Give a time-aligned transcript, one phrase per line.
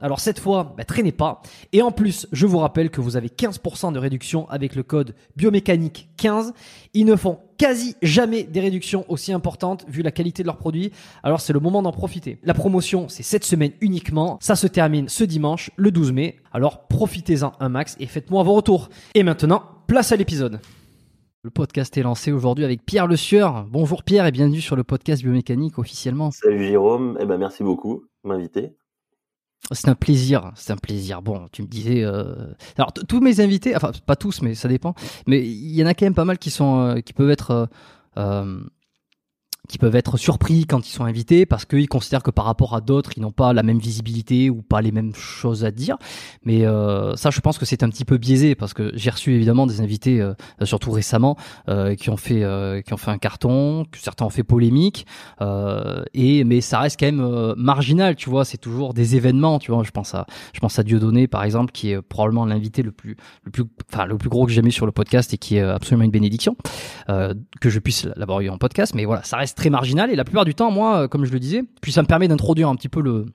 [0.00, 1.42] Alors cette fois, bah, traînez pas.
[1.72, 5.14] Et en plus, je vous rappelle que vous avez 15% de réduction avec le code
[5.36, 6.52] biomécanique 15.
[6.94, 10.92] Ils ne font quasi jamais des réductions aussi importantes vu la qualité de leurs produits.
[11.22, 12.38] Alors c'est le moment d'en profiter.
[12.42, 14.38] La promotion, c'est cette semaine uniquement.
[14.40, 16.36] Ça se termine ce dimanche, le 12 mai.
[16.52, 18.88] Alors profitez-en un max et faites-moi vos retours.
[19.14, 20.60] Et maintenant, place à l'épisode.
[21.42, 23.64] Le podcast est lancé aujourd'hui avec Pierre Le Sieur.
[23.70, 26.30] Bonjour Pierre et bienvenue sur le podcast biomécanique officiellement.
[26.30, 28.72] Salut Jérôme, eh ben merci beaucoup de m'inviter.
[29.72, 31.20] C'est un plaisir, c'est un plaisir.
[31.20, 32.02] Bon, tu me disais.
[32.02, 32.34] euh,
[32.76, 34.94] Alors tous mes invités, enfin pas tous, mais ça dépend.
[35.26, 37.50] Mais il y en a quand même pas mal qui sont, euh, qui peuvent être,
[37.50, 37.66] euh,
[38.18, 38.60] euh,
[39.68, 42.80] qui peuvent être surpris quand ils sont invités parce qu'ils considèrent que par rapport à
[42.80, 45.96] d'autres, ils n'ont pas la même visibilité ou pas les mêmes choses à dire.
[46.44, 49.34] Mais euh, ça, je pense que c'est un petit peu biaisé parce que j'ai reçu
[49.34, 50.34] évidemment des invités, euh,
[50.64, 51.36] surtout récemment,
[51.68, 55.06] euh, qui ont fait, euh, qui ont fait un carton, que certains ont fait polémique.
[55.42, 58.46] Euh, et mais ça reste quand même euh, marginal, tu vois.
[58.46, 59.82] C'est toujours des événements, tu vois.
[59.84, 63.16] Je pense à, je pense à Dieudonné par exemple, qui est probablement l'invité le plus,
[63.44, 65.62] le plus, enfin le plus gros que j'ai mis sur le podcast et qui est
[65.62, 66.56] absolument une bénédiction
[67.06, 68.94] que je puisse l'avoir eu en podcast.
[68.94, 71.32] Mais voilà, ça reste très marginal et la plupart du temps, moi, euh, comme je
[71.32, 73.26] le disais, puis ça me permet d'introduire un petit peu le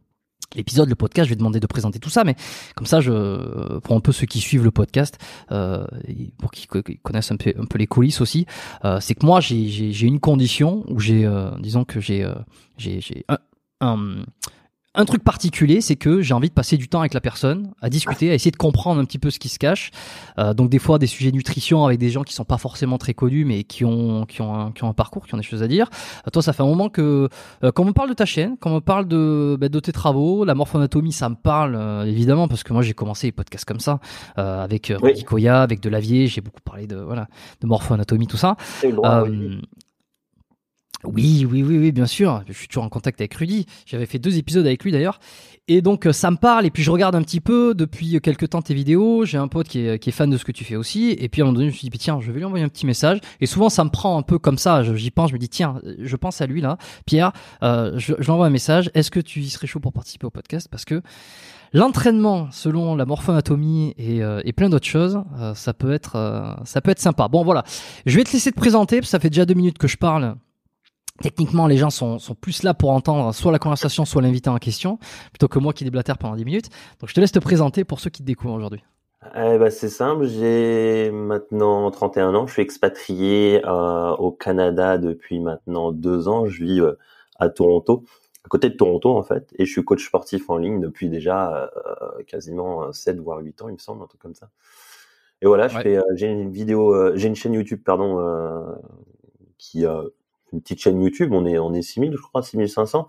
[0.55, 2.35] l'épisode, le podcast, je vais demander de présenter tout ça, mais
[2.75, 5.17] comme ça, je pour un peu ceux qui suivent le podcast,
[5.51, 5.85] euh,
[6.37, 8.45] pour qu'ils co- qu'ils connaissent un peu, un peu les coulisses aussi,
[8.85, 11.27] euh, c'est que moi j'ai une condition où j'ai,
[11.59, 12.27] disons que j'ai
[12.77, 13.25] j'ai
[13.81, 14.23] un
[14.95, 17.89] un truc particulier, c'est que j'ai envie de passer du temps avec la personne, à
[17.89, 19.91] discuter, à essayer de comprendre un petit peu ce qui se cache.
[20.37, 23.13] Euh, donc des fois des sujets nutrition avec des gens qui sont pas forcément très
[23.13, 25.63] connus, mais qui ont qui ont un, qui ont un parcours, qui ont des choses
[25.63, 25.89] à dire.
[26.27, 27.27] Euh, toi, ça fait un moment que
[27.63, 29.79] euh, quand on me parle de ta chaîne, quand on me parle de bah, de
[29.79, 33.31] tes travaux, la morphoanatomie, ça me parle euh, évidemment parce que moi j'ai commencé les
[33.31, 33.99] podcasts comme ça
[34.37, 35.09] euh, avec euh, Oui.
[35.09, 37.27] Rudy Koya, avec Delavier, j'ai beaucoup parlé de voilà
[37.61, 38.57] de morphoanatomie tout ça.
[38.83, 38.93] Oui.
[41.03, 42.43] Oui, oui, oui, oui, bien sûr.
[42.47, 43.65] Je suis toujours en contact avec Rudy.
[43.85, 45.19] J'avais fait deux épisodes avec lui d'ailleurs.
[45.67, 46.65] Et donc euh, ça me parle.
[46.65, 49.25] Et puis je regarde un petit peu depuis quelques temps tes vidéos.
[49.25, 51.11] J'ai un pote qui est, qui est fan de ce que tu fais aussi.
[51.19, 52.63] Et puis à un moment donné, je me suis dit tiens, je vais lui envoyer
[52.65, 53.19] un petit message.
[53.41, 54.83] Et souvent ça me prend un peu comme ça.
[54.95, 55.29] J'y pense.
[55.29, 57.31] Je me dis tiens, je pense à lui là, Pierre.
[57.63, 58.89] euh, je, je lui envoie un message.
[58.93, 60.67] Est-ce que tu y serais chaud pour participer au podcast?
[60.69, 61.01] Parce que
[61.75, 66.53] L'entraînement, selon la morphoanatomie et, euh, et plein d'autres choses, euh, ça peut être, euh,
[66.65, 67.27] ça peut être sympa.
[67.27, 67.63] Bon, voilà.
[68.05, 69.97] Je vais te laisser te présenter, parce que ça fait déjà deux minutes que je
[69.97, 70.35] parle.
[71.21, 74.57] Techniquement, les gens sont, sont plus là pour entendre soit la conversation, soit l'invité en
[74.57, 74.97] question,
[75.31, 76.69] plutôt que moi qui déblatère pendant 10 minutes.
[76.99, 78.83] Donc je te laisse te présenter pour ceux qui te découvrent aujourd'hui.
[79.35, 85.39] Eh ben, c'est simple, j'ai maintenant 31 ans, je suis expatrié euh, au Canada depuis
[85.39, 86.97] maintenant deux ans, je vis euh,
[87.39, 88.03] à Toronto,
[88.43, 91.71] à côté de Toronto en fait, et je suis coach sportif en ligne depuis déjà
[91.87, 94.49] euh, quasiment 7 voire 8 ans il me semble, un truc comme ça.
[95.41, 98.77] Et voilà, je fais, j'ai une vidéo, j'ai une chaîne YouTube pardon,
[99.57, 99.85] qui
[100.53, 103.07] une petite chaîne YouTube, on est on est 6000 je crois, 6500,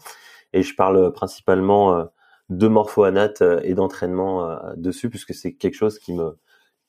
[0.52, 2.08] et je parle principalement
[2.50, 6.38] de morpho-anat euh, et d'entraînement euh, dessus puisque c'est quelque chose qui me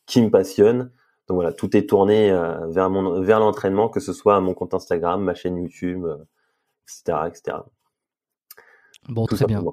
[0.06, 0.92] qui me passionne.
[1.28, 4.74] Donc voilà, tout est tourné euh, vers mon vers l'entraînement, que ce soit mon compte
[4.74, 6.06] Instagram, ma chaîne YouTube,
[6.84, 7.58] etc., etc.
[9.08, 9.64] Bon, très bien.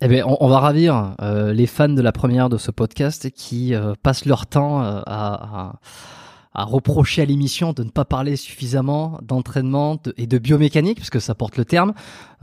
[0.00, 4.26] Eh bien, on, va ravir les fans de la première de ce podcast qui passent
[4.26, 5.72] leur temps à, à
[6.62, 11.34] reprocher à l'émission de ne pas parler suffisamment d'entraînement et de biomécanique, parce que ça
[11.34, 11.94] porte le terme.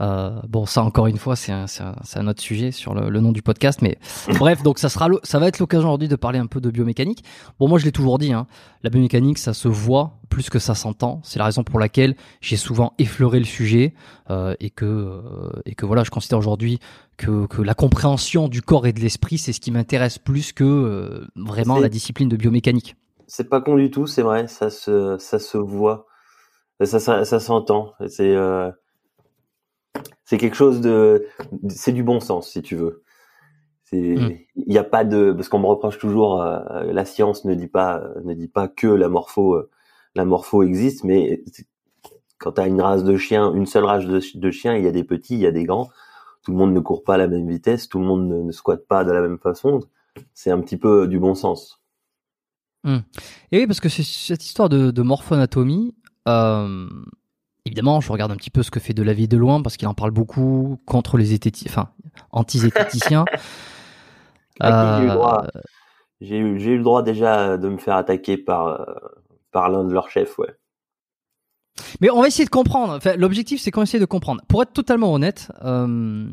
[0.02, 3.20] Euh, bon, ça encore une fois, c'est un, un, un, autre sujet sur le, le,
[3.20, 3.96] nom du podcast, mais
[4.38, 7.24] bref, donc ça sera, ça va être l'occasion aujourd'hui de parler un peu de biomécanique.
[7.58, 8.46] Bon, moi je l'ai toujours dit, hein,
[8.82, 11.20] la biomécanique, ça se voit plus que ça s'entend.
[11.22, 13.94] C'est la raison pour laquelle j'ai souvent effleuré le sujet
[14.30, 16.80] euh, et que euh, et que voilà, je considère aujourd'hui
[17.16, 20.64] que, que la compréhension du corps et de l'esprit, c'est ce qui m'intéresse plus que
[20.64, 25.16] euh, vraiment la discipline de biomécanique c'est pas con du tout, c'est vrai, ça se,
[25.18, 26.06] ça se voit,
[26.82, 27.94] ça, ça, ça s'entend.
[28.08, 28.70] C'est, euh,
[30.24, 31.26] c'est quelque chose de,
[31.68, 33.02] c'est du bon sens si tu veux.
[33.84, 34.38] C'est, mmh.
[34.56, 37.68] il n'y a pas de, parce qu'on me reproche toujours, euh, la science ne dit
[37.68, 39.70] pas, ne dit pas que la morpho, euh,
[40.14, 41.42] la morpho existe, mais
[42.38, 44.88] quand tu as une race de chiens, une seule race de, de chiens, il y
[44.88, 45.90] a des petits, il y a des grands.
[46.42, 48.52] Tout le monde ne court pas à la même vitesse, tout le monde ne, ne
[48.52, 49.80] squatte pas de la même façon.
[50.34, 51.81] C'est un petit peu du bon sens.
[52.84, 52.98] Hmm.
[53.52, 55.94] Et oui, parce que c'est cette histoire de, de morphoanatomie.
[56.28, 56.88] Euh,
[57.64, 59.76] évidemment, je regarde un petit peu ce que fait de la vie de loin parce
[59.76, 61.90] qu'il en parle beaucoup contre les éthéticiens, enfin
[62.30, 63.24] anti-zététiciens.
[64.62, 65.38] euh...
[66.20, 68.84] J'ai eu, eu, le droit déjà de me faire attaquer par, euh,
[69.50, 70.54] par l'un de leurs chefs, ouais.
[72.00, 72.94] Mais on va essayer de comprendre.
[72.94, 74.40] Enfin, L'objectif, c'est qu'on essaie de comprendre.
[74.48, 76.28] Pour être totalement honnête, euh,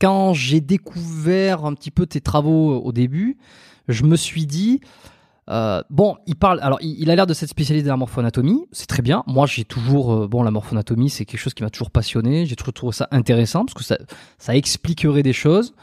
[0.00, 3.36] quand j'ai découvert un petit peu tes travaux au début,
[3.88, 4.80] je me suis dit,
[5.50, 6.60] euh, bon, il parle.
[6.62, 8.64] Alors, il, a l'air de s'être spécialisé dans la morphoanatomie.
[8.70, 9.24] C'est très bien.
[9.26, 10.12] Moi, j'ai toujours.
[10.12, 12.46] Euh, bon, la morphoanatomie, c'est quelque chose qui m'a toujours passionné.
[12.46, 13.98] J'ai toujours trouvé ça intéressant parce que ça,
[14.38, 15.74] ça expliquerait des choses.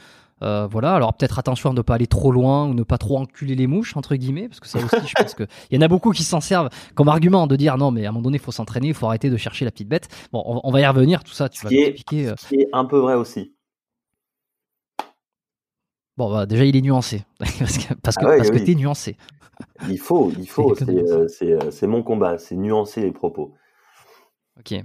[0.42, 0.96] Euh, voilà.
[0.96, 3.68] Alors, peut-être attention à ne pas aller trop loin ou ne pas trop enculer les
[3.68, 6.12] mouches entre guillemets, parce que ça aussi, je pense que il y en a beaucoup
[6.12, 8.54] qui s'en servent comme argument de dire non, mais à un moment donné, il faut
[8.54, 10.08] s'entraîner, il faut arrêter de chercher la petite bête.
[10.32, 11.26] Bon, on, va y revenir.
[11.26, 12.34] Tout ça, tu vas m'expliquer.
[12.38, 13.54] Ce qui est un peu vrai aussi.
[16.16, 17.24] Bon, bah, déjà, il est nuancé.
[17.40, 19.18] parce que, parce que, ah t'es nuancé.
[19.90, 20.76] Il faut, il faut.
[20.82, 23.54] Euh, euh, c'est mon combat, c'est nuancer les propos.
[24.60, 24.84] Ok.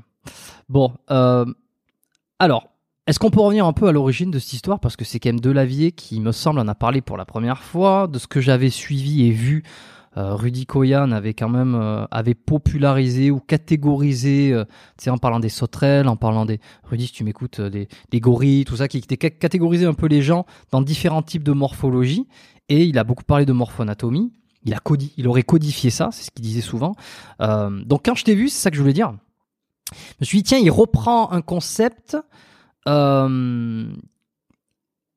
[0.69, 1.44] Bon, euh,
[2.38, 2.69] alors,
[3.06, 4.81] est-ce qu'on peut revenir un peu à l'origine de cette histoire?
[4.81, 7.62] Parce que c'est quand même Delavier qui, me semble, en a parlé pour la première
[7.62, 8.06] fois.
[8.06, 9.62] De ce que j'avais suivi et vu,
[10.17, 14.55] Rudy Koyan avait quand même avait popularisé ou catégorisé,
[14.97, 18.20] tu sais, en parlant des sauterelles, en parlant des Rudy, si tu m'écoutes, des, des,
[18.20, 22.27] gorilles, tout ça, qui, qui catégorisé un peu les gens dans différents types de morphologie.
[22.70, 24.32] Et il a beaucoup parlé de morphoanatomie.
[24.65, 26.95] Il, a codi il aurait codifié ça, c'est ce qu'il disait souvent.
[27.41, 29.15] Euh, donc quand je t'ai vu, c'est ça que je voulais dire.
[29.93, 32.17] Je me suis dit, tiens, il reprend un concept.
[32.89, 33.87] Euh,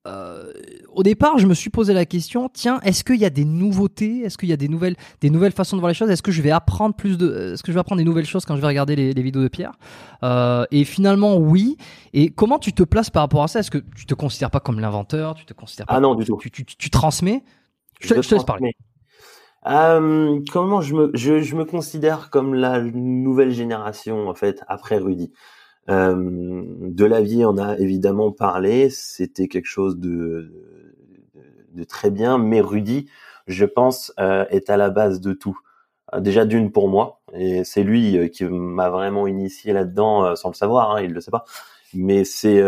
[0.08, 0.54] euh,
[0.94, 4.22] au départ, je me suis posé la question, tiens, est-ce qu'il y a des nouveautés?
[4.22, 6.10] Est-ce qu'il y a des nouvelles, des nouvelles façons de voir les choses?
[6.10, 8.46] Est-ce que je vais apprendre plus de, est-ce que je vais apprendre des nouvelles choses
[8.46, 9.74] quand je vais regarder les, les vidéos de Pierre?
[10.24, 11.78] Euh, Et finalement, oui.
[12.14, 13.60] Et comment tu te places par rapport à ça?
[13.60, 15.36] Est-ce que tu te considères pas comme l'inventeur?
[15.36, 16.38] Tu te considères pas Ah non, du tout.
[16.42, 17.44] Tu, tu, tu, transmets?
[18.00, 18.72] Je, je, te laisse parler.
[19.68, 24.98] Euh, comment je me, je, je, me considère comme la nouvelle génération en fait après
[24.98, 25.34] Rudy?
[25.90, 30.54] Euh, de la vie, on a évidemment parlé, c'était quelque chose de,
[31.74, 33.10] de, très bien, mais Rudy,
[33.48, 35.58] je pense, euh, est à la base de tout.
[36.14, 40.56] Euh, déjà d'une pour moi, et c'est lui qui m'a vraiment initié là-dedans sans le
[40.56, 41.46] savoir, hein, il le sait pas.
[41.94, 42.62] Mais c'est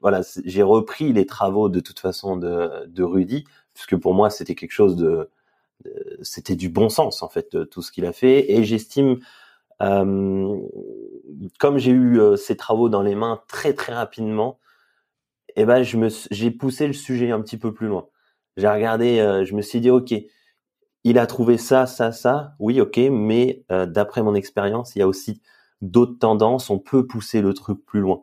[0.00, 3.44] voilà, j'ai repris les travaux de toute façon de, de Rudy,
[3.74, 5.28] puisque pour moi c'était quelque chose de
[6.22, 8.52] c'était du bon sens en fait tout ce qu'il a fait.
[8.52, 9.20] Et j'estime
[9.82, 10.58] euh,
[11.58, 14.58] comme j'ai eu euh, ces travaux dans les mains très très rapidement
[15.54, 18.06] et eh ben j'ai poussé le sujet un petit peu plus loin.
[18.56, 20.14] J'ai regardé euh, je me suis dit ok
[21.04, 22.54] il a trouvé ça ça ça.
[22.58, 25.40] Oui ok mais euh, d'après mon expérience il y a aussi
[25.80, 26.70] d'autres tendances.
[26.70, 28.22] On peut pousser le truc plus loin.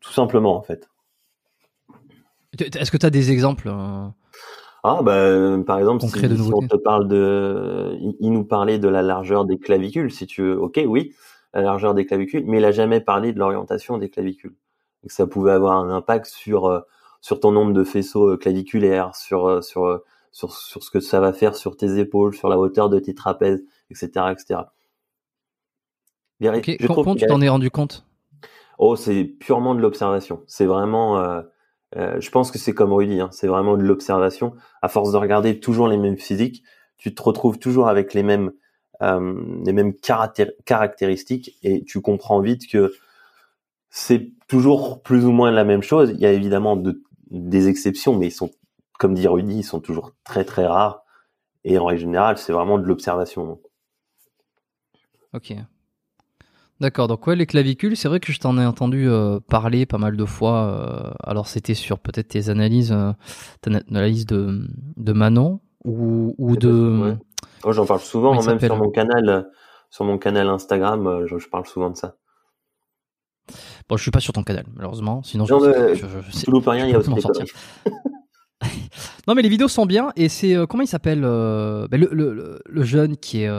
[0.00, 0.90] Tout simplement en fait.
[2.58, 3.72] Est-ce que tu as des exemples
[4.84, 9.44] ah bah par exemple si, on te parle de, il, nous parlait de la largeur
[9.44, 10.60] des clavicules, si tu veux.
[10.60, 11.14] Ok, oui.
[11.52, 14.54] la largeur des clavicules, mais il a jamais parlé de l'orientation des clavicules.
[15.02, 16.80] Donc ça pouvait avoir un impact sur euh,
[17.20, 20.00] sur ton nombre de faisceaux euh, claviculaires, sur euh, sur
[20.30, 23.14] sur sur ce que ça va faire sur tes épaules, sur la hauteur de tes
[23.14, 24.60] trapèzes, etc., etc.
[26.42, 28.04] Ok, comment tu t'en es rendu compte?
[28.78, 30.42] Oh, c'est purement de l'observation.
[30.46, 31.42] C'est vraiment, euh,
[31.94, 34.54] je pense que c'est comme Rudy, hein, c'est vraiment de l'observation.
[34.82, 36.62] À force de regarder toujours les mêmes physiques,
[36.96, 38.52] tu te retrouves toujours avec les mêmes
[39.02, 39.34] euh,
[39.64, 42.92] les mêmes caractéristiques et tu comprends vite que
[43.90, 46.12] c'est toujours plus ou moins la même chose.
[46.14, 48.50] Il y a évidemment de, des exceptions, mais ils sont,
[48.98, 51.04] comme dit Rudy, ils sont toujours très très rares.
[51.64, 53.60] Et en règle générale, c'est vraiment de l'observation.
[55.32, 55.52] Ok.
[56.80, 59.98] D'accord, donc ouais, les clavicules, c'est vrai que je t'en ai entendu euh, parler pas
[59.98, 60.64] mal de fois.
[60.64, 63.12] Euh, alors c'était sur peut-être tes analyses, euh,
[63.90, 64.66] analyse de,
[64.96, 67.16] de Manon ou, ou de,
[67.62, 69.42] Oh, j'en parle souvent, même sur mon canal, euh,
[69.88, 72.16] sur mon canal Instagram, je, parle souvent de ça.
[73.88, 75.22] Bon, je suis pas sur ton canal, malheureusement.
[75.22, 77.10] Sinon, je, je, rien, il y a aussi
[79.28, 80.10] non, mais les vidéos sont bien.
[80.16, 83.50] Et c'est comment il s'appelle ben, le, le, le, jeune qui est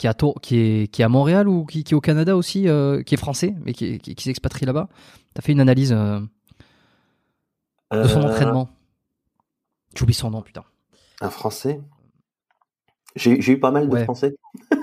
[0.00, 2.36] qui est à qui est qui est à Montréal ou qui, qui est au Canada
[2.36, 4.88] aussi, qui est français, mais qui, qui, qui s'expatrie là-bas.
[5.34, 6.28] T'as fait une analyse de
[8.08, 8.68] son entraînement.
[9.94, 10.64] J'oublie son nom, putain.
[11.20, 11.80] Un français
[13.16, 14.36] j'ai eu pas mal de Français.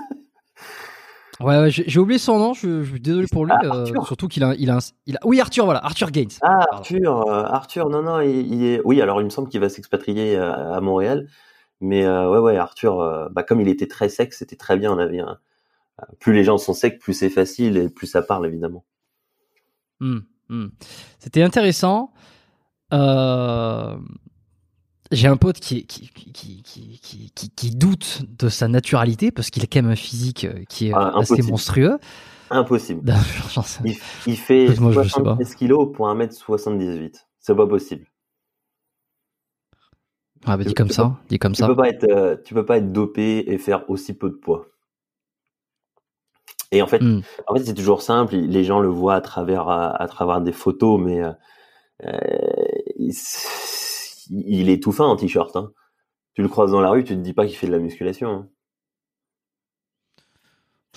[1.39, 3.53] Ouais, ouais j'ai oublié son nom, je, suis désolé pour lui.
[3.55, 6.31] Ah, euh, surtout qu'il a, il a, il a, Oui, Arthur, voilà, Arthur Gaines.
[6.41, 8.81] Ah, Arthur, euh, Arthur, non, non, il, est.
[8.83, 11.27] Oui, alors il me semble qu'il va s'expatrier euh, à, Montréal.
[11.79, 14.91] Mais ouais, ouais, Arthur, bah, comme il était très sec, c'était très bien.
[14.91, 15.38] On avait un...
[16.19, 18.84] Plus les gens sont secs, plus c'est facile et plus ça parle, évidemment.
[20.00, 20.19] Hmm,
[20.50, 20.67] hmm.
[21.19, 22.12] C'était intéressant.
[22.93, 23.96] Euh
[25.12, 29.65] j'ai un pote qui, qui, qui, qui, qui, doute de sa naturalité parce qu'il a
[29.67, 31.98] quand même un physique euh, qui est ah, assez monstrueux.
[32.50, 33.01] Impossible.
[34.25, 37.13] il, fait 73 kilos pour 1m78.
[37.39, 38.05] C'est pas possible.
[40.46, 41.67] Ah bah dis comme ça, dis comme tu ça.
[41.67, 44.67] Peux pas être, euh, tu peux pas être dopé et faire aussi peu de poids.
[46.72, 47.22] Et en fait, hmm.
[47.48, 48.36] en fait c'est toujours simple.
[48.36, 51.32] Les gens le voient à travers à, travers des photos, mais euh,
[52.06, 52.27] euh
[54.29, 55.56] il est tout fin en t-shirt.
[55.56, 55.72] Hein.
[56.34, 58.29] Tu le croises dans la rue, tu te dis pas qu'il fait de la musculation.
[58.29, 58.50] Hein.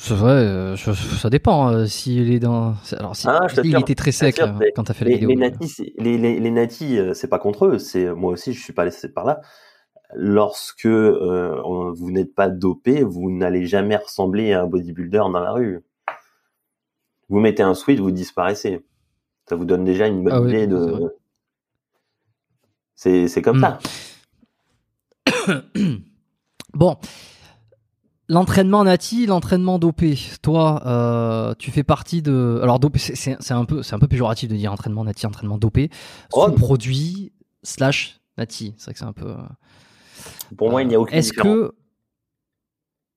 [0.03, 1.69] C'est vrai, euh, ça dépend.
[1.69, 2.75] Euh, s'il est dans.
[2.97, 5.29] Alors, si, ah, il était très sec euh, quand tu as fait la vidéo.
[5.29, 7.79] Les natis, les, les, natis c'est pas contre eux.
[7.79, 9.43] C'est moi aussi, je suis pas laissé par là.
[10.15, 15.85] Lorsque vous n'êtes pas dopé, vous n'allez jamais ressembler à un bodybuilder dans la rue.
[17.29, 18.83] Vous mettez un sweat, vous disparaissez.
[19.51, 21.15] Ça vous donne déjà une bonne ah idée de,
[22.95, 23.79] c'est comme ça.
[25.47, 25.97] Hmm.
[26.73, 26.97] bon.
[28.31, 30.17] L'entraînement nati, l'entraînement dopé.
[30.41, 32.61] Toi, euh, tu fais partie de.
[32.63, 35.91] Alors dopé, c'est un peu, c'est un peu péjoratif de dire entraînement nati, entraînement dopé.
[36.33, 36.47] Oh.
[36.47, 37.33] Sous-produit
[37.65, 38.73] slash nati.
[38.77, 39.31] C'est vrai que c'est un peu.
[39.31, 41.75] Euh, Pour moi, il n'y a aucune Est-ce que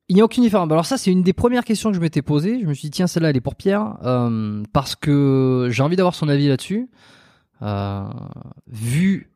[0.09, 0.71] il n'y a aucune différence?
[0.71, 2.59] Alors ça, c'est une des premières questions que je m'étais posée.
[2.59, 5.95] Je me suis dit tiens, celle-là, elle est pour Pierre euh, parce que j'ai envie
[5.95, 6.89] d'avoir son avis là-dessus.
[8.65, 9.31] vu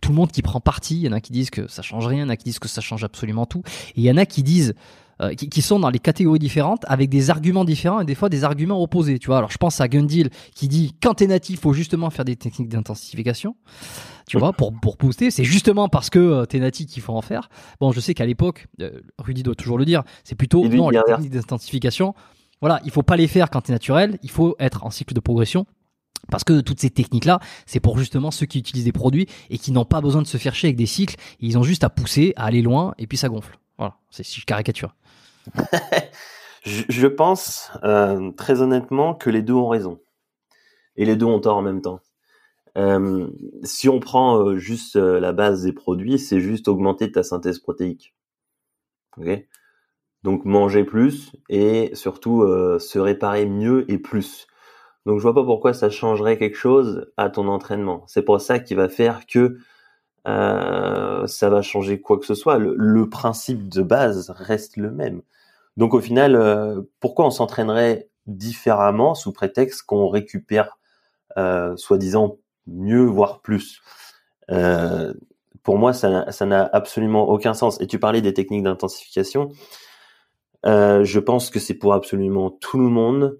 [0.00, 0.96] tout le monde qui prend parti.
[0.96, 2.44] Il y en a qui disent que ça change rien, il y en a qui
[2.44, 3.62] disent que ça change absolument tout.
[3.96, 4.74] Et il y en a qui disent
[5.20, 8.42] euh, qui, sont dans les catégories différentes avec des arguments différents et des fois des
[8.42, 9.20] arguments opposés.
[9.20, 12.24] Tu vois, alors je pense à Gundil qui dit quand t'es natif, faut justement faire
[12.24, 13.54] des techniques d'intensification.
[14.26, 17.22] Tu vois, pour pour booster, c'est justement parce que euh, t'es natif qu'il faut en
[17.22, 17.48] faire.
[17.80, 21.00] Bon, je sais qu'à l'époque, euh, Rudy doit toujours le dire, c'est plutôt non les
[21.06, 22.14] techniques d'intensification.
[22.60, 24.18] Voilà, il faut pas les faire quand t'es naturel.
[24.24, 25.66] Il faut être en cycle de progression
[26.30, 29.72] parce que toutes ces techniques-là, c'est pour justement ceux qui utilisent des produits et qui
[29.72, 31.16] n'ont pas besoin de se faire chier avec des cycles.
[31.40, 33.58] Ils ont juste à pousser, à aller loin, et puis ça gonfle.
[33.78, 34.94] Voilà, c'est si je caricature.
[36.64, 40.00] je pense euh, très honnêtement que les deux ont raison.
[40.96, 42.00] Et les deux ont tort en même temps.
[42.76, 43.28] Euh,
[43.62, 48.14] si on prend euh, juste la base des produits, c'est juste augmenter ta synthèse protéique.
[49.16, 49.46] Ok?
[50.22, 52.46] Donc manger plus et surtout
[52.78, 54.46] se réparer mieux et plus.
[55.06, 58.04] Donc je vois pas pourquoi ça changerait quelque chose à ton entraînement.
[58.06, 59.58] C'est pour ça qu'il va faire que
[60.26, 62.58] euh, ça va changer quoi que ce soit.
[62.58, 65.22] Le, principe de base reste le même.
[65.76, 70.78] Donc au final, euh, pourquoi on s'entraînerait différemment sous prétexte qu'on récupère
[71.36, 73.82] euh, soi-disant mieux, voire plus?
[75.62, 77.80] Pour moi, ça n'a absolument aucun sens.
[77.80, 79.50] Et tu parlais des techniques d'intensification.
[80.64, 83.38] je pense que c'est pour absolument tout le monde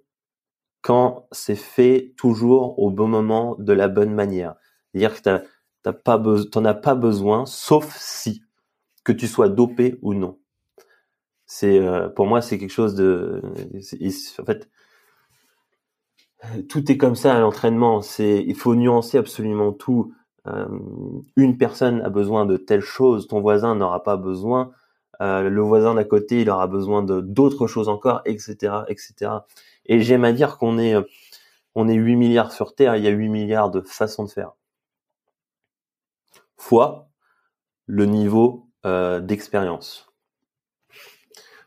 [0.85, 4.55] quand c'est fait toujours au bon moment, de la bonne manière.
[4.93, 5.43] C'est-à-dire que
[5.83, 6.23] t'as pas
[6.53, 8.43] t'en as pas besoin, sauf si
[9.03, 10.39] que tu sois dopé ou non.
[11.47, 11.81] C'est
[12.15, 13.41] pour moi c'est quelque chose de
[14.39, 14.69] en fait
[16.69, 18.03] tout est comme ça à l'entraînement.
[18.03, 20.13] C'est il faut nuancer absolument tout.
[21.37, 24.73] une personne a besoin de telle chose, ton voisin n'aura pas besoin.
[25.21, 29.31] Euh, le voisin d'à côté, il aura besoin de d'autres choses encore, etc., etc.
[29.87, 30.95] Et j'aime à dire qu'on est,
[31.75, 34.53] on est 8 milliards sur Terre, il y a 8 milliards de façons de faire.
[36.57, 37.09] Fois
[37.87, 40.09] le niveau euh, d'expérience.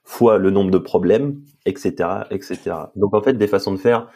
[0.04, 2.76] Fois le nombre de problèmes, etc., etc.
[2.96, 4.10] Donc en fait, des façons de faire,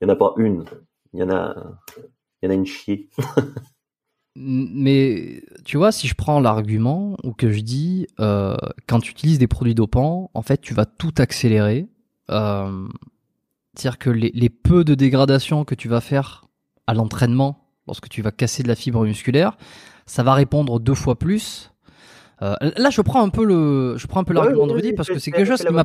[0.00, 0.64] il n'y en a pas une.
[1.12, 1.54] Il y en a,
[2.42, 3.08] il y en a une chier.
[4.36, 9.38] Mais tu vois, si je prends l'argument ou que je dis, euh, quand tu utilises
[9.38, 11.88] des produits dopants, en fait, tu vas tout accélérer.
[12.30, 12.88] Euh,
[13.74, 16.44] C'est-à-dire que les, les, peu de dégradation que tu vas faire
[16.86, 19.56] à l'entraînement, lorsque tu vas casser de la fibre musculaire,
[20.06, 21.70] ça va répondre deux fois plus.
[22.42, 25.08] Euh, là, je prends un peu le, je prends un peu l'argument de Rudy parce
[25.08, 25.84] que c'est quelque chose qui m'a.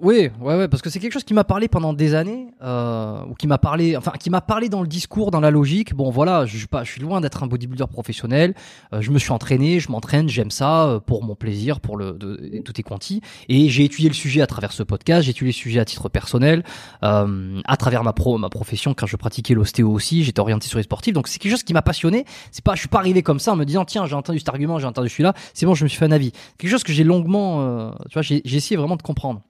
[0.00, 3.24] Oui, ouais, ouais, parce que c'est quelque chose qui m'a parlé pendant des années, euh,
[3.28, 5.94] ou qui m'a parlé, enfin, qui m'a parlé dans le discours, dans la logique.
[5.94, 8.54] Bon, voilà, je suis pas, je suis loin d'être un bodybuilder professionnel.
[8.92, 12.12] Euh, je me suis entraîné, je m'entraîne, j'aime ça euh, pour mon plaisir, pour le,
[12.12, 13.22] de, tout est conti.
[13.48, 16.08] Et j'ai étudié le sujet à travers ce podcast, j'ai étudié le sujet à titre
[16.08, 16.64] personnel,
[17.02, 20.78] euh, à travers ma pro, ma profession quand je pratiquais l'ostéo aussi, j'étais orienté sur
[20.78, 21.14] les sportifs.
[21.14, 22.24] Donc c'est quelque chose qui m'a passionné.
[22.50, 24.48] C'est pas, je suis pas arrivé comme ça en me disant tiens, j'ai entendu cet
[24.48, 26.32] argument, j'ai entendu celui-là, c'est bon, je me suis fait un avis.
[26.58, 29.40] Quelque chose que j'ai longuement, euh, tu vois, j'ai essayé vraiment de comprendre.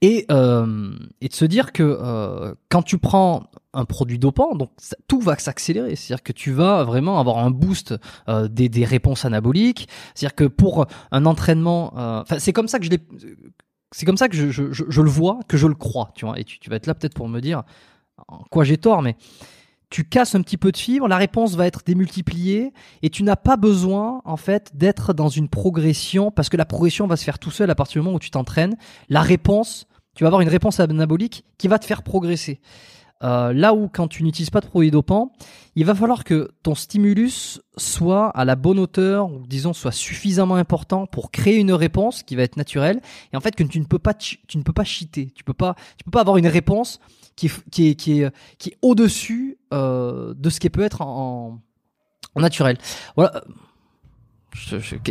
[0.00, 4.70] Et, euh, et de se dire que euh, quand tu prends un produit dopant, donc
[5.08, 5.96] tout va s'accélérer.
[5.96, 7.94] C'est-à-dire que tu vas vraiment avoir un boost
[8.28, 9.88] euh, des, réponses anaboliques.
[10.14, 12.90] C'est-à-dire que pour un entraînement, c'est comme ça que je
[13.90, 16.10] c'est comme ça que je, le vois, que je le crois.
[16.14, 17.62] Tu vois, et tu, tu vas être là peut-être pour me dire
[18.28, 19.16] en quoi j'ai tort, mais
[19.90, 23.36] tu casses un petit peu de fibre, la réponse va être démultipliée et tu n'as
[23.36, 27.38] pas besoin en fait d'être dans une progression parce que la progression va se faire
[27.38, 28.76] tout seul à partir du moment où tu t'entraînes.
[29.08, 32.60] La réponse, tu vas avoir une réponse anabolique qui va te faire progresser.
[33.24, 34.92] Euh, là où quand tu n'utilises pas de produits
[35.74, 40.54] il va falloir que ton stimulus soit à la bonne hauteur ou disons soit suffisamment
[40.54, 43.00] important pour créer une réponse qui va être naturelle
[43.32, 45.52] et en fait que tu ne peux pas tu ne peux pas cheater, tu peux
[45.52, 47.00] pas tu peux pas avoir une réponse
[47.38, 51.02] qui est, qui est, qui est, qui est au-dessus euh, de ce qui peut être
[51.02, 51.60] en,
[52.34, 52.78] en naturel.
[53.16, 53.44] Voilà.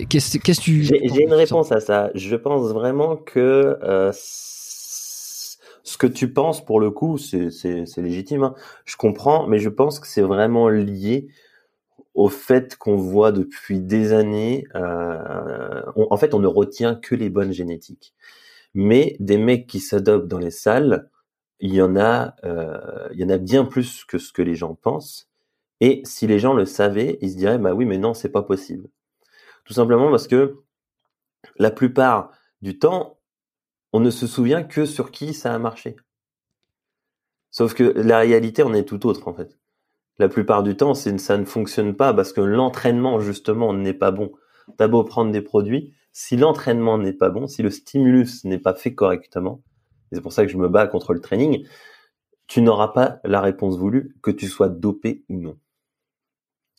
[0.09, 0.83] Qu'est-ce que tu.
[0.83, 2.11] J'ai une réponse à ça.
[2.15, 7.49] Je pense vraiment que euh, ce que tu penses, pour le coup, c'est
[7.97, 8.43] légitime.
[8.43, 8.55] Hein.
[8.83, 11.29] Je comprends, mais je pense que c'est vraiment lié
[12.13, 14.65] au fait qu'on voit depuis des années.
[14.75, 18.13] Euh, en fait, on ne retient que les bonnes génétiques.
[18.73, 21.09] Mais des mecs qui s'adoptent dans les salles,
[21.59, 24.55] il y en a, euh, il y en a bien plus que ce que les
[24.55, 25.29] gens pensent.
[25.79, 28.41] Et si les gens le savaient, ils se diraient, bah oui, mais non, c'est pas
[28.41, 28.89] possible.
[29.65, 30.57] Tout simplement parce que
[31.57, 33.19] la plupart du temps,
[33.93, 35.95] on ne se souvient que sur qui ça a marché.
[37.51, 39.57] Sauf que la réalité en est tout autre, en fait.
[40.19, 44.31] La plupart du temps, ça ne fonctionne pas parce que l'entraînement, justement, n'est pas bon.
[44.77, 48.73] T'as beau prendre des produits, si l'entraînement n'est pas bon, si le stimulus n'est pas
[48.73, 49.61] fait correctement,
[50.11, 51.65] c'est pour ça que je me bats contre le training,
[52.47, 55.57] tu n'auras pas la réponse voulue, que tu sois dopé ou non.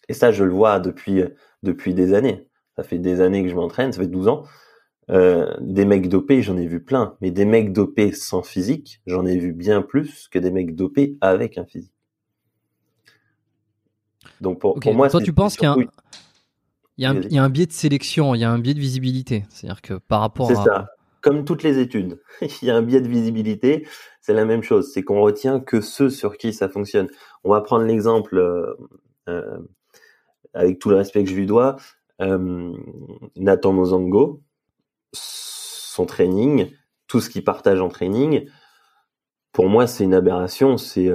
[0.09, 1.23] Et ça, je le vois depuis,
[1.63, 2.49] depuis des années.
[2.77, 4.45] Ça fait des années que je m'entraîne, ça fait 12 ans.
[5.11, 7.17] Euh, des mecs dopés, j'en ai vu plein.
[7.21, 11.17] Mais des mecs dopés sans physique, j'en ai vu bien plus que des mecs dopés
[11.21, 11.93] avec un physique.
[14.41, 15.85] Donc pour, pour moi, toi, tu penses qu'il y a un...
[16.97, 18.59] Il y, a un, il y, a un, biais de sélection, il y a un
[18.59, 19.45] biais de visibilité.
[19.51, 20.89] C'est-à-dire que par rapport à.
[21.21, 22.21] Comme toutes les études,
[22.63, 23.87] il y a un biais de visibilité,
[24.21, 27.09] c'est la même chose, c'est qu'on retient que ceux sur qui ça fonctionne.
[27.45, 28.75] On va prendre l'exemple, euh,
[29.29, 29.59] euh
[30.55, 31.77] avec tout le respect que je lui dois,
[32.23, 32.73] euh,
[33.37, 34.43] Nathan Mozango,
[35.13, 36.71] son training,
[37.07, 38.49] tout ce qu'il partage en training,
[39.53, 41.11] pour moi c'est une aberration, c'est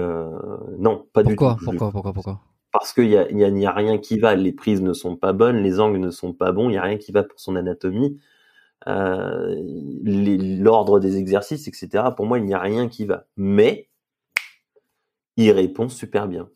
[0.78, 1.46] non, pas du tout.
[1.64, 1.92] Pourquoi?
[1.92, 2.14] Pourquoi?
[2.14, 2.42] Pourquoi?
[2.72, 5.16] Parce qu'il n'y a, y a, y a rien qui va, les prises ne sont
[5.16, 7.40] pas bonnes, les angles ne sont pas bons, il n'y a rien qui va pour
[7.40, 8.20] son anatomie.
[8.88, 9.56] Euh,
[10.04, 12.06] l'ordre des exercices, etc.
[12.16, 13.26] Pour moi, il n'y a rien qui va.
[13.38, 13.90] Mais
[15.38, 16.50] il répond super bien.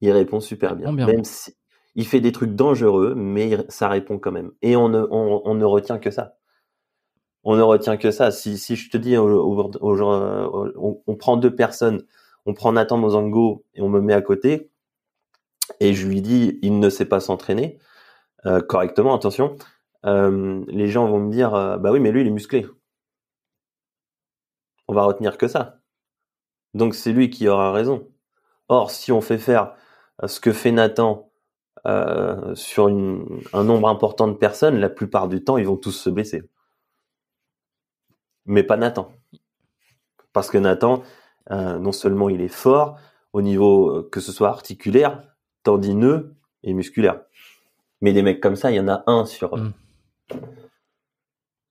[0.00, 0.92] Il répond super bien.
[0.92, 1.56] Même si
[1.94, 4.52] il fait des trucs dangereux, mais ça répond quand même.
[4.62, 6.36] Et on ne, on, ne retient que ça.
[7.42, 8.30] On ne retient que ça.
[8.30, 12.04] Si, si je te dis, on, on, prend deux personnes,
[12.46, 14.70] on prend Nathan Mozango et on me met à côté,
[15.80, 17.78] et je lui dis, il ne sait pas s'entraîner
[18.46, 19.56] euh, correctement, attention,
[20.06, 22.66] euh, les gens vont me dire euh, bah oui mais lui il est musclé.
[24.86, 25.80] On va retenir que ça.
[26.74, 28.08] Donc c'est lui qui aura raison.
[28.68, 29.74] Or si on fait faire
[30.22, 31.24] euh, ce que fait Nathan
[32.54, 36.42] sur un nombre important de personnes, la plupart du temps, ils vont tous se blesser.
[38.44, 39.10] Mais pas Nathan.
[40.34, 41.02] Parce que Nathan,
[41.48, 42.98] non seulement il est fort
[43.32, 45.22] au niveau que ce soit articulaire,
[45.62, 47.22] tendineux et musculaire.
[48.02, 49.56] Mais des mecs comme ça, il y en a un sur.
[49.56, 49.72] Mm.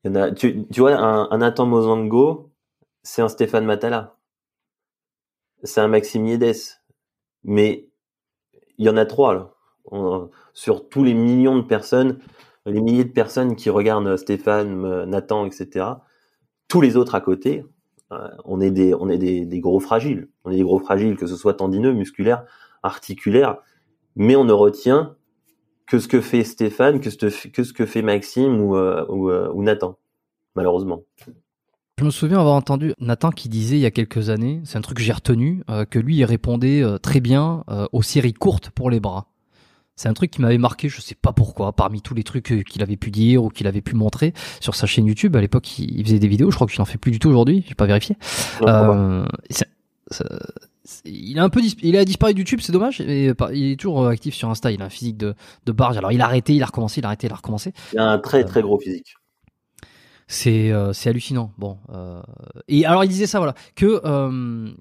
[0.03, 2.51] Tu, vois, un, Nathan Mozango,
[3.03, 4.15] c'est un Stéphane Matala.
[5.63, 6.55] C'est un Maxime Yedes.
[7.43, 7.87] Mais
[8.77, 9.53] il y en a trois, là
[10.53, 12.19] sur tous les millions de personnes,
[12.65, 15.85] les milliers de personnes qui regardent Stéphane, euh, Nathan, etc.
[16.67, 17.63] Tous les autres à côté,
[18.11, 20.29] euh, on est des, on est des, gros fragiles.
[20.43, 22.43] On est des gros fragiles, que ce soit tendineux, musculaire,
[22.83, 23.57] articulaire,
[24.15, 25.15] mais on ne retient
[25.87, 29.63] que ce que fait Stéphane, que ce, que, ce que fait Maxime ou, euh, ou,
[29.63, 29.97] Nathan,
[30.55, 31.03] malheureusement.
[31.97, 34.81] Je me souviens avoir entendu Nathan qui disait il y a quelques années, c'est un
[34.81, 38.99] truc que j'ai retenu, que lui il répondait très bien aux séries courtes pour les
[38.99, 39.27] bras.
[39.97, 42.61] C'est un truc qui m'avait marqué, je sais pas pourquoi, parmi tous les trucs euh,
[42.61, 45.35] qu'il avait pu dire ou qu'il avait pu montrer sur sa chaîne YouTube.
[45.35, 46.51] À l'époque, il faisait des vidéos.
[46.51, 47.65] Je crois qu'il n'en fait plus du tout aujourd'hui.
[47.67, 48.15] J'ai pas vérifié.
[48.61, 49.25] Euh,
[51.05, 53.01] il a un peu il a disparu de YouTube, c'est dommage.
[53.01, 54.71] Et il est toujours euh, actif sur Insta.
[54.71, 55.97] Il a un physique de, de barge.
[55.97, 57.73] Alors il a arrêté, il a recommencé, il a arrêté, il a recommencé.
[57.93, 59.15] Il a un très très gros physique.
[60.27, 61.51] C'est c'est hallucinant.
[61.57, 61.77] Bon.
[62.67, 64.01] et alors il disait ça voilà que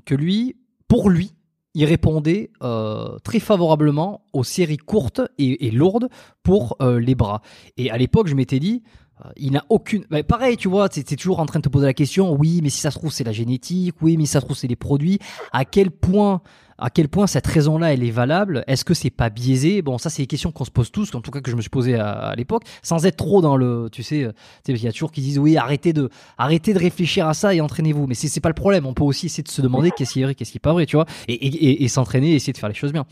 [0.04, 0.56] que lui,
[0.88, 1.32] pour lui,
[1.76, 6.08] il répondait euh, très favorablement aux séries courtes et, lourdes
[6.42, 7.42] pour euh, les bras.
[7.76, 9.05] Et à l'époque, je m'étais dit, euh,
[9.36, 10.04] il n'a aucune.
[10.10, 12.34] Bah, pareil, tu vois, tu es toujours en train de te poser la question.
[12.34, 13.94] Oui, mais si ça se trouve, c'est la génétique.
[14.02, 15.18] Oui, mais si ça se trouve, c'est les produits.
[15.52, 16.42] À quel point
[16.78, 18.64] à quel point cette raison-là elle est valable?
[18.66, 19.82] Est-ce que c'est pas biaisé?
[19.82, 21.60] Bon, ça c'est des questions qu'on se pose tous, en tout cas que je me
[21.60, 24.30] suis posé à, l'époque, sans être trop dans le, tu sais,
[24.68, 27.60] il y a toujours qui disent oui, arrêtez de, arrêtez de réfléchir à ça et
[27.60, 28.06] entraînez-vous.
[28.06, 28.86] Mais c'est pas le problème.
[28.86, 30.72] On peut aussi essayer de se demander qu'est-ce qui est vrai, qu'est-ce qui est pas
[30.72, 33.06] vrai, tu vois, et, et, et, s'entraîner, essayer de faire les choses bien.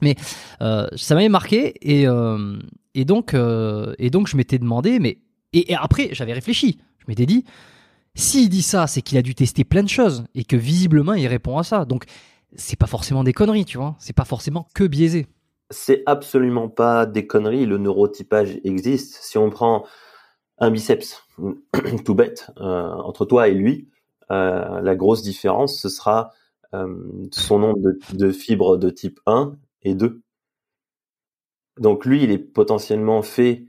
[0.00, 0.16] Mais
[0.60, 2.58] euh, ça m'avait marqué et euh,
[2.94, 5.18] et donc euh, et donc je m'étais demandé, mais
[5.54, 7.44] et, après j'avais réfléchi, je m'étais dit.
[8.16, 11.26] S'il dit ça, c'est qu'il a dû tester plein de choses et que visiblement il
[11.26, 11.84] répond à ça.
[11.84, 12.04] Donc
[12.54, 13.96] c'est pas forcément des conneries, tu vois.
[13.98, 15.26] C'est pas forcément que biaisé.
[15.70, 17.66] C'est absolument pas des conneries.
[17.66, 19.18] Le neurotypage existe.
[19.22, 19.84] Si on prend
[20.58, 21.22] un biceps,
[22.04, 23.88] tout bête, euh, entre toi et lui,
[24.30, 26.30] euh, la grosse différence, ce sera
[26.74, 26.96] euh,
[27.32, 27.78] son nombre
[28.12, 30.22] de, fibres de type 1 et 2.
[31.78, 33.64] Donc lui, il est potentiellement fait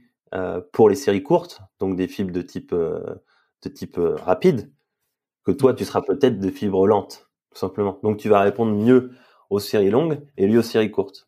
[0.72, 4.72] pour les séries courtes, donc des fibres de type, de type rapide,
[5.44, 8.00] que toi, tu seras peut-être de fibres lentes tout simplement.
[8.04, 9.12] Donc tu vas répondre mieux
[9.50, 11.28] aux séries longues et lui aux séries courtes.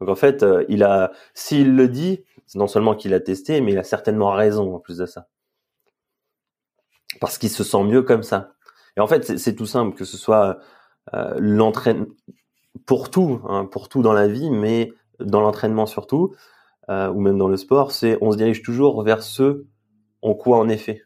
[0.00, 3.60] Donc en fait, euh, il a, s'il le dit, c'est non seulement qu'il a testé,
[3.60, 5.28] mais il a certainement raison en plus de ça,
[7.20, 8.54] parce qu'il se sent mieux comme ça.
[8.96, 10.58] Et en fait, c'est tout simple, que ce soit
[11.14, 12.06] euh, l'entraînement
[12.86, 16.34] pour tout, hein, pour tout dans la vie, mais dans l'entraînement surtout,
[16.90, 19.64] euh, ou même dans le sport, c'est on se dirige toujours vers ce
[20.22, 21.02] en quoi en effet.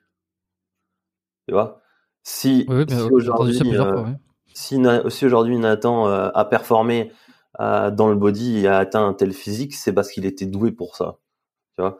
[1.47, 1.81] Tu vois?
[2.23, 2.67] Si,
[3.11, 3.61] aujourd'hui,
[4.55, 7.13] si, aujourd'hui Nathan euh, a performé
[7.61, 10.73] euh, dans le body et a atteint un tel physique, c'est parce qu'il était doué
[10.73, 11.19] pour ça.
[11.77, 11.99] Tu vois?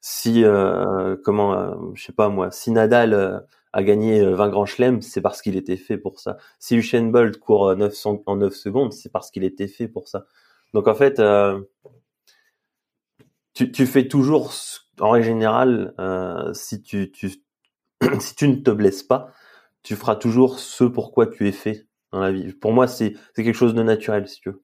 [0.00, 5.20] Si euh, comment je sais pas moi, si Nadal a gagné 20 grands chelems, c'est
[5.20, 6.38] parce qu'il était fait pour ça.
[6.58, 10.24] Si Usain Bolt court 900, en 9 secondes, c'est parce qu'il était fait pour ça.
[10.74, 11.20] Donc en fait,
[13.54, 14.52] tu, fais toujours,
[15.00, 15.94] en règle générale,
[16.54, 17.12] si tu,
[18.20, 19.32] si tu ne te blesses pas,
[19.82, 22.52] tu feras toujours ce pour quoi tu es fait dans la vie.
[22.52, 24.62] Pour moi, c'est quelque chose de naturel, si tu veux.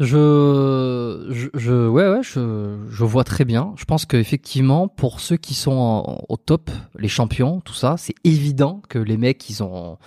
[0.00, 3.72] Je, je, ouais, ouais, je, je vois très bien.
[3.76, 8.82] Je pense qu'effectivement, pour ceux qui sont au top, les champions, tout ça, c'est évident
[8.88, 9.98] que les mecs, ils ont,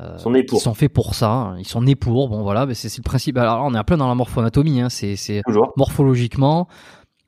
[0.00, 0.58] euh, sont, nés pour.
[0.58, 1.30] ils sont faits pour ça.
[1.30, 1.58] Hein.
[1.58, 2.28] Ils sont nés pour.
[2.28, 3.36] Bon, voilà, mais c'est le principe.
[3.36, 4.80] Alors, on est un peu dans la morphoanatomie.
[4.80, 4.88] Hein.
[4.90, 5.42] C'est
[5.76, 6.68] morphologiquement,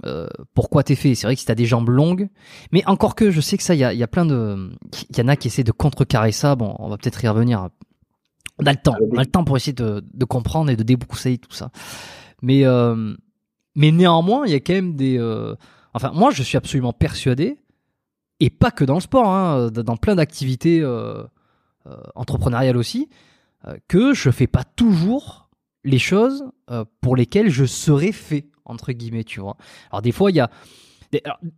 [0.06, 1.14] euh, pourquoi t'es fait?
[1.14, 2.28] C'est vrai que si t'as des jambes longues,
[2.72, 4.70] mais encore que je sais que ça, il y a, y a, plein de,
[5.10, 6.54] il y en a qui essaient de contrecarrer ça.
[6.54, 7.68] Bon, on va peut-être y revenir.
[8.58, 10.82] On a le temps, on a le temps pour essayer de, de comprendre et de
[10.82, 11.70] débroussailler tout ça.
[12.42, 13.14] Mais, euh,
[13.74, 15.18] mais néanmoins, il y a quand même des.
[15.18, 15.54] Euh,
[15.94, 17.58] enfin, moi, je suis absolument persuadé,
[18.38, 21.24] et pas que dans le sport, hein, dans plein d'activités euh,
[22.14, 23.08] entrepreneuriales aussi,
[23.88, 25.48] que je fais pas toujours
[25.84, 26.44] les choses
[27.00, 29.56] pour lesquelles je serais fait entre guillemets, tu vois.
[29.90, 30.50] Alors des fois, il y a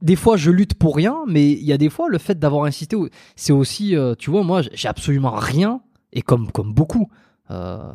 [0.00, 2.64] des, fois, je lutte pour rien, mais il y a des fois, le fait d'avoir
[2.64, 2.96] insisté,
[3.36, 5.82] c'est aussi, euh, tu vois, moi, j'ai absolument rien,
[6.12, 7.10] et comme, comme beaucoup,
[7.50, 7.92] euh,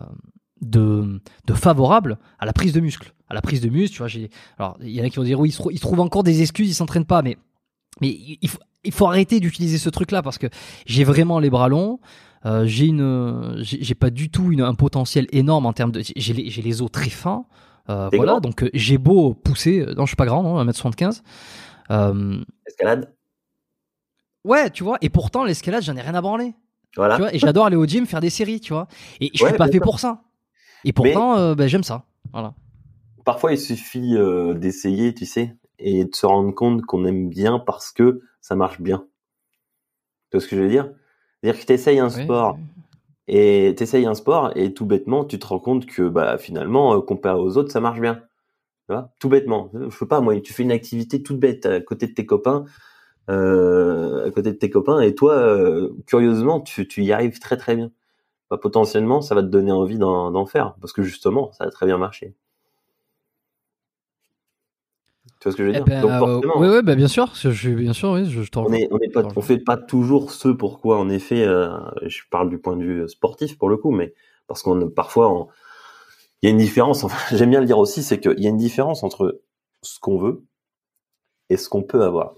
[0.61, 3.13] de, de favorable à la prise de muscle.
[3.29, 4.29] À la prise de muscle, tu vois.
[4.57, 6.69] Alors, il y en a qui vont dire, oui, ils, se, trouvent encore des excuses,
[6.69, 7.37] ils s'entraînent pas, mais,
[8.01, 10.47] mais il, faut, il faut arrêter d'utiliser ce truc-là parce que
[10.85, 11.99] j'ai vraiment les bras longs.
[12.45, 16.33] Euh, j'ai une, j'ai pas du tout une, un potentiel énorme en termes de, j'ai
[16.33, 17.45] les, les os très fins.
[17.87, 21.21] voilà, donc j'ai beau pousser, non, je suis pas grand, non, 1m75.
[22.65, 23.13] Escalade
[24.43, 26.53] Ouais, tu vois, et pourtant, l'escalade, j'en ai rien à branler.
[26.95, 27.15] Voilà.
[27.15, 28.87] Tu vois, et j'adore aller au gym, faire des séries, tu vois.
[29.19, 30.21] Et je suis pas fait pour ça.
[30.85, 32.05] Et pourtant, ben, j'aime ça.
[32.31, 32.53] Voilà.
[33.25, 34.15] Parfois, il suffit
[34.55, 38.79] d'essayer, tu sais, et de se rendre compte qu'on aime bien parce que ça marche
[38.79, 39.05] bien.
[40.29, 40.89] Tu vois ce que je veux dire?
[41.41, 42.57] C'est-à-dire que tu essayes un sport
[43.27, 47.01] et tu un sport et tout bêtement, tu te rends compte que bah, finalement, euh,
[47.01, 48.15] comparé aux autres, ça marche bien.
[48.87, 49.11] Tu vois?
[49.19, 49.69] Tout bêtement.
[49.73, 52.63] Je sais pas, moi, tu fais une activité toute bête à côté de tes copains,
[53.29, 57.57] euh, à côté de tes copains, et toi, euh, curieusement, tu, tu y arrives très
[57.57, 57.91] très bien.
[58.49, 61.85] Bah, potentiellement, ça va te donner envie d'en faire parce que justement, ça a très
[61.85, 62.33] bien marché.
[65.39, 67.33] Tu vois ce que je veux eh dire ben, Donc, forcément, bah, bien sûr.
[67.35, 70.49] Je, bien sûr, oui, je, on est, on est pas, on fait pas toujours ce
[70.49, 71.69] pourquoi, en effet, euh,
[72.05, 74.13] je parle du point de vue sportif pour le coup, mais
[74.47, 75.47] parce qu'on parfois,
[76.41, 77.03] il y a une différence.
[77.03, 79.41] Enfin, j'aime bien le dire aussi, c'est qu'il y a une différence entre
[79.83, 80.43] ce qu'on veut
[81.49, 82.35] et ce qu'on peut avoir.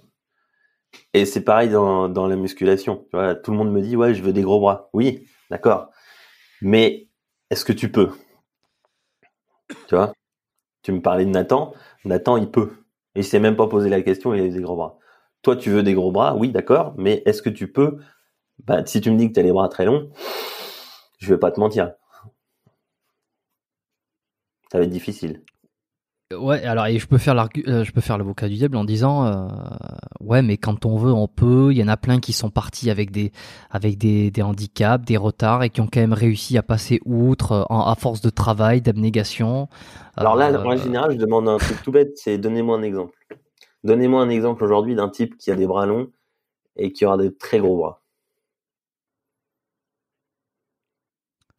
[1.14, 3.06] Et c'est pareil dans, dans la musculation.
[3.12, 4.90] Tu vois, tout le monde me dit, ouais, je veux des gros bras.
[4.94, 5.90] Oui, d'accord.
[6.62, 7.08] Mais
[7.50, 8.12] est-ce que tu peux?
[9.88, 10.14] Tu vois?
[10.82, 11.74] Tu me parlais de Nathan.
[12.06, 12.72] Nathan, il peut.
[13.20, 14.98] Il s'est même pas posé la question, il a des gros bras.
[15.42, 17.98] Toi, tu veux des gros bras, oui, d'accord, mais est-ce que tu peux
[18.66, 20.10] bah, Si tu me dis que tu as les bras très longs,
[21.20, 21.92] je vais pas te mentir.
[24.72, 25.44] Ça va être difficile.
[26.38, 27.36] Ouais, alors et je peux faire
[27.68, 29.48] euh, je peux faire l'avocat du diable en disant euh,
[30.20, 31.70] ouais, mais quand on veut, on peut.
[31.72, 33.32] Il y en a plein qui sont partis avec des
[33.72, 37.54] avec des, des handicaps, des retards et qui ont quand même réussi à passer outre
[37.54, 39.70] euh, à force de travail, d'abnégation.
[40.18, 43.18] Alors là, en général, je demande un truc tout bête, c'est donnez-moi un exemple.
[43.84, 46.10] Donnez-moi un exemple aujourd'hui d'un type qui a des bras longs
[46.76, 48.04] et qui aura des très gros bras.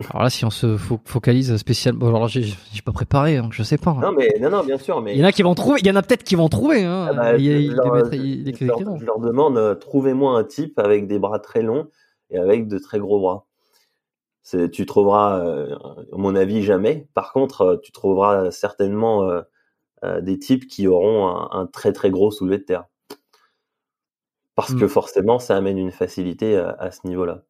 [0.08, 3.92] Alors là, si on se focalise spécialement, alors j'ai pas préparé, donc je sais pas.
[3.92, 5.86] Non mais non non bien sûr, mais il y en a qui vont trouver, il
[5.86, 6.84] y en a peut-être qui vont trouver.
[6.84, 7.08] Hein.
[7.10, 8.64] Ah bah, je,
[9.04, 11.88] leur, demande, euh, trouvez-moi un type avec des bras très longs
[12.30, 13.46] et avec de très gros bras.
[14.72, 15.76] Tu trouveras, euh,
[16.12, 17.06] à mon avis, jamais.
[17.14, 19.30] Par contre, euh, tu trouveras certainement
[20.22, 22.86] des types qui auront un, très très gros soulevé de terre.
[24.56, 24.88] Parce que mm.
[24.88, 27.42] forcément, ça amène une facilité à ce niveau-là.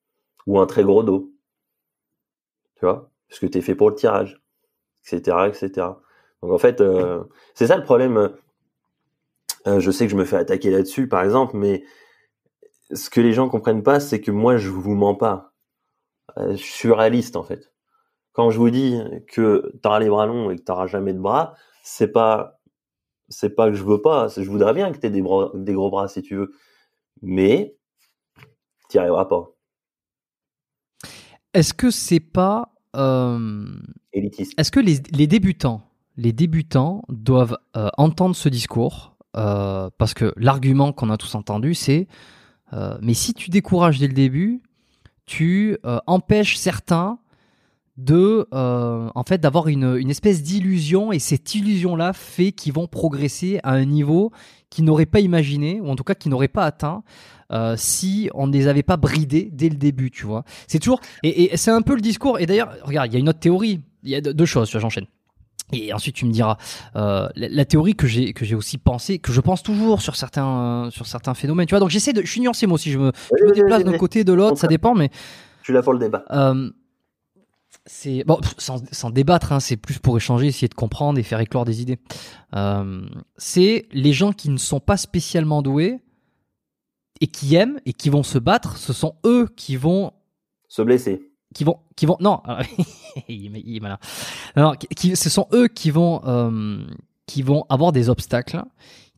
[0.47, 1.31] Ou un très gros dos
[2.81, 4.43] tu vois, parce que tu es fait pour le tirage,
[5.05, 5.87] etc., etc.
[6.43, 7.23] Donc en fait, euh,
[7.55, 8.33] c'est ça le problème.
[9.67, 11.85] Euh, je sais que je me fais attaquer là-dessus, par exemple, mais
[12.93, 15.53] ce que les gens comprennent pas, c'est que moi, je vous mens pas.
[16.39, 17.73] Euh, je suis réaliste, en fait.
[18.33, 21.13] Quand je vous dis que tu auras les bras longs et que tu n'auras jamais
[21.13, 22.61] de bras, c'est pas
[23.29, 25.23] c'est pas que je veux pas, je voudrais bien que tu aies des,
[25.55, 26.53] des gros bras si tu veux,
[27.23, 27.77] mais
[28.91, 29.53] tu n'y arriveras pas.
[31.55, 33.67] Est-ce que c'est pas euh,
[34.13, 35.83] Est-ce que les, débutants,
[36.17, 41.75] les débutants doivent euh, entendre ce discours euh, parce que l'argument qu'on a tous entendu,
[41.75, 42.07] c'est
[43.03, 44.63] mais si tu décourages dès le début,
[45.27, 47.19] tu empêches certains
[48.05, 52.87] de en fait d'avoir une, une, espèce d'illusion et cette illusion là fait qu'ils vont
[52.87, 54.33] progresser à un niveau
[54.71, 57.03] qu'ils n'auraient pas imaginé ou en tout cas qu'ils n'auraient pas atteint
[57.53, 60.45] euh, si on ne les avait pas bridés dès le début, tu vois.
[60.69, 62.39] C'est toujours et, c'est un peu le discours.
[62.39, 63.81] Et d'ailleurs, regarde, il y a une autre théorie.
[64.05, 64.71] Il y a deux choses.
[64.71, 65.07] J'enchaîne.
[65.73, 66.57] Et ensuite, tu me diras
[66.97, 70.89] euh, la, théorie que j'ai que j'ai aussi pensé, que je pense toujours sur certains
[70.91, 71.67] sur certains phénomènes.
[71.67, 72.91] Tu vois, donc j'essaie de, je suis nuancé moi aussi.
[72.91, 75.11] Je me, je me déplace d'un côté de l'autre, ça dépend, mais.
[75.61, 76.25] Je suis là pour le débat.
[76.31, 76.71] Euh,
[77.93, 81.41] c'est bon, sans, sans débattre, hein, c'est plus pour échanger, essayer de comprendre et faire
[81.41, 81.99] éclore des idées.
[82.55, 83.05] Euh,
[83.37, 85.99] c'est les gens qui ne sont pas spécialement doués
[87.21, 90.13] et qui aiment et qui vont se battre, ce sont eux qui vont
[90.69, 91.21] se blesser.
[91.53, 92.41] Qui vont, qui vont, non,
[93.29, 93.99] il, est, malin.
[94.55, 96.79] Alors, qui, ce sont eux qui vont, euh,
[97.27, 98.63] qui vont avoir des obstacles,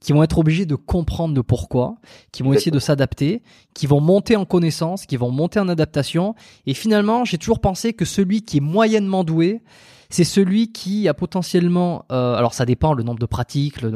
[0.02, 1.94] qui vont être obligés de comprendre le pourquoi,
[2.32, 6.34] qui vont essayer de s'adapter, qui vont monter en connaissance, qui vont monter en adaptation.
[6.66, 9.62] Et finalement, j'ai toujours pensé que celui qui est moyennement doué,
[10.10, 13.90] c'est celui qui a potentiellement, euh, alors ça dépend le nombre de pratiques, le,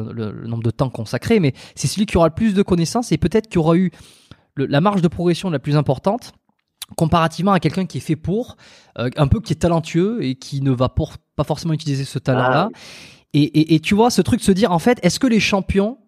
[0.46, 3.48] nombre de temps consacré, mais c'est celui qui aura le plus de connaissances et peut-être
[3.48, 3.90] qui aura eu
[4.56, 6.32] la marge de progression la plus importante
[6.96, 8.56] comparativement à quelqu'un qui est fait pour,
[8.98, 12.70] euh, un peu qui est talentueux et qui ne va pas forcément utiliser ce talent-là.
[12.72, 12.78] Ah
[13.44, 15.98] et, tu vois, ce truc se dire, en fait, est-ce que les champions,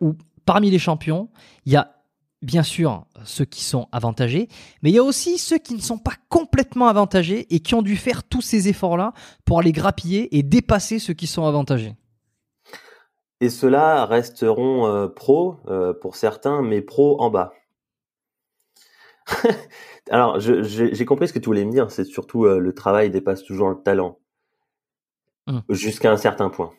[0.00, 1.28] ou parmi les champions,
[1.66, 2.02] il y a
[2.42, 4.48] bien sûr ceux qui sont avantagés,
[4.82, 7.82] mais il y a aussi ceux qui ne sont pas complètement avantagés et qui ont
[7.82, 9.12] dû faire tous ces efforts-là
[9.44, 11.94] pour aller grappiller et dépasser ceux qui sont avantagés.
[13.40, 17.52] Et ceux-là resteront euh, pros euh, pour certains, mais pros en bas.
[20.10, 23.42] Alors, j'ai compris ce que tu voulais me dire, c'est surtout euh, le travail dépasse
[23.44, 24.18] toujours le talent.
[25.46, 25.60] Mmh.
[25.70, 26.72] jusqu'à un certain point.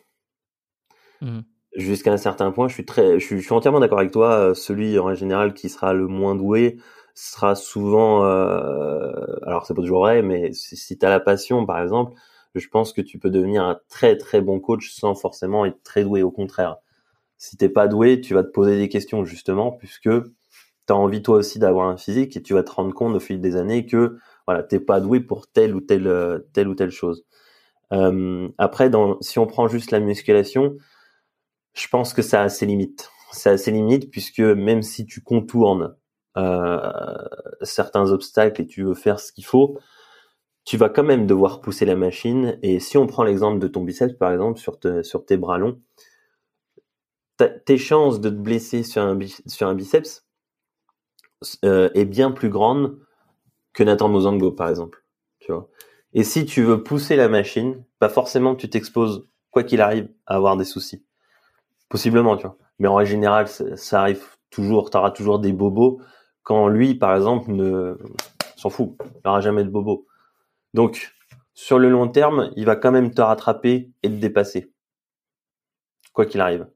[1.20, 1.40] Mmh.
[1.76, 4.54] Jusqu'à un certain point, je suis très, je suis, entièrement d'accord avec toi.
[4.54, 6.78] Celui en général qui sera le moins doué
[7.14, 9.10] sera souvent, euh,
[9.42, 12.14] alors c'est pas toujours vrai, mais si, si tu as la passion, par exemple,
[12.54, 16.04] je pense que tu peux devenir un très très bon coach sans forcément être très
[16.04, 16.22] doué.
[16.22, 16.76] Au contraire,
[17.36, 21.22] si t'es pas doué, tu vas te poser des questions justement, puisque tu as envie
[21.22, 23.86] toi aussi d'avoir un physique et tu vas te rendre compte au fil des années
[23.86, 27.24] que voilà, t'es pas doué pour telle ou telle euh, telle ou telle chose.
[27.92, 30.76] Euh, après, dans, si on prend juste la musculation,
[31.74, 33.10] je pense que ça a ses limites.
[33.32, 35.96] Ça a ses limites puisque même si tu contournes
[36.36, 36.80] euh,
[37.62, 39.78] certains obstacles et tu veux faire ce qu'il faut,
[40.64, 42.58] tu vas quand même devoir pousser la machine.
[42.62, 44.78] Et si on prend l'exemple de ton biceps, par exemple, sur,
[45.26, 45.80] tes bras longs,
[47.66, 50.24] tes chances de te blesser sur un, sur un biceps
[51.64, 52.98] euh, est bien plus grande
[53.72, 55.04] que Nathan Mozango, par exemple.
[55.40, 55.68] Tu vois.
[56.14, 60.36] Et si tu veux pousser la machine, pas forcément tu t'exposes, quoi qu'il arrive, à
[60.36, 61.04] avoir des soucis.
[61.88, 62.56] Possiblement, tu vois.
[62.78, 66.00] Mais en règle générale, ça, arrive toujours, tu auras toujours des bobos,
[66.42, 67.98] quand lui, par exemple, ne
[68.56, 70.06] s'en fout, il n'aura jamais de bobos.
[70.72, 71.12] Donc,
[71.52, 74.72] sur le long terme, il va quand même te rattraper et te dépasser.
[76.12, 76.68] Quoi qu'il arrive.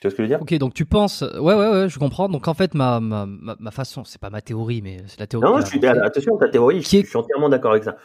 [0.00, 0.40] Tu vois ce que je veux dire?
[0.40, 2.30] Ok, donc tu penses, ouais, ouais, ouais, je comprends.
[2.30, 5.46] Donc en fait, ma, ma, ma façon, c'est pas ma théorie, mais c'est la théorie.
[5.46, 7.96] Non, je suis, attention, ta théorie, je, suis entièrement d'accord avec ça.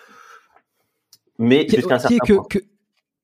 [1.40, 2.44] Mais jusqu'à un certain point.
[2.50, 2.60] Que,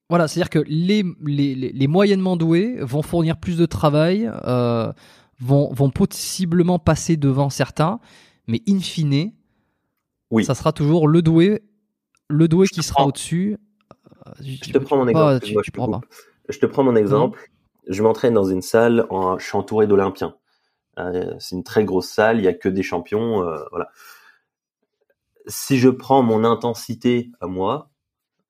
[0.10, 4.92] voilà, c'est-à-dire que les, les, les, moyennement doués vont fournir plus de travail, euh,
[5.42, 8.00] vont, vont possiblement passer devant certains,
[8.48, 9.34] mais in fine,
[10.30, 10.46] oui.
[10.46, 11.62] ça sera toujours le doué,
[12.30, 13.58] le doué qui sera au-dessus.
[14.40, 15.46] Je, te prends mon exemple.
[15.46, 17.50] je, te prends mon exemple
[17.92, 20.36] je m'entraîne dans une salle, en, je suis entouré d'Olympiens.
[21.00, 23.90] Euh, c'est une très grosse salle, il y a que des champions, euh, voilà.
[25.48, 27.90] Si je prends mon intensité à moi,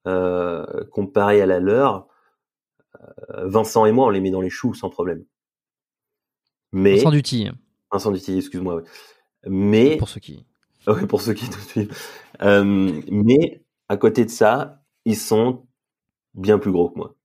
[0.08, 2.08] euh, comparé à la leur,
[3.30, 5.24] Vincent et moi, on les met dans les choux sans problème.
[6.72, 7.50] Mais Vincent Duty.
[7.92, 8.84] Vincent Duty, excuse-moi.
[9.48, 10.46] Mais pour ceux qui.
[10.88, 11.96] Oui, pour ceux qui suivent.
[12.42, 15.68] mais à côté de ça, ils sont
[16.34, 17.16] bien plus gros que moi.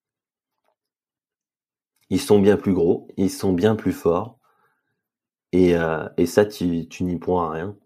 [2.11, 4.38] Ils sont bien plus gros, ils sont bien plus forts.
[5.53, 7.77] Et, euh, et ça, tu, tu n'y pourras rien.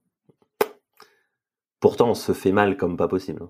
[1.81, 3.49] Pourtant, on se fait mal comme pas possible.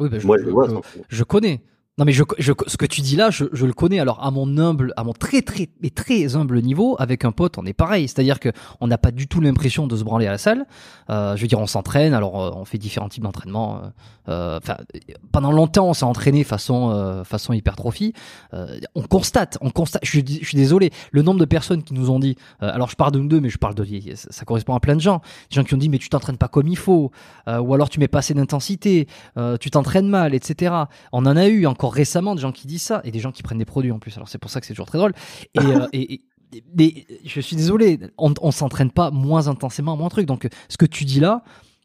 [0.00, 1.62] Oui, ben je, Moi, je, je, je connais.
[1.98, 4.00] Non mais je, je, ce que tu dis là, je, je, le connais.
[4.00, 7.58] Alors à mon humble, à mon très très mais très humble niveau, avec un pote,
[7.58, 8.08] on est pareil.
[8.08, 8.48] C'est-à-dire que
[8.80, 10.64] on n'a pas du tout l'impression de se branler à la salle.
[11.10, 12.14] Euh, je veux dire, on s'entraîne.
[12.14, 13.82] Alors euh, on fait différents types d'entraînement.
[14.28, 14.74] Euh, euh,
[15.32, 18.14] pendant longtemps, on s'est entraîné façon façon hypertrophie.
[18.94, 20.02] on constate, on constate.
[20.02, 20.92] Je, suis désolé.
[21.10, 22.36] Le nombre de personnes qui nous ont dit.
[22.60, 24.96] alors je parle de nous deux, mais je parle de ça, ça correspond à plein
[24.96, 25.20] de gens.
[25.50, 27.10] Des gens qui ont dit mais tu t'entraînes pas comme il faut,
[27.46, 29.08] ou alors tu mets pas assez d'intensité,
[29.60, 30.74] tu t'entraînes mal, etc.
[31.12, 33.42] On en a eu encore récemment des gens qui disent ça et des gens qui
[33.42, 34.16] prennent des produits en plus.
[34.16, 35.12] Alors c'est pour ça que c'est toujours très drôle.
[35.54, 36.22] Et, euh, et,
[37.24, 40.26] je suis désolé, on, on s'entraîne pas moins intensément, moins truc.
[40.26, 41.42] Donc ce que tu dis là,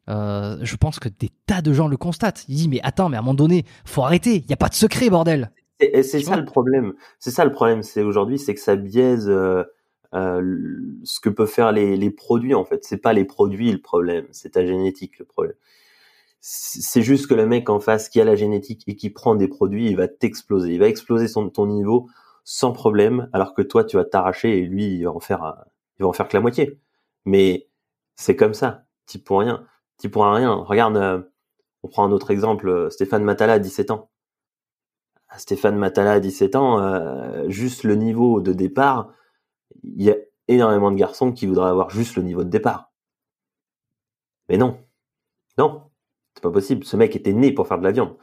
[0.10, 2.46] euh, je pense que des tas de gens le constatent.
[2.48, 4.36] Ils disent mais attends, mais à un moment donné, faut arrêter.
[4.36, 5.52] Il y a pas de secret, bordel.
[5.80, 6.94] Et c'est ça le problème.
[7.20, 7.84] C'est ça le problème.
[7.84, 9.64] C'est aujourd'hui, c'est que ça biaise euh,
[10.12, 12.84] ce que peuvent faire les, les produits en fait.
[12.84, 15.56] C'est pas les produits le problème, c'est ta génétique le problème
[16.40, 19.48] c'est juste que le mec en face qui a la génétique et qui prend des
[19.48, 20.74] produits, il va t'exploser.
[20.74, 22.10] Il va exploser son, ton niveau
[22.44, 25.66] sans problème, alors que toi, tu vas t'arracher et lui, il va en faire,
[26.00, 26.80] il va en faire que la moitié.
[27.26, 27.68] Mais
[28.16, 28.86] c'est comme ça.
[29.08, 29.66] Tu pour rien.
[30.00, 30.54] Tu pourras rien.
[30.54, 31.22] Regarde, euh,
[31.84, 32.90] on prend un autre exemple.
[32.92, 34.10] Stéphane Matala à 17 ans.
[35.38, 39.14] Stéphane Matala à 17 ans, euh, juste le niveau de départ,
[39.84, 40.16] il y a
[40.48, 42.92] énormément de garçons qui voudraient avoir juste le niveau de départ.
[44.50, 44.80] Mais non.
[45.58, 45.87] Non.
[46.38, 46.86] C'est pas possible.
[46.86, 48.16] Ce mec était né pour faire de la viande.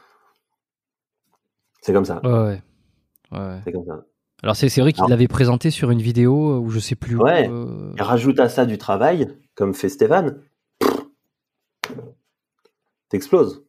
[1.80, 2.20] C'est comme ça.
[2.22, 2.62] Ouais,
[3.32, 3.60] ouais.
[3.64, 4.04] C'est comme ça.
[4.40, 7.16] Alors c'est vrai qu'il l'avait présenté sur une vidéo où je sais plus.
[7.16, 7.50] Ouais.
[7.50, 7.92] Euh...
[7.98, 10.38] rajoute à ça du travail, comme fait Stéphane.
[13.08, 13.64] T'exploses.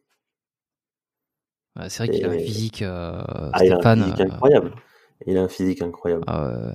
[1.76, 3.98] Ouais, c'est vrai qu'il a un physique, euh, ah, Stéphane.
[3.98, 4.72] Il a un physique euh, incroyable.
[5.26, 6.24] Il a un physique incroyable.
[6.28, 6.72] Ah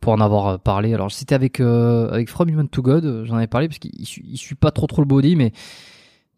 [0.00, 3.46] pour en avoir parlé, alors c'était avec euh, avec From Human to God, j'en avais
[3.46, 5.52] parlé parce qu'il il suit pas trop trop le body, mais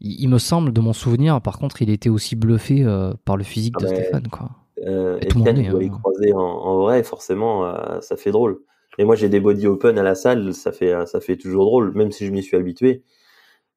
[0.01, 3.45] il, me semble, de mon souvenir, par contre, il était aussi bluffé euh, par le
[3.45, 4.29] physique ah de Stéphane.
[4.29, 4.51] Quoi.
[4.85, 5.99] Euh, et tout le monde hein.
[6.01, 8.61] croiser en, vrai, forcément, euh, ça fait drôle.
[8.99, 11.93] Et moi, j'ai des body open à la salle, ça fait, ça fait toujours drôle,
[11.95, 13.03] même si je m'y suis habitué.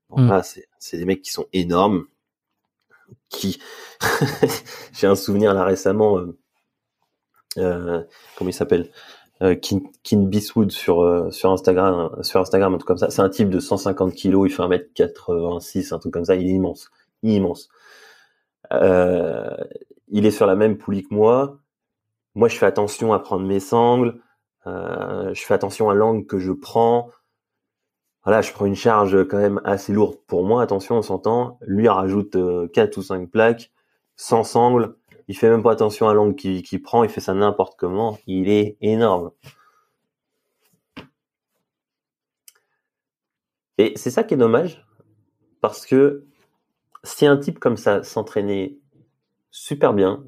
[0.10, 0.42] Bon, mm.
[0.80, 2.06] c'est des mecs qui sont énormes,
[3.30, 3.60] qui...
[4.94, 6.20] j'ai un souvenir là récemment,
[7.56, 8.90] comment il s'appelle?
[9.42, 10.30] Euh, Kin, Kin
[10.70, 14.14] sur euh, sur Instagram sur Instagram un truc comme ça c'est un type de 150
[14.14, 16.90] kilos il fait 1m86 un truc comme ça il est immense
[17.24, 17.70] immense.
[18.74, 19.56] Euh,
[20.08, 21.60] il est sur la même poulie que moi.
[22.36, 24.22] Moi, je fais attention à prendre mes sangles.
[24.68, 27.10] Euh, je fais attention à l'angle que je prends.
[28.24, 30.62] Voilà, je prends une charge quand même assez lourde pour moi.
[30.62, 31.58] Attention, on s'entend.
[31.62, 33.72] Lui rajoute euh, 4 ou 5 plaques,
[34.16, 34.96] sans sangle.
[35.30, 37.04] Il fait même pas attention à l'angle qu'il prend.
[37.04, 38.18] Il fait ça n'importe comment.
[38.26, 39.32] Il est énorme.
[43.78, 44.86] Et c'est ça qui est dommage,
[45.62, 46.26] parce que
[47.04, 48.78] si un type comme ça s'entraînait
[49.52, 50.26] super bien,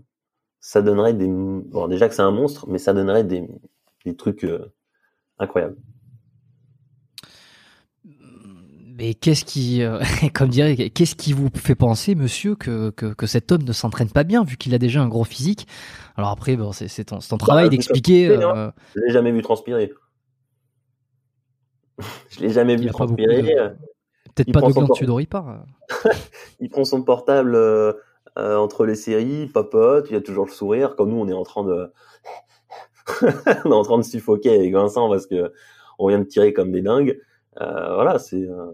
[0.61, 3.49] ça donnerait des bon déjà que c'est un monstre, mais ça donnerait des,
[4.17, 4.71] trucs euh,
[5.39, 5.77] incroyables.
[9.01, 9.97] Mais qu'est-ce qui, euh,
[10.35, 14.11] comme dirait, qu'est-ce qui vous fait penser, monsieur, que, que, que cet homme ne s'entraîne
[14.11, 15.65] pas bien, vu qu'il a déjà un gros physique?
[16.17, 18.29] Alors après, bon, c'est, ton, ton travail Bah, d'expliquer.
[18.29, 19.91] euh, Je l'ai jamais vu transpirer.
[22.29, 23.41] je l'ai jamais vu pas transpirer.
[23.41, 23.75] de-
[24.35, 25.65] Peut-être pas de gland dessus d'Oripar.
[26.59, 27.93] Il prend son portable euh,
[28.37, 30.95] euh, entre les séries, il papote, il a toujours le sourire.
[30.95, 31.91] Comme nous, on est en train de,
[33.65, 35.51] on est en train de suffoquer avec Vincent parce que
[35.97, 37.19] on vient de tirer comme des dingues.
[37.59, 38.43] Euh, voilà, c'est.
[38.47, 38.71] euh,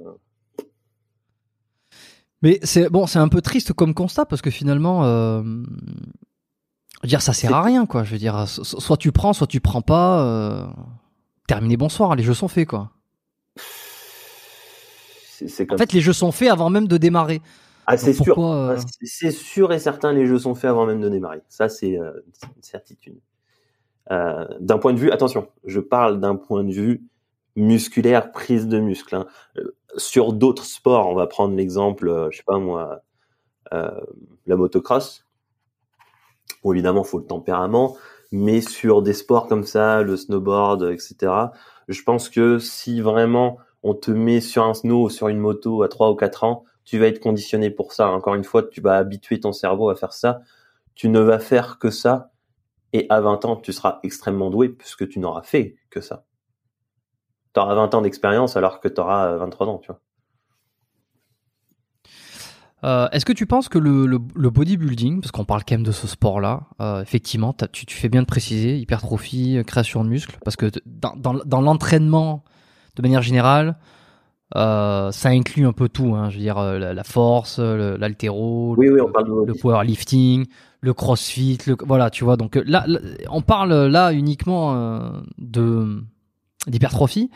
[2.43, 7.07] Mais c'est bon, c'est un peu triste comme constat parce que finalement, euh, je veux
[7.07, 8.03] dire, ça sert à rien, quoi.
[8.03, 10.23] Je veux dire, so- so- soit tu prends, soit tu prends pas.
[10.23, 10.65] Euh,
[11.47, 12.15] terminé, bonsoir.
[12.15, 12.91] Les jeux sont faits, quoi.
[15.41, 15.77] En comme.
[15.77, 17.41] fait, les jeux sont faits avant même de démarrer.
[17.85, 18.37] ah, c'est sûr.
[18.43, 21.41] euh, Ah, c'est- sûr et certain, les jeux sont faits avant même de démarrer.
[21.49, 23.17] Ça, c'est une certitude.
[24.09, 27.03] D'un point de vue, attention, je parle d'un point de vue
[27.57, 29.15] musculaire, prise de muscle.
[29.15, 29.27] hein.
[29.57, 33.01] Euh, sur d'autres sports, on va prendre l'exemple, euh, je sais pas moi,
[33.73, 33.99] euh,
[34.45, 35.25] la motocross.
[36.63, 37.97] Bon, évidemment, faut le tempérament,
[38.31, 41.51] mais sur des sports comme ça, le snowboard, etc.
[41.87, 45.83] Je pense que si vraiment on te met sur un snow ou sur une moto
[45.83, 48.09] à 3 ou 4 ans, tu vas être conditionné pour ça.
[48.09, 50.41] Encore une fois, tu vas habituer ton cerveau à faire ça.
[50.95, 52.31] Tu ne vas faire que ça.
[52.93, 56.26] Et à 20 ans, tu seras extrêmement doué puisque tu n'auras fait que ça.
[57.57, 59.99] Tu auras 20 ans d'expérience alors que tu auras 23 ans, tu vois.
[62.83, 65.83] Euh, Est-ce que tu penses que le, le, le bodybuilding, parce qu'on parle quand même
[65.83, 70.09] de ce sport-là, euh, effectivement, tu, tu fais bien de préciser, hypertrophie, euh, création de
[70.09, 72.43] muscles, parce que dans, dans, dans l'entraînement,
[72.95, 73.79] de manière générale,
[74.55, 76.13] euh, ça inclut un peu tout.
[76.13, 80.45] Hein, je veux dire, la, la force, Oui, le, powerlifting,
[80.81, 82.37] le crossfit, le, voilà, tu vois.
[82.37, 82.99] Donc là, là,
[83.31, 86.03] on parle là uniquement de
[86.67, 87.29] d'hypertrophie.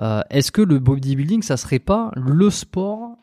[0.00, 3.16] Euh, Est-ce que le bodybuilding, ça serait pas le sport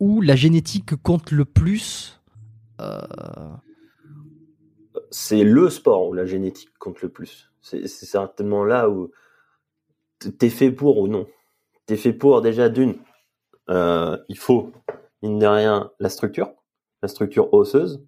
[0.00, 2.20] où la génétique compte le plus
[2.80, 3.00] euh,
[5.10, 7.50] c'est le sport où la génétique compte le plus.
[7.62, 9.10] C'est certainement là où
[10.38, 11.26] t'es fait pour ou non.
[11.86, 12.96] T'es fait pour déjà d'une,
[13.70, 14.72] euh, il faut
[15.22, 16.52] mine de rien la structure,
[17.02, 18.04] la structure osseuse,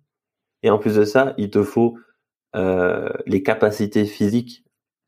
[0.63, 1.99] et en plus de ça, il te faut
[2.55, 4.65] les capacités physiques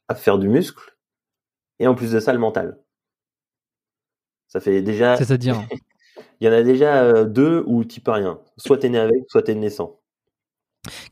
[0.08, 0.96] à faire du muscle,
[1.81, 2.78] et en plus de ça, le mental.
[4.47, 5.57] Ça fait déjà, C'est-à-dire
[6.41, 8.39] il y en a déjà euh, deux où tu peux rien.
[8.57, 10.01] Soit t'es né avec, soit t'es né sans.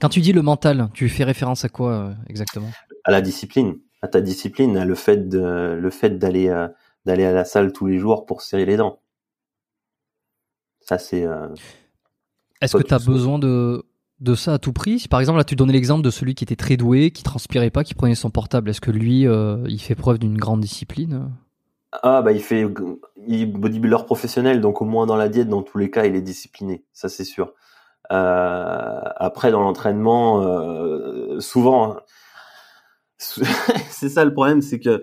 [0.01, 2.71] Quand tu dis le mental, tu fais référence à quoi euh, exactement?
[3.05, 6.69] À la discipline, à ta discipline, à le fait de, le fait d'aller euh,
[7.05, 9.01] d'aller à la salle tous les jours pour serrer les dents.
[10.81, 11.49] Ça c'est euh,
[12.61, 13.85] Est-ce que tu as besoin de,
[14.21, 16.57] de ça à tout prix par exemple, là, tu donnais l'exemple de celui qui était
[16.57, 19.95] très doué, qui transpirait pas, qui prenait son portable, est-ce que lui, euh, il fait
[19.95, 21.31] preuve d'une grande discipline?
[22.03, 22.67] Ah bah il fait
[23.27, 26.17] il est bodybuilder professionnel donc au moins dans la diète dans tous les cas il
[26.17, 27.55] est discipliné ça c'est sûr.
[28.13, 31.97] Euh, après dans l'entraînement euh, souvent
[33.17, 35.03] c'est ça le problème c'est que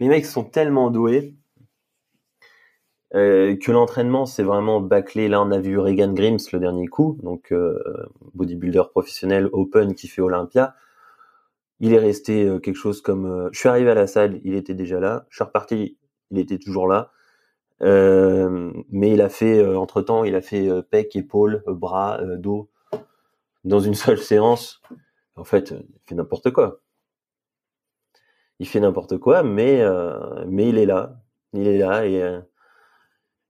[0.00, 1.34] les mecs sont tellement doués
[3.14, 5.28] euh, que l'entraînement c'est vraiment bâclé.
[5.28, 7.82] Là, on a vu Regan Grims le dernier coup, donc euh,
[8.34, 10.74] bodybuilder professionnel open qui fait Olympia.
[11.80, 13.48] Il est resté euh, quelque chose comme.
[13.52, 15.26] je suis arrivé à la salle, il était déjà là.
[15.30, 15.98] Je suis reparti,
[16.30, 17.12] il était toujours là.
[17.80, 22.68] Mais il a fait entre temps, il a fait pec, épaule, bras, dos
[23.64, 24.82] dans une seule séance.
[25.36, 26.80] En fait, il fait n'importe quoi.
[28.58, 29.82] Il fait n'importe quoi, mais
[30.48, 31.20] mais il est là,
[31.52, 32.40] il est là et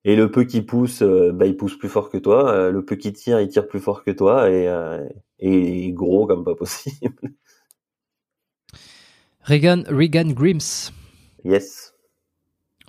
[0.08, 2.50] et le peu qui pousse, euh, bah, il pousse plus fort que toi.
[2.50, 4.48] Euh, le peu qui tire, il tire plus fort que toi.
[4.48, 5.06] Et, euh,
[5.38, 7.14] et gros comme pas possible.
[9.44, 10.92] Regan, Regan Grims.
[11.44, 11.94] yes.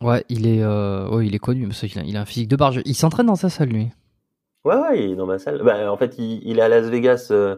[0.02, 2.48] Ouais, il est, euh, ouais, il est connu, parce qu'il a, il a un physique
[2.48, 2.82] de barge.
[2.86, 3.90] Il s'entraîne dans sa salle, lui.
[4.64, 5.62] Ouais, ouais, il est dans ma salle.
[5.62, 7.58] Bah, en fait, il, il est à Las Vegas euh,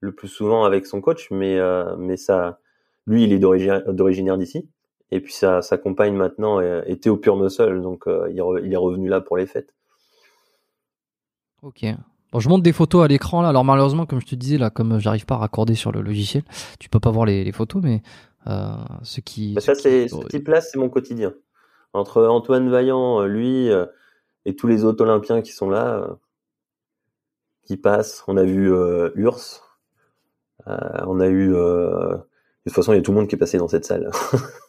[0.00, 2.60] le plus souvent avec son coach, mais, euh, mais ça,
[3.06, 4.68] lui, il est d'origine d'originaire d'ici.
[5.10, 8.60] Et puis sa, sa compagne maintenant euh, était au Pure Muscle, donc euh, il, re-
[8.62, 9.74] il est revenu là pour les fêtes.
[11.62, 11.84] Ok.
[12.30, 13.48] Bon, je monte des photos à l'écran là.
[13.48, 16.42] Alors malheureusement, comme je te disais là, comme j'arrive pas à raccorder sur le logiciel,
[16.78, 18.02] tu peux pas voir les, photos, mais
[18.46, 18.68] euh,
[19.02, 19.54] ce qui.
[19.54, 21.32] Bah, ça, c'est ce type-là, c'est mon quotidien.
[21.94, 23.86] Entre Antoine Vaillant, lui, euh,
[24.44, 26.14] et tous les autres Olympiens qui sont là, euh,
[27.64, 28.24] qui passent.
[28.28, 29.78] On a vu euh, Urs,
[30.66, 31.48] on a eu.
[31.48, 32.20] de
[32.66, 34.10] toute façon, il y a tout le monde qui est passé dans cette salle.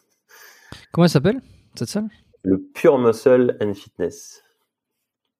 [0.92, 1.40] Comment elle s'appelle
[1.74, 2.08] cette salle?
[2.42, 4.42] Le Pure Muscle and Fitness.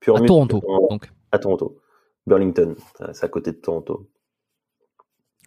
[0.00, 1.10] Pure à Toronto, donc.
[1.32, 1.80] À Toronto.
[2.26, 2.74] Burlington,
[3.12, 4.08] c'est à côté de Toronto.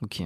[0.01, 0.23] Ok.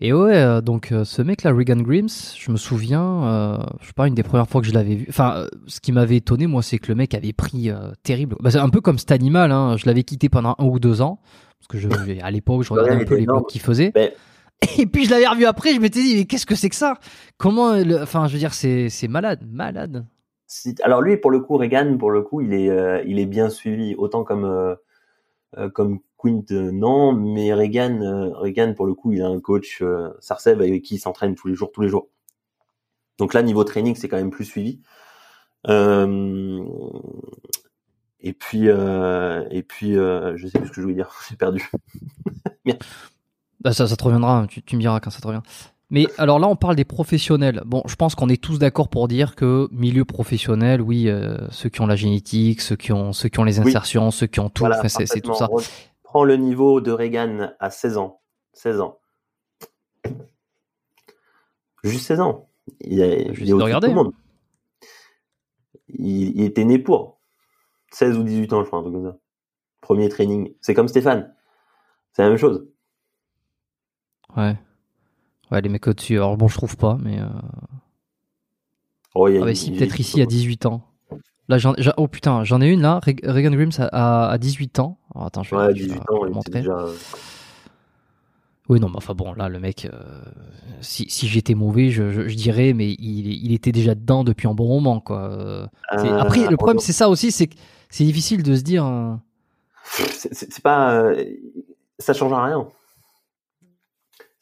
[0.00, 3.88] Et ouais, euh, donc euh, ce mec là, Regan Grimes, je me souviens, euh, je
[3.88, 5.06] sais pas, une des premières fois que je l'avais vu.
[5.08, 7.70] Enfin, ce qui m'avait étonné, moi, c'est que le mec avait pris
[8.02, 8.36] terrible.
[8.40, 9.76] Bah, c'est un peu comme cet animal, hein.
[9.76, 11.20] Je l'avais quitté pendant un ou deux ans
[11.58, 11.88] parce que je,
[12.22, 13.92] à l'époque, je regardais un peu les blogs qu'il faisait.
[14.78, 16.98] Et puis je l'avais revu après, je m'étais dit, mais qu'est-ce que c'est que ça?
[17.36, 20.06] Comment, enfin, je veux dire, c'est malade, malade.
[20.82, 23.94] Alors lui, pour le coup, Regan, pour le coup, il est il est bien suivi,
[23.96, 24.76] autant comme
[25.74, 30.10] comme Quint, euh, non, mais euh, Regan, pour le coup, il a un coach euh,
[30.20, 32.08] Sarcev avec qui il s'entraîne tous les jours, tous les jours.
[33.18, 34.80] Donc là, niveau training, c'est quand même plus suivi.
[38.20, 41.70] et puis, et puis, je sais plus ce que je voulais dire, j'ai perdu.
[43.60, 45.42] Bah ça, ça te reviendra, tu, tu me diras quand ça te revient.
[45.90, 47.62] Mais alors là, on parle des professionnels.
[47.64, 51.10] Bon, je pense qu'on est tous d'accord pour dire que milieu professionnel, oui,
[51.50, 54.38] ceux qui ont la génétique, ceux qui ont, ceux qui ont les insertions, ceux qui
[54.38, 55.48] ont tout, c'est tout ça
[56.08, 58.22] prends le niveau de Reagan à 16 ans.
[58.54, 58.98] 16 ans.
[61.84, 62.48] Juste 16 ans.
[62.80, 64.14] Il, est, il Tout le monde.
[65.88, 67.20] Il, était né pour.
[67.92, 69.18] 16 ou 18 ans, je crois, un truc comme ça.
[69.82, 70.54] Premier training.
[70.62, 71.34] C'est comme Stéphane.
[72.12, 72.66] C'est la même chose.
[74.36, 74.56] Ouais.
[75.50, 76.16] Ouais, les mecs au-dessus.
[76.16, 77.18] Alors bon, je trouve pas, mais.
[77.18, 77.26] Euh...
[79.14, 80.84] Oh, ah, bah, si, peut-être ici à 18 ans.
[81.48, 83.00] Là, j'en, oh putain, j'en ai une là.
[83.24, 84.98] Regan Grimes a, 18 ans.
[85.14, 86.60] attends, je vais, ouais, 18 ans, il montrer.
[86.60, 86.72] Déjà...
[86.72, 86.94] Euh,
[88.68, 89.98] oui, non, mais enfin bon, là, le mec, euh,
[90.82, 94.52] si, si j'étais mauvais, je, je, dirais, mais il, il, était déjà dedans depuis un
[94.52, 95.22] bon moment, quoi.
[95.22, 97.56] Euh, après, le problème, c'est ça aussi, c'est que
[97.88, 98.86] c'est difficile de se dire.
[99.84, 101.14] C'est, pas,
[101.98, 102.68] ça change rien.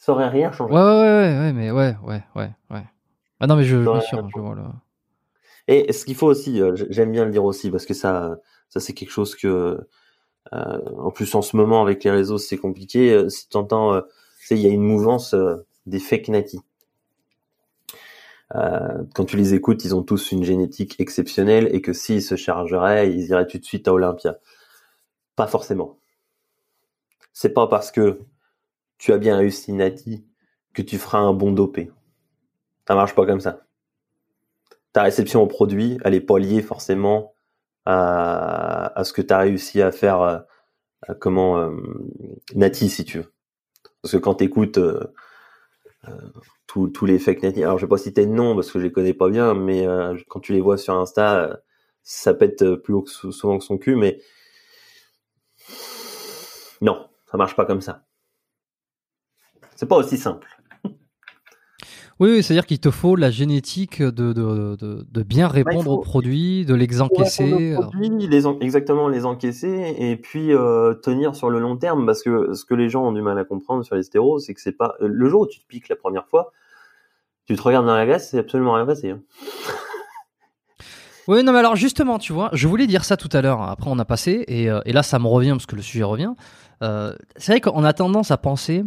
[0.06, 0.72] Ça aurait rien changé.
[0.72, 2.84] Ouais, ouais, ouais, ouais, mais ouais, ouais, ouais, ouais.
[3.40, 4.72] Ah non, mais je, bien sûr, je vois là.
[5.66, 8.36] Et ce qu'il faut aussi, euh, j'aime bien le dire aussi, parce que ça,
[8.68, 9.80] ça c'est quelque chose que,
[10.52, 13.12] euh, en plus en ce moment avec les réseaux, c'est compliqué.
[13.12, 14.00] Euh, si tu entends,
[14.52, 15.34] il y a une mouvance
[15.86, 16.60] des fake natis.
[18.52, 23.10] quand tu les écoutes, ils ont tous une génétique exceptionnelle et que s'ils se chargeraient,
[23.10, 24.38] ils iraient tout de suite à Olympia.
[25.34, 25.98] Pas forcément.
[27.32, 28.20] C'est pas parce que
[28.98, 30.24] tu as bien réussi Nati
[30.74, 31.90] que tu feras un bon dopé.
[32.86, 33.66] Ça marche pas comme ça
[34.96, 37.34] ta réception au produit, elle est pas liée forcément
[37.84, 40.38] à, ce que tu as réussi à faire, euh,
[41.20, 41.70] comment, euh,
[42.54, 43.30] nati, si tu veux.
[44.00, 45.04] Parce que quand tu écoutes euh,
[46.66, 48.90] tous les fake nati, alors je vais pas citer de nom parce que je les
[48.92, 49.86] connais pas bien, mais
[50.28, 51.60] quand tu les vois sur Insta,
[52.02, 54.18] ça pète plus souvent que son cul, mais
[56.80, 58.06] non, ça marche pas comme ça.
[59.76, 60.48] C'est pas aussi simple.
[62.18, 65.98] Oui, c'est-à-dire qu'il te faut la génétique de, de, de, de bien bah, répondre aux
[65.98, 67.76] produits, de les encaisser.
[67.76, 67.82] Euh.
[68.00, 72.64] les exactement, les encaisser et puis euh, tenir sur le long terme parce que ce
[72.64, 74.94] que les gens ont du mal à comprendre sur les stéros, c'est que c'est pas
[74.98, 76.52] le jour où tu te piques la première fois,
[77.44, 79.10] tu te regardes dans la glace, c'est absolument rien passé.
[79.10, 79.20] Hein.
[81.28, 83.60] Oui, non, mais alors justement, tu vois, je voulais dire ça tout à l'heure.
[83.60, 86.04] Après, on a passé et, euh, et, là, ça me revient parce que le sujet
[86.04, 86.32] revient.
[86.82, 88.84] Euh, c'est vrai qu'on a tendance à penser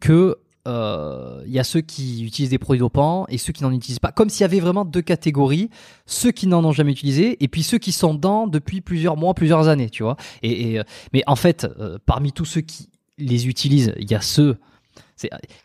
[0.00, 0.36] que
[0.68, 4.00] il euh, y a ceux qui utilisent des produits dopants et ceux qui n'en utilisent
[4.00, 4.12] pas.
[4.12, 5.70] Comme s'il y avait vraiment deux catégories,
[6.04, 9.32] ceux qui n'en ont jamais utilisé et puis ceux qui sont dedans depuis plusieurs mois,
[9.32, 10.16] plusieurs années, tu vois.
[10.42, 10.82] Et, euh,
[11.14, 14.58] mais en fait, euh, parmi tous ceux qui les utilisent, il y a ceux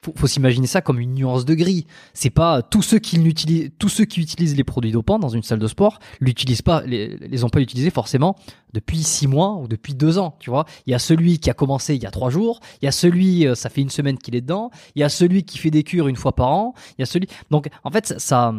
[0.01, 1.85] faut, faut s'imaginer ça comme une nuance de gris.
[2.13, 5.43] C'est pas tous ceux qui utilisent, tous ceux qui utilisent les produits dopants dans une
[5.43, 8.35] salle de sport l'utilisent pas, les, les ont pas utilisés forcément
[8.73, 10.35] depuis six mois ou depuis deux ans.
[10.39, 12.85] Tu vois, il y a celui qui a commencé il y a trois jours, il
[12.85, 15.43] y a celui euh, ça fait une semaine qu'il est dedans, il y a celui
[15.43, 17.27] qui fait des cures une fois par an, il y a celui.
[17.51, 18.53] Donc en fait ça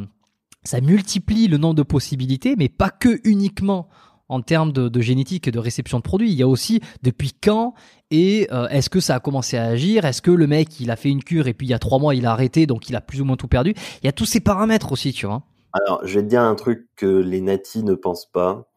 [0.62, 3.88] ça multiplie le nombre de possibilités, mais pas que uniquement
[4.29, 6.31] en termes de, génétique et de réception de produits.
[6.31, 7.75] Il y a aussi depuis quand
[8.11, 10.05] et euh, est-ce que ça a commencé à agir?
[10.05, 11.99] Est-ce que le mec il a fait une cure et puis il y a trois
[11.99, 13.75] mois il a arrêté donc il a plus ou moins tout perdu?
[14.03, 15.43] Il y a tous ces paramètres aussi, tu vois.
[15.72, 18.68] Alors je vais te dire un truc que les natis ne pensent pas.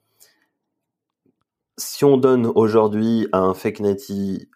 [1.78, 4.50] Si on donne aujourd'hui à un fake nati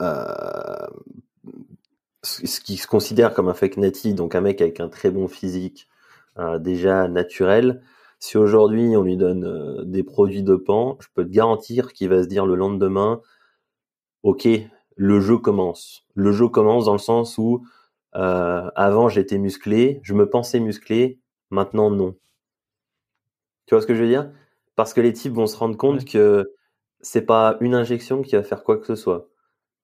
[0.00, 0.86] euh,
[2.22, 5.28] ce qui se considère comme un fake nati, donc un mec avec un très bon
[5.28, 5.88] physique
[6.38, 7.82] euh, déjà naturel,
[8.20, 12.10] Si aujourd'hui on lui donne euh, des produits de pan, je peux te garantir qu'il
[12.10, 13.22] va se dire le lendemain,
[14.22, 14.46] ok,
[14.96, 16.04] le jeu commence.
[16.14, 17.64] Le jeu commence dans le sens où
[18.16, 21.18] euh, avant j'étais musclé, je me pensais musclé,
[21.50, 22.14] maintenant non.
[23.66, 24.30] Tu vois ce que je veux dire?
[24.76, 26.52] Parce que les types vont se rendre compte que
[27.00, 29.28] c'est pas une injection qui va faire quoi que ce soit.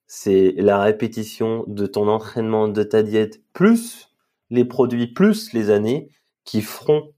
[0.07, 4.11] C'est la répétition de ton entraînement, de ta diète, plus
[4.51, 6.11] les produits, plus les années
[6.45, 7.14] qui feront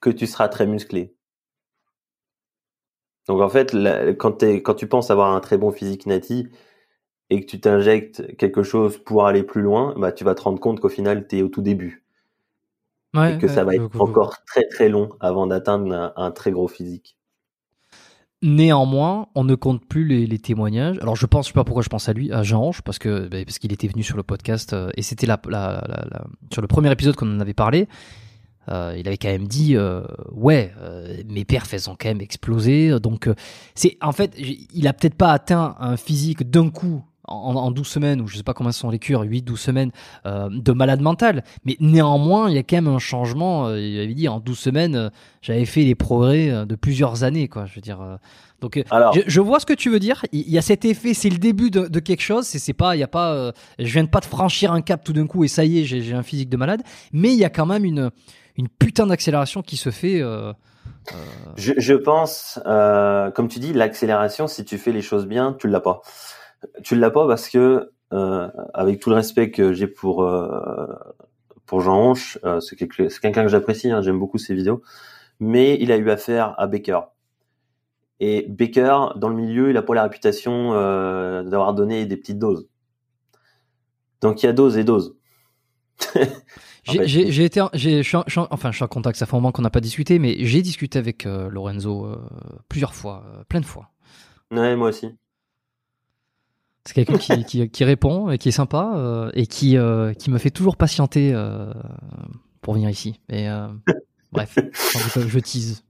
[0.00, 1.14] que tu seras très musclé.
[3.28, 3.76] Donc en fait,
[4.18, 6.48] quand, quand tu penses avoir un très bon physique nati
[7.30, 10.58] et que tu t'injectes quelque chose pour aller plus loin, bah, tu vas te rendre
[10.58, 12.04] compte qu'au final, tu es au tout début.
[13.14, 17.16] et que ça va être encore très très long avant d'atteindre un, très gros physique.
[18.40, 20.96] Néanmoins, on ne compte plus les, témoignages.
[21.00, 22.98] Alors je pense, je sais pas pourquoi je pense à lui, à Jean Ange, parce
[22.98, 25.84] que bah, parce qu'il était venu sur le podcast euh, et c'était la, la,
[26.52, 27.88] sur le premier épisode qu'on en avait parlé.
[28.68, 30.02] Euh, il avait quand même dit euh,
[30.32, 30.72] ouais
[31.26, 33.28] mes perfs elles ont quand même explosé donc
[33.74, 38.20] c'est en fait il a peut-être pas atteint un physique d'un coup en, 12 semaines,
[38.20, 39.90] ou je sais pas combien sont les cures, 8-12 semaines
[40.26, 41.44] euh, de malade mental.
[41.64, 43.66] Mais néanmoins, il y a quand même un changement.
[43.66, 45.10] Euh, il avait dit en 12 semaines, euh,
[45.42, 47.66] j'avais fait les progrès de plusieurs années, quoi.
[47.66, 48.18] Je veux dire.
[48.60, 48.82] donc,
[49.26, 50.24] je, vois ce que tu veux dire.
[50.32, 52.46] Il y a cet effet, c'est le début de, quelque chose.
[52.46, 55.12] C'est pas, il y a pas, je viens de pas de franchir un cap tout
[55.12, 56.82] d'un coup et ça y est, j'ai un physique de malade.
[57.12, 58.10] Mais il y a quand même une,
[58.58, 60.20] une putain d'accélération qui se fait.
[61.56, 65.80] Je, je, pense, comme tu dis, l'accélération, si tu fais les choses bien, tu l'as
[65.80, 66.02] pas.
[66.82, 70.88] Tu l'as pas parce que, euh, avec tout le respect que j'ai pour euh,
[71.72, 74.82] Jean Hanche, euh, c'est quelqu'un que j'apprécie, hein, j'aime beaucoup ses vidéos,
[75.40, 77.00] mais il a eu affaire à Baker.
[78.20, 82.68] Et Baker, dans le milieu, il a pas la réputation d'avoir donné des petites doses.
[84.20, 85.16] Donc il y a dose et dose.
[86.88, 88.02] j'ai été, j'ai,
[88.50, 89.18] enfin, je suis en contact.
[89.18, 92.08] Ça fait un moment qu'on n'a pas discuté, mais j'ai discuté avec Lorenzo
[92.68, 93.90] plusieurs fois, plein de fois.
[94.50, 95.08] Ouais, moi aussi.
[96.88, 100.30] C'est quelqu'un qui, qui, qui, répond et qui est sympa euh, et qui, euh, qui
[100.30, 101.70] me fait toujours patienter euh,
[102.62, 103.20] pour venir ici.
[103.28, 103.46] Et
[104.32, 104.58] bref,
[105.14, 105.84] je, tease.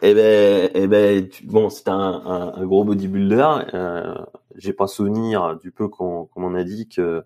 [0.00, 3.64] Eh ben, eh ben, bon, c'est un, un, gros bodybuilder.
[3.74, 4.14] Euh,
[4.54, 7.24] J'ai pas souvenir du peu qu'on m'en a dit que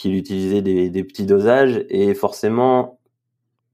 [0.00, 2.98] qu'il utilisait des, petits dosages et forcément,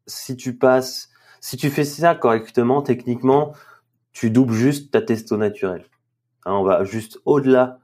[0.09, 1.09] si tu passes,
[1.41, 3.53] si tu fais ça correctement, techniquement,
[4.13, 5.85] tu doubles juste ta testo naturelle.
[6.45, 7.79] Hein, on va juste au-delà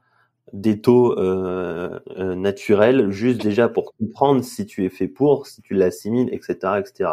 [0.51, 5.61] des taux euh, euh, naturels, juste déjà pour comprendre si tu es fait pour, si
[5.61, 7.11] tu l'assimiles, etc., etc.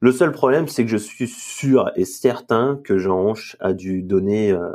[0.00, 4.02] Le seul problème, c'est que je suis sûr et certain que Jean Hanche a dû
[4.02, 4.70] donner, euh,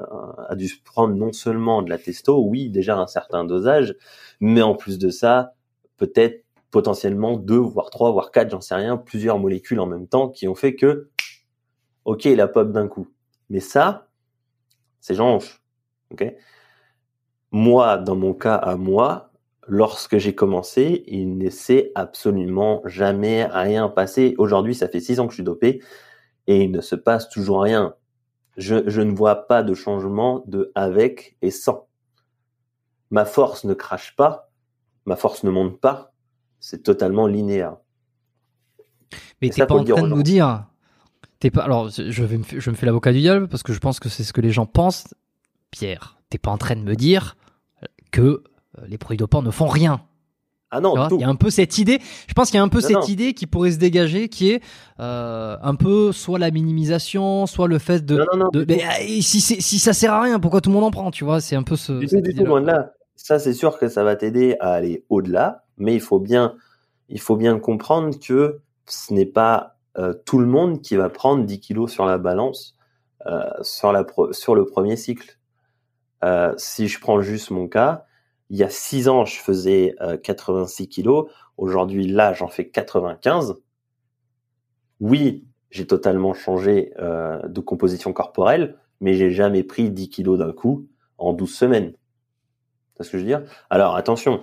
[0.49, 3.95] a dû prendre non seulement de la testo, oui, déjà un certain dosage,
[4.41, 5.53] mais en plus de ça,
[5.97, 10.29] peut-être potentiellement deux, voire trois, voire quatre, j'en sais rien, plusieurs molécules en même temps
[10.29, 11.09] qui ont fait que,
[12.05, 13.07] ok, il a pop d'un coup.
[13.49, 14.07] Mais ça,
[14.99, 15.39] c'est Jean
[16.11, 16.33] Ok?
[17.51, 19.31] Moi, dans mon cas à moi,
[19.67, 24.35] lorsque j'ai commencé, il ne s'est absolument jamais rien passé.
[24.37, 25.81] Aujourd'hui, ça fait six ans que je suis dopé
[26.47, 27.95] et il ne se passe toujours rien.
[28.57, 31.87] Je, je ne vois pas de changement de avec et sans.
[33.11, 34.49] Ma force ne crache pas,
[35.05, 36.13] ma force ne monte pas,
[36.59, 37.77] c'est totalement linéaire.
[39.41, 40.65] Mais t'es pas en train de nous dire,
[41.39, 43.79] t'es pas, alors je, vais me, je me fais l'avocat du diable parce que je
[43.79, 45.13] pense que c'est ce que les gens pensent.
[45.71, 47.35] Pierre, t'es pas en train de me dire
[48.11, 50.01] que euh, les produits dopants ne font rien.
[50.73, 51.99] Ah non, il y a un peu cette idée.
[52.27, 54.63] Je pense qu'il y a un peu cette idée qui pourrait se dégager, qui est
[55.01, 58.19] euh, un peu soit la minimisation, soit le fait de.
[58.19, 60.85] Non, non, de, mais, euh, si, si ça sert à rien, pourquoi tout le monde
[60.85, 61.91] en prend Tu vois, c'est un peu ce.
[61.91, 62.93] Du tout, là.
[63.23, 66.55] Ça, c'est sûr que ça va t'aider à aller au-delà, mais il faut bien,
[67.07, 71.45] il faut bien comprendre que ce n'est pas euh, tout le monde qui va prendre
[71.45, 72.75] 10 kilos sur la balance
[73.27, 75.37] euh, sur la sur le premier cycle.
[76.23, 78.05] Euh, si je prends juste mon cas,
[78.49, 81.29] il y a six ans, je faisais 86 euh, kilos.
[81.57, 83.55] Aujourd'hui, là, j'en fais 95.
[84.99, 90.53] Oui, j'ai totalement changé euh, de composition corporelle, mais j'ai jamais pris 10 kilos d'un
[90.53, 90.87] coup
[91.19, 91.93] en 12 semaines.
[93.03, 93.43] Ce que je veux dire?
[93.69, 94.41] Alors, attention,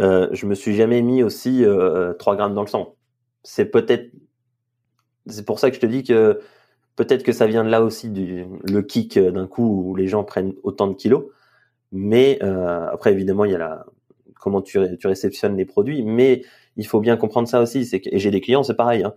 [0.00, 1.64] euh, je me suis jamais mis aussi
[2.18, 2.94] 3 grammes dans le sang.
[3.42, 4.10] C'est peut-être...
[5.26, 6.40] C'est pour ça que je te dis que
[6.96, 10.08] Peut-être que ça vient de là aussi du le kick euh, d'un coup où les
[10.08, 11.24] gens prennent autant de kilos.
[11.92, 13.84] Mais euh, après, évidemment, il y a la
[14.40, 16.02] comment tu, tu réceptionnes les produits.
[16.02, 16.42] Mais
[16.76, 17.88] il faut bien comprendre ça aussi.
[17.88, 19.04] Que, et j'ai des clients, c'est pareil.
[19.04, 19.14] Hein.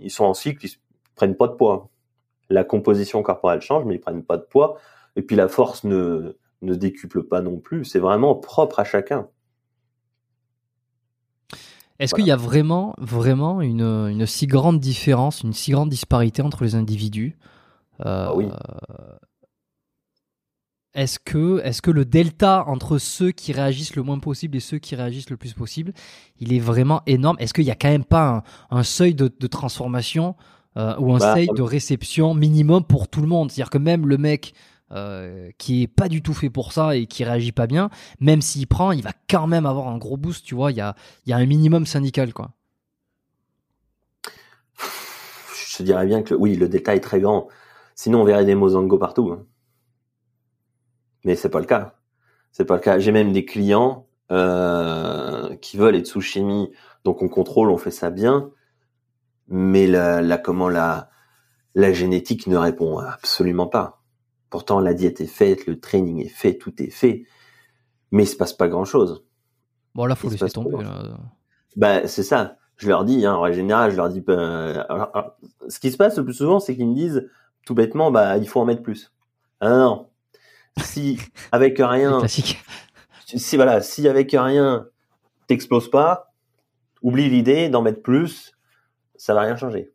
[0.00, 0.72] Ils sont en cycle, ils
[1.14, 1.90] prennent pas de poids.
[2.50, 4.78] La composition corporelle change, mais ils prennent pas de poids.
[5.14, 7.84] Et puis la force ne ne décuple pas non plus.
[7.84, 9.28] C'est vraiment propre à chacun.
[11.98, 16.42] Est-ce qu'il y a vraiment, vraiment une, une, si grande différence, une si grande disparité
[16.42, 17.38] entre les individus
[18.04, 18.46] euh, ah oui.
[20.94, 24.78] Est-ce que, est que le delta entre ceux qui réagissent le moins possible et ceux
[24.78, 25.92] qui réagissent le plus possible,
[26.40, 27.36] il est vraiment énorme?
[27.38, 30.36] Est-ce qu'il n'y a quand même pas un, seuil de, transformation
[30.78, 33.50] euh, ou un bah, seuil de réception minimum pour tout le monde?
[33.50, 34.54] C'est-à-dire que même le mec
[34.92, 38.40] euh, qui est pas du tout fait pour ça et qui réagit pas bien, même
[38.40, 40.94] s'il prend, il va quand même avoir un gros boost, tu vois, il y a,
[41.28, 42.52] un minimum syndical, quoi.
[45.76, 47.48] Je dirais bien que oui, le détail est très grand.
[47.96, 49.32] Sinon, on verrait des Mozango partout.
[49.32, 49.44] Hein.
[51.24, 51.96] Mais c'est pas le cas.
[52.52, 53.00] C'est pas le cas.
[53.00, 56.70] J'ai même des clients euh, qui veulent être sous chimie,
[57.04, 58.50] donc on contrôle, on fait ça bien,
[59.48, 61.10] mais la, la comment la
[61.92, 64.00] génétique ne répond absolument pas.
[64.50, 67.24] Pourtant, la diète est faite, le training est fait, tout est fait,
[68.10, 69.24] mais il se passe pas grand chose.
[69.94, 70.84] Bon, là, faut laisser tomber.
[71.74, 72.56] Bah, c'est ça.
[72.76, 74.86] Je leur dis, hein, en général, je leur dis, bah,
[75.68, 77.28] ce qui se passe le plus souvent, c'est qu'ils me disent,
[77.64, 79.12] tout bêtement, bah, il faut en mettre plus.
[79.60, 80.10] Ah non,
[80.82, 81.18] Si
[81.52, 84.86] avec rien, si voilà, si avec rien,
[85.46, 86.34] t'exploses pas,
[87.02, 88.52] oublie l'idée d'en mettre plus,
[89.16, 89.92] ça va rien changer.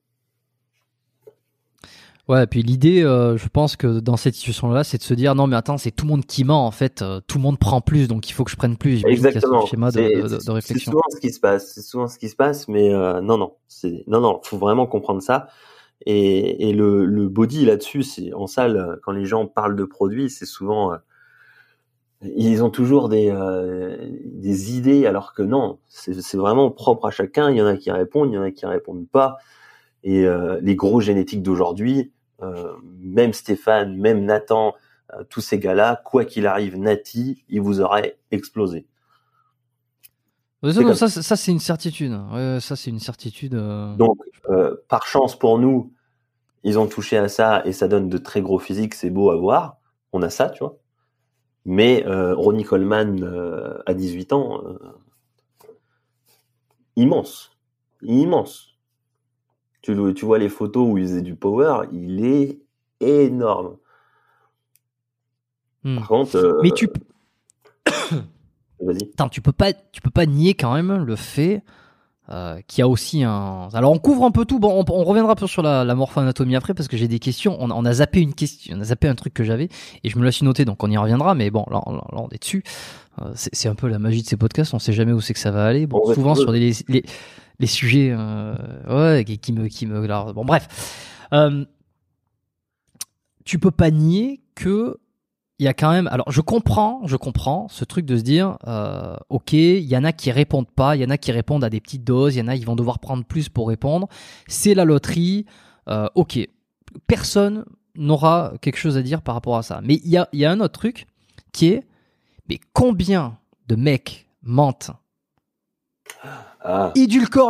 [2.31, 5.35] Ouais, et puis l'idée, euh, je pense que dans cette situation-là, c'est de se dire
[5.35, 7.59] non, mais attends, c'est tout le monde qui ment en fait, euh, tout le monde
[7.59, 9.03] prend plus, donc il faut que je prenne plus.
[9.05, 9.65] Exactement.
[9.65, 13.37] C'est souvent ce qui se passe, c'est souvent ce qui se passe, mais euh, non,
[13.37, 15.47] non, c'est non, non, faut vraiment comprendre ça.
[16.05, 20.29] Et, et le, le body là-dessus, c'est en salle quand les gens parlent de produits,
[20.29, 20.93] c'est souvent
[22.21, 23.29] ils ont toujours des,
[24.23, 27.51] des idées, alors que non, c'est vraiment propre à chacun.
[27.51, 29.35] Il y en a qui répondent, il y en a qui répondent pas.
[30.05, 30.25] Et
[30.61, 32.13] les gros génétiques d'aujourd'hui,
[32.99, 34.73] même Stéphane, même Nathan,
[35.13, 38.87] euh, tous ces gars-là, quoi qu'il arrive, Nati, il vous aurait explosé.
[40.63, 42.13] Ça, ça, c'est une certitude.
[42.59, 43.55] ça, c'est une certitude.
[43.55, 44.17] Euh, Donc,
[44.87, 45.91] par chance pour nous,
[46.63, 48.93] ils ont touché à ça et ça donne de très gros physiques.
[48.93, 49.77] C'est beau à voir.
[50.13, 50.77] On a ça, tu vois.
[51.65, 54.63] Mais Ronnie Coleman, à 18 ans,
[56.95, 57.57] immense.
[58.03, 58.70] Immense.
[59.81, 62.59] Tu, tu vois les photos où il faisait du power, il est
[62.99, 63.77] énorme.
[65.83, 65.97] Hmm.
[65.97, 66.87] Par contre, euh, mais tu
[68.79, 69.29] vas-y.
[69.31, 71.63] tu peux pas, tu peux pas nier quand même le fait
[72.29, 73.67] euh, qu'il y a aussi un.
[73.73, 74.59] Alors on couvre un peu tout.
[74.59, 77.57] Bon, on, reviendra peu sur la, la morpho-anatomie après parce que j'ai des questions.
[77.59, 79.69] On, on, a zappé une question, on a zappé un truc que j'avais
[80.03, 81.33] et je me l'ai noté, donc on y reviendra.
[81.33, 82.63] Mais bon, là, on est dessus.
[83.21, 84.73] Euh, c'est un peu la magie de ces podcasts.
[84.73, 85.87] On sait jamais où c'est que ça va aller.
[85.87, 87.03] Bon, souvent sur les, les
[87.61, 91.27] les sujets euh, qui, me qui me bon bref.
[91.31, 91.63] Euh,
[93.45, 94.97] tu peux pas nier que
[95.59, 98.57] il y a quand même alors je comprends je comprends ce truc de se dire
[98.67, 101.63] euh, ok il y en a qui répondent pas il y en a qui répondent
[101.63, 104.07] à des petites doses il y en a qui vont devoir prendre plus pour répondre.
[104.47, 105.45] C'est la loterie
[106.15, 106.39] ok
[107.07, 109.81] personne n'aura quelque chose à dire par rapport à ça.
[109.83, 111.05] Mais il y a, y a un autre truc
[111.51, 111.83] qui est
[112.49, 113.37] mais combien
[113.67, 114.91] de mecs mentent
[116.63, 116.93] ah.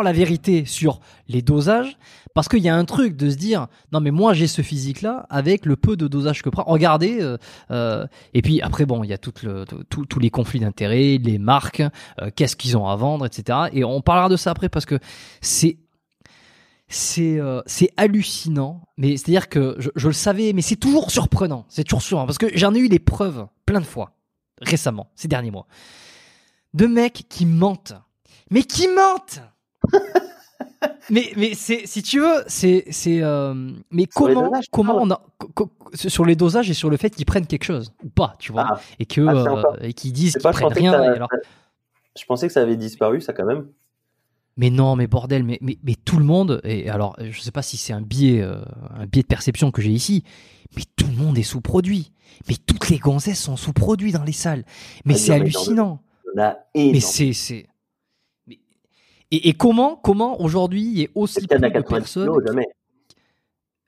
[0.04, 1.98] la vérité sur les dosages
[2.34, 5.02] parce qu'il y a un truc de se dire non mais moi j'ai ce physique
[5.02, 6.64] là avec le peu de dosage que prend.
[6.64, 7.38] Regardez euh,
[7.72, 11.38] euh, et puis après bon il y a tout le, tous les conflits d'intérêts les
[11.40, 11.82] marques
[12.22, 15.00] euh, qu'est-ce qu'ils ont à vendre etc et on parlera de ça après parce que
[15.42, 15.78] c'est
[16.88, 18.82] c'est c'est hallucinant.
[18.98, 21.66] Mais c'est à dire que je, je le savais mais c'est toujours surprenant.
[21.70, 24.12] C'est toujours surprenant parce que j'en ai eu des preuves plein de fois
[24.62, 25.68] récemment ces derniers mois
[26.74, 27.94] de mecs qui mentent
[28.52, 29.42] mais qui mentent
[31.10, 33.54] mais mais c'est si tu veux c'est c'est euh,
[33.90, 35.22] mais comment comment on a
[35.96, 38.68] sur les dosages et sur le fait qu'ils prennent quelque chose ou pas tu vois
[38.70, 38.82] ah.
[39.00, 41.30] et que ah, euh, et qu'ils disent qu'ils prennent rien alors...
[42.18, 43.66] je pensais que ça avait disparu ça quand même.
[44.58, 47.64] Mais non mais bordel mais mais, mais tout le monde et alors je sais pas
[47.64, 48.62] si c'est un biais euh,
[48.96, 50.24] un biais de perception que j'ai ici
[50.76, 52.12] mais tout le monde est sous-produit.
[52.48, 54.64] Mais toutes les gonzesses sont sous-produits dans les salles.
[55.06, 56.00] Mais ah, c'est hallucinant.
[56.36, 57.68] mais c'est c'est
[59.32, 62.30] et, comment, comment aujourd'hui il y a aussi peu de personnes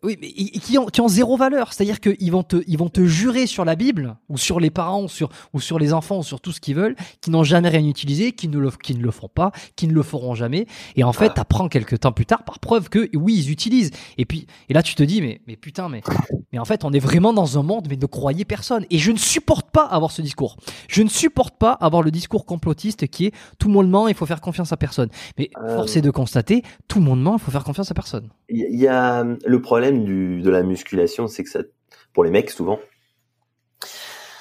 [0.04, 1.74] oui, mais qui ont, qui ont zéro valeur.
[1.74, 5.04] C'est-à-dire qu'ils vont te, ils vont te jurer sur la Bible, ou sur les parents,
[5.04, 7.70] ou sur, ou sur les enfants, ou sur tout ce qu'ils veulent, qui n'ont jamais
[7.70, 10.68] rien utilisé, qui ne le, qui ne le font pas, qui ne le feront jamais.
[10.96, 11.36] Et en fait, ah.
[11.36, 13.92] t'apprends quelques temps plus tard par preuve que oui, ils utilisent.
[14.18, 16.02] Et puis, et là, tu te dis, mais, mais putain, mais,
[16.52, 18.86] mais en fait, on est vraiment dans un monde, mais ne croyez personne.
[18.90, 20.58] Et je ne supporte pas avoir ce discours.
[20.88, 24.16] Je ne supporte pas avoir le discours complotiste qui est tout le monde ment, il
[24.16, 25.10] faut faire confiance à personne.
[25.38, 25.76] Mais euh.
[25.76, 28.30] force est de constater, tout le monde ment, il faut faire confiance à personne.
[28.50, 31.60] Il y a le problème du, de la musculation, c'est que ça,
[32.14, 32.80] pour les mecs souvent,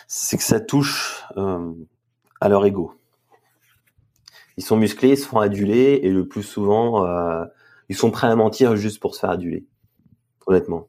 [0.06, 1.72] c'est que ça touche euh,
[2.40, 2.94] à leur ego.
[4.56, 7.44] ils sont musclés, ils se font aduler et le plus souvent, euh,
[7.88, 9.66] ils sont prêts à mentir juste pour se faire aduler.
[10.46, 10.88] Honnêtement,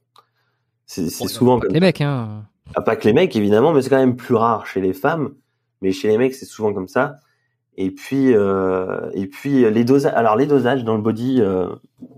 [0.85, 2.45] c'est souvent pas les mecs, hein.
[2.75, 5.35] Ah, pas que les mecs évidemment, mais c'est quand même plus rare chez les femmes.
[5.81, 7.19] Mais chez les mecs, c'est souvent comme ça.
[7.75, 10.13] Et puis, euh, et puis les dosages.
[10.15, 11.67] Alors les dosages dans le body, euh,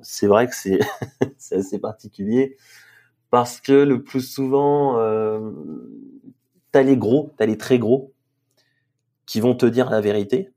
[0.01, 0.79] c'est vrai que c'est
[1.37, 2.57] c'est assez particulier
[3.29, 5.51] parce que le plus souvent, euh,
[6.71, 8.13] t'as les gros, t'as les très gros
[9.25, 10.51] qui vont te dire la vérité,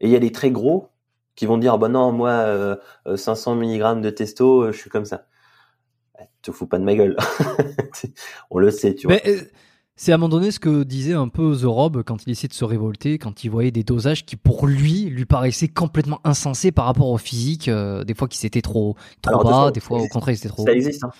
[0.00, 0.88] et il y a les très gros
[1.34, 2.78] qui vont dire bah non moi
[3.14, 5.26] 500 euh, mg de testo, euh, je suis comme ça.
[6.20, 7.16] Eh, te fous pas de ma gueule.
[8.50, 9.18] On le sait, tu vois.
[9.26, 9.42] Euh,
[10.02, 12.48] c'est à un moment donné ce que disait un peu The Rob quand il essayait
[12.48, 16.72] de se révolter, quand il voyait des dosages qui pour lui lui paraissaient complètement insensés
[16.72, 20.34] par rapport au physique, des fois qui c'était trop, trop bas, des fois au contraire
[20.34, 20.64] c'était trop.
[20.64, 21.04] Ça existe.
[21.04, 21.10] Hein.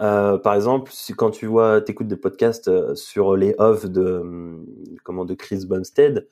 [0.00, 4.64] Euh, par exemple, quand tu vois, t'écoutes des podcasts euh, sur les off de hum,
[5.04, 6.28] comment de Chris Bumstead,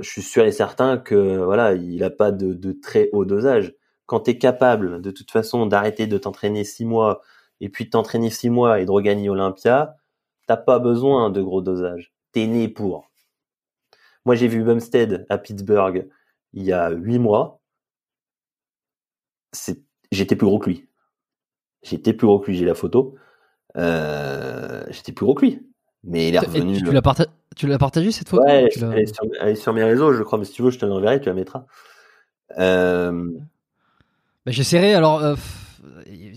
[0.00, 3.72] je suis sûr et certain que voilà, il a pas de, de très haut dosage.
[4.06, 7.22] Quand tu es capable de toute façon d'arrêter de t'entraîner six mois
[7.60, 9.94] et puis de t'entraîner six mois et de regagner Olympia,
[10.46, 12.12] t'as pas besoin de gros dosage.
[12.32, 13.10] T'es né pour.
[14.24, 16.08] Moi, j'ai vu Bumstead à Pittsburgh
[16.52, 17.60] il y a huit mois.
[20.10, 20.88] J'étais plus gros que lui.
[21.82, 23.14] J'étais plus gros que lui, j'ai la photo.
[23.76, 25.66] Euh, j'étais plus gros que lui.
[26.02, 26.78] Mais il est revenu.
[26.78, 28.44] tu, l'as tu l'as partagé cette photo?
[28.44, 30.38] Ouais, elle est, sur, elle est, sur, mes réseaux, je crois.
[30.38, 31.66] Mais si tu veux, je te l'enverrai, tu la mettras.
[32.58, 33.30] Euh...
[34.44, 34.94] Bah, J'essaierai.
[34.94, 35.34] Alors, euh,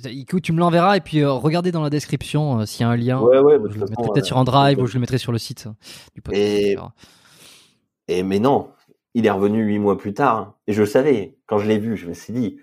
[0.05, 2.89] écoute, tu me l'enverras et puis euh, regardez dans la description euh, s'il y a
[2.89, 3.21] un lien.
[3.21, 3.59] Ouais, ouais.
[3.59, 5.67] Bah, je le mettrai peut-être sur un drive ou je le mettrai sur le site
[6.15, 6.45] du podcast.
[6.47, 6.77] Et,
[8.07, 8.69] et mais non,
[9.13, 10.55] il est revenu huit mois plus tard.
[10.67, 11.37] Et je le savais.
[11.45, 12.57] Quand je l'ai vu, je me suis dit,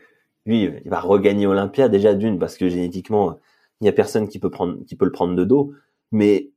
[0.44, 3.38] lui, il va regagner Olympia déjà d'une parce que génétiquement,
[3.80, 5.72] il n'y a personne qui peut prendre, qui peut le prendre de dos.
[6.12, 6.52] Mais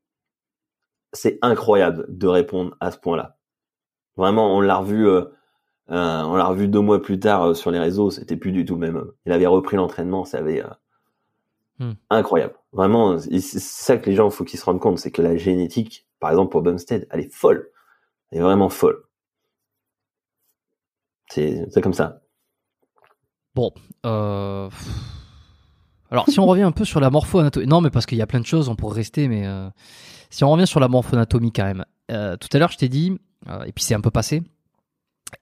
[1.13, 3.37] c'est incroyable de répondre à ce point-là.
[4.15, 5.25] Vraiment, on l'a revu, euh,
[5.91, 8.11] euh, on l'a revu deux mois plus tard euh, sur les réseaux.
[8.11, 9.03] C'était plus du tout le même.
[9.25, 10.63] Il avait repris l'entraînement, ça avait
[11.79, 11.93] hmm.
[12.09, 12.55] incroyable.
[12.71, 16.07] Vraiment, c'est ça que les gens, faut qu'ils se rendent compte, c'est que la génétique,
[16.19, 17.69] par exemple pour Bumstead, elle est folle.
[18.31, 19.03] Elle est vraiment folle.
[21.29, 22.21] C'est comme ça.
[23.55, 23.71] Bon.
[24.05, 24.69] Euh...
[26.11, 27.67] Alors, si on revient un peu sur la morpho-anatomie.
[27.67, 29.69] Non, mais parce qu'il y a plein de choses, on pourrait rester, mais euh,
[30.29, 31.85] si on revient sur la morpho-anatomie quand même.
[32.11, 33.15] Euh, tout à l'heure, je t'ai dit,
[33.47, 34.41] euh, et puis c'est un peu passé,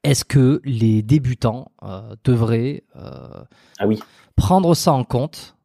[0.04, 1.72] est-ce que les débutants
[2.24, 4.00] devraient ah oui.
[4.36, 5.56] prendre ça en compte?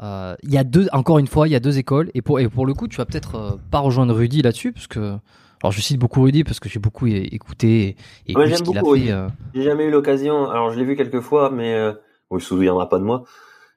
[0.00, 2.48] Il y a deux, encore une fois, il y a deux écoles, et pour, et
[2.48, 5.18] pour le coup, tu vas peut-être pas rejoindre Rudy là-dessus, parce que
[5.62, 9.12] alors je cite beaucoup Rudy parce que j'ai beaucoup écouté et, ouais, qu'il a fait.
[9.12, 9.28] Euh.
[9.54, 10.50] J'ai jamais eu l'occasion.
[10.50, 11.92] Alors je l'ai vu quelques fois, mais euh...
[12.30, 13.24] bon, il se souviendra pas de moi.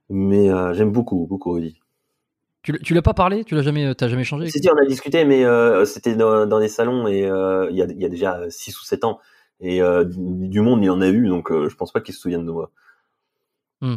[0.09, 1.79] Mais euh, j'aime beaucoup, beaucoup Rudy.
[2.61, 3.43] Tu, l'as pas parlé?
[3.43, 4.47] Tu l'as jamais, t'as jamais changé?
[4.47, 7.81] Si, si, on a discuté, mais euh, c'était dans, dans, des salons et il y
[7.81, 9.19] a, y, a, déjà 6 ou 7 ans.
[9.63, 12.51] Et du monde, il en a eu, donc je pense pas qu'il se souvienne de
[12.51, 12.71] moi.
[13.81, 13.95] Hmm.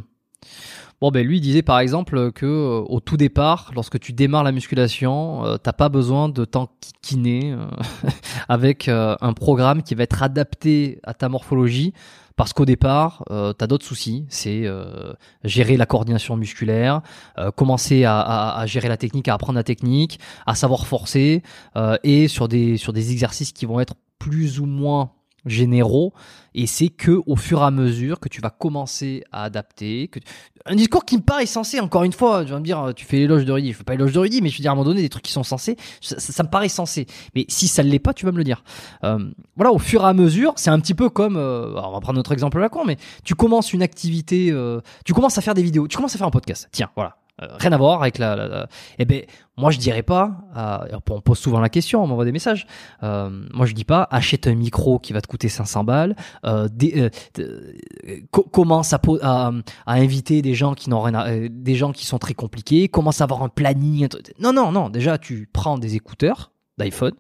[1.03, 4.53] Bon, ben lui disait par exemple que euh, au tout départ, lorsque tu démarres la
[4.53, 7.67] musculation, euh, t'as pas besoin de t'enquiquiner euh,
[8.49, 11.93] avec un programme qui va être adapté à ta morphologie.
[12.35, 14.67] Parce qu'au départ, euh, tu as d'autres soucis, c'est
[15.45, 17.03] gérer la coordination musculaire,
[17.57, 21.43] commencer à, à, à, gérer la technique, à apprendre la technique, à savoir forcer,
[22.05, 25.13] et sur des sur des exercices qui vont être plus ou moins
[25.47, 26.13] généraux
[26.55, 30.21] et c'est que au fur et à mesure que tu vas commencer à adapter que
[30.67, 33.19] un discours qui me paraît censé encore une fois tu vas me dire tu fais
[33.19, 34.77] l'éloge de Rudy je fais pas l'éloge de Rudy mais je veux dire à un
[34.77, 37.89] moment donné des trucs qui sont censés ça, me paraît censé mais si ça ne
[37.89, 38.65] l'est pas tu vas me le dire.
[39.05, 39.19] Euh,
[39.57, 42.17] voilà au fur et à mesure c'est un petit peu comme euh, on va prendre
[42.17, 45.63] notre exemple là con mais tu commences une activité euh, tu commences à faire des
[45.63, 46.69] vidéos tu commences à faire un podcast.
[46.73, 48.67] Tiens voilà euh, rien à voir avec la, la,
[48.99, 49.23] eh ben
[49.59, 52.67] moi je dirais pas euh, on pose souvent la question on m'envoie des messages.
[53.03, 56.17] Euh, moi je dis pas achète un micro qui va te coûter 500 balles
[56.47, 56.69] euh,
[58.31, 59.53] commence à, à,
[59.85, 63.25] à, inviter des gens qui n'ont rien des gens qui sont très compliqués commence à
[63.25, 64.09] avoir un planning
[64.41, 67.15] non non non déjà tu prends des écouteurs d'iPhone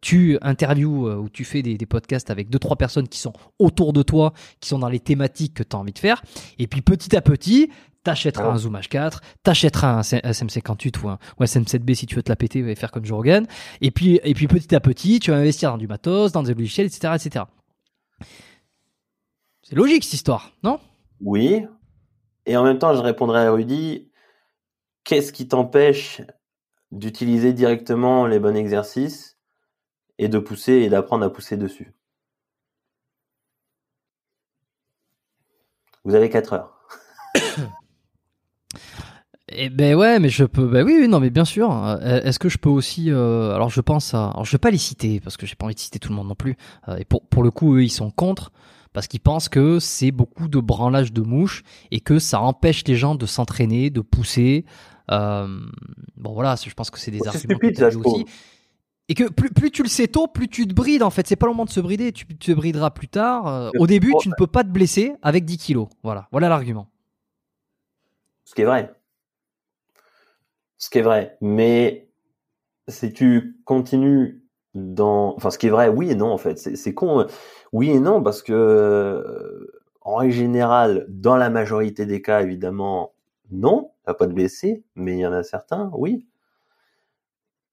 [0.00, 3.92] tu interviews ou tu fais des, des, podcasts avec deux trois personnes qui sont autour
[3.92, 6.22] de toi, qui sont dans les thématiques que tu as envie de faire,
[6.58, 7.68] et puis petit à petit,
[8.04, 12.36] t'achèteras un Zoom H4, t'achèteras un SM58 ou un SM7B si tu veux te la
[12.36, 13.46] péter et faire comme Joe Rogan.
[13.80, 16.54] Et puis, et puis petit à petit, tu vas investir dans du matos, dans des
[16.54, 17.44] logiciels, etc., etc.
[19.62, 20.78] C'est logique cette histoire, non?
[21.20, 21.64] Oui.
[22.46, 24.12] Et en même temps, je répondrai à Rudy,
[25.04, 26.20] qu'est-ce qui t'empêche
[26.92, 29.38] d'utiliser directement les bons exercices
[30.18, 31.94] et de pousser et d'apprendre à pousser dessus?
[36.04, 36.73] Vous avez 4 heures.
[39.56, 40.66] Eh ben ouais, mais je peux.
[40.66, 41.70] Ben oui, oui, non, mais bien sûr.
[41.72, 44.28] Euh, est-ce que je peux aussi euh, Alors je pense à.
[44.30, 46.16] Alors je vais pas les citer parce que j'ai pas envie de citer tout le
[46.16, 46.56] monde non plus.
[46.88, 48.52] Euh, et pour pour le coup, eux, ils sont contre
[48.92, 52.96] parce qu'ils pensent que c'est beaucoup de branlage de mouches et que ça empêche les
[52.96, 54.64] gens de s'entraîner, de pousser.
[55.08, 58.14] bon voilà, je pense que c'est des C'est arguments stupide, je trouve.
[58.14, 58.24] aussi.
[59.08, 61.26] Et que plus, plus tu le sais tôt, plus tu te brides en fait.
[61.26, 63.70] C'est pas le moment de se brider, tu tu te brideras plus tard.
[63.78, 65.88] Au début, tu ne peux pas te blesser avec 10 kilos.
[66.02, 66.88] Voilà, voilà l'argument.
[68.44, 68.92] Ce qui est vrai.
[70.78, 71.36] Ce qui est vrai.
[71.40, 72.08] Mais
[72.88, 74.44] si tu continues
[74.74, 75.34] dans...
[75.36, 76.58] Enfin, ce qui est vrai, oui et non, en fait.
[76.58, 77.20] C'est con.
[77.20, 77.26] hein.
[77.72, 79.66] Oui et non, parce que, euh,
[80.02, 83.14] en règle générale, dans la majorité des cas, évidemment,
[83.50, 86.26] non, t'as pas de blessé, mais il y en a certains, oui.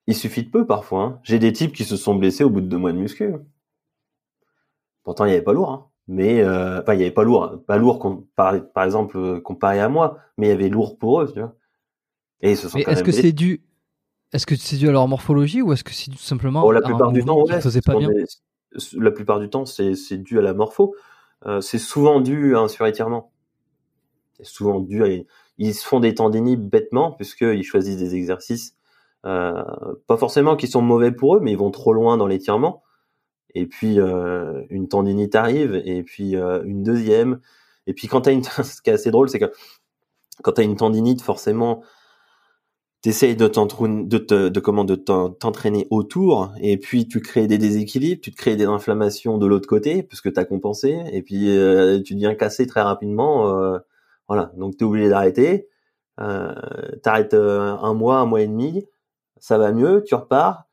[0.05, 1.01] Il suffit de peu, parfois.
[1.03, 1.19] hein.
[1.23, 3.33] J'ai des types qui se sont blessés au bout de deux mois de muscu.
[5.03, 5.71] Pourtant, il n'y avait pas lourd.
[5.71, 5.87] hein.
[6.07, 7.63] Mais, euh, enfin, il n'y avait pas lourd.
[7.67, 11.21] Pas lourd, par, par exemple, euh, comparé à moi, mais il y avait lourd pour
[11.21, 11.55] eux, tu vois.
[12.41, 13.63] Et ils se sont Mais quand est-ce que c'est dû
[14.33, 16.79] est-ce que c'est dû à leur morphologie ou est-ce que c'est tout simplement Oh, la
[16.79, 17.61] à un plupart du mouvement temps, ouais.
[17.61, 18.09] faisaient c'est pas bien?
[18.93, 20.95] La plupart du temps, c'est c'est dû à la morpho.
[21.45, 23.33] Euh, c'est souvent dû à un surétirement.
[24.37, 25.07] C'est souvent dû à...
[25.57, 28.75] Ils se font des tendinites bêtement, puisqu'ils choisissent des exercices,
[29.25, 29.63] euh,
[30.07, 32.83] pas forcément qui sont mauvais pour eux, mais ils vont trop loin dans l'étirement.
[33.53, 37.41] Et puis, euh, une tendinite arrive, et puis euh, une deuxième.
[37.85, 38.43] Et puis, quand t'as une...
[38.63, 39.51] Ce qui est assez drôle, c'est que
[40.41, 41.83] quand t'as une tendinite, forcément,
[43.01, 44.95] t'essayes de de
[45.29, 49.67] t'entraîner autour, et puis tu crées des déséquilibres, tu te crées des inflammations de l'autre
[49.67, 53.79] côté, puisque t'as compensé, et puis euh, tu deviens cassé très rapidement, euh,
[54.27, 54.51] voilà.
[54.57, 55.67] Donc t'es obligé d'arrêter,
[56.19, 56.53] euh,
[57.03, 58.85] t'arrêtes euh, un mois, un mois et demi,
[59.39, 60.65] ça va mieux, tu repars,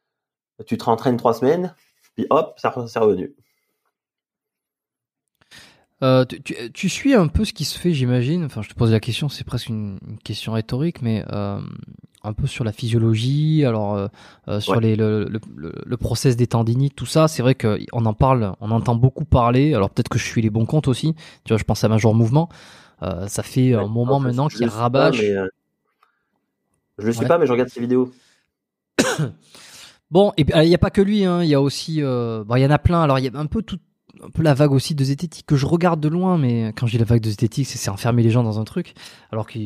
[0.67, 1.75] tu te rentraînes trois semaines,
[2.15, 3.35] puis hop, ça c'est revenu.
[6.03, 8.45] Euh, tu, tu- tu suis un peu ce qui se fait, j'imagine.
[8.45, 11.61] Enfin, je te pose la question, c'est presque une, une question rhétorique, mais euh,
[12.23, 14.07] un peu sur la physiologie, alors euh,
[14.47, 14.81] euh, sur Ouais.
[14.81, 17.27] les, le, le, le, le process des tendinites, tout ça.
[17.27, 19.75] C'est vrai qu'on en parle, on entend beaucoup parler.
[19.75, 21.15] Alors peut-être que je suis les bons comptes aussi.
[21.45, 22.49] Tu vois, je pense à Major Mouvement.
[23.03, 25.19] Euh, ça fait un moment maintenant qu'il suis pas, rabâche.
[25.21, 25.35] mais,
[26.99, 27.29] je le suis Ouais.
[27.29, 28.13] pas, mais je regarde ses vidéos.
[30.11, 32.43] Bon, et euh, il n'y a pas que lui, hein, il y a aussi, euh,
[32.43, 33.03] bon, il y en a plein.
[33.03, 33.79] Alors, il y a un peu tout,
[34.25, 36.93] un peu la vague aussi de zététique que je regarde de loin, mais quand je
[36.93, 38.95] dis la vague de zététique, c'est enfermer les gens dans un truc,
[39.33, 39.59] alors que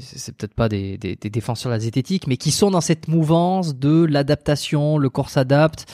[0.00, 3.76] c'est peut-être pas des, des, défenseurs de la zététique, mais qui sont dans cette mouvance
[3.76, 5.86] de l'adaptation, le corps s'adapte,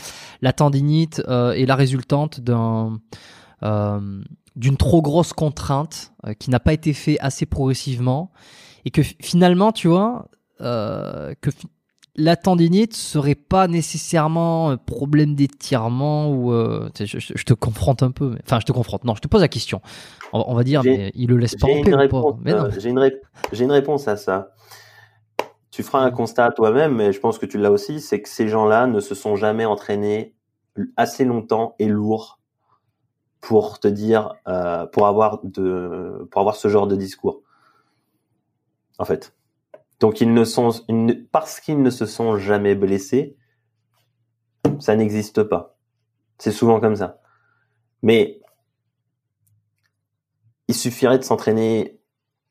[0.42, 3.00] la tendinite euh, et la résultante d'un
[3.62, 4.22] euh,
[4.56, 8.32] d'une trop grosse contrainte euh, qui n'a pas été fait assez progressivement
[8.84, 10.28] et que fi- finalement, tu vois,
[10.60, 11.50] que
[12.18, 18.02] la tendinite serait pas nécessairement un problème d'étirement ou euh, je, je- je te confronte
[18.02, 19.80] un peu mais- enfin je te confronte non je te pose la question
[20.32, 21.90] on, on va dire mais il le laisse pas J'ai en une, paix
[22.64, 23.20] euh, j'ai une, ré-
[23.52, 24.50] j'ai une réponse à ça.
[25.70, 28.48] Tu feras un constat toi-même, mais je pense que tu l'as aussi, c'est que ces
[28.48, 30.34] gens-là ne se sont jamais entraînés
[30.96, 32.40] assez longtemps et lourd
[33.40, 37.42] pour te dire, euh, pour avoir de, pour avoir ce genre de discours.
[38.98, 39.32] En fait.
[40.00, 40.70] Donc ils ne sont,
[41.32, 43.36] parce qu'ils ne se sont jamais blessés,
[44.78, 45.76] ça n'existe pas.
[46.38, 47.20] C'est souvent comme ça.
[48.02, 48.40] Mais
[50.68, 52.00] il suffirait de s'entraîner,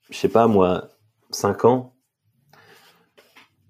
[0.10, 0.90] je sais pas moi,
[1.32, 1.96] 5 ans,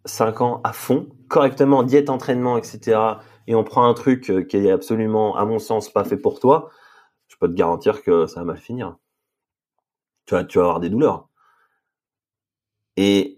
[0.05, 2.99] 5 ans à fond, correctement, diète, entraînement, etc.
[3.45, 6.39] Et on prend un truc euh, qui est absolument, à mon sens, pas fait pour
[6.39, 6.71] toi,
[7.27, 8.97] je peux te garantir que ça va mal finir.
[10.25, 11.29] Tu vas, tu vas avoir des douleurs.
[12.95, 13.36] Et,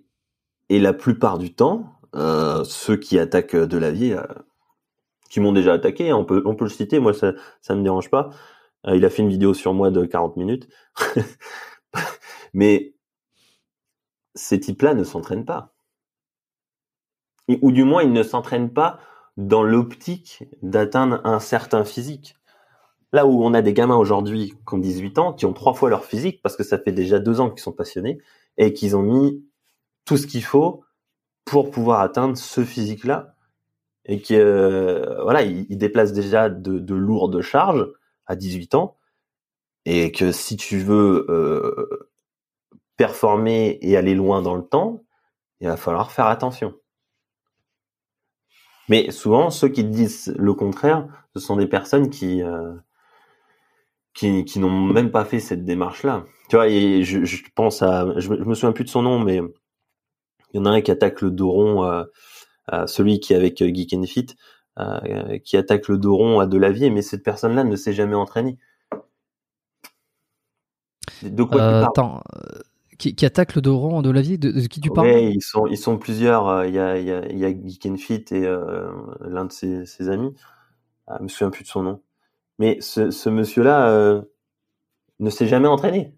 [0.70, 4.24] et la plupart du temps, euh, ceux qui attaquent de la vie, euh,
[5.30, 8.10] qui m'ont déjà attaqué, on peut, on peut le citer, moi ça, ça me dérange
[8.10, 8.30] pas.
[8.88, 10.68] Euh, il a fait une vidéo sur moi de 40 minutes.
[12.54, 12.94] Mais
[14.36, 15.74] ces types-là ne s'entraînent pas.
[17.62, 19.00] Ou du moins, ils ne s'entraînent pas
[19.38, 22.36] dans l'optique d'atteindre un certain physique.
[23.12, 25.90] Là où on a des gamins aujourd'hui qui ont 18 ans, qui ont trois fois
[25.90, 28.20] leur physique, parce que ça fait déjà deux ans qu'ils sont passionnés,
[28.58, 29.44] et qu'ils ont mis
[30.10, 30.84] tout ce qu'il faut
[31.46, 33.36] pour pouvoir atteindre ce physique-là,
[34.06, 37.88] et qui, euh, voilà, ils déplacent déjà de, de lourdes charges
[38.26, 38.98] à 18 ans,
[39.86, 42.10] et que si tu veux euh,
[42.98, 45.04] performer et aller loin dans le temps,
[45.60, 46.74] il va falloir faire attention.
[48.88, 52.74] Mais souvent, ceux qui disent le contraire, ce sont des personnes qui euh,
[54.16, 56.26] qui, n'ont même pas fait cette démarche-là.
[56.50, 59.40] Tu vois, et je, pense à, je me souviens plus de son nom, mais
[60.54, 62.04] il y en a un qui attaque le dos rond, euh,
[62.88, 64.28] celui qui est avec euh, Geek and Fit,
[64.80, 68.58] euh, qui attaque le dos rond à Delavier, mais cette personne-là ne s'est jamais entraînée.
[71.24, 71.84] De quoi tu parles?
[71.84, 72.24] attends
[73.00, 74.38] qui, qui attaquent le Doron de la vie?
[74.38, 75.08] De, de qui tu parles?
[75.08, 76.66] Ils sont, ils sont plusieurs.
[76.66, 78.92] Il y a, il y a, il y a Geek and Fit et euh,
[79.22, 80.36] l'un de ses, ses amis.
[81.08, 82.02] Ah, je me souviens plus de son nom.
[82.60, 84.22] Mais ce, ce monsieur-là euh,
[85.20, 86.14] ne s'est jamais entraîné.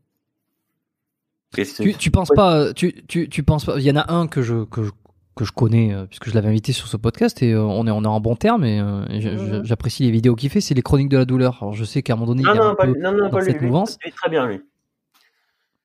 [1.53, 4.41] Tu, tu penses pas, tu, tu, tu penses pas, il y en a un que
[4.41, 4.91] je, que je,
[5.35, 7.91] que je connais, euh, puisque je l'avais invité sur ce podcast, et euh, on, est,
[7.91, 10.61] on est en bon terme, et, euh, et je- je- j'apprécie les vidéos qu'il fait,
[10.61, 11.57] c'est les chroniques de la douleur.
[11.61, 13.01] Alors je sais qu'à un moment donné, Non, il est non, un pas, peu lui-
[13.01, 13.45] non, non, dans pas lui.
[13.51, 13.67] cette lui.
[13.67, 13.97] mouvance.
[14.03, 14.61] Lui, très bien, lui.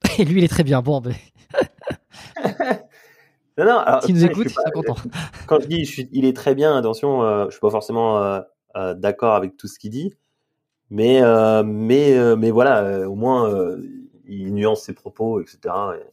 [0.18, 0.82] Et lui, il est très bien.
[0.82, 1.14] Bon, ben,
[3.58, 4.96] Non, non, alors, s'il nous je écoute, suis sera content.
[5.46, 8.18] quand je dis je suis- il est très bien, attention, euh, je suis pas forcément
[8.22, 8.40] euh,
[8.76, 10.12] euh, d'accord avec tout ce qu'il dit,
[10.90, 13.78] mais euh, mais euh, mais voilà, euh, au moins euh,
[14.26, 15.58] il nuance ses propos, etc.
[15.98, 16.04] et-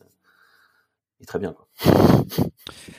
[1.20, 1.53] il est très bien.
[1.53, 1.68] Quoi.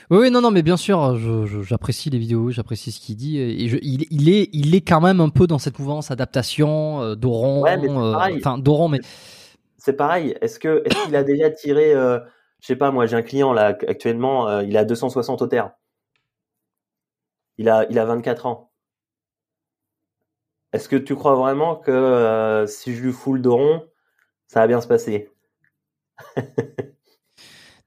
[0.09, 1.15] Oui, oui, non, non, mais bien sûr,
[1.63, 5.01] j'apprécie les vidéos, j'apprécie ce qu'il dit, et je, il, il est, il est quand
[5.01, 8.37] même un peu dans cette mouvance adaptation, euh, Doron, Ouais, euh, pareil.
[8.37, 8.99] enfin Doron, mais
[9.77, 10.35] C'est pareil.
[10.41, 12.19] Est-ce que est-ce qu'il a déjà tiré, euh,
[12.61, 15.71] je sais pas, moi j'ai un client là actuellement, euh, il a 260 au terre.
[17.57, 18.71] Il a il a 24 ans.
[20.73, 23.85] Est-ce que tu crois vraiment que euh, si je lui fous le dos rond,
[24.47, 25.29] ça va bien se passer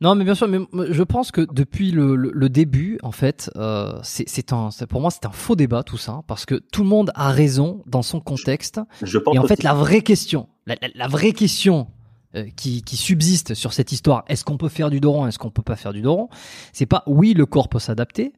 [0.00, 3.50] Non, mais bien sûr, mais je pense que depuis le, le- le début, en fait,
[3.56, 6.88] euh, c'est un, pour moi, c'est un faux débat tout ça, parce que tout le
[6.88, 8.80] monde a raison dans son contexte.
[9.02, 11.88] Je pense Et en fait, la vraie question, la, la- la vraie question
[12.36, 15.50] euh, qui, qui subsiste sur cette histoire, est-ce qu'on peut faire du doron, est-ce qu'on
[15.50, 16.28] peut pas faire du doron
[16.72, 18.32] C'est pas oui, le corps peut s'adapter.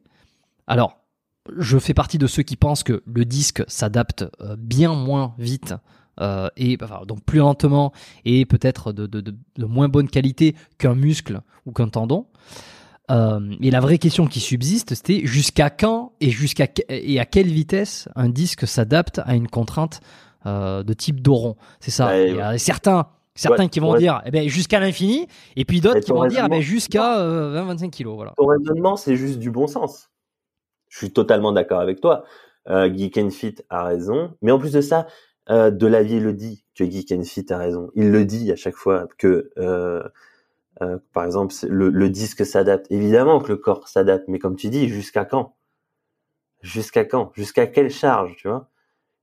[0.65, 0.97] Alors,
[1.57, 5.75] je fais partie de ceux qui pensent que le disque s'adapte euh, bien moins vite.
[6.21, 7.91] Euh, et enfin, donc plus lentement
[8.25, 12.27] et peut-être de, de- de- de moins bonne qualité qu'un muscle ou qu'un tendon.
[13.09, 17.47] Euh, et la vraie question qui subsiste, c'était jusqu'à quand et jusqu'à et à quelle
[17.47, 19.99] vitesse un disque s'adapte à une contrainte
[20.45, 21.55] euh, de type doron.
[21.81, 22.07] C'est ça.
[22.07, 26.11] Ouais, certains, certains Ouais, qui vont dire eh ben, jusqu'à l'infini, et puis d'autres qui
[26.11, 28.15] vont dire eh ben, jusqu'à euh, 20-25 kilos.
[28.15, 28.33] Voilà.
[28.37, 30.09] Ton raisonnement, c'est juste du bon sens.
[30.87, 32.23] Je suis totalement d'accord avec toi.
[32.69, 34.35] Euh, Geek and Fit a raison.
[34.41, 35.07] Mais en plus de ça,
[35.51, 37.91] euh, Delavier le dit que Geek and Fit a raison.
[37.95, 40.01] Il le dit à chaque fois que, euh,
[40.81, 42.87] euh, par exemple, le, disque s'adapte.
[42.89, 45.57] Évidemment que le corps s'adapte, mais comme tu dis, jusqu'à quand?
[46.61, 47.31] Jusqu'à quand?
[47.35, 48.69] Jusqu'à quelle charge, tu vois?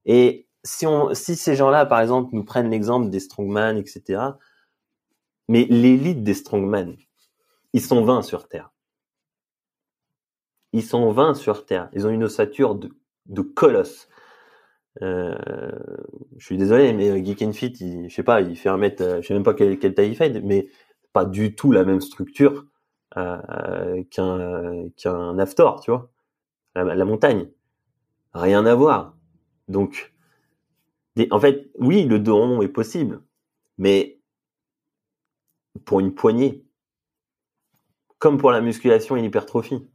[0.04, 4.22] Et si ces gens-là, par exemple, nous prennent l'exemple des strongman, etc.
[5.48, 6.96] Mais l'élite des strongman,
[7.72, 8.70] ils sont 20 sur Terre.
[10.72, 11.88] Ils sont 20 sur Terre.
[11.94, 12.90] Ils ont une ossature de,
[13.26, 14.08] de colosse.
[15.02, 15.70] Euh,
[16.36, 18.76] je suis désolé, mais euh, Geek and Fit, il, je sais pas, il fait un
[18.76, 20.68] mètre, euh, je sais même pas quelle, taille il fait, mais
[21.12, 22.66] pas du tout la même structure
[23.14, 26.10] qu'un qu'un Aftor, tu vois,
[26.74, 27.48] la, montagne,
[28.34, 29.16] rien à voir.
[29.68, 30.14] Donc,
[31.30, 33.22] en fait, oui, le dos rond est possible,
[33.78, 34.20] mais
[35.84, 36.64] pour une poignée,
[38.18, 39.88] comme pour la musculation et l'hypertrophie,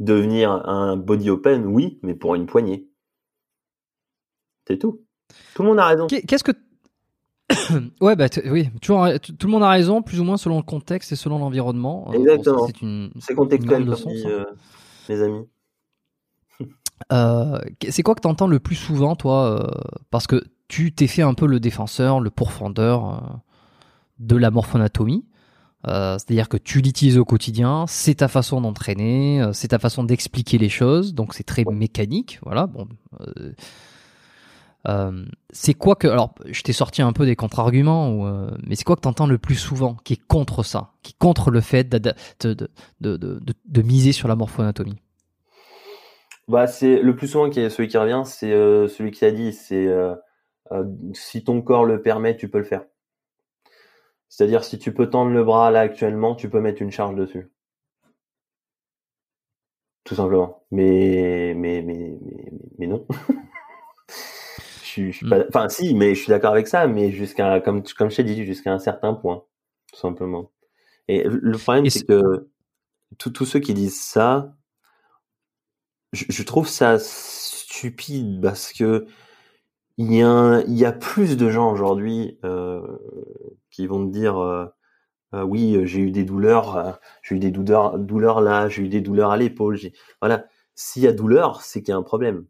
[0.00, 2.91] devenir un body open, oui, mais pour une poignée.
[4.66, 5.00] C'est tout.
[5.54, 6.06] Tout le monde a raison.
[6.06, 6.52] Qu'est- Qu'est-ce que
[8.00, 10.62] Ouais, bah oui, toujours, t- tout le monde a raison, plus ou moins selon le
[10.62, 12.08] contexte et selon l'environnement.
[12.10, 12.66] Euh, Exactement.
[12.66, 14.44] c'est une, C'est contextuel, comme dit euh,
[15.08, 15.46] mes amis.
[17.12, 17.58] Euh,
[17.90, 19.66] c'est quoi que t'entends le plus souvent, toi euh,
[20.10, 23.18] Parce que tu t'es fait un peu le défenseur, le pourfendeur euh,
[24.20, 25.24] de la morphonatomie.
[25.88, 30.04] Euh, C'est-à-dire que tu l'utilises au quotidien, c'est ta façon d'entraîner, euh, c'est ta façon
[30.04, 32.38] d'expliquer les choses, donc c'est très mécanique.
[32.44, 32.68] Voilà.
[32.68, 32.86] Bon.
[34.88, 38.84] Euh, c'est quoi que alors je t'ai sorti un peu des contre-arguments euh, mais c'est
[38.84, 41.88] quoi que t'entends le plus souvent qui est contre ça qui est contre le fait
[41.88, 41.98] de,
[42.40, 42.68] de,
[43.00, 45.00] de, de, miser sur la morphoanatomie?
[46.48, 49.30] Bah, c'est le plus souvent qui est celui qui revient, c'est euh, celui qui a
[49.30, 50.14] dit, c'est euh,
[50.72, 50.84] euh,
[51.14, 52.84] si ton corps le permet, tu peux le faire.
[54.28, 57.52] C'est-à-dire si tu peux tendre le bras là actuellement, tu peux mettre une charge dessus.
[60.04, 60.64] Tout simplement.
[60.70, 63.06] Mais mais mais, mais- mais non.
[64.96, 67.60] je suis, je suis pas, enfin si, mais je suis d'accord avec ça, mais jusqu'à
[67.60, 69.44] comme comme je t'ai dit, jusqu'à un certain point,
[69.92, 70.50] tout simplement.
[71.08, 72.48] Et le- problème c'est que
[73.18, 74.54] tous ceux qui disent ça,
[76.12, 79.06] je, je trouve ça stupide parce que
[79.98, 82.82] il y a, un- il y a plus de gens aujourd'hui euh,
[83.70, 84.66] qui vont te dire euh,
[85.34, 89.00] euh, oui j'ai eu des douleurs j'ai eu des douleurs douleurs là j'ai eu des
[89.02, 89.78] douleurs à l'épaule
[90.22, 90.46] voilà.
[90.76, 92.46] S'il y a douleur c'est qu'il y a un problème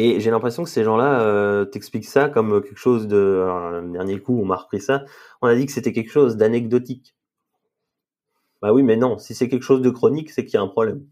[0.00, 3.92] et j'ai l'impression que ces gens-là euh, t'expliquent ça comme quelque chose de alors, le
[3.92, 5.04] dernier coup on m'a repris ça.
[5.42, 7.14] On a dit que c'était quelque chose d'anecdotique.
[8.62, 9.18] Bah oui mais non.
[9.18, 11.04] Si c'est quelque chose de chronique c'est qu'il y a un problème.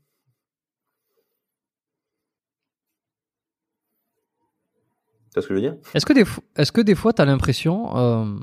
[5.31, 5.77] Tu vois ce que je veux dire?
[5.95, 6.25] Est-ce que des,
[6.57, 7.95] est-ce que des fois, tu as l'impression.
[7.97, 8.39] euh,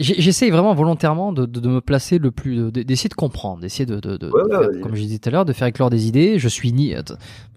[0.00, 4.00] J'essaye vraiment volontairement de, de, me placer le plus, d'essayer de comprendre, d'essayer de,
[4.82, 6.38] comme je disais tout à l'heure, de faire éclore des idées.
[6.38, 6.94] Je suis ni,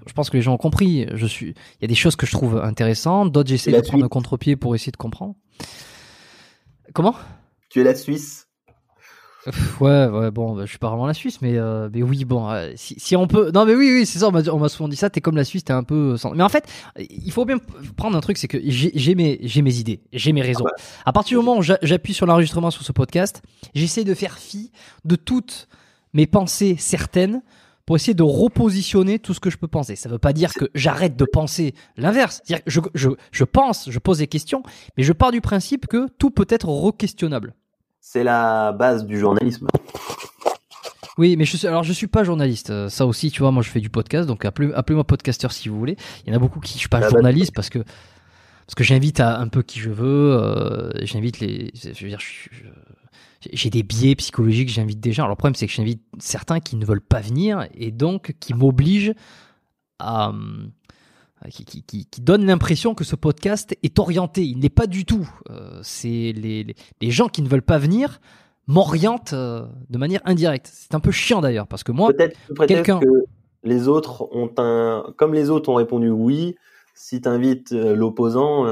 [0.06, 1.07] je pense que les gens ont compris.
[1.14, 4.03] Je suis, il y a des choses que je trouve intéressantes, d'autres j'essaie de prendre
[4.03, 5.36] un contre-pied pour essayer de comprendre.
[6.94, 7.15] Comment?
[7.70, 8.43] Tu es la Suisse.
[9.82, 12.49] Ouais, ouais, bon, bah, je suis pas vraiment la Suisse, mais, euh, mais oui, bon,
[12.49, 13.52] euh, si, si, on peut.
[13.53, 15.64] Non, mais oui, oui, c'est ça, on m'a souvent dit ça, t'es comme la Suisse,
[15.65, 16.15] t'es un peu.
[16.36, 16.65] Mais en fait,
[16.98, 17.57] il faut bien
[17.98, 20.65] prendre un truc, c'est que j'ai mes, mes idées, j'ai mes raisons.
[20.68, 23.41] Ah à partir du moment où j'appuie sur l'enregistrement sur ce podcast,
[23.76, 24.72] j'essaie de faire fi
[25.03, 25.68] de toutes
[26.14, 27.41] mes pensées certaines
[27.86, 29.98] pour essayer de repositionner tout ce que je peux penser.
[29.98, 32.41] Ça veut pas dire que j'arrête de penser l'inverse.
[32.45, 32.64] C'est-à-dire
[32.94, 34.64] je, je pense, je pose des questions,
[34.98, 37.53] mais je pars du principe que tout peut être re-questionnable.
[38.05, 39.67] C'est la base du journalisme.
[41.17, 42.69] Oui, mais je suis, alors je suis pas journaliste.
[42.69, 45.80] Euh, ça aussi, tu vois, moi je fais du podcast, donc appelez-moi podcasteur si vous
[45.80, 45.95] voulez.
[46.25, 48.75] Il y en a beaucoup qui je suis pas ah bah, journaliste parce que parce
[48.75, 50.34] que j'invite à un peu qui je veux.
[50.34, 52.19] Euh, j'invite les, je veux dire,
[53.53, 54.67] j'ai des biais psychologiques.
[54.67, 55.23] J'invite des gens.
[55.23, 58.53] Alors le problème c'est que j'invite certains qui ne veulent pas venir et donc qui
[58.53, 59.13] m'obligent
[59.99, 60.34] à
[61.45, 64.44] euh, qui, donne l'impression que ce podcast est orienté.
[64.45, 65.30] Il n'est pas du tout.
[65.49, 66.76] Euh, c'est les,
[67.11, 68.20] gens qui ne veulent pas venir
[68.68, 70.70] m'orientent euh, de manière indirecte.
[70.72, 73.26] C'est un peu chiant d'ailleurs parce que moi, peut-être quelqu'un que
[73.64, 76.56] les autres ont un, comme les autres ont répondu oui,
[76.95, 78.65] si tu invites l'opposant.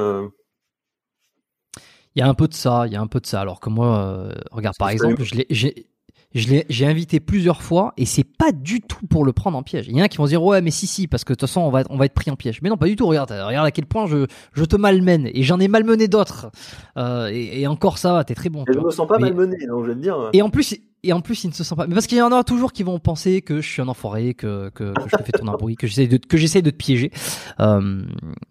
[2.15, 3.41] Il y a un peu de ça, il y a un peu de ça.
[3.41, 5.90] Alors que moi, regarde par exemple, j'ai
[6.33, 9.87] j'ai invité plusieurs fois et c'est pas du tout pour le prendre en piège.
[9.87, 11.49] Il y en a qui vont dire ouais mais si si parce que de toute
[11.49, 12.61] façon on va on va être pris en piège.
[12.61, 13.05] Mais non pas du tout.
[13.05, 16.49] Regarde regarde à quel point je je te malmène et j'en ai malmené d'autres.
[16.97, 18.65] Euh, et, encore ça va t'es très bon.
[18.67, 20.29] je me sens pas malmené donc je vais te dire.
[20.33, 21.87] Et en plus et en plus, ils ne se sentent pas.
[21.87, 24.35] Mais parce qu'il y en a toujours qui vont penser que je suis un enfoiré,
[24.35, 26.75] que, que, que je te fais ton bruit, que j'essaie de, que j'essaie de te
[26.75, 27.11] piéger.
[27.59, 28.03] Euh,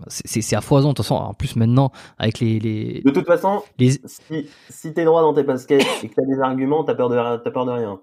[0.08, 0.88] c'est à foison.
[0.88, 3.02] De toute façon, en plus maintenant, avec les, les...
[3.04, 4.00] De toute façon, les...
[4.04, 7.16] si, si t'es droit dans tes baskets et que t'as des arguments, t'as peur de,
[7.16, 8.00] as peur de rien.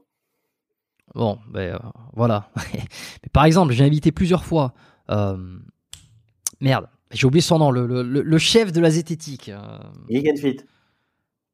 [1.14, 1.80] Bon, ben euh,
[2.16, 2.50] voilà.
[2.74, 4.74] Mais par exemple, j'ai invité plusieurs fois.
[5.10, 5.38] Euh...
[6.62, 9.50] Merde, j'ai oublié son nom, le, le, le, chef de la zététique.
[9.50, 9.80] Euh...
[10.38, 10.58] Fit.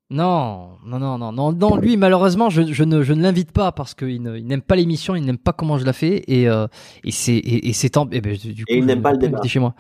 [0.10, 1.76] Non, non, non, non, non, non.
[1.78, 5.26] Lui, malheureusement, je, je ne, je ne l'invite pas parce qu'il n'aime pas l'émission, il
[5.26, 6.68] n'aime pas comment je la fais et, euh,
[7.04, 8.08] et c'est et, et c'est tant.
[8.12, 9.42] Et, ben, du coup, et il n'aime pas le débat.
[9.44, 9.74] Chez moi.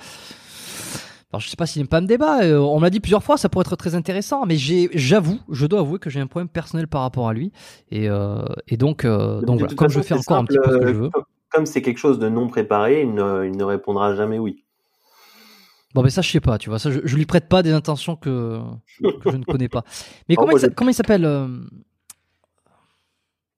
[1.31, 2.43] Alors, je sais pas s'il n'aime pas le débat.
[2.43, 5.65] Euh, on m'a dit plusieurs fois, ça pourrait être très intéressant, mais j'ai, j'avoue, je
[5.65, 7.51] dois avouer que j'ai un problème personnel par rapport à lui
[7.89, 10.77] et, euh, et donc, euh, donc voilà, comme je fais encore un petit peu ce
[10.77, 11.09] que je veux.
[11.49, 14.63] Comme c'est quelque chose de non préparé, il ne, il ne répondra jamais oui.
[15.93, 16.79] Bon, mais ça, je sais pas, tu vois.
[16.79, 18.59] Ça, je, je lui prête pas des intentions que,
[18.99, 19.83] que je ne connais pas.
[20.27, 21.47] Mais comment, il, comment il s'appelle euh...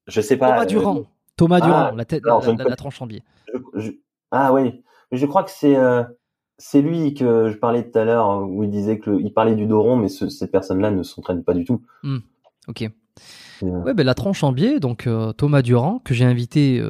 [0.08, 0.50] Je sais pas.
[0.50, 1.06] Thomas euh, Durand.
[1.38, 2.40] Thomas Durand, ah, la, tête, la,
[2.70, 3.24] la, tranche en biais.
[4.32, 4.84] Ah oui.
[5.12, 6.04] Mais je crois que c'est euh,
[6.58, 9.66] c'est lui que je parlais tout à l'heure où il disait que il parlait du
[9.66, 11.82] Doron, mais ce, ces personnes-là ne s'entraînent pas du tout.
[12.04, 12.18] Mmh.
[12.68, 12.90] Ok.
[13.64, 16.84] Euh, ouais, ben la tranche en biais, donc Thomas Durand, que j'ai invité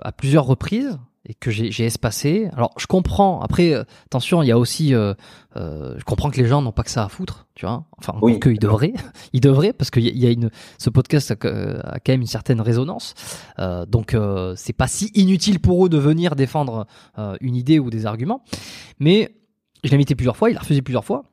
[0.00, 2.48] à plusieurs reprises, et que j'ai espacé.
[2.52, 3.40] Alors je comprends.
[3.42, 5.14] Après, euh, attention, il y a aussi, euh,
[5.56, 7.84] euh, je comprends que les gens n'ont pas que ça à foutre, tu vois.
[7.98, 8.40] Enfin, oui.
[8.40, 8.94] qu'ils devraient,
[9.32, 12.26] ils devraient, parce qu'il y, y, a une, ce podcast a, a, quand même une
[12.26, 13.14] certaine résonance.
[13.58, 14.16] Euh, donc
[14.56, 16.86] c'est pas si inutile pour eux de venir défendre
[17.40, 18.42] une idée ou des arguments.
[18.98, 19.36] Mais
[19.84, 21.24] je l'ai invité plusieurs fois, il a refusé plusieurs fois.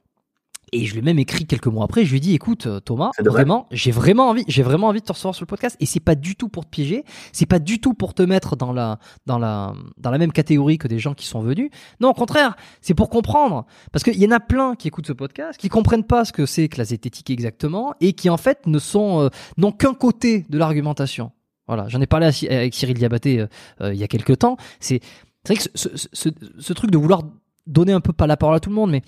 [0.72, 2.06] Et je lui ai même écrit quelques mois après.
[2.06, 5.06] Je lui ai dit, écoute, euh, Thomas, vraiment, j'ai vraiment envie, j'ai vraiment envie de
[5.06, 5.76] te recevoir sur le podcast.
[5.80, 7.04] Et c'est pas du tout pour te piéger.
[7.32, 10.78] C'est pas du tout pour te mettre dans la, dans la, dans la même catégorie
[10.78, 11.70] que des gens qui sont venus.
[12.00, 13.66] Non, au contraire, c'est pour comprendre.
[13.92, 16.46] Parce qu'il y en a plein qui écoutent ce podcast, qui comprennent pas ce que
[16.46, 20.46] c'est que la zététique exactement, et qui en fait ne sont, euh, n'ont qu'un côté
[20.50, 21.32] de l'argumentation.
[21.68, 21.88] Voilà.
[21.88, 23.46] J'en ai parlé avec Cyril Diabaté
[23.82, 24.58] euh, il y a quelques temps.
[24.80, 25.02] C'est,
[25.44, 26.30] c'est vrai que ce, ce, ce,
[26.60, 27.24] ce truc de vouloir
[27.68, 29.04] donner un peu pas la parole à tout le monde, mais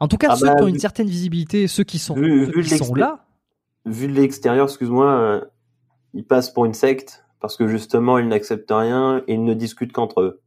[0.00, 2.94] en tout cas, ah ceux bah, qui ont une certaine visibilité, ceux qui sont, sont
[2.94, 3.26] là.
[3.84, 5.40] Vu de l'extérieur, excuse-moi, euh,
[6.14, 9.92] ils passent pour une secte parce que justement, ils n'acceptent rien et ils ne discutent
[9.92, 10.42] qu'entre eux.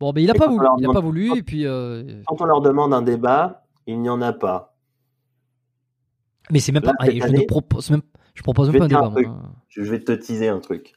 [0.00, 0.66] Bon, mais il n'a pas voulu.
[0.78, 1.36] Il a pas voulu.
[1.36, 4.76] Et puis, euh, Quand on leur demande un débat, il n'y en a pas.
[6.50, 6.94] Mais c'est même pas.
[7.04, 8.02] je, ne propose même,
[8.34, 9.34] je propose même pas un débat.
[9.68, 10.92] Je vais te teaser un truc.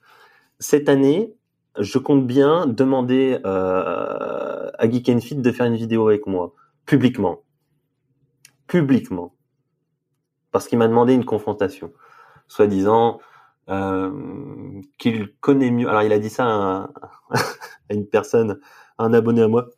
[0.60, 1.34] Cette année,
[1.77, 6.53] je compte bien demander euh, à Geek and Fit de faire une vidéo avec moi,
[6.85, 7.43] publiquement.
[8.68, 9.34] Publiquement.
[10.52, 11.93] Parce qu'il m'a demandé une confrontation.
[12.48, 13.19] Soi-disant
[13.69, 14.11] euh,
[14.98, 15.88] qu'il connaît mieux.
[15.88, 16.89] Alors il a dit ça à,
[17.89, 18.60] une personne,
[18.98, 19.69] à un abonné à moi,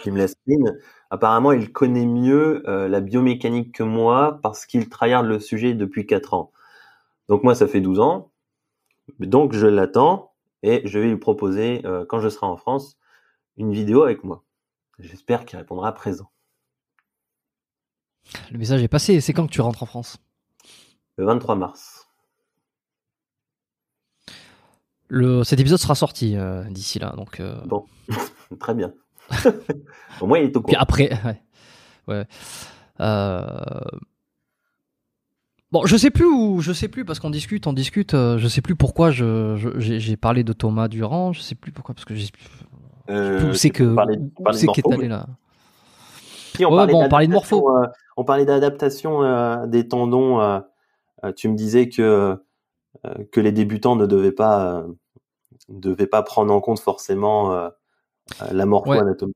[0.00, 0.78] qui me laisse une.
[1.10, 6.06] Apparemment, il connaît mieux euh, la biomécanique que moi parce qu'il tryhard le sujet depuis
[6.06, 6.52] 4 ans.
[7.28, 8.30] Donc moi, ça fait 12 ans.
[9.18, 10.33] Donc je l'attends
[10.66, 12.96] et je vais lui proposer, euh, quand je serai en France,
[13.56, 14.44] une vidéo avec moi.
[14.98, 16.30] J'espère qu'il répondra présent.
[18.50, 19.20] Le message est passé.
[19.20, 20.16] C'est quand que tu rentres en France?
[21.16, 22.08] Le 23 mars.
[25.08, 27.40] Le, cet épisode sera sorti euh, d'ici là, donc.
[27.40, 27.84] euh, Bon,
[28.58, 28.92] très bien.
[30.20, 30.82] Au moins, il est au Puis courant.
[30.82, 31.42] après, ouais.
[32.08, 32.26] ouais.
[33.00, 33.80] Euh,
[35.74, 38.14] Bon, je sais plus où, je sais plus parce qu'on discute, on discute.
[38.14, 41.32] euh, je sais plus pourquoi je, je- j'ai, parlé de Thomas Durand.
[41.32, 42.28] Je sais plus pourquoi parce que j'ai
[43.10, 45.26] Euh, où c'est que parlait de c'est qu'est morpho, allé là.
[46.54, 47.86] Si, on Ouais, parlait bon, on parlait de d'adaptation, euh,
[48.16, 50.62] on parlait d'adaptation euh, des tendons.
[51.34, 52.40] tu me disais que
[53.32, 54.86] que les débutants ne devaient pas
[55.68, 57.68] devaient pas prendre en compte forcément
[58.52, 59.34] la morpho-anatomie.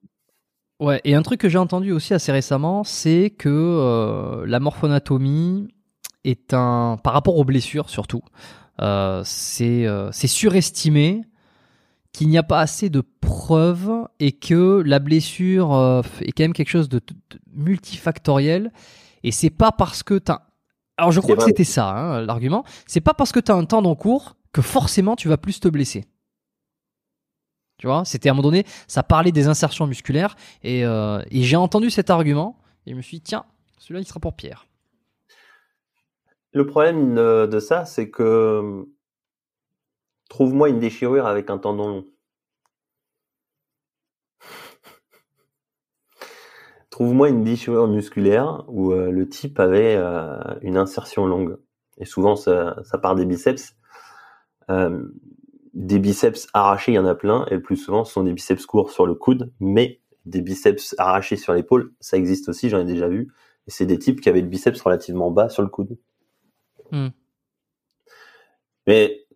[0.79, 5.75] Ouais, et un truc que j'ai entendu aussi assez récemment, c'est que euh, la morphonatomie
[6.25, 8.23] est un, par rapport aux blessures surtout,
[8.81, 11.25] euh, c'est euh, c'est surestimé
[12.13, 16.53] qu'il n'y a pas assez de preuves et que la blessure euh, est quand même
[16.53, 17.01] quelque chose de,
[17.53, 18.73] multifactoriel.
[19.23, 20.43] Et c'est pas parce que t'as
[20.97, 22.65] alors je crois que c'était ça hein, l'argument.
[22.87, 26.07] C'est pas parce que t'as un tendon court que forcément tu vas plus te blesser.
[27.79, 31.43] Tu vois c'était à un moment donné ça parlait des insertions musculaires et, euh, et
[31.43, 33.45] j'ai entendu cet argument et je me suis dit tiens
[33.79, 34.68] celui-là il sera pour Pierre
[36.53, 38.87] Le problème de, de ça, c'est que
[40.29, 42.07] trouve-moi une déchirure avec un tendon long.
[46.91, 51.59] Trouve-moi une déchirure musculaire où euh, le type avait euh, une insertion longue.
[51.99, 53.75] Et souvent, ça, part des biceps.
[54.71, 55.03] Euh,
[55.75, 57.47] des biceps arrachés, il y en a plein.
[57.51, 59.53] Et le plus souvent, ce sont des biceps courts sur le coude.
[59.61, 63.33] Mais des biceps arrachés sur l'épaule, ça existe aussi, j'en ai déjà vu.
[63.67, 65.99] C'est des types qui avaient le biceps relativement bas sur le coude.
[66.93, 67.09] Hmm.
[68.87, 69.27] Mais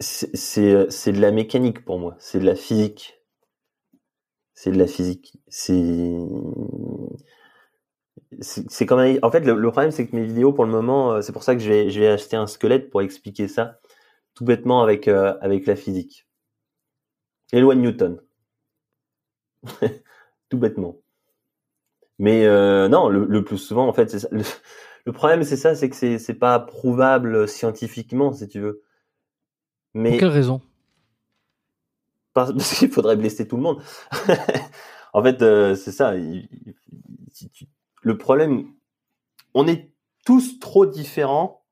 [0.00, 3.20] c'est c'est de la mécanique pour moi, c'est de la physique.
[4.54, 5.38] C'est de la physique.
[5.48, 6.16] C'est
[8.40, 11.42] c'est en fait le, problème c'est que mes vidéos pour le moment euh, c'est pour
[11.42, 13.80] ça que je vais je acheter un squelette pour expliquer ça
[14.34, 16.26] tout bêtement avec euh, avec la physique.
[17.52, 18.20] Et loi Newton.
[20.48, 20.96] tout bêtement.
[22.18, 24.28] Mais euh, non, le, le plus souvent en fait c'est ça.
[24.32, 24.42] Le,
[25.06, 28.82] le problème c'est ça, c'est que c'est c'est pas prouvable scientifiquement si tu veux.
[29.94, 30.60] Mais pour quelle raison?
[32.34, 33.82] Parce parce qu'il faudrait blesser tout le monde.
[35.12, 36.16] en fait, euh, c'est ça.
[36.16, 36.74] il- il-
[38.02, 38.72] le problème,
[39.54, 39.92] on est
[40.26, 41.64] tous trop différents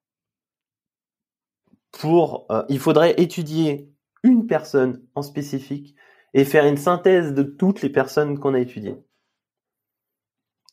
[1.92, 2.46] pour.
[2.50, 3.90] euh, il faudrait étudier
[4.22, 5.96] une personne en spécifique
[6.34, 8.96] et faire une synthèse de toutes les personnes qu'on a étudiées.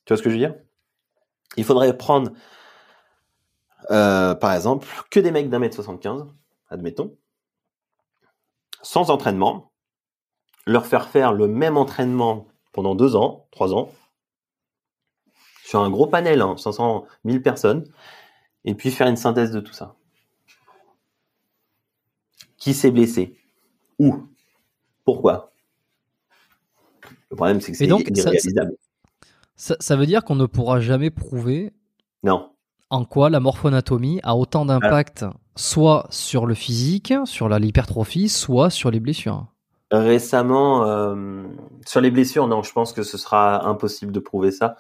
[0.06, 0.56] Tu vois ce que je veux dire?
[1.58, 2.32] Il faudrait prendre,
[3.92, 6.26] euh, par exemple, que des mecs d'un mètre 75,
[6.70, 7.16] admettons,
[8.82, 9.72] sans entraînement,
[10.66, 13.92] leur faire faire le même entraînement pendant deux ans, trois ans,
[15.64, 17.86] sur un gros panel, hein, 500 000 personnes,
[18.66, 19.96] et puis faire une synthèse de tout ça.
[22.58, 23.38] Qui s'est blessé?
[24.00, 24.16] Où?
[25.06, 25.52] Pourquoi?
[27.30, 27.98] Le problème, c'est que c'est ça-
[28.32, 28.78] irréalisable.
[29.56, 31.74] Ça, ça veut dire qu'on ne pourra jamais prouver
[32.24, 32.50] Non.
[32.90, 35.26] en quoi la morphonatomie a autant d'impact
[35.56, 39.48] soit sur le physique, sur l'hypertrophie, soit sur les blessures.
[39.92, 41.44] Récemment, euh,
[41.86, 44.76] sur les blessures, non, je pense que ce sera impossible de prouver ça.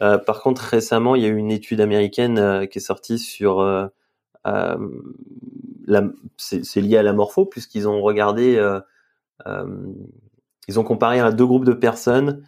[0.00, 3.18] Euh, par contre, récemment, il y a eu une étude américaine euh, qui est sortie
[3.18, 3.90] sur
[6.38, 8.62] c'est lié à la morpho puisqu'ils ont regardé,
[9.46, 12.42] ils ont comparé à deux groupes de personnes,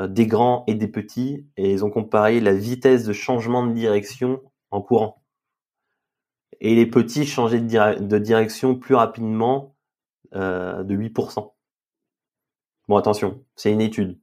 [0.00, 4.42] des grands et des petits, et ils ont comparé la vitesse de changement de direction
[4.70, 5.22] en courant.
[6.60, 9.76] Et les petits changeaient de, dire- de direction plus rapidement
[10.34, 11.52] euh, de 8%.
[12.88, 14.18] Bon, attention, c'est une étude.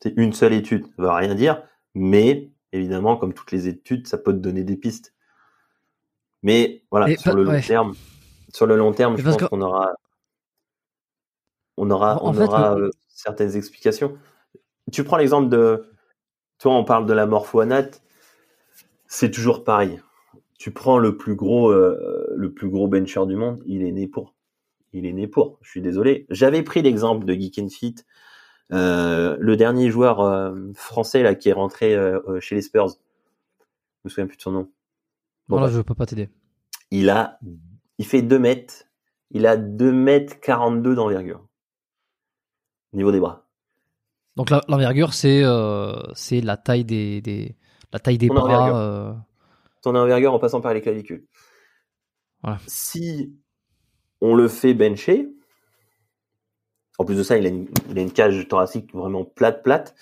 [0.00, 0.86] C'est une seule étude.
[0.96, 1.62] Ça veut rien dire,
[1.94, 5.14] mais évidemment, comme toutes les études, ça peut te donner des pistes.
[6.42, 7.62] Mais voilà, Et sur pas- le long ouais.
[7.62, 7.94] terme,
[8.52, 9.92] sur le long terme, Mais je pense qu'on aura,
[11.76, 14.16] on aura, En on fait, aura le- euh, certaines explications.
[14.92, 15.84] Tu prends l'exemple de,
[16.58, 18.02] toi, on parle de la morphoanate,
[19.06, 20.00] c'est toujours pareil.
[20.58, 24.06] Tu prends le plus gros, euh, le plus gros bencher du monde, il est né
[24.06, 24.34] pour.
[24.92, 25.58] Il est né pour.
[25.60, 26.26] Je suis désolé.
[26.30, 27.96] J'avais pris l'exemple de Geek and Fit,
[28.72, 32.88] euh, le dernier joueur euh, français là qui est rentré euh, chez les Spurs.
[32.88, 32.94] Je
[34.04, 34.70] me souviens plus de son nom.
[35.48, 35.72] Bon, bref.
[35.72, 36.28] je peux pas t'aider.
[36.90, 37.38] Il a,
[37.98, 38.84] il fait 2 mètres.
[39.30, 41.46] Il a 2 mètres 42 d'envergure.
[42.92, 43.45] Au niveau des bras.
[44.36, 47.56] Donc l'envergure, c'est euh, c'est la taille des, des
[47.92, 48.44] la taille des Ton bras.
[48.44, 48.76] envergure.
[48.76, 49.12] euh,
[49.82, 51.24] Ton envergure en passant par les clavicules.
[52.42, 52.58] Voilà.
[52.66, 53.32] Si
[54.20, 55.28] on le fait bencher,
[56.98, 59.94] en plus de ça, il a une, il a une cage thoracique vraiment plate, plate.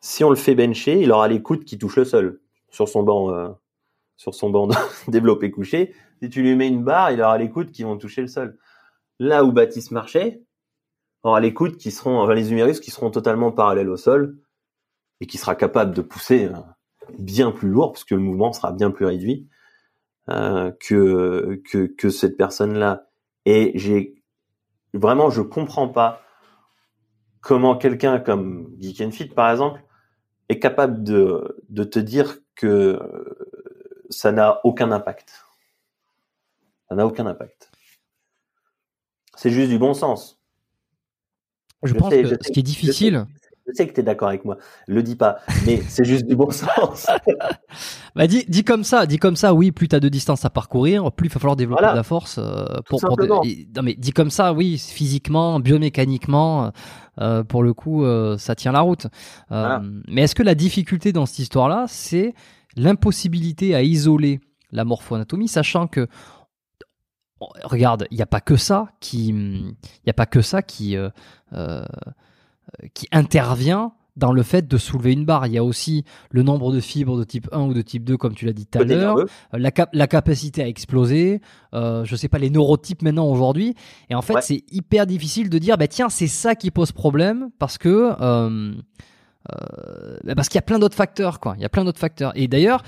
[0.00, 2.40] Si on le fait bencher, il aura les coudes qui touchent le sol
[2.70, 3.48] sur son banc, euh,
[4.16, 4.68] sur son banc
[5.08, 5.94] développé couché.
[6.22, 8.58] Si tu lui mets une barre, il aura les coudes qui vont toucher le sol.
[9.18, 10.42] Là où Baptiste marchait,
[11.22, 14.38] aura les coudes qui seront, enfin les humérus qui seront totalement parallèles au sol
[15.20, 16.54] et qui sera capable de pousser euh,
[17.18, 19.48] bien plus lourd parce que le mouvement sera bien plus réduit
[20.28, 21.60] euh, que,
[21.96, 23.06] que cette personne-là.
[23.44, 24.22] Et j'ai
[24.94, 26.22] vraiment, je comprends pas
[27.40, 29.82] comment quelqu'un comme Geek Fit par exemple
[30.48, 32.98] est capable de de te dire que
[34.10, 35.46] ça n'a aucun impact.
[36.88, 37.70] Ça n'a aucun impact.
[39.36, 40.39] C'est juste du bon sens.
[41.82, 43.26] Je, pense que ce qui est difficile.
[43.66, 44.58] Je sais, que tu es d'accord avec moi.
[44.88, 47.06] Le dis pas, mais c'est juste du bon sens.
[48.16, 49.54] bah dis, dis comme ça, dis comme ça.
[49.54, 52.02] Oui, plus tu as de distance à parcourir, plus il va falloir développer de la
[52.02, 52.38] force.
[52.38, 53.42] Euh, pour, pour non
[53.82, 56.72] mais dis comme ça, oui, physiquement, biomécaniquement,
[57.20, 59.06] euh, pour le coup, euh, ça tient la route.
[59.50, 62.34] Mais est-ce que la difficulté dans cette histoire-là, c'est
[62.76, 64.40] l'impossibilité à isoler
[64.72, 66.06] la morpho-anatomie, sachant que
[67.64, 70.96] regarde, il n'y a pas que ça qui, il y a pas que ça qui,
[70.96, 71.10] euh,
[71.52, 71.84] euh,
[72.94, 75.46] qui intervient dans le fait de soulever une barre.
[75.46, 78.16] Il y a aussi le nombre de fibres de type 1 ou de type 2,
[78.16, 79.16] comme tu l'as dit tout à l'heure,
[79.52, 81.40] la, la, capacité à exploser,
[81.74, 83.74] euh, je sais pas, les neurotypes maintenant aujourd'hui.
[84.10, 87.50] Et en fait, c'est hyper difficile de dire, bah tiens, c'est ça qui pose problème
[87.58, 88.14] parce que
[89.48, 91.54] euh, bah, parce qu'il y a plein d'autres facteurs, quoi.
[91.56, 92.32] Il y a plein d'autres facteurs.
[92.34, 92.82] Et d'ailleurs,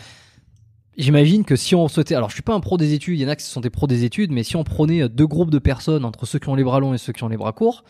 [0.97, 3.27] J'imagine que si on souhaitait, alors je suis pas un pro des études, il y
[3.27, 5.59] en a qui sont des pros des études, mais si on prenait deux groupes de
[5.59, 7.83] personnes entre ceux qui ont les bras longs et ceux qui ont les bras courts,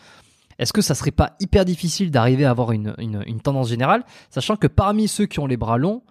[0.59, 4.55] est-ce que ça serait pas hyper difficile d'arriver à avoir une, une, tendance générale, sachant
[4.55, 6.03] que parmi ceux qui ont les bras longs,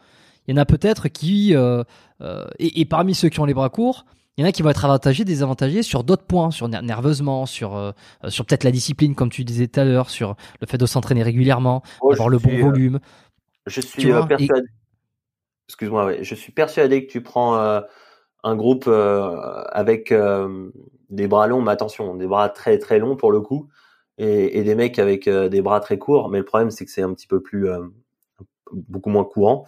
[0.47, 1.85] il y en a peut-être qui, euh,
[2.20, 4.05] euh, et, parmi ceux qui ont les bras courts,
[4.36, 7.77] il y en a qui vont être avantagés, désavantagés sur d'autres points, sur nerveusement, sur
[7.77, 7.93] euh,
[8.28, 11.23] sur peut-être la discipline, comme tu disais tout à l'heure, sur le fait de s'entraîner
[11.23, 12.98] régulièrement, oh, avoir le bon volume.
[13.66, 14.48] Je suis persuadé
[15.73, 17.81] excuse-moi, je suis persuadé que tu prends euh,
[18.43, 20.70] un groupe euh, avec euh,
[21.09, 23.70] des bras longs, mais attention, des bras très très longs pour le coup,
[24.19, 26.28] et, des mecs avec des bras très courts.
[26.28, 27.69] Mais le problème, c'est que c'est un petit peu plus,
[28.70, 29.65] beaucoup moins courant.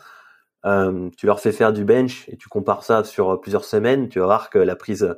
[1.17, 4.27] tu leur fais faire du bench et tu compares ça sur plusieurs semaines, tu vas
[4.27, 5.17] voir que la prise,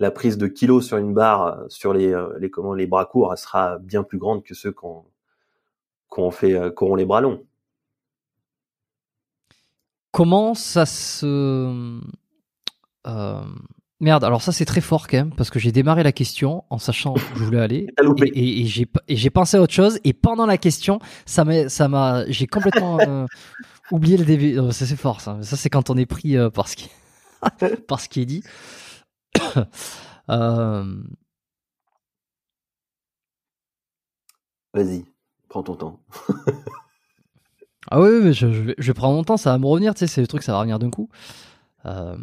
[0.00, 2.14] de kilos sur une barre sur les,
[2.86, 5.04] bras courts, elle sera bien plus grande que ceux qu'on
[6.08, 7.44] qu'on fait, qui les bras longs.
[10.12, 12.00] Comment ça se...
[13.06, 13.44] Euh,
[14.00, 16.78] merde, alors ça c'est très fort quand même, parce que j'ai démarré la question en
[16.78, 17.86] sachant où je voulais aller,
[18.34, 18.66] et, et,
[19.16, 23.26] j'ai pensé à autre chose, et pendant la question, ça m'a, j'ai complètement euh,
[23.90, 24.56] oublié le début.
[24.72, 26.90] Ça c'est fort ça, ça c'est quand on est pris euh, par, ce qui,
[27.88, 28.42] par ce qui est dit.
[34.74, 35.04] Vas-y,
[35.48, 36.00] prends ton temps.
[37.90, 40.06] Ah oui, mais je, je, vais, prendre mon temps, ça va me revenir, tu sais,
[40.06, 41.08] c'est le truc, ça va revenir d'un coup.
[41.86, 42.16] Euh,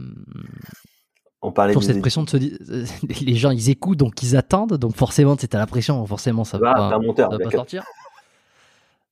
[1.41, 2.57] on parlait sur cette pression de se dire,
[3.21, 6.57] les gens ils écoutent donc ils attendent, donc forcément tu à la pression, forcément ça
[6.57, 7.83] va, pas, monteur, ça va pas sortir.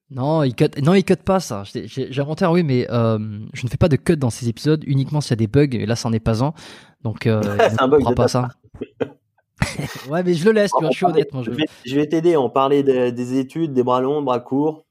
[0.09, 1.63] Non, il cut, non, il cut pas ça.
[1.65, 3.17] J'ai un monteur, oui, mais euh,
[3.53, 5.69] je ne fais pas de cut dans ces épisodes uniquement s'il y a des bugs,
[5.71, 6.53] et là c'en est pas un.
[7.01, 8.49] Donc euh, c'est un bug, pas ça.
[10.09, 11.33] ouais, mais je le laisse, tu vois, je suis honnête.
[11.33, 11.43] Moi,
[11.85, 11.95] je...
[11.95, 14.85] vais, t'aider, on parlait des études, des bras longs, bras courts.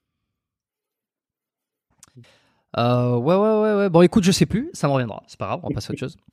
[2.78, 3.90] Euh, ouais, ouais, ouais, ouais.
[3.90, 5.22] Bon, écoute, je sais plus, ça me reviendra.
[5.26, 6.16] C'est pas grave, on va passer à autre chose.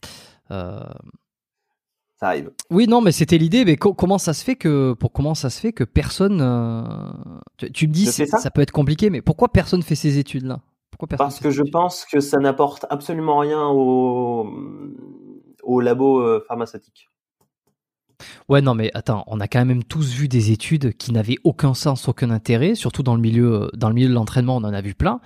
[0.52, 0.80] Euh...
[2.16, 2.50] Ça arrive.
[2.72, 3.66] Oui, non, mais c'était l'idée.
[3.66, 6.84] Mais comment ça se fait que, pour comment ça se fait que personne, euh,
[7.72, 10.60] tu, me dis, ça, ça peut être compliqué, mais pourquoi personne fait ces études-là?
[10.90, 14.52] Pourquoi personne Parce que je pense que ça n'apporte absolument rien au,
[15.62, 17.10] au labo pharmaceutique.
[18.50, 21.74] Ouais, non, mais attends, on a quand même tous vu des études qui n'avaient aucun
[21.74, 24.82] sens, aucun intérêt, surtout dans le milieu, dans le milieu de l'entraînement, on en a
[24.82, 25.22] vu plein.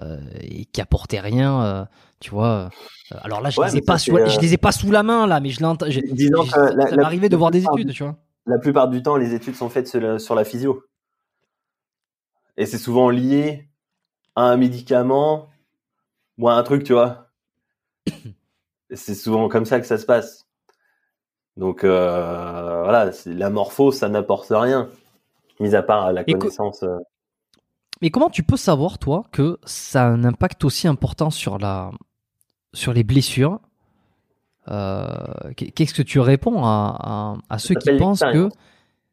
[0.00, 1.84] Euh, et qui apportait rien, euh,
[2.20, 2.70] tu vois.
[3.12, 5.26] Euh, alors là, je les ai pas, sous, je les ai pas sous la main
[5.26, 5.86] là, mais je l'entends.
[5.90, 8.16] Ça m'arrivait de voir des études, tu vois.
[8.46, 10.84] La plupart du temps, les études sont faites sur la, physio,
[12.56, 13.68] et c'est souvent lié
[14.36, 15.48] à un médicament
[16.38, 17.30] ou à un truc, tu vois.
[18.92, 20.46] c'est souvent comme ça que ça se passe.
[21.56, 24.90] Donc voilà, la morpho, ça n'apporte rien,
[25.60, 26.84] mis à part la connaissance.
[28.02, 31.90] Mais comment tu peux savoir, toi, que ça a un impact aussi important sur, la,
[32.72, 33.60] sur les blessures
[34.68, 35.06] euh,
[35.56, 38.48] Qu'est-ce que tu réponds à, à, ceux qui pensent que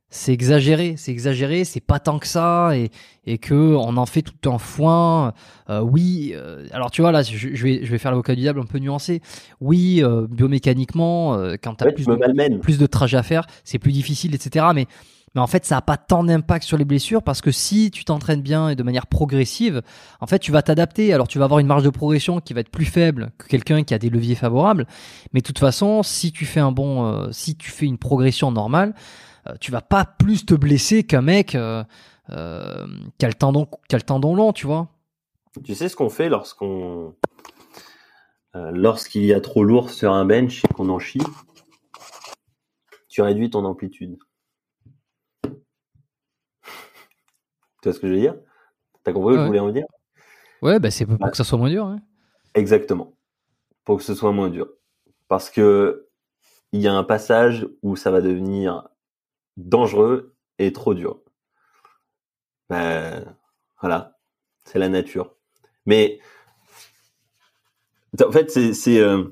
[0.10, 2.90] c'est exagéré, c'est exagéré, c'est pas tant que ça, et,
[3.26, 5.34] et que on en fait tout un foin.
[5.70, 8.62] Euh, oui, euh, alors tu vois là, je, vais je vais faire l'avocat du diable
[8.62, 9.22] un peu nuancé.
[9.60, 14.36] Oui, biomécaniquement, quand tu as plus, de, plus de trajets à faire, c'est plus difficile,
[14.36, 14.68] etc.
[14.76, 14.88] Mais
[15.36, 18.06] Mais en fait, ça n'a pas tant d'impact sur les blessures parce que si tu
[18.06, 19.82] t'entraînes bien et de manière progressive,
[20.22, 21.14] en fait, tu vas t'adapter.
[21.14, 23.84] Alors, tu vas avoir une marge de progression qui va être plus faible que quelqu'un
[23.84, 24.88] qui a des leviers favorables.
[25.34, 28.52] Mais de toute façon, si tu fais un bon, euh, si tu fais une progression
[28.52, 28.94] normale,
[29.48, 31.84] euh, tu vas pas plus te blesser qu'un mec euh,
[32.32, 32.88] euh,
[33.18, 34.90] qui a le tendon, qui a le tendon long, tu vois.
[35.64, 37.16] Tu sais ce qu'on fait lorsqu'on
[38.54, 41.22] lorsqu'il y a trop lourd sur un bench et qu'on en chie,
[43.10, 44.18] tu réduis ton amplitude.
[47.90, 48.36] Vois ce que je veux dire?
[49.04, 49.86] T'as compris ce que je voulais en dire
[50.62, 51.86] Ouais, bah c'est pour que ça soit moins dur.
[51.86, 52.00] Hein.
[52.54, 53.14] Exactement.
[53.84, 54.68] Pour que ce soit moins dur.
[55.28, 56.08] Parce que
[56.72, 58.90] il y a un passage où ça va devenir
[59.58, 61.22] dangereux et trop dur.
[62.70, 63.38] Ben,
[63.80, 64.18] voilà,
[64.64, 65.36] c'est la nature.
[65.86, 66.20] Mais
[68.24, 69.24] en fait, c'est euh,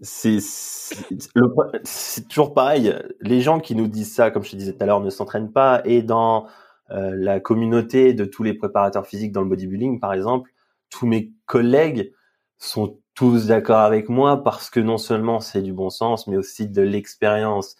[0.00, 2.94] c'est c'est toujours pareil.
[3.20, 5.52] Les gens qui nous disent ça, comme je te disais tout à l'heure, ne s'entraînent
[5.52, 5.82] pas.
[5.84, 6.46] Et dans
[6.92, 10.52] euh, la communauté de tous les préparateurs physiques dans le bodybuilding, par exemple,
[10.90, 12.12] tous mes collègues
[12.58, 16.68] sont tous d'accord avec moi parce que non seulement c'est du bon sens, mais aussi
[16.68, 17.76] de l'expérience.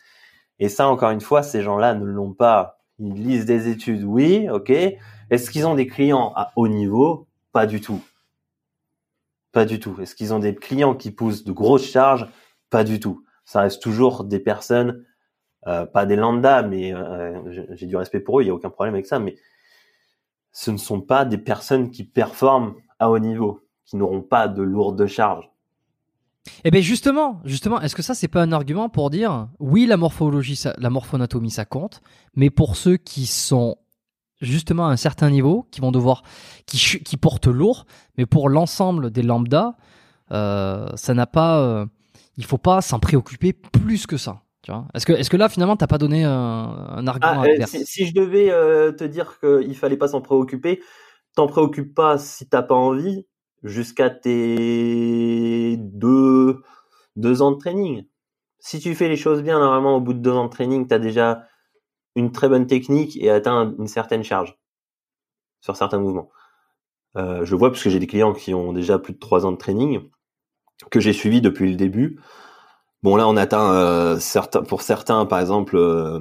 [0.58, 2.80] Et ça, encore une fois, ces gens-là ne l'ont pas.
[2.98, 4.70] Ils lisent des études, oui, ok.
[4.70, 7.26] Est-ce qu'ils ont des clients à haut niveau?
[7.52, 8.02] Pas du tout.
[9.52, 9.96] Pas du tout.
[10.00, 12.28] Est-ce qu'ils ont des clients qui poussent de grosses charges?
[12.68, 13.24] Pas du tout.
[13.44, 15.04] Ça reste toujours des personnes,
[15.66, 18.70] euh, pas des lambda, mais euh, j'ai du respect pour eux, il n'y a aucun
[18.70, 19.36] problème avec ça, mais
[20.52, 24.62] ce ne sont pas des personnes qui performent à haut niveau, qui n'auront pas de
[24.62, 25.50] lourdes charges.
[26.64, 29.98] Eh bien justement, justement, est-ce que ça c'est pas un argument pour dire oui la
[29.98, 32.00] morphologie, ça, la morphonatomie ça compte,
[32.34, 33.76] mais pour ceux qui sont
[34.40, 36.22] justement à un certain niveau, qui vont devoir,
[36.66, 39.76] qui, portent lourd, mais pour l'ensemble des lambda,
[40.32, 41.86] euh, ça n'a pas, euh,
[42.36, 44.42] il faut pas s'en préoccuper plus que ça.
[44.94, 47.86] Est-ce que, est-ce que là finalement t'as pas donné un, un argument ah, euh, si,
[47.86, 50.82] si, je devais euh, te dire qu'il fallait pas s'en préoccuper,
[51.34, 53.26] t'en préoccupes pas si t'as pas envie
[53.62, 56.62] jusqu'à tes deux
[57.16, 58.04] deux ans de training.
[58.58, 60.98] Si tu fais les choses bien, normalement au bout de deux ans de training, t'as
[60.98, 61.46] déjà
[62.14, 64.58] une très bonne technique et atteint une certaine charge
[65.60, 66.30] sur certains mouvements.
[67.16, 69.52] Euh, je vois parce que j'ai des clients qui ont déjà plus de trois ans
[69.52, 70.08] de training
[70.90, 72.20] que j'ai suivi depuis le début.
[73.02, 74.18] Bon là on atteint euh,
[74.68, 76.20] pour certains par exemple euh,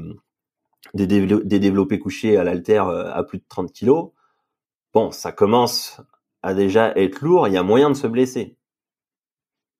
[0.93, 4.11] des, développés couchés à l'altère euh, à plus de 30 kilos.
[4.93, 5.99] Bon ça commence
[6.41, 8.57] à déjà être lourd, il y a moyen de se blesser.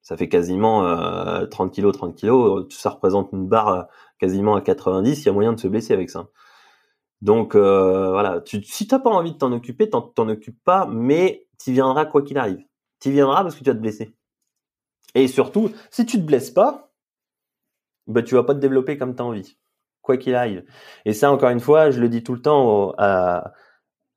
[0.02, 0.84] Ça fait quasiment
[1.48, 5.54] 30 kilos, 30 kilos, ça représente une barre quasiment à 90, il y a moyen
[5.54, 6.30] de se blesser avec ça.
[7.22, 11.74] Donc voilà, tu, si t'as pas envie de t'en occuper, t'en, occupes pas, mais tu
[11.74, 12.64] viendras quoi qu'il arrive.
[13.00, 14.16] Tu viendras parce que tu vas te blesser.
[15.16, 16.89] Et surtout, si tu te blesses pas,
[18.10, 19.58] bah tu vas pas te développer comme tu as envie,
[20.02, 20.66] quoi qu'il arrive.
[21.06, 23.54] Et ça, encore une fois, je le dis tout le temps à,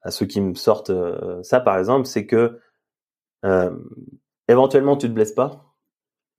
[0.08, 2.60] ceux qui me sortent euh, ça, par exemple, c'est que
[3.44, 3.76] euh,
[4.48, 5.74] éventuellement tu te blesses pas,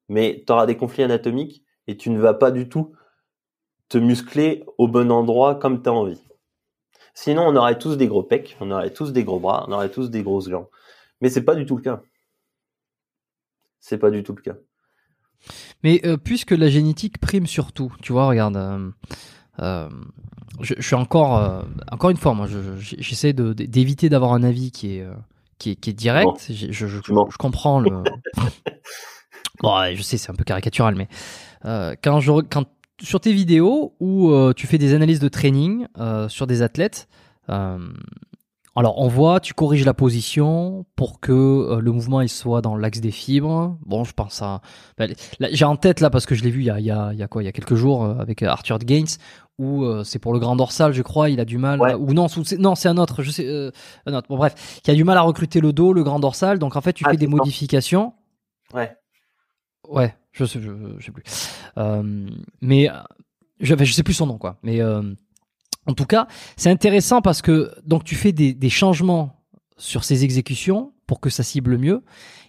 [0.10, 2.94] mais tu auras des conflits anatomiques et tu ne vas pas du tout
[3.90, 6.22] te muscler au bon endroit comme tu as envie.
[7.14, 9.92] Sinon, on aurait tous des gros pecs, on aurait tous des gros bras, on aurait
[9.92, 10.68] tous des grosses jambes.
[11.22, 12.02] Mais c'est pas du tout le cas.
[13.80, 14.56] C'est pas du tout le cas.
[15.84, 18.90] Mais euh, puisque la génétique prime surtout, tu vois, regarde, euh,
[19.60, 19.90] euh,
[20.62, 22.48] je, suis encore, encore une fois, moi,
[22.78, 25.08] j'essaie d'éviter d'avoir un avis qui est,
[25.58, 26.50] qui est, qui est direct.
[26.50, 27.90] je, comprends le.
[29.62, 31.08] bon, je sais, c'est un peu caricatural, mais
[32.02, 32.66] quand je, quand
[33.02, 35.88] sur tes vidéos où tu fais des analyses de training
[36.30, 37.08] sur des athlètes,
[38.76, 43.00] alors on voit, tu corriges la position pour que le mouvement il soit dans l'axe
[43.00, 43.78] des fibres.
[43.86, 44.62] Bon, je pense à,
[44.98, 46.92] ben, j'ai en tête là parce que je l'ai vu il y a, il y
[46.92, 49.08] a, il y a quoi, il y a quelques jours avec Arthur Gaines
[49.60, 52.28] où c'est pour le grand dorsal, je crois, il a du mal, ou non,
[52.58, 53.72] non, c'est un autre, je sais,
[54.06, 54.28] un autre.
[54.28, 56.58] Bon bref, qui a du mal à recruter le dos, le grand dorsal.
[56.58, 58.14] Donc en fait, tu ah, fais des modifications.
[58.74, 58.92] Ouais.
[59.88, 60.72] Ouais, je sais, je,
[61.04, 61.24] sais plus.
[61.78, 62.28] Euh,
[62.62, 62.90] mais
[63.60, 64.58] je, je sais plus son nom, quoi.
[64.64, 65.04] Mais euh,
[65.88, 69.42] en tout cas, c'est intéressant parce que donc tu fais des, des, changements
[69.78, 72.04] sur ces exécutions pour que ça cible mieux.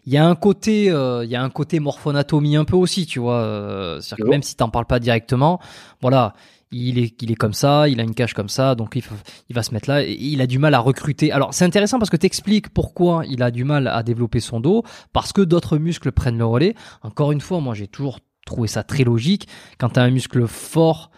[0.06, 3.06] Il y a un côté, euh, il y a un côté morphonatomie un peu aussi,
[3.06, 3.40] tu vois.
[3.40, 5.60] Euh, que même si t'en parles pas directement,
[6.02, 6.34] voilà,
[6.70, 9.02] il est, il est comme ça, il a une cage comme ça, donc il,
[9.48, 10.04] il va se mettre là.
[10.04, 11.32] Et il a du mal à recruter.
[11.32, 14.60] Alors c'est intéressant parce que tu expliques pourquoi il a du mal à développer son
[14.60, 16.74] dos, parce que d'autres muscles prennent le relais.
[17.02, 19.48] Encore une fois, moi j'ai toujours trouvé ça très logique.
[19.78, 21.10] Quand tu as un muscle fort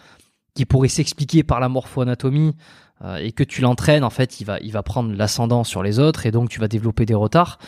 [0.57, 2.57] qui pourrait s'expliquer par la morphoanatomie
[3.05, 6.01] euh, et que tu l'entraînes, en fait, il va, il va prendre l'ascendant sur les
[6.01, 7.59] autres et donc tu vas développer des retards.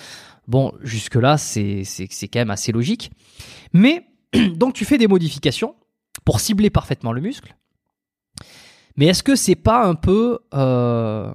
[0.48, 1.84] Bon, jusque-là, c'est
[2.22, 3.12] quand même assez logique.
[3.72, 4.06] Mais
[4.56, 5.76] donc tu fais des modifications
[6.24, 7.54] pour cibler parfaitement le muscle.
[8.96, 11.32] Mais est-ce que c'est pas un peu euh,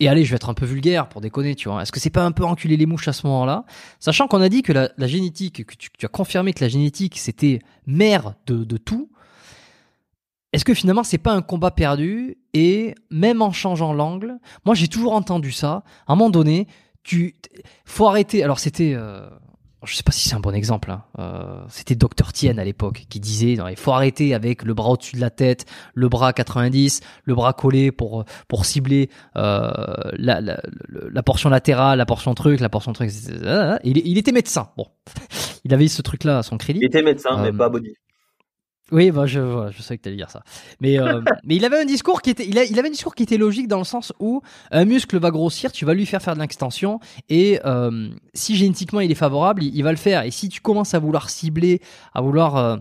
[0.00, 1.82] et allez, je vais être un peu vulgaire pour déconner, tu vois.
[1.82, 3.64] Est-ce que c'est pas un peu enculer les mouches à ce moment-là?
[4.00, 7.60] Sachant qu'on a dit que la, génétique, que tu, as confirmé que la génétique c'était
[7.86, 9.10] mère de, de tout.
[10.54, 14.86] Est-ce que finalement c'est pas un combat perdu et même en changeant l'angle, moi j'ai
[14.86, 15.82] toujours entendu ça.
[16.06, 16.68] À un moment donné,
[17.02, 17.34] tu
[17.84, 18.44] faut arrêter.
[18.44, 19.28] Alors c'était euh,
[19.84, 21.02] je sais pas si c'est un bon exemple, hein.
[21.18, 25.16] euh, c'était Dr Tien à l'époque qui disait il faut arrêter avec le bras au-dessus
[25.16, 29.72] de la tête, le bras à 90, le bras collé pour pour cibler euh,
[30.12, 33.10] la, la, la, portion latérale, la portion truc, la portion truc.
[33.82, 34.70] Il, il était médecin.
[34.76, 34.86] Bon,
[35.64, 36.78] il avait ce truc là à son crédit.
[36.80, 37.94] Il était médecin, mais euh, pas body.
[38.92, 40.42] Oui, bah je, je savais que tu allais dire ça.
[40.80, 43.14] Mais, euh, mais il avait un discours qui était, il, a, il, avait un discours
[43.14, 46.20] qui était logique dans le sens où un muscle va grossir, tu vas lui faire
[46.20, 47.00] faire de l'extension
[47.30, 50.24] et euh, si génétiquement il est favorable, il, va le faire.
[50.24, 51.80] Et si tu commences à vouloir cibler,
[52.12, 52.76] à vouloir euh,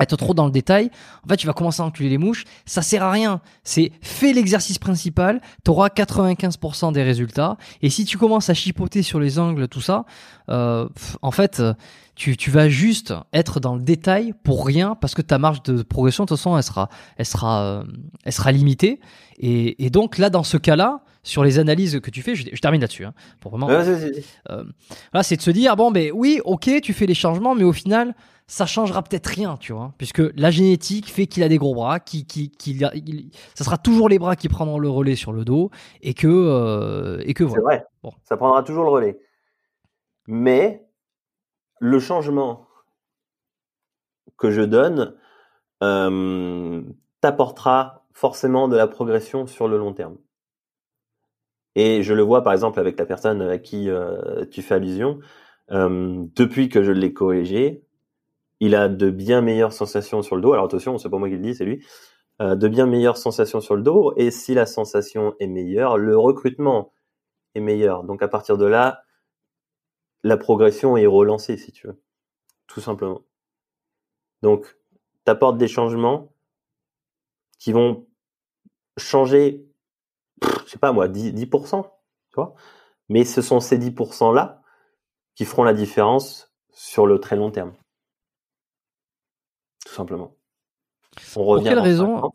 [0.00, 0.90] être trop dans le détail,
[1.24, 2.44] en fait, tu vas commencer à enculer les mouches.
[2.64, 3.40] Ça sert à rien.
[3.62, 7.56] C'est fais l'exercice principal, tu auras 95% des résultats.
[7.82, 10.06] Et si tu commences à chipoter sur les angles, tout ça,
[10.50, 10.88] euh,
[11.22, 11.62] en fait,
[12.16, 15.82] tu, tu vas juste être dans le détail pour rien parce que ta marge de
[15.82, 16.88] progression, de toute façon, elle sera,
[17.18, 17.84] elle sera, euh,
[18.24, 19.00] elle sera limitée.
[19.38, 22.80] Et, et donc là, dans ce cas-là, sur les analyses que tu fais, je, termine
[22.80, 23.68] là-dessus, hein, pour vraiment.
[23.70, 24.64] Euh,
[25.12, 27.72] là, c'est de se dire bon, ben oui, ok, tu fais les changements, mais au
[27.72, 28.14] final
[28.48, 31.98] ça changera peut-être rien, tu vois, puisque la génétique fait qu'il a des gros bras,
[31.98, 32.78] qui, qui, qui,
[33.56, 35.70] ça sera toujours les bras qui prendront le relais sur le dos,
[36.00, 37.60] et que, euh, et que voilà.
[37.60, 37.84] C'est vrai.
[38.04, 38.12] Bon.
[38.22, 39.18] Ça prendra toujours le relais.
[40.28, 40.85] Mais
[41.78, 42.66] le changement
[44.36, 45.14] que je donne
[45.82, 46.82] euh,
[47.20, 50.16] t'apportera forcément de la progression sur le long terme.
[51.74, 55.20] Et je le vois par exemple avec la personne à qui euh, tu fais allusion.
[55.70, 57.84] Euh, depuis que je l'ai corrigé,
[58.60, 60.54] il a de bien meilleures sensations sur le dos.
[60.54, 61.84] Alors attention, c'est pas moi qui le dis, c'est lui.
[62.40, 64.14] Euh, de bien meilleures sensations sur le dos.
[64.16, 66.92] Et si la sensation est meilleure, le recrutement
[67.54, 68.04] est meilleur.
[68.04, 69.02] Donc à partir de là,
[70.26, 72.00] la progression est relancée, si tu veux.
[72.66, 73.22] Tout simplement.
[74.42, 74.76] Donc,
[75.24, 76.32] tu apportes des changements
[77.58, 78.06] qui vont
[78.96, 79.66] changer,
[80.64, 82.54] je sais pas moi, 10%, 10% tu vois.
[83.08, 84.62] Mais ce sont ces 10% là
[85.34, 87.74] qui feront la différence sur le très long terme
[89.96, 90.36] simplement.
[91.34, 92.32] On revient Pour quelle raison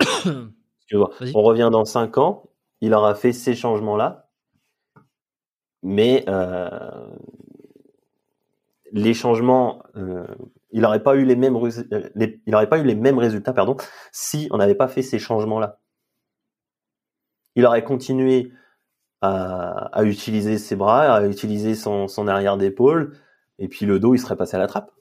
[0.92, 2.44] On revient dans 5 ans,
[2.80, 4.27] il aura fait ces changements-là,
[5.82, 7.08] mais euh,
[8.92, 10.26] les changements, euh,
[10.70, 11.56] il n'aurait pas eu les mêmes,
[12.46, 13.76] il aurait pas eu les mêmes résultats, pardon,
[14.12, 15.78] si on n'avait pas fait ces changements-là.
[17.54, 18.52] Il aurait continué
[19.20, 23.16] à, utiliser ses bras, à utiliser son, son arrière d'épaule,
[23.58, 24.92] et puis le dos, il serait passé à la trappe.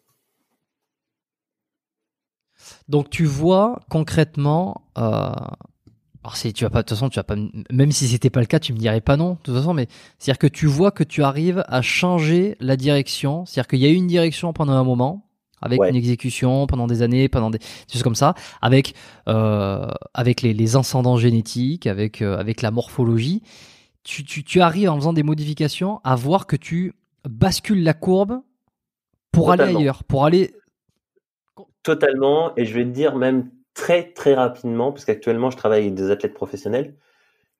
[2.88, 5.32] Donc tu vois concrètement, euh,
[6.28, 7.38] alors si tu vas pas, de toute façon tu vas pas,
[7.72, 9.88] même si c'était pas le cas, tu me dirais pas non, de toute façon, mais
[10.20, 13.90] c'est-à-dire que tu vois que tu arrives à changer la direction, c'est-à-dire qu'il y a
[13.90, 15.26] eu une direction pendant un moment,
[15.62, 17.60] avec une exécution pendant des années, pendant des,
[17.90, 18.94] choses comme ça, avec
[19.30, 20.68] euh, avec les, les
[21.18, 23.42] génétiques, avec euh, avec la morphologie,
[24.04, 26.94] tu, tu, tu arrives en faisant des modifications à voir que tu
[27.24, 28.42] bascules la courbe
[29.32, 30.54] pour aller ailleurs, pour aller
[31.84, 35.94] Totalement, et je vais te dire même très très rapidement, parce qu'actuellement je travaille avec
[35.94, 36.96] des athlètes professionnels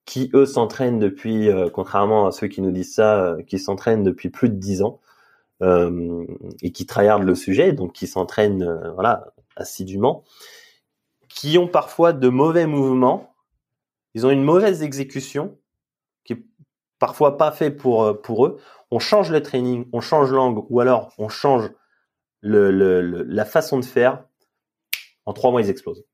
[0.06, 4.04] qui eux s'entraînent depuis, euh, contrairement à ceux qui nous disent ça, euh, qui s'entraînent
[4.04, 5.00] depuis plus de 10 ans
[5.62, 6.26] euh,
[6.64, 8.66] et qui tryhardent le sujet, donc qui s'entraînent
[8.96, 10.24] voilà assidûment,
[11.30, 13.36] qui ont parfois de mauvais mouvements,
[14.16, 15.56] ils ont une mauvaise exécution
[16.24, 16.46] qui est
[16.98, 18.58] parfois pas fait pour pour eux.
[18.90, 21.70] On change le training, on change l'angle, ou alors on change
[22.42, 24.27] la façon de faire,
[25.28, 26.06] en trois mois, ils explosent.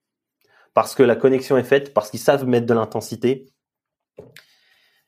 [0.73, 3.45] Parce que la connexion est faite, parce qu'ils savent mettre de l'intensité.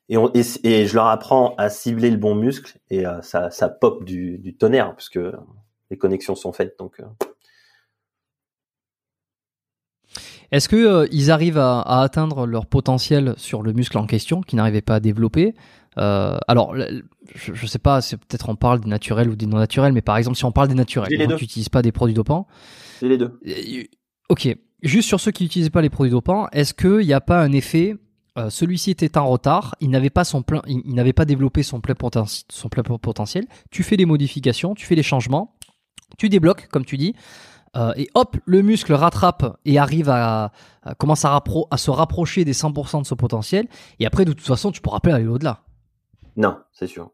[0.07, 0.17] Et,
[0.63, 4.37] et, je leur apprends à cibler le bon muscle et euh, ça, ça pop du,
[4.37, 5.19] du, tonnerre, puisque
[5.89, 6.77] les connexions sont faites.
[6.77, 7.05] Donc, euh.
[10.51, 14.41] Est-ce que euh, ils arrivent à, à, atteindre leur potentiel sur le muscle en question,
[14.41, 15.55] qu'ils n'arrivaient pas à développer?
[15.97, 19.57] Euh, alors, je, je, sais pas, c'est peut-être on parle des naturels ou des non
[19.57, 22.45] naturels, mais par exemple, si on parle des naturels, tu n'utilises pas des produits dopants?
[22.99, 23.39] C'est les deux.
[24.29, 24.47] Ok.
[24.83, 27.51] Juste sur ceux qui n'utilisaient pas les produits dopants, est-ce qu'il n'y a pas un
[27.51, 27.95] effet
[28.37, 31.79] euh, celui-ci était en retard, il n'avait pas son plein, il, n'avait pas développé son
[31.79, 31.95] plein,
[32.49, 33.45] son plein potentiel.
[33.71, 35.55] Tu fais des modifications, tu fais les changements,
[36.17, 37.15] tu débloques, comme tu dis,
[37.77, 40.51] euh, et hop, le muscle rattrape et arrive à,
[40.97, 41.41] commence à,
[41.71, 43.67] à, se rapprocher des 100% de son potentiel.
[43.99, 45.63] Et après, de toute façon, tu pourras pas aller au-delà.
[46.37, 47.11] Non, c'est sûr.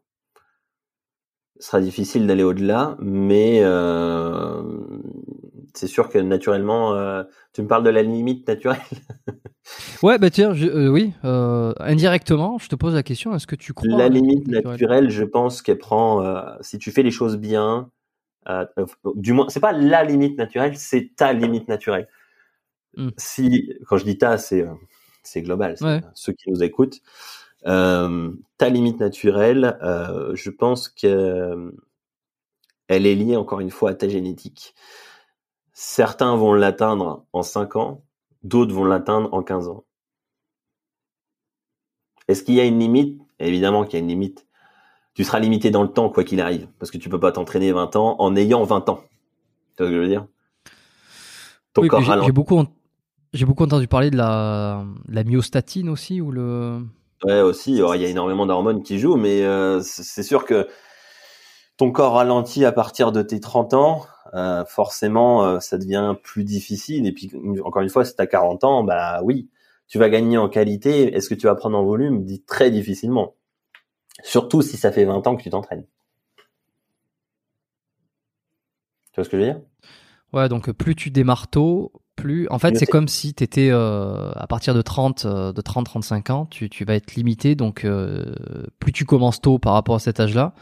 [1.58, 4.62] Ce sera difficile d'aller au-delà, mais euh,
[5.74, 7.22] c'est sûr que naturellement, euh,
[7.52, 8.78] tu me parles de la limite naturelle.
[10.02, 13.96] Ouais, bah tiens, je, oui, indirectement, je te pose la question, est-ce que tu crois
[13.96, 16.20] La limite naturelle, je pense qu'elle prend,
[16.60, 17.88] si tu fais les choses bien,
[19.14, 22.08] du moins, c'est pas la limite naturelle, c'est ta limite naturelle.
[22.96, 23.10] Hmm.
[23.16, 24.66] Si, quand je dis ta, c'est
[25.22, 25.76] c'est global,
[26.14, 27.00] ceux qui nous écoutent.
[27.66, 31.72] Euh, ta limite naturelle, euh, je pense que
[32.88, 34.74] elle est liée encore une fois à ta génétique.
[35.72, 38.02] Certains vont l'atteindre en 5 ans,
[38.42, 39.84] d'autres vont l'atteindre en 15 ans.
[42.28, 43.20] Est-ce qu'il y a une limite?
[43.38, 44.46] Évidemment qu'il y a une limite.
[45.14, 47.72] Tu seras limité dans le temps quoi qu'il arrive, parce que tu peux pas t'entraîner
[47.72, 49.00] 20 ans en ayant 20 ans.
[49.76, 50.26] Tu vois ce que je veux dire?
[51.74, 52.64] Ton corps J'ai beaucoup,
[53.32, 56.82] j'ai beaucoup entendu parler de la, la myostatine aussi, ou le.
[57.24, 60.68] Ouais, aussi, il y a énormément d'hormones qui jouent, mais euh, c'est sûr que
[61.76, 66.44] ton corps ralentit à partir de tes 30 ans, euh, forcément, euh, ça devient plus
[66.44, 67.06] difficile.
[67.06, 67.30] Et puis,
[67.64, 69.50] encore une fois, si tu as 40 ans, bah oui,
[69.88, 71.14] tu vas gagner en qualité.
[71.14, 72.24] Est-ce que tu vas prendre en volume?
[72.24, 73.34] Dit très difficilement.
[74.22, 75.86] Surtout si ça fait 20 ans que tu t'entraînes.
[79.12, 79.60] Tu vois ce que je veux dire?
[80.32, 82.46] Ouais, donc plus tu démarres tôt, plus.
[82.50, 85.86] En fait, c'est comme si tu étais euh, à partir de 30, euh, de 30,
[85.86, 87.54] 35 ans, tu, tu vas être limité.
[87.54, 88.34] Donc, euh,
[88.78, 90.54] plus tu commences tôt par rapport à cet âge-là,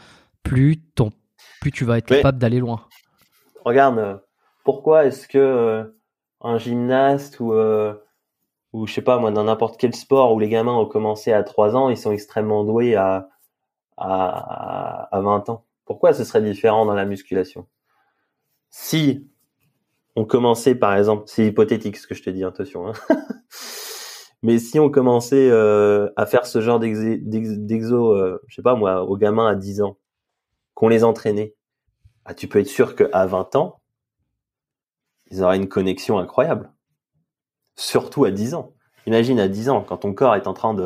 [0.43, 1.11] plus ton,
[1.61, 2.85] plus tu vas être capable d'aller loin.
[3.65, 4.21] Regarde,
[4.63, 5.93] pourquoi est-ce que
[6.41, 7.53] un gymnaste ou
[8.73, 11.43] ou je sais pas moi dans n'importe quel sport où les gamins ont commencé à
[11.43, 13.29] 3 ans, ils sont extrêmement doués à
[13.97, 15.65] à, à 20 ans.
[15.85, 17.67] Pourquoi ce serait différent dans la musculation?
[18.69, 19.27] Si
[20.15, 22.87] on commençait par exemple, c'est hypothétique ce que je te dis, attention.
[22.87, 22.93] Hein.
[24.43, 29.03] Mais si on commençait euh, à faire ce genre d'exo, euh, je sais pas moi,
[29.03, 29.97] aux gamins à 10 ans,
[30.73, 31.53] qu'on les entraînait,
[32.25, 33.81] ah, tu peux être sûr qu'à 20 ans,
[35.29, 36.71] ils auraient une connexion incroyable.
[37.75, 38.73] Surtout à 10 ans.
[39.07, 40.85] Imagine à 10 ans, quand ton corps est en train de,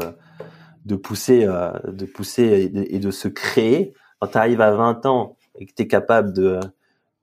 [0.85, 5.37] de pousser, euh, de pousser et de, se créer, quand tu arrives à 20 ans
[5.55, 6.59] et que tu es capable de,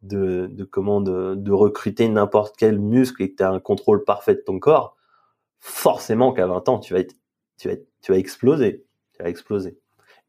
[0.02, 4.34] de, de comment de, recruter n'importe quel muscle et que tu as un contrôle parfait
[4.34, 4.96] de ton corps,
[5.58, 7.14] forcément qu'à 20 ans, tu vas être,
[7.56, 8.84] tu vas tu vas exploser.
[9.14, 9.78] Tu vas exploser.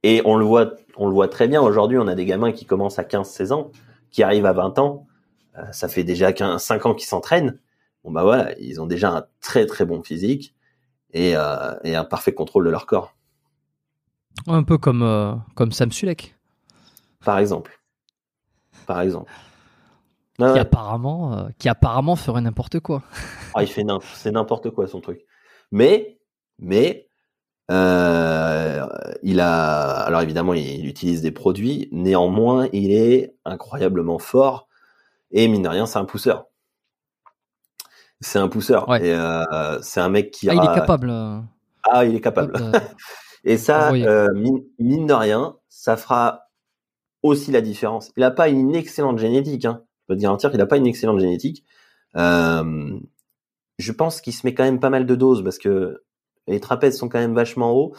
[0.03, 1.61] Et on le voit, on le voit très bien.
[1.61, 3.71] Aujourd'hui, on a des gamins qui commencent à 15, 16 ans,
[4.11, 5.07] qui arrivent à 20 ans.
[5.57, 7.59] Euh, ça fait déjà 15, 5 ans qu'ils s'entraînent.
[8.03, 10.53] Bon, bah voilà, ils ont déjà un très, très bon physique
[11.13, 13.15] et, euh, et un parfait contrôle de leur corps.
[14.47, 16.35] Un peu comme, euh, comme Sam Sulek.
[17.23, 17.79] Par exemple.
[18.85, 19.31] Par exemple
[20.37, 23.03] qui apparemment, euh, qui apparemment ferait n'importe quoi.
[23.53, 23.85] ah, il fait
[24.15, 25.25] c'est n'importe quoi son truc.
[25.71, 26.19] Mais,
[26.59, 27.07] mais,
[27.71, 28.85] euh,
[29.23, 31.89] il a, alors évidemment, il, utilise des produits.
[31.91, 34.67] Néanmoins, il est incroyablement fort.
[35.31, 36.47] Et mine de rien, c'est un pousseur.
[38.21, 38.93] C'est un pousseur.
[38.95, 40.49] Et euh, c'est un mec qui.
[40.49, 41.11] Ah, il est capable.
[41.89, 42.53] Ah, il est capable.
[43.43, 46.47] et ça, mine, mine, de rien, ça fera
[47.23, 48.11] aussi la différence.
[48.17, 49.65] Il n'a pas une excellente génétique.
[49.65, 51.63] Hein je peux te garantir qu'il n'a pas une excellente génétique.
[52.17, 52.99] Euh,
[53.79, 56.03] je pense qu'il se met quand même pas mal de doses parce que
[56.47, 57.95] les trapèzes sont quand même vachement hauts.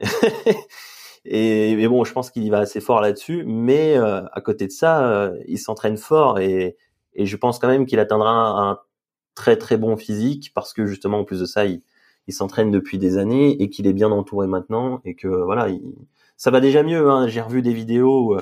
[1.24, 3.44] et, bon, je pense qu'il y va assez fort là-dessus.
[3.46, 6.76] Mais euh, à côté de ça, euh, il s'entraîne fort et,
[7.16, 8.78] je pense quand même qu'il atteindra un,
[9.34, 11.82] très très bon physique parce que justement, en plus de ça, il,
[12.28, 15.66] s'entraîne depuis des années et qu'il est bien entouré maintenant et que voilà,
[16.36, 17.10] ça va déjà mieux.
[17.10, 17.26] Hein.
[17.26, 18.36] J'ai revu des vidéos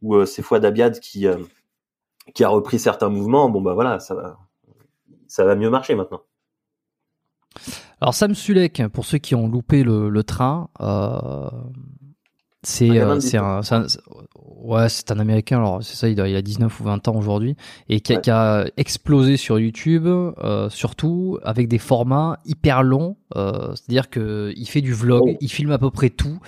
[0.00, 4.14] où, où c'est Fouad Abiad qui a repris certains mouvements, bon bah voilà, ça
[5.44, 6.22] va mieux marcher maintenant.
[8.02, 11.48] Alors Sam Sulek, pour ceux qui ont loupé le, train, euh,
[12.64, 13.86] c'est euh, un,
[14.64, 15.58] ouais c'est un américain.
[15.58, 17.54] Alors c'est ça il, a 19 ou 20 ans aujourd'hui.
[17.88, 23.18] Et qui, a explosé sur YouTube euh, surtout avec des formats hyper longs.
[23.36, 25.36] C'est-à-dire que il fait du vlog oh.
[25.40, 26.40] il filme à peu près tout.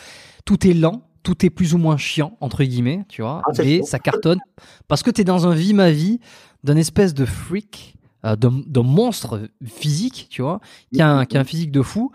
[0.45, 3.83] Tout est lent tout est plus ou moins chiant, entre guillemets, tu vois, ah, et
[3.83, 4.41] ça cartonne.
[4.89, 6.21] Parce que tu es dans un vie ma vie
[6.65, 7.94] d'un espèce de freak,
[8.25, 10.61] euh, d'un monstre physique, tu vois,
[10.93, 12.11] qui a, un, qui a un physique de fou.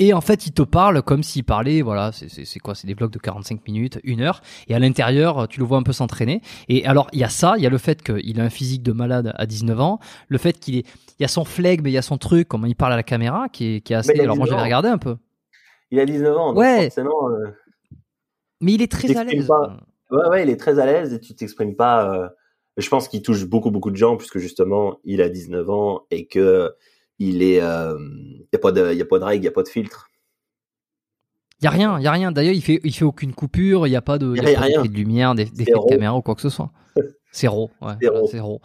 [0.00, 3.10] Et en fait, il te parle comme s'il parlait, voilà, c'est quoi C'est des vlogs
[3.10, 4.42] de 45 minutes, une heure.
[4.68, 6.40] Et à l'intérieur, tu le vois un peu s'entraîner.
[6.68, 8.82] Et alors, il y a ça, il y a le fait qu'il a un physique
[8.84, 9.98] de malade à 19 ans,
[10.28, 10.86] le fait qu'il est,
[11.18, 12.96] il y a son flegme, mais il y a son truc, comment il parle à
[12.96, 14.18] la caméra, qui est, qui est assez.
[14.20, 15.16] Alors moi, j'avais regardé un peu.
[15.90, 16.84] Il a 19 ans, donc ouais.
[16.84, 17.30] forcément.
[17.30, 17.50] Euh,
[18.60, 19.50] mais il est très à l'aise.
[20.10, 22.14] Ouais, ouais, il est très à l'aise et tu t'exprimes pas.
[22.14, 22.28] Euh,
[22.78, 26.26] je pense qu'il touche beaucoup, beaucoup de gens puisque justement, il a 19 ans et
[26.26, 26.72] que
[27.18, 27.60] il est.
[27.60, 29.68] Euh, n'y a, pas de, y a pas de règles, il n'y a pas de
[29.68, 30.08] filtre.
[31.60, 32.30] Il y a rien, il y a rien.
[32.30, 33.88] D'ailleurs, il fait, il fait aucune coupure.
[33.88, 36.40] Il n'y a pas de, y a, de lumière, des, de caméra ou quoi que
[36.40, 36.70] ce soit.
[37.32, 37.92] C'est raw, ouais,
[38.30, 38.58] c'est raw.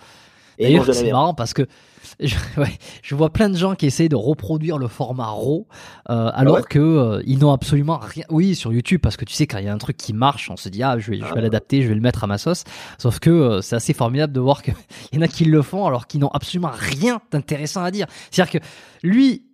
[0.58, 1.64] D'ailleurs, c'est marrant parce que
[2.20, 5.68] je, ouais, je, vois plein de gens qui essayent de reproduire le format RAW
[6.10, 8.26] euh, alors ah que euh, ils n'ont absolument rien.
[8.30, 10.50] Oui, sur YouTube parce que tu sais quand il y a un truc qui marche,
[10.50, 11.42] on se dit ah je vais, je vais ah.
[11.42, 12.64] l'adapter, je vais le mettre à ma sauce.
[12.98, 14.76] Sauf que euh, c'est assez formidable de voir qu'il
[15.14, 18.08] y en a qui le font alors qu'ils n'ont absolument rien d'intéressant à dire.
[18.32, 18.66] C'est-à-dire que
[19.04, 19.46] lui,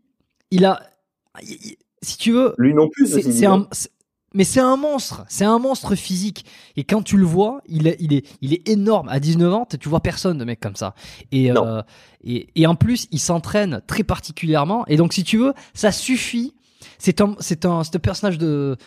[0.52, 0.82] il a,
[2.02, 3.08] si tu veux, lui non plus.
[3.08, 3.68] C'est un,
[4.34, 6.46] mais c'est un monstre, c'est un monstre physique.
[6.76, 9.10] Et quand tu le vois, il est, il est, il est énorme.
[9.10, 10.94] À 19 ans, tu vois personne de mec comme ça.
[11.32, 11.82] Et, euh,
[12.24, 14.86] et, en plus, il s'entraîne très particulièrement.
[14.88, 16.54] Et donc, si tu veux, ça suffit
[16.98, 18.78] c'est un, c'est un, c'est un personnage de,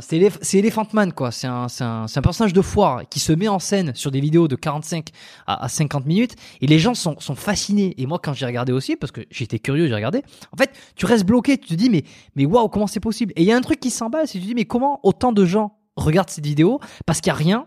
[0.00, 1.30] c'est Elephant Man quoi.
[1.30, 4.20] C'est un, c'est un, un personnage de foire qui se met en scène sur des
[4.20, 5.08] vidéos de 45
[5.46, 7.94] à, 50 minutes et les gens sont, sont fascinés.
[7.98, 10.22] Et moi, quand j'ai regardé aussi, parce que j'étais curieux, j'ai regardé.
[10.52, 12.04] En fait, tu restes bloqué, tu te dis mais,
[12.34, 13.32] mais waouh, comment c'est possible?
[13.36, 15.32] Et il y a un truc qui s'emballe, c'est tu te dis mais comment autant
[15.32, 16.80] de gens regardent cette vidéo?
[17.06, 17.66] Parce qu'il y a rien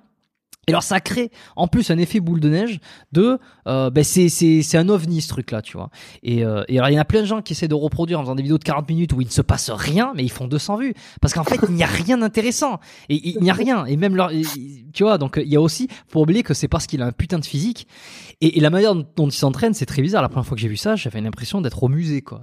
[0.68, 2.80] et alors ça crée en plus un effet boule de neige
[3.14, 5.90] de euh, ben c'est c'est c'est un ovni ce truc là tu vois.
[6.24, 8.24] Et, euh, et alors il y a plein de gens qui essaient de reproduire en
[8.24, 10.46] faisant des vidéos de 40 minutes où il ne se passe rien mais ils font
[10.46, 10.94] 200 vues.
[11.22, 12.82] Parce qu'en fait il n'y a rien d'intéressant.
[13.08, 13.86] Et il n'y a rien.
[13.86, 14.30] Et même leur
[14.94, 17.14] tu vois donc il y a aussi faut oublier que c'est parce qu'il a un
[17.14, 17.88] putain de physique.
[18.42, 20.22] Et, et la manière dont il s'entraîne c'est très bizarre.
[20.22, 22.42] La première fois que j'ai vu ça j'avais l'impression d'être au musée quoi.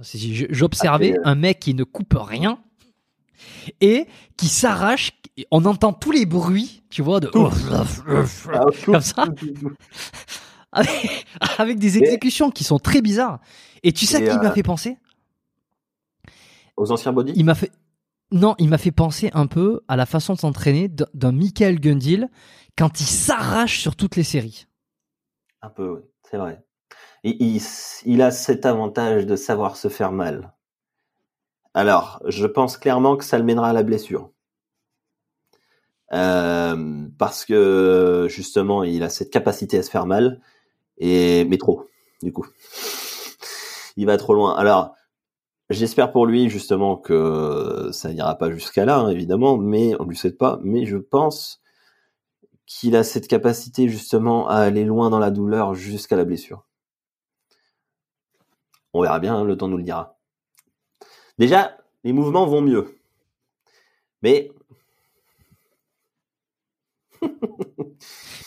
[0.49, 2.57] J'observais ah, un mec qui ne coupe rien
[3.81, 4.07] et
[4.37, 5.11] qui s'arrache.
[5.51, 9.25] On entend tous les bruits, tu vois, de ah, comme ça,
[11.57, 13.39] avec, des exécutions qui sont très bizarres.
[13.83, 14.97] Et tu sais à qui il m'a euh, fait penser?
[16.77, 17.33] Aux anciens body.
[17.35, 17.71] Il m'a fait
[18.31, 22.27] non, il m'a fait penser un peu à la façon de s'entraîner d'un Michael Gundil
[22.77, 24.65] quand il s'arrache sur toutes les séries.
[25.61, 26.63] Un peu, oui, c'est vrai.
[27.23, 30.54] il a cet avantage de savoir se faire mal.
[31.75, 34.31] Alors, je pense clairement que ça le mènera à la blessure.
[36.13, 40.41] Euh, parce que justement, il a cette capacité à se faire mal,
[40.99, 41.87] et mais trop,
[42.23, 42.47] du coup.
[43.97, 44.55] il va trop loin.
[44.55, 44.95] Alors,
[45.69, 50.15] j'espère pour lui justement que ça n'ira pas jusqu'à là, hein, évidemment, mais on lui
[50.15, 50.59] souhaite pas.
[50.63, 51.61] Mais je pense
[52.65, 56.65] qu'il a cette capacité justement à aller loin dans la douleur jusqu'à la blessure.
[58.93, 60.14] On verra bien, hein, le temps nous le dira.
[61.37, 62.97] Déjà, les mouvements vont mieux.
[64.21, 64.51] Mais.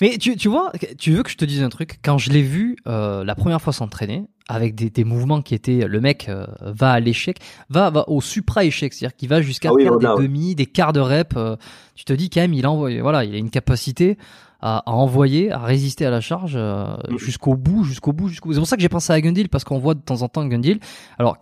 [0.01, 1.99] Mais tu, tu, vois, tu veux que je te dise un truc?
[2.05, 5.87] Quand je l'ai vu euh, la première fois s'entraîner, avec des, des, mouvements qui étaient.
[5.87, 7.39] Le mec euh, va à l'échec,
[7.69, 11.01] va, va au supra-échec, c'est-à-dire qu'il va jusqu'à ah faire des demi, des quarts de
[11.01, 11.35] rep.
[11.37, 11.57] Euh,
[11.95, 12.71] tu te dis quand même, il a,
[13.03, 14.17] voilà, il a une capacité
[14.61, 17.19] à, envoyer, à résister à la charge euh, mm.
[17.19, 18.55] jusqu'au bout, jusqu'au bout, jusqu'au bout.
[18.55, 20.45] C'est pour ça que j'ai pensé à Gundil parce qu'on voit de temps en temps
[20.47, 20.81] Gundil,
[21.19, 21.39] alors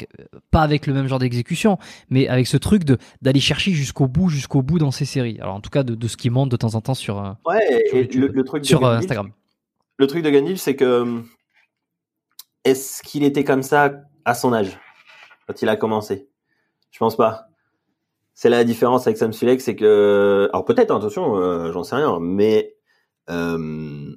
[0.51, 1.79] pas avec le même genre d'exécution,
[2.11, 5.39] mais avec ce truc de d'aller chercher jusqu'au bout, jusqu'au bout dans ses séries.
[5.41, 7.33] Alors en tout cas de, de ce qui monte de temps en temps sur, euh,
[7.47, 9.31] ouais, le, truc sur euh, Instagram.
[9.97, 11.23] Le truc de Gundil, c'est que
[12.65, 13.93] est-ce qu'il était comme ça
[14.27, 14.79] à son âge
[15.47, 16.29] quand il a commencé?
[16.91, 17.47] Je pense pas.
[18.35, 22.76] C'est la différence avec Sam Sulek, c'est que alors peut-être attention, j'en sais rien, mais
[23.31, 24.15] euh,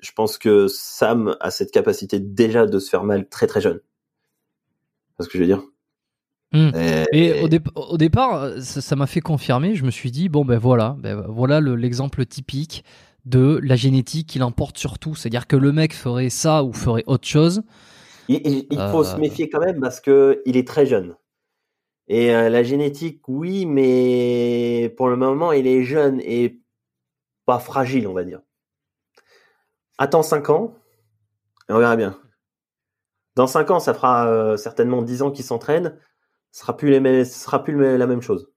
[0.00, 3.80] je pense que Sam a cette capacité déjà de se faire mal très très jeune.
[5.18, 5.62] C'est ce que je veux dire.
[6.52, 6.70] Hmm.
[7.12, 7.44] Et,
[7.76, 9.76] Au, départ, ça m'a fait confirmer.
[9.76, 12.84] Je me suis dit bon ben voilà, ben voilà l'exemple typique
[13.24, 15.14] de la génétique qui l'emporte sur tout.
[15.14, 17.62] C'est-à-dire que le mec ferait ça ou ferait autre chose.
[18.28, 21.16] Il, faut se euh, méfier quand même parce que il est très jeune.
[22.08, 26.60] Et euh, la génétique, oui, mais pour le moment, il est jeune et
[27.58, 28.40] fragile, on va dire.
[29.98, 30.74] Attends 5 ans,
[31.68, 32.18] et on verra bien.
[33.36, 35.98] Dans 5 ans, ça fera euh, certainement 10 ans qu'il s'entraîne,
[36.52, 38.50] ce sera plus, les, ce sera plus la même chose.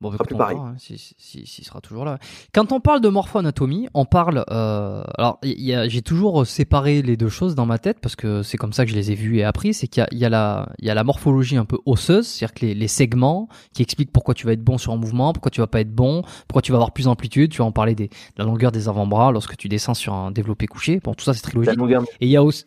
[0.00, 0.56] Bon, plus pareil.
[0.56, 2.18] Hein, si, sera toujours là.
[2.54, 4.46] Quand on parle de morpho-anatomie, on parle.
[4.50, 8.72] Euh, alors, j'ai toujours séparé les deux choses dans ma tête parce que c'est comme
[8.72, 9.74] ça que je les ai vues et appris.
[9.74, 12.66] C'est qu'il y, a, la, il y a la morphologie un peu osseuse, c'est-à-dire que
[12.66, 15.66] les, segments qui expliquent pourquoi tu vas être bon sur un mouvement, pourquoi tu vas
[15.66, 17.50] pas être bon, pourquoi tu vas avoir plus d'amplitude.
[17.50, 20.30] Tu vas en parler des, de la longueur des avant-bras lorsque tu descends sur un
[20.30, 21.00] développé couché.
[21.04, 21.78] Bon, tout ça c'est très logique.
[22.20, 22.64] Et il y a aussi.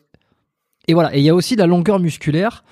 [0.86, 1.14] Et voilà.
[1.16, 2.62] Et il y a aussi la longueur musculaire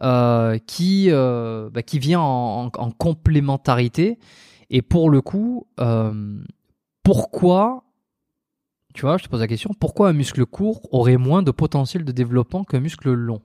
[0.00, 4.18] euh, qui, euh, bah, qui vient en, complémentarité.
[4.70, 6.40] Et pour le coup, euh,
[7.02, 7.82] pourquoi,
[8.94, 12.04] tu vois, je te pose la question, pourquoi un muscle court aurait moins de potentiel
[12.04, 13.42] de développement qu'un muscle long?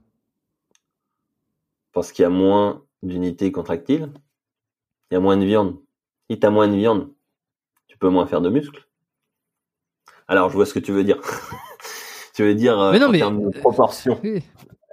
[1.92, 4.12] Parce qu'il y a moins d'unités contractiles,
[5.10, 5.78] il y a moins de viande.
[6.30, 7.10] Si tu as moins de viande,
[7.88, 8.88] tu peux moins faire de muscles.
[10.28, 11.20] Alors, je vois ce que tu veux dire.
[12.36, 14.22] tu veux dire en termes de proportion.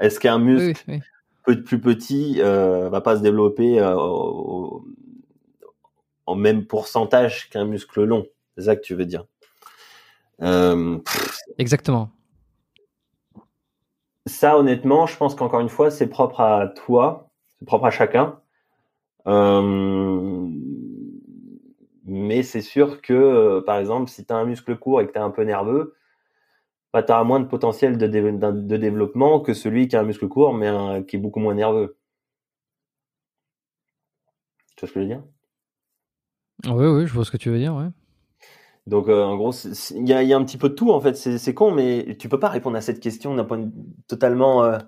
[0.00, 1.02] Est-ce qu'un muscle
[1.56, 3.94] plus petit euh, va pas se développer euh,
[6.26, 8.26] en même pourcentage qu'un muscle long.
[8.56, 9.24] C'est ça que tu veux dire.
[10.42, 10.98] Euh,
[11.58, 12.10] Exactement.
[14.26, 18.38] Ça, honnêtement, je pense qu'encore une fois, c'est propre à toi, c'est propre à chacun.
[22.04, 25.18] Mais c'est sûr que, par exemple, si tu as un muscle court et que tu
[25.18, 25.94] es un peu nerveux,
[26.92, 30.28] bah, tu as moins de potentiel de, de, développement que celui qui a un muscle
[30.28, 30.70] court mais
[31.06, 31.96] qui est beaucoup moins nerveux.
[34.76, 35.22] Tu vois ce que je veux dire?
[36.66, 37.88] Oui, oui, je vois ce que tu veux dire, ouais.
[38.86, 39.52] Donc, euh, en gros,
[39.94, 41.14] il y a, un petit peu de tout, en fait.
[41.14, 43.70] C'est con, mais tu peux pas répondre à cette question d'un point
[44.08, 44.64] totalement.
[44.64, 44.78] Euh,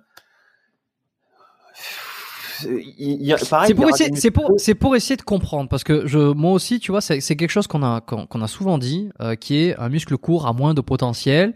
[2.62, 6.78] c'est pour, essayer, c'est pour, c'est pour essayer de comprendre parce que je, moi aussi,
[6.78, 9.88] tu vois, c'est, quelque chose qu'on a, qu'on, a souvent dit, euh, qui est un
[9.88, 11.54] muscle court a moins de potentiel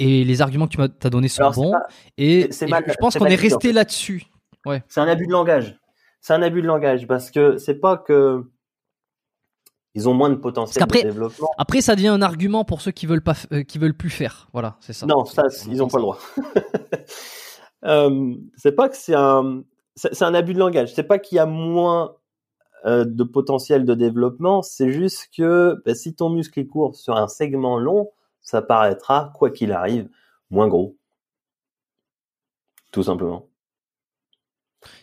[0.00, 1.74] et les arguments que tu m'as as donnés sont bons.
[2.18, 4.24] et, je pense qu'on est resté là-dessus.
[4.66, 4.82] Ouais.
[4.88, 5.78] C'est un abus de langage.
[6.20, 8.44] C'est un abus de langage parce que c'est pas que
[9.94, 11.50] ils ont moins de potentiel de développement.
[11.58, 14.48] Après, ça devient un argument pour ceux qui veulent pas, euh, qui veulent plus faire.
[14.52, 15.06] Voilà, c'est ça.
[15.06, 16.18] Non, ça, ils ont pas le droit.
[17.84, 19.62] euh, c'est pas que c'est un,
[19.96, 20.94] c'est un abus de langage.
[20.94, 22.14] C'est pas qu'il y a moins
[22.86, 27.14] euh, de potentiel de développement, c'est juste que bah, si ton muscle est court sur
[27.14, 28.10] un segment long,
[28.50, 30.08] ça paraîtra, quoi qu'il arrive,
[30.50, 30.96] moins gros.
[32.92, 33.46] Tout simplement.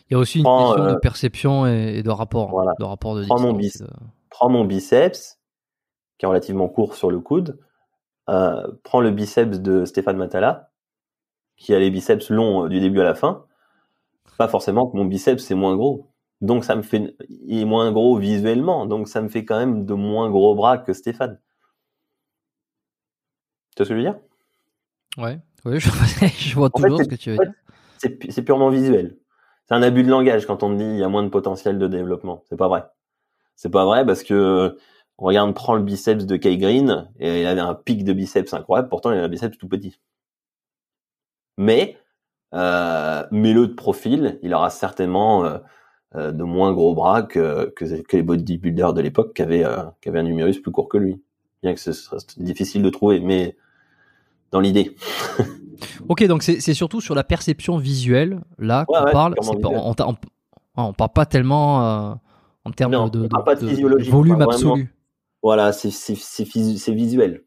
[0.08, 2.50] Il y a aussi une question de euh, perception et, de rapport.
[2.50, 2.72] Voilà.
[2.78, 3.94] De rapport de prends, mon biceps, euh.
[4.30, 5.38] prends mon biceps,
[6.18, 7.58] qui est relativement court sur le coude.
[8.28, 10.70] Euh, prends le biceps de Stéphane Matala,
[11.56, 13.46] qui a les biceps longs du début à la fin
[14.38, 16.06] pas forcément que mon biceps est moins gros.
[16.40, 19.84] Donc ça me fait, il est moins gros visuellement, donc ça me fait quand même
[19.84, 21.38] de moins gros bras que Stéphane.
[23.78, 24.20] Tu vois ce que je veux dire?
[25.18, 27.52] Ouais, oui, je, vois toujours ce que tu veux dire.
[28.28, 29.16] C'est purement visuel.
[29.66, 31.86] C'est un abus de langage quand on dit il y a moins de potentiel de
[31.86, 32.42] développement.
[32.48, 32.82] C'est pas vrai.
[33.54, 34.76] C'est pas vrai parce que
[35.16, 38.52] on regarde, prend le biceps de Kai Green et il avait un pic de biceps
[38.52, 38.88] incroyable.
[38.88, 40.00] Pourtant, il a un biceps tout petit.
[41.56, 41.98] Mais
[42.52, 45.58] euh, mets-le de profil, il aura certainement euh,
[46.16, 50.08] euh, de moins gros bras que, que, les bodybuilders de l'époque qui avaient, euh, qui
[50.08, 51.22] avaient un numérus plus court que lui.
[51.62, 53.56] Bien que ce soit difficile de trouver, mais
[54.50, 54.96] dans l'idée.
[56.08, 59.34] ok, donc c'est surtout sur la perception visuelle, là, qu'on parle.
[59.38, 59.94] on,
[60.76, 62.18] on, parle pas tellement
[62.64, 64.94] en termes de, de, volume absolu.
[65.42, 67.44] Voilà, c'est visuel.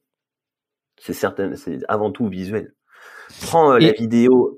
[0.97, 2.75] C'est certain, c'est avant tout visuel.
[3.47, 4.57] Prends la vidéo,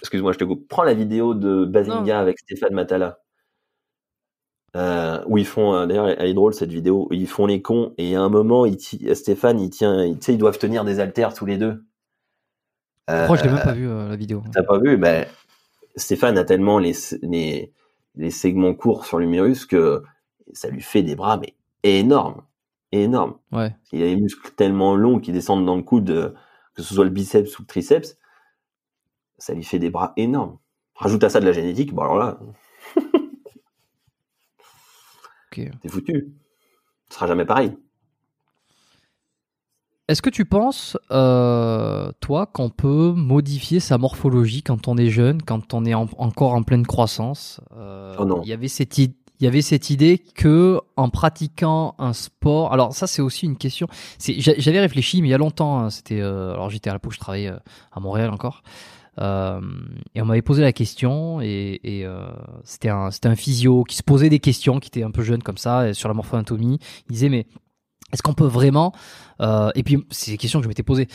[0.00, 0.68] excuse-moi, je te coupe.
[0.68, 3.20] Prends la vidéo de Bazinga avec Stéphane Matala.
[4.76, 7.62] Euh, où ils font, euh, d'ailleurs, elle est drôle cette vidéo, où ils font les
[7.62, 8.78] cons et à un moment, il
[9.16, 11.82] Stéphane, il tient, tu sais, ils doivent tenir des haltères tous les deux.
[13.08, 15.26] Euh, je l'ai même pas vu la vidéo T'as pas vu Ben,
[15.96, 16.92] Stéphane a tellement les,
[17.22, 17.72] les,
[18.16, 20.02] les segments courts sur l'humérus que
[20.52, 22.42] ça lui fait des bras mais énormes,
[22.92, 23.38] énormes.
[23.52, 23.74] Ouais.
[23.92, 26.34] Il a les muscles tellement longs qui descendent dans le coude,
[26.74, 28.18] que ce soit le biceps ou le triceps
[29.38, 30.58] ça lui fait des bras énormes.
[30.94, 32.38] Rajoute à ça de la génétique, bon alors là,
[35.50, 36.34] t'es foutu.
[37.08, 37.76] Ce sera jamais pareil.
[40.08, 45.42] Est-ce que tu penses, euh, toi, qu'on peut modifier sa morphologie quand on est jeune,
[45.42, 47.60] quand on est encore en pleine croissance?
[47.76, 48.40] Euh, oh non.
[48.42, 49.14] Il y avait cette idée.
[49.40, 53.56] Il y avait cette idée que en pratiquant un sport, alors ça c'est aussi une
[53.56, 53.86] question.
[54.18, 55.78] J'avais réfléchi, mais il y a longtemps.
[55.78, 57.52] Hein, c'était, euh, alors j'étais à la je travaillais
[57.92, 58.62] à Montréal encore.
[59.20, 59.60] Euh,
[60.14, 62.26] et on m'avait posé la question et, euh,
[62.64, 65.58] c'était un, un physio qui se posait des questions, qui était un peu jeune comme
[65.58, 66.78] ça, sur la morphoanatomie.
[67.08, 67.46] Il disait mais
[68.12, 68.92] est-ce qu'on peut vraiment,
[69.42, 71.08] euh, et puis c'est des questions que je m'étais posées,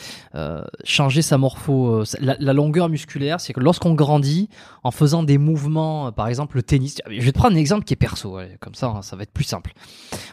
[0.84, 4.48] changer sa morpho, la, longueur musculaire, c'est que lorsqu'on grandit,
[4.84, 7.94] en faisant des mouvements, par exemple le tennis, je vais te prendre un exemple qui
[7.94, 9.72] est perso, comme ça, hein, ça va être plus simple.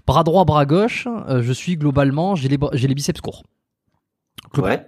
[0.05, 3.43] Bras droit, bras gauche, je suis globalement, j'ai les, j'ai les biceps courts.
[4.57, 4.85] Ouais.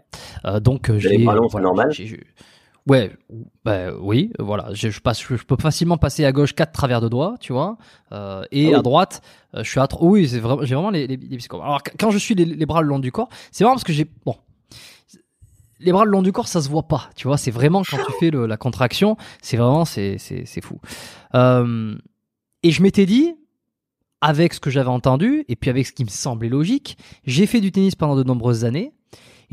[0.62, 1.92] donc j'ai les ballons, voilà, normal.
[2.86, 3.16] Ouais,
[3.64, 4.74] bah oui, voilà.
[4.74, 7.78] Je, passe, je, peux facilement passer à gauche quatre travers de doigts, tu vois,
[8.12, 9.22] euh, et ah à droite,
[9.56, 9.88] euh, je suis à.
[10.02, 12.90] Oui, c'est vraiment, j'ai vraiment les, les, les Alors quand je suis les, bras le
[12.90, 14.36] long du corps, c'est vraiment parce que j'ai bon.
[15.80, 17.38] Les bras le long du corps, ça se voit pas, tu vois.
[17.38, 20.80] C'est vraiment quand tu fais le, la contraction, c'est vraiment, c'est, c'est, c'est fou.
[21.36, 21.96] Euh,
[22.64, 23.34] et je m'étais dit,
[24.20, 27.62] avec ce que j'avais entendu, et puis avec ce qui me semblait logique, j'ai fait
[27.62, 28.94] du tennis pendant de nombreuses années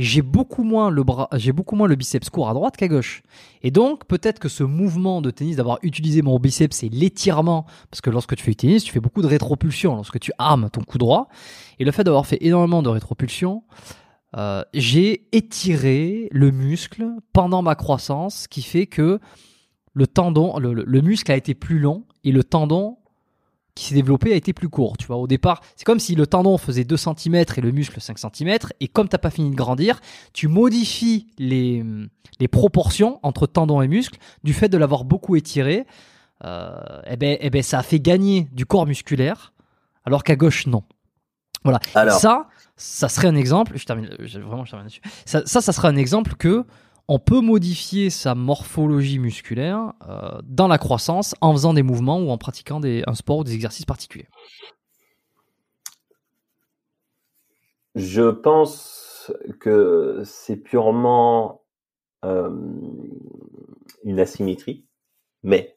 [0.01, 3.23] j'ai beaucoup moins le bras, j'ai beaucoup moins le biceps court à droite qu'à gauche.
[3.63, 8.01] Et donc, peut-être que ce mouvement de tennis, d'avoir utilisé mon biceps et l'étirement, parce
[8.01, 10.83] que lorsque tu fais du tennis, tu fais beaucoup de rétropulsion lorsque tu armes ton
[10.83, 11.29] coup droit.
[11.79, 13.63] Et le fait d'avoir fait énormément de rétropulsion,
[14.37, 19.21] euh, j'ai étiré le muscle pendant ma croissance, ce qui fait que
[19.93, 22.97] le tendon, le, muscle a été plus long et le tendon
[23.75, 24.97] qui s'est développé a été plus court.
[24.97, 28.01] Tu vois, au départ, c'est comme si le tendon faisait 2 cm et le muscle
[28.01, 30.01] 5 cm, et comme tu n'as pas fini de grandir,
[30.33, 31.85] tu modifies les,
[32.39, 35.87] les proportions entre tendon et muscle du fait de l'avoir beaucoup étiré.
[36.45, 36.73] Euh,
[37.07, 39.53] et eh ben, eh ben, ça a fait gagner du corps musculaire,
[40.05, 40.85] alors qu'à gauche, non.
[41.65, 41.81] Voilà.
[41.95, 42.19] Alors...
[42.19, 43.73] ça, ça serait un exemple.
[43.77, 45.03] Je termine, vraiment, je termine là-dessus.
[45.27, 46.65] Ça, ça, ça serait un exemple que
[47.11, 52.31] on peut modifier sa morphologie musculaire euh, dans la croissance en faisant des mouvements ou
[52.31, 54.29] en pratiquant des, un sport ou des exercices particuliers.
[57.97, 61.63] Je pense que c'est purement
[62.25, 62.49] euh,
[64.05, 64.87] une asymétrie,
[65.43, 65.75] mais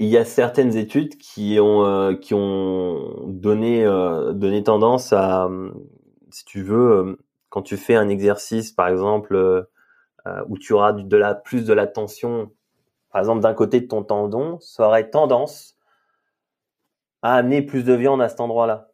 [0.00, 2.16] il y a certaines études qui ont euh,
[3.28, 5.48] donné tendance à,
[6.32, 7.23] si tu veux,
[7.54, 9.62] quand tu fais un exercice, par exemple, euh,
[10.26, 10.92] euh, où tu auras
[11.44, 12.50] plus de la tension,
[13.12, 15.78] par exemple, d'un côté de ton tendon, ça aurait tendance
[17.22, 18.90] à amener plus de viande à cet endroit-là.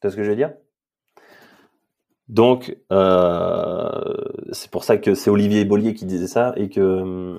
[0.00, 0.54] Tu vois ce que je veux dire?
[2.28, 4.14] Donc, euh,
[4.52, 7.38] c'est pour ça que c'est Olivier Bollier qui disait ça et que,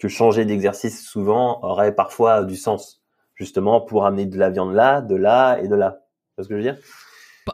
[0.00, 3.00] que changer d'exercice souvent aurait parfois du sens,
[3.36, 6.00] justement pour amener de la viande là, de là et de là.
[6.30, 6.82] Tu vois ce que je veux dire?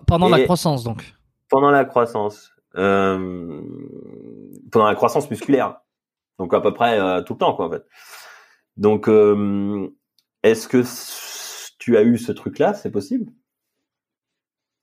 [0.07, 1.15] Pendant la croissance, donc.
[1.49, 2.53] Pendant la croissance.
[2.77, 3.61] Euh,
[4.71, 5.81] pendant la croissance musculaire.
[6.39, 7.85] Donc à peu près euh, tout le temps, quoi, en fait.
[8.77, 9.95] Donc, euh,
[10.43, 10.83] est-ce que
[11.79, 12.75] tu as eu ce truc-là?
[12.75, 13.31] C'est possible?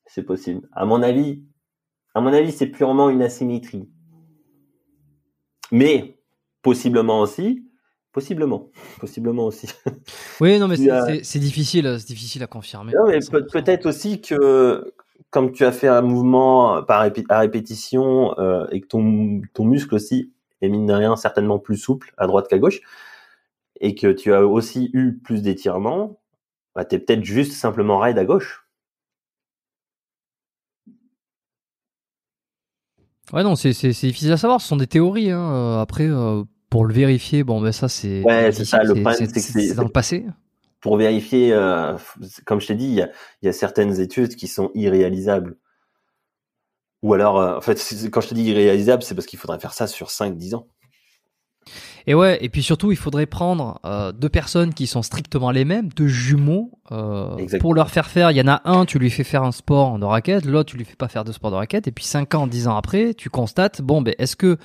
[0.05, 0.67] C'est possible.
[0.71, 1.43] À mon avis,
[2.13, 3.89] à mon avis, c'est purement une asymétrie.
[5.71, 6.19] Mais
[6.61, 7.67] possiblement aussi,
[8.11, 8.69] possiblement,
[8.99, 9.69] possiblement aussi.
[10.41, 10.77] Oui, non, mais
[11.23, 12.93] c'est difficile, c'est difficile à confirmer.
[12.93, 13.19] Non, mais
[13.51, 14.93] peut-être aussi que
[15.29, 19.95] comme tu as fait un mouvement par à répétition euh, et que ton, ton muscle
[19.95, 20.31] aussi
[20.61, 22.81] est mine de rien certainement plus souple à droite qu'à gauche,
[23.79, 26.19] et que tu as aussi eu plus d'étirements,
[26.75, 28.65] bah, tu es peut-être juste simplement raide à gauche.
[33.31, 34.59] Ouais, non, c'est difficile à savoir.
[34.59, 35.29] Ce sont des théories.
[35.29, 35.53] Hein.
[35.53, 38.23] Euh, après, euh, pour le vérifier, bon, ben ça, c'est.
[38.23, 38.83] Ouais, c'est ça.
[38.83, 40.25] Le problème, c'est que c'est dans le passé
[40.81, 41.97] pour vérifier, euh,
[42.45, 43.09] comme je t'ai dit, il y a,
[43.41, 45.57] y a, certaines études qui sont irréalisables.
[47.01, 47.77] Ou alors, euh, en fait,
[48.11, 50.67] quand je te dis irréalisable, c'est parce qu'il faudrait faire ça sur 5-10 ans.
[52.07, 55.65] Et ouais, et puis surtout, il faudrait prendre euh, deux personnes qui sont strictement les
[55.65, 56.71] mêmes, deux jumeaux,
[57.59, 58.31] pour leur faire faire.
[58.31, 60.77] Il y en a un, tu lui fais faire un sport de raquette, l'autre, tu
[60.77, 63.13] lui fais pas faire de sport de raquette, et puis 5 ans, 10 ans après,
[63.13, 64.57] tu constates, bon, ben, est-ce que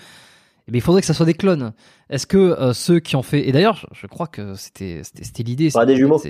[0.69, 1.73] eh il faudrait que ça soit des clones.
[2.11, 5.71] Est-ce que euh, ceux qui ont fait et d'ailleurs je, crois que c'était c'était l'idée.
[5.71, 6.21] Pas des jumeaux.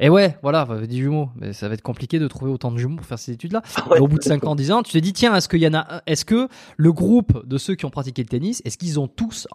[0.00, 1.28] Et ouais, voilà, des jumeaux.
[1.36, 3.62] Mais ça va être compliqué de trouver autant de jumeaux pour faire ces études-là.
[4.00, 5.74] au bout de 5 ans, 10 ans, tu te dis tiens, est-ce qu'il y en
[5.74, 9.06] a, est-ce que le groupe de ceux qui ont pratiqué le tennis, est-ce qu'ils ont
[9.06, 9.46] tous,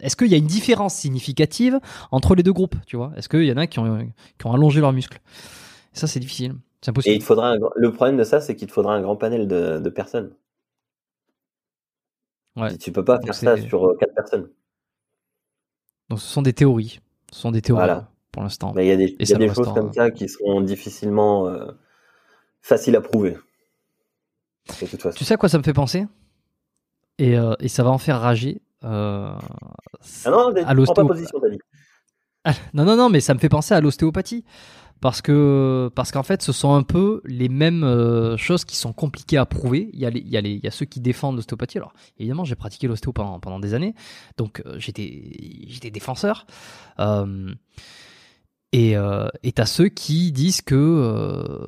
[0.00, 1.80] est-ce qu'il y a une différence significative
[2.12, 3.12] entre les deux groupes, tu vois?
[3.16, 3.98] Est-ce qu'il y en a qui ont,
[4.38, 5.18] qui ont allongé leurs muscles?
[5.92, 6.54] Ça, c'est difficile.
[6.80, 7.14] C'est impossible.
[7.14, 9.80] Et il faudra le problème de ça, c'est qu'il te faudra un grand panel de,
[9.80, 10.30] de personnes.
[12.58, 12.76] Ouais.
[12.76, 14.50] Tu peux pas faire ça sur euh, quatre personnes.
[16.08, 17.00] Donc ce sont des théories.
[17.32, 18.00] Ce sont des théories
[18.32, 18.72] pour l'instant.
[18.74, 21.66] Mais il y a des, y a des choses comme ça qui seront difficilement euh,
[22.60, 23.36] faciles à prouver.
[25.14, 26.06] Tu sais à quoi ça me fait penser?
[27.18, 28.60] Et, euh, et, ça va en faire rager.
[28.82, 29.38] ah
[30.26, 31.26] non, à l'ostéopathie.
[32.74, 34.44] non, non, non, mais ça me fait penser à l'ostéopathie
[35.00, 38.92] parce que parce qu'en fait ce sont un peu les mêmes euh, choses qui sont
[38.92, 39.90] compliquées à prouver.
[39.92, 41.78] Il y a les, il y a les, il y a ceux qui défendent l'ostéopathie.
[41.78, 43.94] Alors évidemment j'ai pratiqué l'ostéo pendant, pendant des années,
[44.36, 45.32] donc euh, j'étais
[45.66, 46.46] j'étais défenseur.
[46.98, 47.54] Euh,
[48.72, 51.66] et euh, t'as ceux qui disent que euh,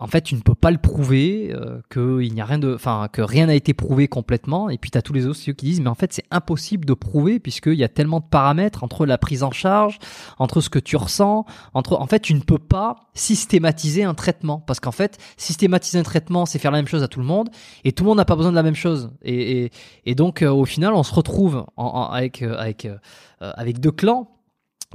[0.00, 2.72] en fait, tu ne peux pas le prouver, euh, que il n'y a rien de,
[2.72, 4.70] enfin, que rien n'a été prouvé complètement.
[4.70, 6.94] Et puis tu as tous les autres qui disent, mais en fait, c'est impossible de
[6.94, 9.98] prouver puisqu'il y a tellement de paramètres entre la prise en charge,
[10.38, 14.60] entre ce que tu ressens, entre, en fait, tu ne peux pas systématiser un traitement
[14.60, 17.48] parce qu'en fait, systématiser un traitement, c'est faire la même chose à tout le monde
[17.82, 19.10] et tout le monde n'a pas besoin de la même chose.
[19.22, 19.72] Et, et,
[20.06, 22.98] et donc, euh, au final, on se retrouve en, avec euh, avec euh,
[23.40, 24.28] avec deux clans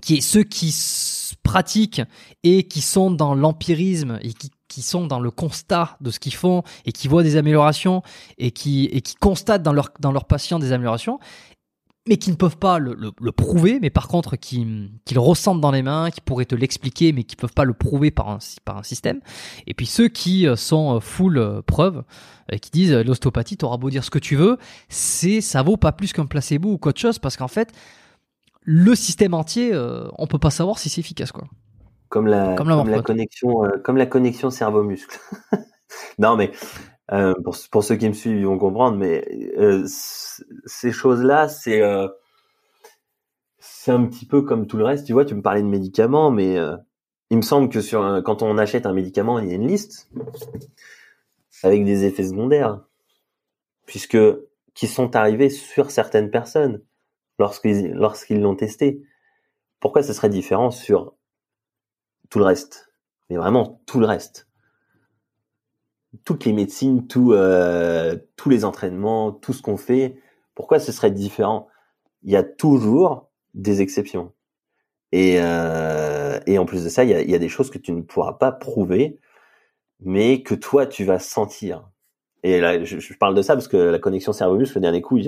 [0.02, 0.74] qui est ceux qui
[1.44, 2.02] pratiquent
[2.44, 6.34] et qui sont dans l'empirisme et qui qui sont dans le constat de ce qu'ils
[6.34, 8.02] font et qui voient des améliorations
[8.40, 11.20] et qui, et qui constatent dans leur, dans leurs patients des améliorations,
[12.08, 15.70] mais qui ne peuvent pas le, prouver, mais par contre qui, qui le ressentent dans
[15.70, 18.78] les mains, qui pourraient te l'expliquer, mais qui peuvent pas le prouver par un, par
[18.78, 19.22] un système.
[19.68, 22.04] Et puis ceux qui euh, sont euh, full euh, preuve,
[22.62, 24.58] qui disent l'ostéopathie, t'auras beau dire ce que tu veux,
[24.90, 27.72] c'est ça vaut pas plus qu'un placebo ou qu'autre chose, parce qu'en fait,
[28.64, 29.72] le système entier,
[30.18, 31.48] on peut pas savoir si c'est efficace, quoi.
[32.14, 35.20] Comme la, comme la, connexion, euh, comme la connexion cerveau-muscle.
[36.20, 36.52] non, mais
[37.12, 39.00] euh, pour, pour, ceux qui me suivent, ils vont comprendre.
[39.00, 39.26] Mais
[39.58, 41.82] euh, ces choses-là, c'est
[43.58, 45.08] c'est un petit peu comme tout le reste.
[45.08, 46.56] Tu vois, tu me parlais de médicaments, mais
[47.32, 50.12] il me semble que sur quand on achète un médicament, il y a une liste
[51.64, 52.80] avec des effets secondaires,
[53.88, 54.20] puisque
[54.76, 56.84] qui sont arrivés sur certaines personnes
[57.40, 59.02] lorsqu'ils lorsqu'ils l'ont testé.
[59.80, 61.16] Pourquoi ce serait différent sur
[62.34, 62.92] tout le reste
[63.30, 64.48] Mais vraiment tout le reste.
[66.26, 70.20] Toutes les médecines, tout, euh, tous les entraînements, tout ce qu'on fait,
[70.56, 71.68] pourquoi ce serait différent?
[72.24, 74.34] Il y a toujours des exceptions.
[75.12, 78.02] Et, euh, et en plus de ça, il y a, des choses que tu ne
[78.02, 79.20] pourras pas prouver,
[80.00, 81.88] mais que toi, tu vas sentir.
[82.42, 85.20] Et là, je, je, parle de ça parce que la connexion cerveau-muscle, le dernier coup,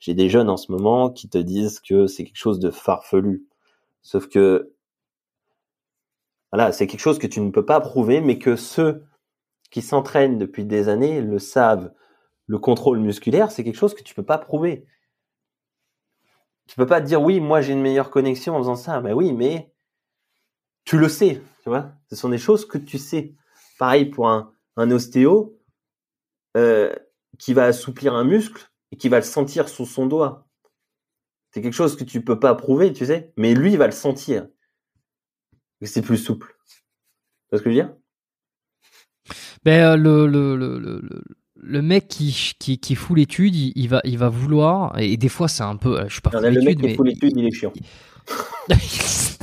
[0.00, 3.44] j'ai des jeunes en ce moment qui te disent que c'est quelque chose de farfelu.
[4.00, 4.73] Sauf que,
[6.54, 9.02] voilà, c'est quelque chose que tu ne peux pas prouver, mais que ceux
[9.72, 11.92] qui s'entraînent depuis des années le savent.
[12.46, 14.86] Le contrôle musculaire, c'est quelque chose que tu peux pas prouver.
[16.68, 19.00] Tu peux pas dire oui, moi j'ai une meilleure connexion en faisant ça.
[19.00, 19.72] Mais oui, mais
[20.84, 21.90] tu le sais, tu vois.
[22.08, 23.34] Ce sont des choses que tu sais.
[23.80, 25.58] Pareil pour un, ostéo
[26.56, 26.94] euh,
[27.36, 30.46] qui va assouplir un muscle et qui va le sentir sous son doigt.
[31.50, 33.32] C'est quelque chose que tu peux pas prouver, tu sais.
[33.36, 34.46] Mais lui, va le sentir.
[35.84, 36.56] C'est plus souple.
[36.68, 37.94] Tu vois ce que je veux dire?
[39.64, 41.02] Ben le, le, le, le,
[41.56, 45.28] le mec qui, qui, qui fout l'étude, il, il, va, il va vouloir, et des
[45.28, 47.72] fois c'est un peu, je suis pas Le mec qui fout l'étude, il est chiant.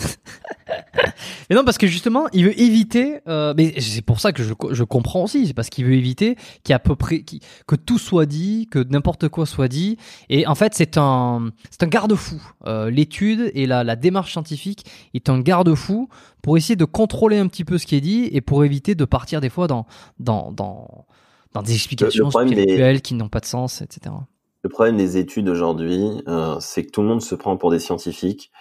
[1.52, 3.20] mais non, parce que justement, il veut éviter.
[3.28, 5.48] Euh, mais c'est pour ça que je, je comprends aussi.
[5.48, 7.26] C'est parce qu'il veut éviter qu'il à peu près
[7.68, 9.98] que tout soit dit, que n'importe quoi soit dit.
[10.30, 12.42] Et en fait, c'est un c'est un garde-fou.
[12.68, 16.08] Euh, L'étude et la, la démarche scientifique est un garde-fou
[16.42, 19.04] pour essayer de contrôler un petit peu ce qui est dit et pour éviter de
[19.04, 19.86] partir des fois dans
[20.22, 21.06] dans dans
[21.52, 23.02] dans des explications spirituelles des...
[23.02, 24.16] qui n'ont pas de sens, etc.
[24.64, 27.80] Le problème des études aujourd'hui, euh, c'est que tout le monde se prend pour des
[27.80, 28.54] scientifiques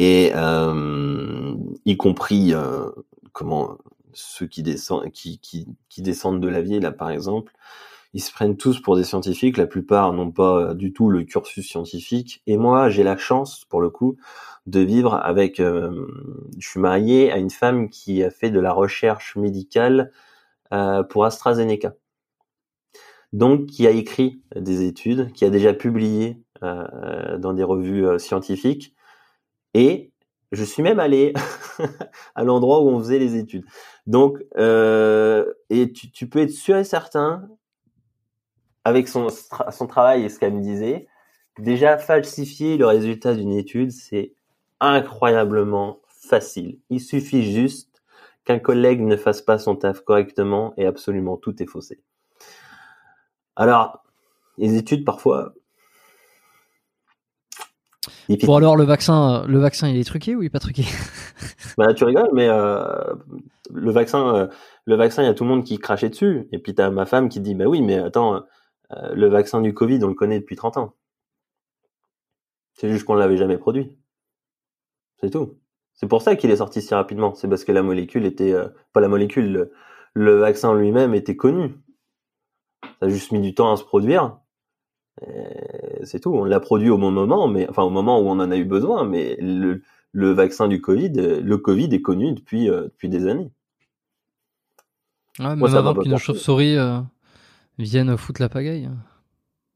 [0.00, 1.54] et euh,
[1.84, 2.88] y compris euh,
[3.32, 3.76] comment
[4.14, 7.52] ceux qui descendent qui, qui, qui descendent de la vie là par exemple
[8.14, 9.56] ils se prennent tous pour des scientifiques.
[9.56, 12.42] La plupart n'ont pas du tout le cursus scientifique.
[12.48, 14.16] Et moi j'ai la chance pour le coup
[14.66, 16.08] de vivre avec euh,
[16.58, 20.10] je suis marié à une femme qui a fait de la recherche médicale
[20.72, 21.94] euh, pour AstraZeneca.
[23.32, 28.18] Donc qui a écrit des études qui a déjà publié euh, dans des revues euh,
[28.18, 28.92] scientifiques
[29.74, 30.12] et
[30.52, 31.32] je suis même allé
[32.34, 33.64] à l'endroit où on faisait les études.
[34.06, 37.48] Donc, euh, et tu, peux être sûr et certain,
[38.84, 39.28] avec son
[39.88, 41.06] travail et ce qu'elle me disait,
[41.58, 44.34] déjà falsifier le résultat d'une étude, c'est
[44.80, 46.78] incroyablement facile.
[46.88, 48.02] Il suffit juste
[48.44, 52.00] qu'un collègue ne fasse pas son taf correctement et absolument tout est faussé.
[53.56, 54.02] Alors,
[54.58, 55.54] les études, parfois,
[58.44, 60.84] Bon alors le vaccin, le vaccin il est truqué ou il est pas truqué?
[61.78, 63.14] Bah tu rigoles, mais euh,
[63.72, 64.46] le vaccin, euh,
[64.84, 66.48] le vaccin il y a tout le monde qui crachait dessus.
[66.52, 68.44] Et puis t'as ma femme qui dit bah oui mais attends,
[68.92, 70.94] euh, le vaccin du Covid on le connaît depuis 30 ans.
[72.74, 73.96] C'est juste qu'on l'avait jamais produit.
[75.20, 75.58] C'est tout.
[75.94, 77.34] C'est pour ça qu'il est sorti si rapidement.
[77.34, 79.72] C'est parce que la molécule était euh, pas la molécule, le,
[80.14, 81.74] le vaccin lui-même était connu.
[82.82, 84.38] Ça a juste mis du temps à se produire
[86.02, 86.34] c'est tout.
[86.34, 88.64] On l'a produit au bon moment, mais enfin au moment où on en a eu
[88.64, 89.04] besoin.
[89.04, 89.82] Mais le,
[90.12, 93.50] le vaccin du Covid, le Covid est connu depuis euh, depuis des années.
[95.38, 97.00] Ouais, Moi, même avant qu'une chauve-souris euh,
[97.78, 98.88] vienne foutre la pagaille.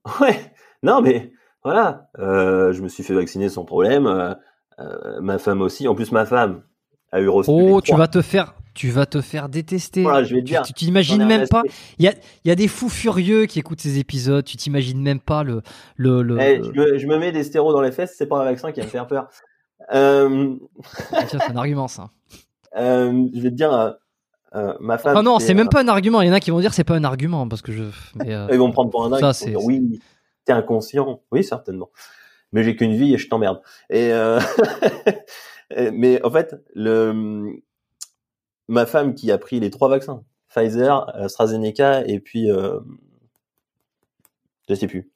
[0.21, 0.53] Ouais.
[0.83, 2.11] Non, mais voilà.
[2.19, 4.07] Euh, je me suis fait vacciner sans problème.
[4.07, 4.35] Euh,
[4.81, 5.89] euh, ma femme aussi.
[5.89, 6.62] En plus, ma femme
[7.11, 7.51] a eu reçu.
[7.51, 10.03] Oh, tu vas te faire tu vas te faire détester.
[10.03, 10.63] Voilà, je vais te dire.
[10.63, 11.63] Tu t'imagines même pas.
[11.99, 12.15] Il y a,
[12.45, 14.45] y a des fous furieux qui écoutent ces épisodes.
[14.45, 15.63] Tu t'imagines même pas le.
[15.97, 18.15] le, le, hey, je, me, je, me, mets des stéros dans les fesses.
[18.19, 19.29] C'est pas un vaccin qui va me faire peur.
[19.93, 20.57] Euh...
[21.29, 22.11] c'est un argument ça.
[22.77, 23.73] Euh, je vais te dire.
[23.73, 23.93] Euh,
[24.57, 25.17] euh ma femme.
[25.17, 26.23] Ah non, c'est même pas un argument.
[26.23, 27.85] Il y en a qui vont dire c'est pas un argument parce que je.
[28.17, 29.21] Mais, Ils vont me prendre pour un dingue.
[29.21, 29.55] Ça, c'est.
[29.55, 30.01] Oui,
[30.45, 31.21] t'es inconscient.
[31.31, 31.91] Oui, certainement.
[32.51, 33.61] Mais j'ai qu'une vie et je t'emmerde.
[33.91, 34.11] Et
[35.93, 37.63] mais en fait, le
[38.69, 42.81] ma femme qui a pris les trois vaccins, Pfizer, AstraZeneca et puis euh,
[44.69, 45.11] je sais plus.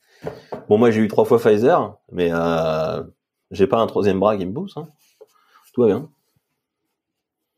[0.69, 3.03] Bon, moi j'ai eu trois fois Pfizer, mais euh,
[3.51, 4.77] j'ai pas un troisième bras qui me pousse.
[4.77, 4.89] Hein.
[5.73, 6.09] Tout va bien.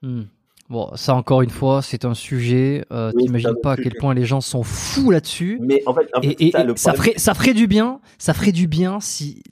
[0.03, 0.25] Hmm.
[0.69, 2.85] Bon, ça encore une fois, c'est un sujet.
[2.93, 5.59] Euh, oui, T'imagines pas à quel point les gens sont fous là-dessus.
[5.61, 8.01] Mais en fait, et, et, ça, ça, ferait, ça ferait du bien.
[8.19, 9.43] Ça ferait du bien si,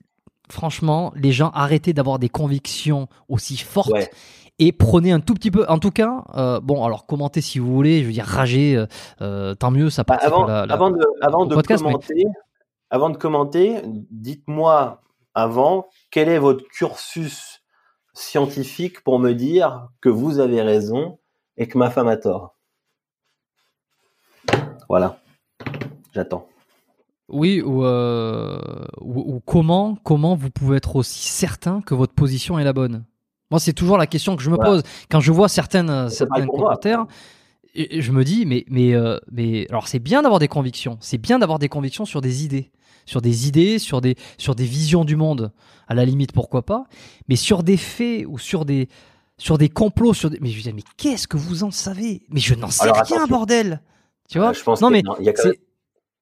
[0.49, 4.11] franchement, les gens arrêtaient d'avoir des convictions aussi fortes ouais
[4.59, 5.65] et prenez un tout petit peu.
[5.69, 8.03] En tout cas, euh, bon, alors commentez si vous voulez.
[8.03, 8.87] Je veux dire, rager, euh,
[9.21, 9.91] euh tant mieux.
[9.91, 10.05] Ça.
[10.05, 12.25] Bah, avant, la, la, avant de, avant de commenter, mais...
[12.91, 15.03] avant de commenter, dites-moi
[15.35, 17.63] avant, quel est votre cursus
[18.15, 21.19] scientifique pour me dire que vous avez raison
[21.57, 22.57] et que ma femme a tort?
[24.89, 25.21] Voilà,
[26.13, 26.49] j'attends.
[27.29, 28.59] Oui, euh,
[29.03, 33.05] ou, ou, comment, comment vous pouvez être aussi certain que votre position est la bonne?
[33.51, 34.83] Moi, c'est toujours la question que je me pose.
[35.11, 37.07] Quand je vois certaines, certains commentaires.
[37.75, 41.19] Et je me dis, mais, mais, euh, mais alors c'est bien d'avoir des convictions, c'est
[41.19, 42.73] bien d'avoir des convictions sur des idées,
[43.05, 45.53] sur des idées, sur des, sur des visions du monde.
[45.87, 46.85] À la limite, pourquoi pas.
[47.29, 48.89] Mais sur des faits ou sur des,
[49.37, 50.39] sur des complots, sur des...
[50.41, 52.23] mais je dis, mais qu'est-ce que vous en savez?
[52.31, 53.81] Mais je n'en sais rien, bordel.
[54.29, 54.55] Tu vois?
[54.55, 55.55] Je pense non, mais il y a quand même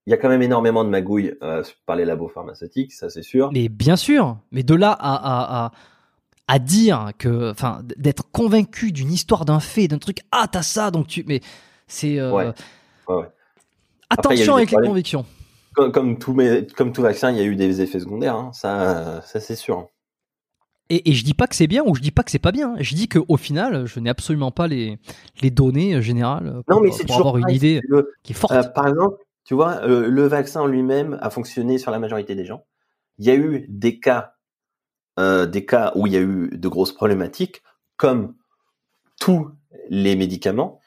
[0.06, 3.22] il y a quand même énormément de magouilles euh, par les labos pharmaceutiques, ça c'est
[3.22, 3.50] sûr.
[3.52, 5.72] Mais bien sûr, mais de là à, à, à,
[6.48, 10.90] à dire que, enfin, d'être convaincu d'une histoire, d'un fait, d'un truc, ah t'as ça,
[10.90, 11.40] donc tu, mais
[11.86, 12.32] c'est euh...
[12.32, 12.52] ouais.
[13.08, 13.28] Ouais, ouais.
[14.10, 15.24] attention avec les convictions.
[15.74, 18.50] Comme, comme, tout, mais, comme tout vaccin, il y a eu des effets secondaires, hein.
[18.52, 19.88] ça, ça c'est sûr.
[20.88, 22.52] Et, et, je dis pas que c'est bien ou je dis pas que c'est pas
[22.52, 22.76] bien.
[22.78, 24.98] Je dis qu'au final, je n'ai absolument pas les,
[25.42, 27.82] les données générales pour, non, mais c'est pour avoir une idée
[28.22, 28.52] qui est forte.
[28.52, 32.44] Euh, par exemple, tu vois, euh, le vaccin lui-même a fonctionné sur la majorité des
[32.44, 32.64] gens.
[33.18, 34.35] Il y a eu des cas,
[35.18, 37.62] euh, des cas où il y a eu de grosses problématiques,
[37.96, 38.34] comme
[39.20, 39.50] tous
[39.88, 40.80] les médicaments.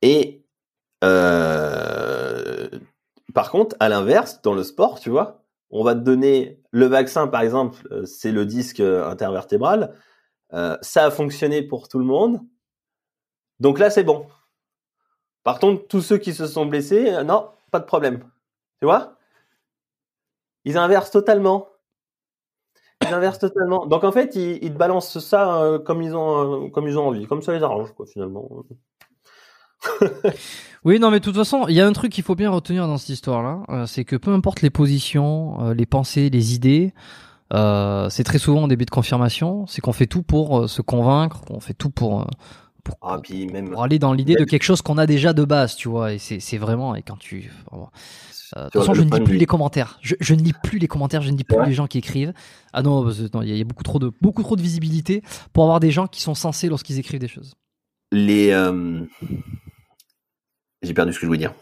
[0.00, 0.44] Et
[1.04, 2.68] euh,
[3.34, 7.26] par contre, à l'inverse, dans le sport, tu vois, on va te donner le vaccin,
[7.28, 9.94] par exemple, euh, c'est le disque intervertébral.
[10.52, 12.40] Euh, ça a fonctionné pour tout le monde.
[13.58, 14.26] Donc là, c'est bon.
[15.44, 18.20] Par contre, tous ceux qui se sont blessés, non, pas de problème.
[18.80, 19.16] Tu vois?
[20.64, 21.68] Ils inversent totalement.
[23.38, 23.86] Totalement.
[23.86, 27.08] Donc en fait, ils, te balancent ça euh, comme ils ont euh, comme ils ont
[27.08, 28.48] envie, comme ça les arrange quoi finalement.
[30.84, 32.86] oui, non, mais de toute façon, il y a un truc qu'il faut bien retenir
[32.86, 36.94] dans cette histoire-là, euh, c'est que peu importe les positions, les pensées, les idées,
[37.52, 41.60] c'est très souvent en début de confirmation, c'est qu'on fait tout pour se convaincre, qu'on
[41.60, 42.26] fait tout pour
[42.84, 45.44] pour, ah, puis même, pour aller dans l'idée de quelque chose qu'on a déjà de
[45.44, 46.12] base, tu vois.
[46.12, 47.50] Et c'est vraiment, et quand tu.
[48.56, 49.98] Euh, de toute façon, je ne lis plus les commentaires.
[50.02, 51.66] Je, je, ne lis plus les commentaires, je ne lis plus ouais.
[51.66, 52.34] les gens qui écrivent.
[52.72, 55.22] Ah non, il y, y, a beaucoup trop de beaucoup trop de visibilité
[55.54, 57.54] pour avoir des gens qui sont censés lorsqu'ils écrivent des choses.
[58.10, 58.50] Les.
[58.50, 59.06] Euh...
[60.82, 61.54] J'ai perdu ce que je voulais dire.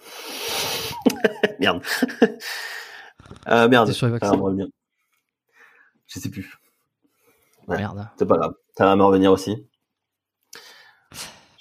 [1.60, 1.82] merde.
[3.48, 3.92] euh, merde.
[3.92, 4.18] Sur les.
[6.08, 6.56] Je sais plus.
[7.68, 8.08] Ouais, merde.
[8.18, 8.54] C'est pas grave.
[8.76, 9.69] Ça va me revenir aussi.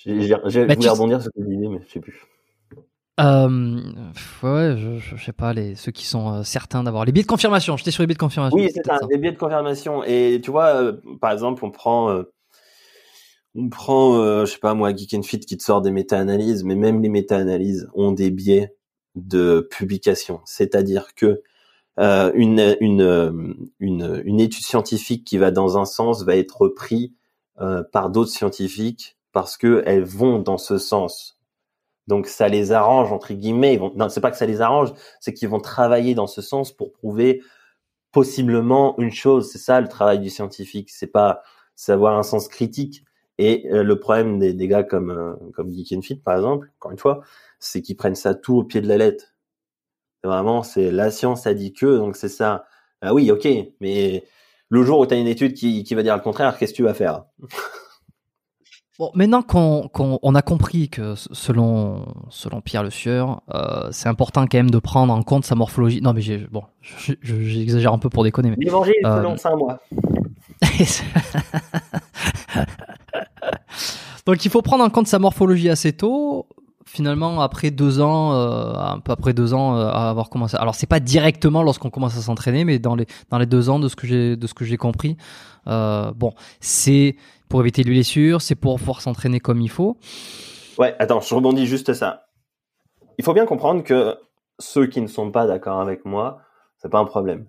[0.06, 0.30] J'ai
[0.66, 2.26] bah, voulu rebondir sur tes idées, mais je sais plus.
[3.20, 3.82] Euh,
[4.44, 7.24] ouais, je, je, je, sais pas, les, ceux qui sont euh, certains d'avoir les biais
[7.24, 7.76] de confirmation.
[7.76, 8.58] J'étais sur les biais de confirmation.
[8.58, 10.04] Oui, c'est ça, ça, les biais de confirmation.
[10.06, 12.24] Et tu vois, euh, par exemple, on prend, euh,
[13.56, 16.76] on prend, je sais pas moi, Geek and Fit qui te sort des méta-analyses, mais
[16.76, 18.74] même les méta-analyses ont des biais
[19.16, 20.40] de publication.
[20.46, 21.42] C'est-à-dire que
[21.98, 27.12] une, une, une, une étude scientifique qui va dans un sens va être reprise
[27.92, 31.40] par d'autres scientifiques parce que elles vont dans ce sens.
[32.08, 33.80] Donc ça les arrange entre guillemets.
[33.96, 36.92] Non, c'est pas que ça les arrange, c'est qu'ils vont travailler dans ce sens pour
[36.92, 37.42] prouver
[38.12, 39.52] possiblement une chose.
[39.52, 40.90] C'est ça le travail du scientifique.
[40.92, 41.44] C'est pas
[41.76, 43.04] savoir un sens critique.
[43.38, 46.70] Et euh, le problème des, des gars comme euh, comme Geek and Fit par exemple,
[46.80, 47.22] encore une fois,
[47.60, 49.36] c'est qu'ils prennent ça tout au pied de la lettre.
[50.24, 52.66] Vraiment, c'est la science a dit que, donc c'est ça.
[53.02, 53.48] Ah oui, ok,
[53.80, 54.26] mais
[54.70, 56.78] le jour où tu as une étude qui, qui va dire le contraire, qu'est-ce que
[56.78, 57.26] tu vas faire?
[59.00, 64.10] Bon, maintenant qu'on qu on a compris que selon selon Pierre Le Sueur, euh, c'est
[64.10, 66.02] important quand même de prendre en compte sa morphologie.
[66.02, 66.22] Non, mais
[66.52, 66.64] bon,
[67.22, 68.50] j'exagère un peu pour déconner.
[68.50, 69.22] Mais l'évangile euh...
[69.22, 69.80] selon saint moi.
[74.26, 76.48] Donc il faut prendre en compte sa morphologie assez tôt.
[76.86, 80.58] Finalement, après deux ans, euh, un peu après deux ans, euh, à avoir commencé.
[80.58, 83.80] Alors c'est pas directement lorsqu'on commence à s'entraîner, mais dans les dans les deux ans
[83.80, 85.16] de ce que j'ai de ce que j'ai compris.
[85.68, 87.16] Euh, bon, c'est
[87.50, 89.98] pour éviter les blessures, c'est pour pouvoir s'entraîner comme il faut.
[90.78, 92.28] Ouais, attends, je rebondis juste ça.
[93.18, 94.16] Il faut bien comprendre que
[94.60, 96.42] ceux qui ne sont pas d'accord avec moi,
[96.78, 97.48] c'est pas un problème.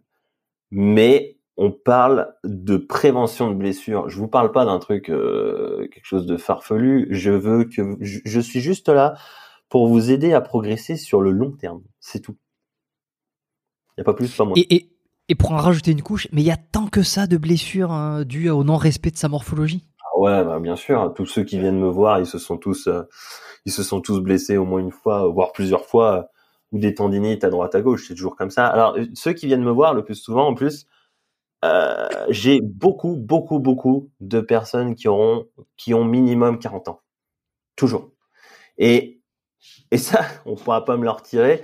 [0.70, 4.08] Mais on parle de prévention de blessures.
[4.08, 7.06] Je vous parle pas d'un truc euh, quelque chose de farfelu.
[7.10, 9.14] Je veux que je, je suis juste là
[9.68, 11.82] pour vous aider à progresser sur le long terme.
[12.00, 12.36] C'est tout.
[13.96, 14.54] Il y a pas plus, pas moins.
[14.56, 14.90] Et, et,
[15.28, 17.92] et pour en rajouter une couche, mais il y a tant que ça de blessures
[17.92, 19.86] hein, dues au non-respect de sa morphologie.
[20.20, 21.12] Ouais, bah bien sûr.
[21.14, 23.02] Tous ceux qui viennent me voir, ils se sont tous, euh,
[23.64, 26.28] ils se sont tous blessés au moins une fois, voire plusieurs fois,
[26.72, 28.06] ou des tendinites à droite à gauche.
[28.08, 28.66] C'est toujours comme ça.
[28.66, 30.86] Alors ceux qui viennent me voir le plus souvent, en plus,
[31.64, 37.02] euh, j'ai beaucoup, beaucoup, beaucoup de personnes qui auront, qui ont minimum 40 ans.
[37.76, 38.12] Toujours.
[38.78, 39.20] Et,
[39.90, 41.62] et ça, on pourra pas me le retirer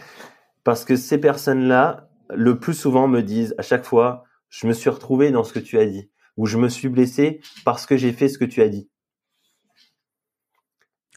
[0.64, 4.90] parce que ces personnes-là, le plus souvent me disent à chaque fois, je me suis
[4.90, 8.12] retrouvé dans ce que tu as dit, ou je me suis blessé parce que j'ai
[8.12, 8.88] fait ce que tu as dit.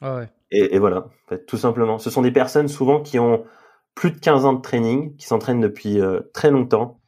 [0.02, 0.30] Ah ouais.
[0.52, 1.10] Et, voilà,
[1.48, 2.00] tout simplement.
[2.00, 3.46] Ce sont des personnes souvent qui ont
[3.94, 7.00] plus de 15 ans de training, qui s'entraînent depuis euh, très longtemps.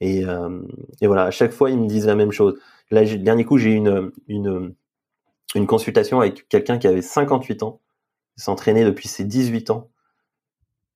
[0.00, 0.60] Et, euh,
[1.00, 2.58] et, voilà, à chaque fois, ils me disent la même chose.
[2.90, 4.74] Là, le dernier coup, j'ai eu une, une,
[5.54, 7.80] une consultation avec quelqu'un qui avait 58 ans,
[8.36, 9.90] qui s'entraînait depuis ses 18 ans.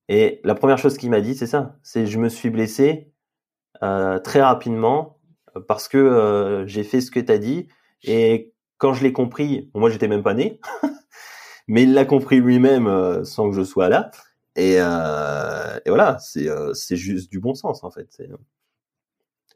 [0.08, 1.76] Et la première chose qu'il m'a dit, c'est ça.
[1.82, 3.12] C'est je me suis blessé
[3.82, 5.17] euh, très rapidement
[5.66, 7.68] parce que euh, j'ai fait ce que tu as dit.
[8.04, 10.60] Et quand je l'ai compris, bon, moi j'étais même pas né,
[11.68, 14.10] mais il l'a compris lui-même euh, sans que je sois là.
[14.56, 18.22] Et, euh, voilà, c'est juste du bon sens en fait.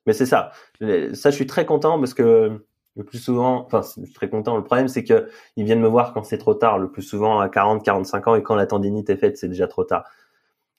[0.07, 0.53] Mais c'est ça.
[0.81, 2.65] Ça, je suis très content parce que
[2.95, 4.57] le plus souvent, enfin, je suis très content.
[4.57, 6.79] Le problème, c'est que ils viennent me voir quand c'est trop tard.
[6.79, 9.67] Le plus souvent à 40, 45 ans et quand la tendinite est faite, c'est déjà
[9.67, 10.05] trop tard.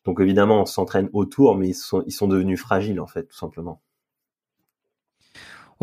[0.06, 1.74] Donc évidemment, on s'entraîne autour, mais ils
[2.14, 3.82] sont devenus fragiles en fait, tout simplement.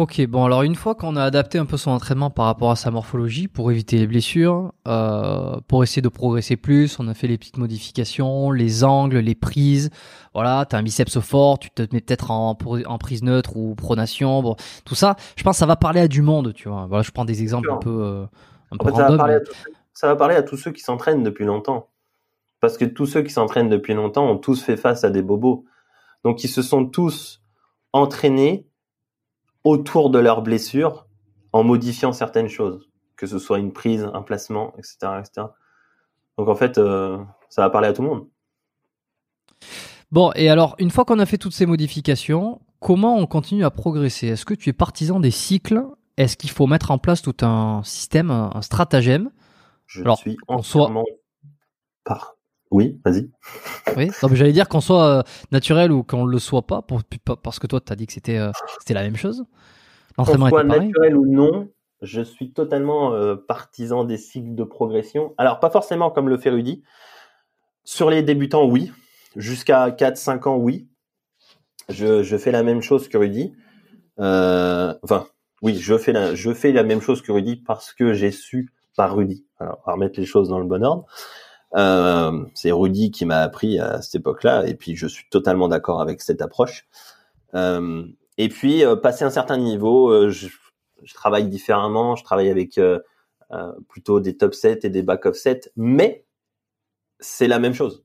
[0.00, 2.76] Ok, bon alors une fois qu'on a adapté un peu son entraînement par rapport à
[2.76, 7.26] sa morphologie pour éviter les blessures, euh, pour essayer de progresser plus, on a fait
[7.26, 9.90] les petites modifications, les angles, les prises.
[10.32, 12.56] Voilà, t'as un biceps fort, tu te mets peut-être en,
[12.86, 14.40] en prise neutre ou pronation.
[14.40, 14.56] Bon,
[14.86, 16.86] tout ça, je pense que ça va parler à du monde, tu vois.
[16.88, 18.24] Voilà, je prends des exemples un peu, euh,
[18.72, 19.40] un peu ça, va parler à
[19.92, 21.90] ça va parler à tous ceux qui s'entraînent depuis longtemps,
[22.62, 25.66] parce que tous ceux qui s'entraînent depuis longtemps ont tous fait face à des bobos,
[26.24, 27.42] donc ils se sont tous
[27.92, 28.66] entraînés
[29.64, 31.06] autour de leurs blessures
[31.52, 34.96] en modifiant certaines choses, que ce soit une prise, un placement, etc.
[35.18, 35.46] etc.
[36.38, 37.18] Donc en fait, euh,
[37.48, 38.28] ça va parler à tout le monde.
[40.10, 43.70] Bon, et alors, une fois qu'on a fait toutes ces modifications, comment on continue à
[43.70, 44.28] progresser?
[44.28, 45.84] Est-ce que tu es partisan des cycles?
[46.16, 49.30] Est-ce qu'il faut mettre en place tout un système, un stratagème?
[49.86, 51.16] Je suis entièrement soit...
[52.04, 52.36] par
[52.70, 53.28] oui, vas-y.
[53.96, 57.02] Oui, j'allais dire qu'on soit euh, naturel ou qu'on le soit pas, pour,
[57.42, 59.44] parce que toi, tu as dit que c'était euh, c'était la même chose.
[60.16, 61.68] L'entraînement soit naturel ou non,
[62.00, 65.34] je suis totalement euh, partisan des cycles de progression.
[65.36, 66.82] Alors, pas forcément comme le fait Rudy.
[67.82, 68.92] Sur les débutants, oui.
[69.34, 70.88] Jusqu'à 4-5 ans, oui.
[71.88, 73.52] Je, je, fais la même chose que Rudy.
[74.16, 75.26] enfin,
[75.62, 78.72] oui, je fais, la, je fais la même chose que Rudy parce que j'ai su
[78.96, 79.44] par Rudy.
[79.58, 81.06] Alors, on va remettre les choses dans le bon ordre.
[81.76, 86.00] Euh, c'est Rudy qui m'a appris à cette époque-là, et puis je suis totalement d'accord
[86.00, 86.88] avec cette approche.
[87.54, 88.04] Euh,
[88.38, 90.48] et puis, euh, passer un certain niveau, euh, je,
[91.02, 92.98] je, travaille différemment, je travaille avec euh,
[93.88, 96.24] plutôt des top sets et des back of sets, mais
[97.18, 98.04] c'est la même chose.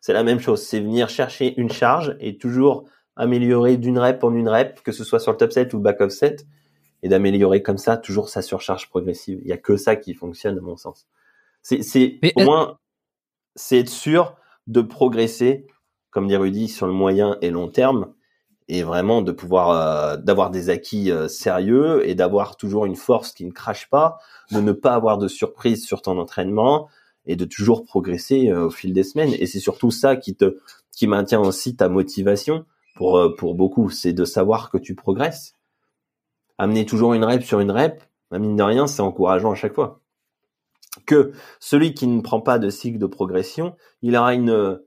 [0.00, 2.84] C'est la même chose, c'est venir chercher une charge et toujours
[3.16, 6.00] améliorer d'une rep en une rep, que ce soit sur le top set ou back
[6.00, 6.46] of set,
[7.02, 9.40] et d'améliorer comme ça toujours sa surcharge progressive.
[9.42, 11.06] Il y a que ça qui fonctionne à mon sens.
[11.64, 12.78] C'est, au moins,
[13.56, 14.36] c'est être sûr
[14.66, 15.66] de progresser,
[16.10, 18.12] comme dit Rudy, sur le moyen et long terme,
[18.68, 23.32] et vraiment de pouvoir euh, d'avoir des acquis euh, sérieux et d'avoir toujours une force
[23.32, 24.18] qui ne crache pas,
[24.52, 26.88] de ne pas avoir de surprise sur ton entraînement
[27.26, 29.34] et de toujours progresser euh, au fil des semaines.
[29.38, 30.58] Et c'est surtout ça qui te
[30.92, 35.54] qui maintient aussi ta motivation pour pour beaucoup, c'est de savoir que tu progresses.
[36.58, 40.03] Amener toujours une rep sur une rep, mine de rien, c'est encourageant à chaque fois
[41.04, 44.80] que celui qui ne prend pas de cycle de progression, il aura une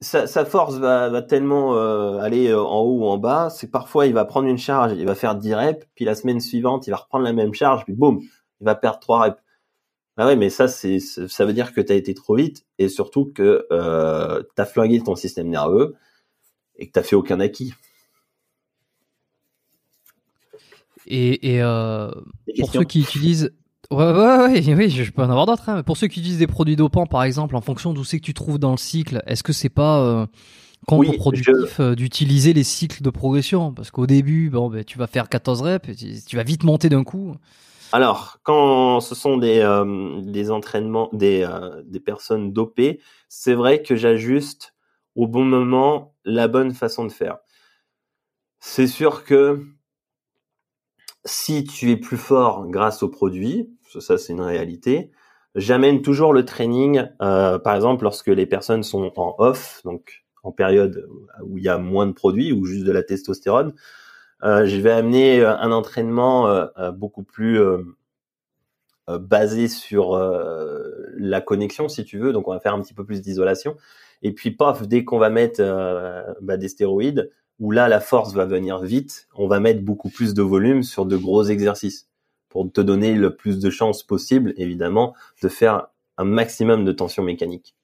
[0.00, 4.12] sa, force va, tellement euh, aller euh, en haut ou en bas, c'est parfois il
[4.12, 6.96] va prendre une charge, il va faire 10 reps, puis la semaine suivante, il va
[6.96, 8.20] reprendre la même charge, puis boum,
[8.60, 9.42] il va perdre 3 reps.
[10.18, 12.88] Ah ouais, mais ça c'est ça veut dire que tu as été trop vite et
[12.88, 15.94] surtout que euh, tu as flingué ton système nerveux
[16.76, 17.74] et que tu fait aucun acquis.
[21.06, 22.10] Et, euh,
[22.58, 23.54] pour ceux qui utilisent
[23.90, 25.68] Ouais, ouais, oui, je peux en avoir d'autres.
[25.68, 25.82] Hein.
[25.82, 28.34] Pour ceux qui utilisent des produits dopants, par exemple, en fonction d'où c'est que tu
[28.34, 30.26] trouves dans le cycle, est-ce que c'est pas euh,
[30.86, 33.72] contre-productif euh, d'utiliser les cycles de progression?
[33.72, 35.96] Parce qu'au début, bon, ben, tu vas faire 14 reps,
[36.26, 37.34] tu vas vite monter d'un coup.
[37.92, 41.48] Alors, quand ce sont des, euh, des entraînements, des,
[41.84, 44.74] des personnes dopées, c'est vrai que j'ajuste
[45.14, 47.38] au bon moment la bonne façon de faire.
[48.58, 49.64] C'est sûr que
[51.24, 55.10] si tu es plus fort grâce au produit, ça c'est une réalité.
[55.56, 60.52] J'amène toujours le training, euh, par exemple lorsque les personnes sont en off, donc en
[60.52, 61.08] période
[61.42, 63.72] où il y a moins de produits ou juste de la testostérone,
[64.44, 67.58] euh, je vais amener euh, un entraînement beaucoup plus
[69.08, 70.18] basé sur
[71.16, 72.32] la connexion, si tu veux.
[72.32, 73.76] Donc on va faire un petit peu plus d'isolation.
[74.22, 75.62] Et puis paf, dès qu'on va mettre
[76.42, 80.34] bah, des stéroïdes, où là la force va venir vite, on va mettre beaucoup plus
[80.34, 82.08] de volume sur de gros exercices
[82.56, 87.22] pour te donner le plus de chances possible, évidemment, de faire un maximum de tension
[87.22, 87.74] mécanique.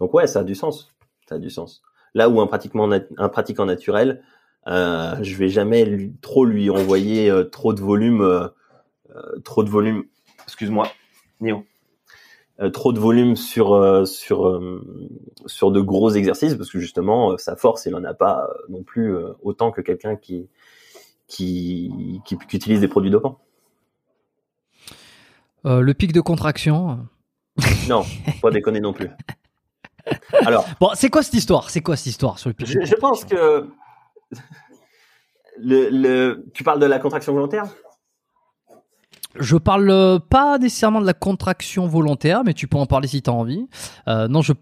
[0.00, 0.92] Donc ouais, ça a du sens.
[1.28, 1.82] Ça a du sens.
[2.14, 4.24] Là où un pratiquant naturel,
[4.66, 8.48] euh, je vais jamais trop lui envoyer euh, trop de volume, euh,
[9.44, 10.06] trop de volume.
[10.42, 10.88] Excuse-moi,
[11.40, 11.64] Néo.
[12.72, 14.60] trop de volume sur sur
[15.46, 19.14] sur de gros exercices parce que justement sa force il en a pas non plus
[19.42, 20.48] autant que quelqu'un qui,
[21.30, 23.38] qui qui utilise des produits dopants.
[25.64, 26.98] le pic de contraction.
[27.88, 28.04] Non,
[28.42, 29.10] pas déconner non plus.
[30.46, 31.70] Alors, bon, c'est quoi cette histoire?
[31.70, 33.68] C'est quoi cette histoire sur le pic je, je pense que
[35.58, 37.64] le, tu parles de la contraction volontaire?
[39.38, 43.22] Je parle euh, pas nécessairement de la contraction volontaire, mais tu peux en parler si
[43.22, 43.68] tu as envie.
[44.08, 44.52] Euh, non, je,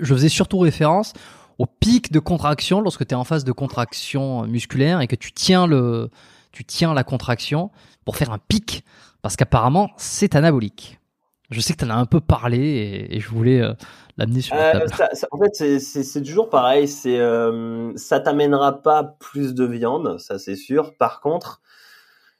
[0.00, 1.12] je faisais surtout référence
[1.58, 5.32] au pic de contraction lorsque tu es en phase de contraction musculaire et que tu
[5.32, 6.10] tiens le
[6.52, 7.70] tu tiens la contraction
[8.04, 8.84] pour faire un pic
[9.22, 10.98] parce qu'apparemment c'est anabolique.
[11.50, 13.72] Je sais que tu en as un peu parlé et, je voulais euh,
[14.18, 15.10] l'amener sur la euh, table.
[15.30, 16.86] en fait, c'est toujours pareil.
[16.88, 20.94] C'est euh, ça t'amènera pas plus de viande, ça c'est sûr.
[20.96, 21.62] Par contre,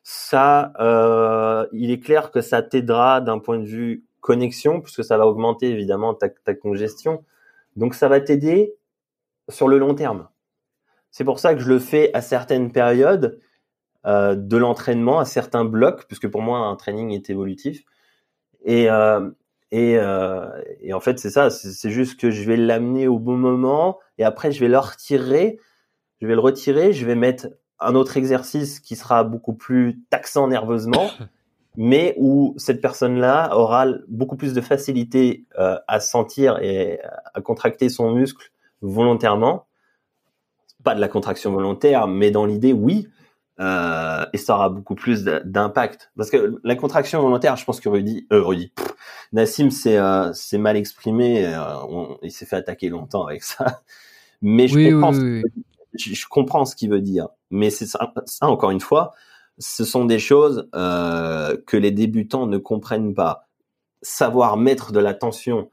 [0.02, 5.16] ça, euh, il est clair que ça t'aidera d'un point de vue connexion, puisque ça
[5.16, 7.24] va augmenter évidemment ta, ta congestion.
[7.76, 8.74] Donc ça va t'aider
[9.48, 10.28] sur le long terme.
[11.10, 13.40] C'est pour ça que je le fais à certaines périodes
[14.06, 17.82] euh, de l'entraînement, à certains blocs, puisque pour moi un training est évolutif.
[18.64, 19.30] Et, euh,
[19.70, 20.48] et, euh,
[20.80, 21.50] et, en fait, c'est ça.
[21.50, 25.58] C'est juste que je vais l'amener au bon moment et après, je vais le retirer.
[26.20, 26.92] Je vais le retirer.
[26.92, 27.48] Je vais mettre
[27.80, 31.10] un autre exercice qui sera beaucoup plus taxant nerveusement,
[31.76, 37.00] mais où cette personne-là aura beaucoup plus de facilité à sentir et
[37.34, 38.50] à contracter son muscle
[38.80, 39.66] volontairement.
[40.84, 43.08] Pas de la contraction volontaire, mais dans l'idée, oui.
[43.60, 46.12] Euh, et ça aura beaucoup plus d'impact.
[46.16, 48.72] Parce que la contraction volontaire, je pense que Rudy, euh, Rudy,
[49.32, 51.74] Nassim s'est euh, mal exprimé, euh,
[52.22, 53.82] il s'est fait attaquer longtemps avec ça.
[54.42, 55.42] Mais je comprends, ce
[55.94, 57.28] je, comprends ce qu'il veut dire.
[57.50, 59.12] Mais c'est ça, ça, encore une fois,
[59.58, 63.48] ce sont des choses euh, que les débutants ne comprennent pas.
[64.02, 65.70] Savoir mettre de la tension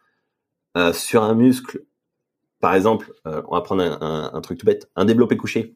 [0.77, 1.83] euh, sur un muscle,
[2.59, 5.75] par exemple, on va prendre un, truc tout bête, un développé couché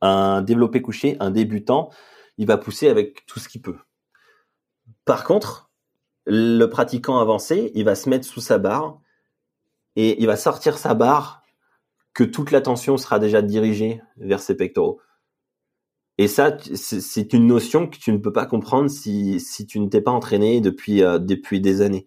[0.00, 1.90] un développé couché, un débutant,
[2.38, 3.76] il va pousser avec tout ce qu'il peut.
[5.04, 5.70] Par contre,
[6.26, 9.00] le pratiquant avancé, il va se mettre sous sa barre
[9.96, 11.42] et il va sortir sa barre
[12.14, 15.00] que toute l'attention sera déjà dirigée vers ses pectoraux.
[16.18, 19.88] Et ça, c'est une notion que tu ne peux pas comprendre si, si tu ne
[19.88, 22.06] t'es pas entraîné depuis, euh, depuis des années.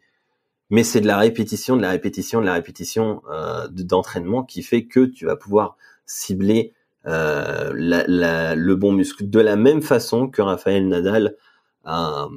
[0.74, 4.86] Mais c'est de la répétition, de la répétition, de la répétition euh, d'entraînement qui fait
[4.86, 5.78] que tu vas pouvoir
[6.08, 6.74] cibler
[7.06, 9.30] euh, le bon muscle.
[9.30, 11.36] De la même façon que Raphaël Nadal
[11.84, 12.28] a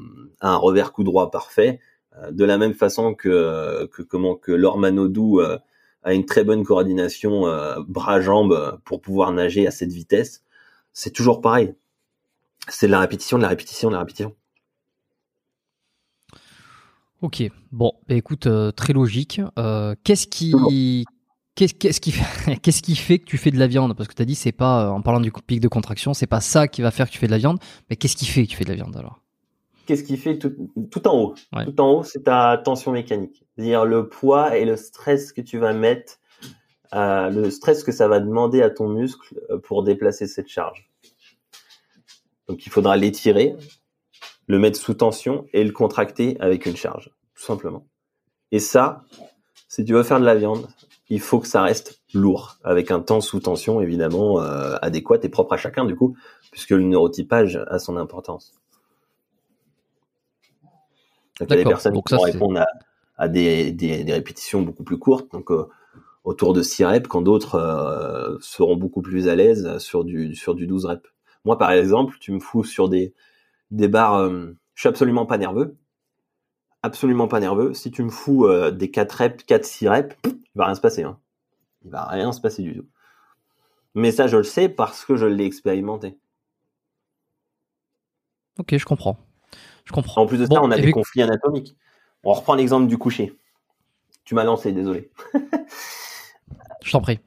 [0.42, 1.80] un, revers coup droit parfait,
[2.18, 5.56] euh, de la même façon que, que comment que Laure Manodou euh,
[6.02, 7.44] a une très bonne coordination
[7.88, 10.44] bras-jambes pour pouvoir nager à cette vitesse.
[10.92, 11.74] C'est toujours pareil.
[12.68, 14.36] C'est de la répétition, de la répétition, de la répétition.
[17.22, 19.40] Ok, bon, bah, écoute, très logique.
[20.04, 21.04] Qu'est-ce qui,
[21.56, 23.96] Qu'est-ce qui, fait, qu'est-ce qui fait que tu fais de la viande?
[23.96, 26.42] Parce que tu as dit, c'est pas, en parlant du pic de contraction, c'est pas
[26.42, 28.50] ça qui va faire que tu fais de la viande, mais qu'est-ce qui fait que
[28.50, 29.22] tu fais de la viande alors?
[29.86, 30.52] Qu'est-ce qui fait tout,
[30.90, 31.34] tout en haut?
[31.64, 33.46] Tout en haut, c'est ta tension mécanique.
[33.54, 36.18] C'est-à-dire le poids et le stress que tu vas mettre,
[36.92, 40.90] euh, le stress que ça va demander à ton muscle euh, pour déplacer cette charge.
[42.48, 43.56] Donc il faudra l'étirer,
[44.46, 47.86] le mettre sous tension et le contracter avec une charge, tout simplement.
[48.52, 49.02] Et ça,
[49.68, 50.68] si tu veux faire de la viande,
[51.08, 55.28] il faut que ça reste lourd, avec un temps sous tension évidemment euh, adéquat et
[55.28, 56.16] propre à chacun du coup,
[56.50, 58.54] puisque le neurotypage a son importance.
[61.40, 62.64] il y a des personnes qui vont répondre
[63.16, 63.76] à, des,
[64.08, 65.68] répétitions beaucoup plus courtes, donc euh,
[66.24, 70.54] autour de 6 reps, quand d'autres euh, seront beaucoup plus à l'aise sur du, sur
[70.54, 71.10] du 12 reps.
[71.44, 73.14] Moi par exemple, tu me fous sur des,
[73.70, 75.76] des barres, je suis absolument pas nerveux,
[76.82, 77.74] absolument pas nerveux.
[77.74, 81.02] Si tu me fous des 4 reps, 4-6 reps, il va rien se passer.
[81.02, 81.18] Hein.
[81.84, 82.86] Il va rien se passer du tout.
[83.94, 86.18] Mais ça, je le sais parce que je l'ai expérimenté.
[88.58, 89.18] Ok, je comprends.
[89.84, 90.22] Je comprends.
[90.22, 91.76] En plus de ça, on a des conflits anatomiques.
[92.24, 93.38] On reprend l'exemple du coucher.
[94.24, 95.10] Tu m'as lancé, désolé.
[96.82, 97.20] je t'en prie.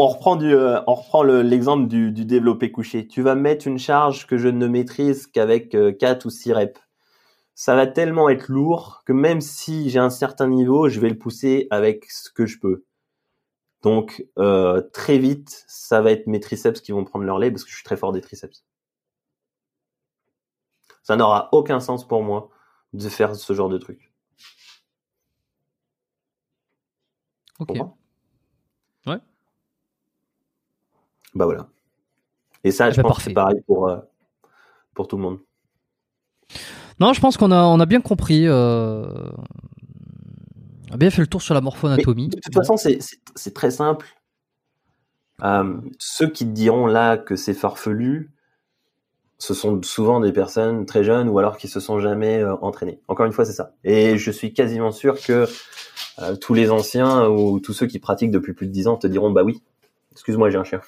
[0.00, 3.08] On reprend, du, euh, on reprend l'exemple du, du, développé couché.
[3.08, 6.80] Tu vas mettre une charge que je ne maîtrise qu'avec 4 euh, ou 6 reps
[7.58, 11.18] ça va tellement être lourd que même si j'ai un certain niveau, je vais le
[11.18, 12.84] pousser avec ce que je peux.
[13.82, 17.64] Donc euh, très vite, ça va être mes triceps qui vont prendre leur lait parce
[17.64, 18.64] que je suis très fort des triceps.
[21.02, 22.48] Ça n'aura aucun sens pour moi
[22.92, 24.12] de faire ce genre de truc.
[27.58, 27.70] Ok.
[29.04, 29.18] Ouais.
[31.38, 31.68] Bah voilà.
[32.64, 33.24] Et ça, Eh je ben, pense parfait.
[33.26, 33.98] que c'est pareil pour, euh,
[34.94, 35.38] pour tout le monde.
[36.98, 38.42] Non, je pense qu'on a, on a bien compris.
[38.48, 39.06] Euh...
[40.90, 42.28] On a bien fait le tour sur la morphoanatomie.
[42.28, 42.98] De toute façon, c'est-
[43.54, 44.06] très simple.
[45.44, 48.32] Euh, ceux qui te diront là que c'est farfelu,
[49.38, 53.00] ce sont souvent des personnes très jeunes ou alors qui se sont jamais euh, entraînées.
[53.06, 53.74] Encore une fois, c'est ça.
[53.84, 55.46] Et je suis quasiment sûr que
[56.18, 59.06] euh, tous les anciens ou tous ceux qui pratiquent depuis plus de 10 ans te
[59.06, 59.62] diront bah oui.
[60.10, 60.80] Excuse-moi, j'ai un chien.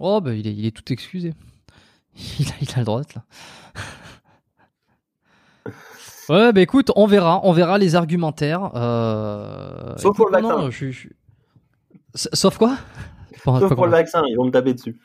[0.00, 1.32] Oh, bah, il est, il est tout excusé.
[2.38, 3.24] Il a, il a le droit d'être là.
[6.28, 8.70] Ouais, bah écoute, on verra, on verra les argumentaires.
[8.74, 9.94] Euh...
[9.96, 10.62] Sauf pour le non, vaccin.
[10.62, 11.08] non, je- je-
[12.16, 12.76] S- Sauf quoi?
[13.44, 14.98] Sauf pour le vaccin, ils vont me taper dessus.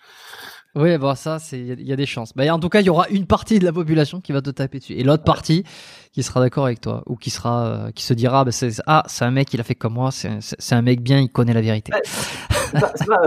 [0.73, 2.33] Oui, bon, ça, c'est il y a- des chances.
[2.33, 4.49] Bah, en tout cas, il y aura une partie de la population qui va te
[4.49, 5.63] taper dessus, et l'autre partie
[6.11, 8.51] qui sera d'accord avec toi, ou qui sera, euh, qui se dira, bah,
[8.87, 11.53] ah, c'est un mec, il a fait comme moi, c'est un mec bien, il connaît
[11.53, 11.91] la vérité.
[11.93, 12.01] Ouais.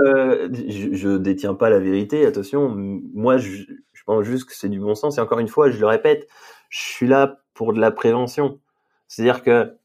[0.06, 2.74] Euh, je, je détiens pas la vérité, attention.
[3.14, 3.64] Moi, je,
[4.06, 5.18] pense juste que c'est du bon sens.
[5.18, 6.28] Et encore une fois, je le répète,
[6.68, 8.60] je suis là pour de la prévention.
[9.08, 9.76] C'est-à-dire que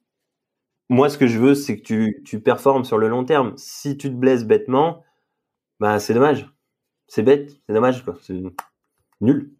[0.89, 3.53] moi, ce que je veux, c'est que tu, tu performes sur le long terme.
[3.57, 5.03] Si tu te blesses bêtement,
[5.79, 6.49] bah c'est dommage.
[7.07, 8.17] C'est bête, c'est dommage, quoi.
[8.21, 8.41] C'est
[9.21, 9.51] nul.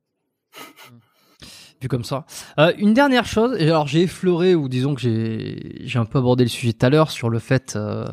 [1.82, 2.26] vu comme ça.
[2.58, 6.50] Euh, une dernière chose, alors j'ai effleuré, ou disons que j'ai un peu abordé le
[6.50, 8.06] sujet tout à l'heure sur le fait euh,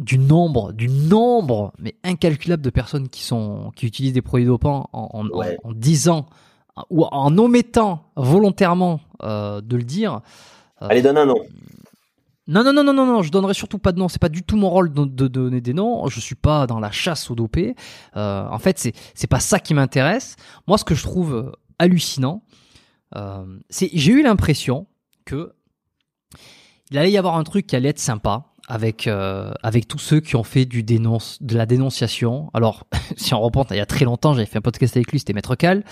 [0.00, 4.88] du nombre, du nombre, mais incalculable de personnes qui sont qui utilisent des produits dopants
[4.92, 5.56] en, en, en- Ouais.
[5.62, 6.26] en disant
[6.88, 10.20] ou en omettant volontairement euh, de le dire.
[10.82, 11.36] Euh, Allez, donne un nom.
[12.48, 14.08] non, non, non, non, non, non, je donnerai surtout pas de nom.
[14.08, 16.08] C'est pas du tout mon rôle de, de donner des noms.
[16.08, 17.74] Je suis pas dans la chasse aux dopés.
[18.16, 20.36] Euh, en fait, c'est c'est pas ça qui m'intéresse.
[20.66, 22.42] Moi, ce que je trouve hallucinant,
[23.68, 24.86] c'est j'ai eu l'impression
[25.26, 25.52] que
[26.90, 30.20] il allait y avoir un truc qui allait être sympa avec euh, avec tous ceux
[30.20, 32.50] qui ont fait du dénonce de la dénonciation.
[32.54, 32.86] Alors,
[33.16, 35.32] si on reprend, il y a très longtemps, j'avais fait un podcast avec lui, c'était
[35.32, 35.82] Maître Cal,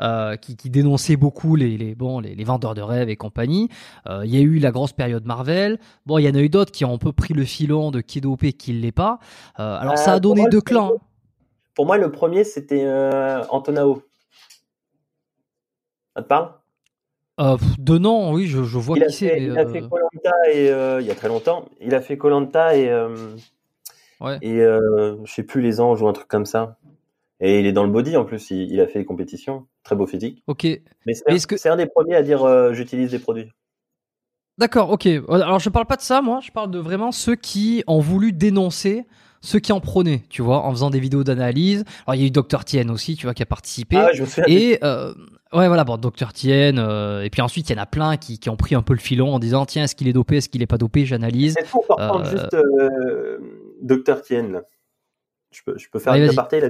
[0.00, 3.68] euh, qui, qui dénonçait beaucoup les, les bon les, les vendeurs de rêves et compagnie.
[4.08, 5.80] Euh, Il y a eu la grosse période Marvel.
[6.06, 8.00] Bon, il y en a eu d'autres qui ont un peu pris le filon de
[8.00, 9.18] qui est dopé, qui l'est pas.
[9.56, 10.92] Alors, ça a donné moi, deux clans.
[11.74, 12.88] Pour moi, le premier, c'était
[13.50, 14.02] Antonao.
[16.14, 16.59] Ça te parle?
[17.40, 19.28] Euh, pff, de nom, oui, je, je vois il a qui c'est.
[19.28, 21.64] fait, mais, il a euh, fait Colanta et euh, il y a très longtemps.
[21.80, 23.34] Il a fait Colanta et euh,
[24.20, 24.36] Ouais.
[24.42, 26.76] et je sais plus les anges ou un truc comme ça.
[27.40, 28.50] Et il est dans le body en plus.
[28.50, 30.42] Il, il a fait les compétitions, très beau physique.
[30.46, 30.64] Ok,
[31.06, 33.50] Mais c'est un, que- des premiers à dire j'utilise des produits.
[34.58, 35.06] D'accord, ok.
[35.30, 36.40] Alors je parle pas de ça, moi.
[36.42, 39.06] Je parle de vraiment ceux qui ont voulu dénoncer
[39.40, 41.84] ceux qui en prônaient, tu vois, en faisant des vidéos d'analyse.
[42.06, 43.96] Alors il y a eu Dr Tien aussi, tu vois, qui a participé.
[43.96, 44.44] Ah je me souviens.
[44.48, 45.14] et euh,
[45.52, 46.76] ouais, voilà, bon, Dr Tien.
[46.78, 48.92] euh, et puis ensuite, il y en a plein qui, qui ont pris un peu
[48.92, 51.56] le filon en disant tiens, est-ce qu'il est dopé, est-ce qu'il est pas dopé J'analyse.
[51.58, 53.38] Est-ce qu'on peut reprendre juste euh,
[53.82, 54.62] Dr Tien là?
[55.50, 56.68] Je peux, je peux faire une aparté là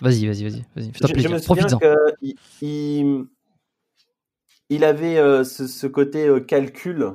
[0.00, 1.22] Vas-y, vas-y, vas-y, vas-y.
[1.22, 3.26] Je, me souviens qu'il il,
[4.68, 7.12] il avait euh, ce, ce côté euh, calcul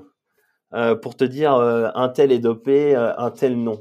[0.73, 3.79] euh, pour te dire un tel est dopé, un tel non.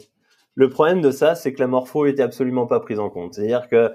[0.57, 3.35] Le problème de ça, c'est que la morpho était absolument pas prise en compte.
[3.35, 3.93] C'est-à-dire que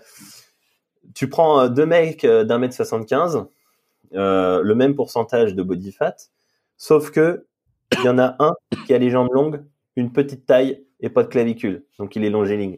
[1.15, 3.45] tu prends euh, deux mecs euh, d'un mètre 75,
[4.14, 6.15] euh, le même pourcentage de body fat,
[6.77, 7.48] sauf que
[7.98, 8.53] il y en a un
[8.85, 9.65] qui a les jambes longues,
[9.95, 12.77] une petite taille et pas de clavicule, donc il est longiligne.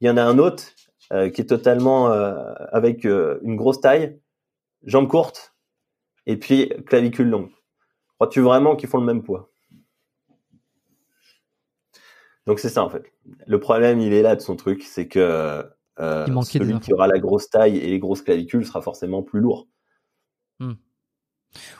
[0.00, 0.64] Il y en a un autre
[1.10, 4.18] qui est totalement avec une grosse taille,
[4.82, 5.54] jambes courtes
[6.24, 7.50] et puis clavicule longue.
[8.14, 9.50] Crois-tu vraiment qu'ils font le même poids?
[12.46, 13.12] Donc c'est ça en fait.
[13.46, 15.62] Le problème, il est là de son truc, c'est que euh,
[16.28, 19.66] Il celui qui aura la grosse taille et les grosses clavicules sera forcément plus lourd.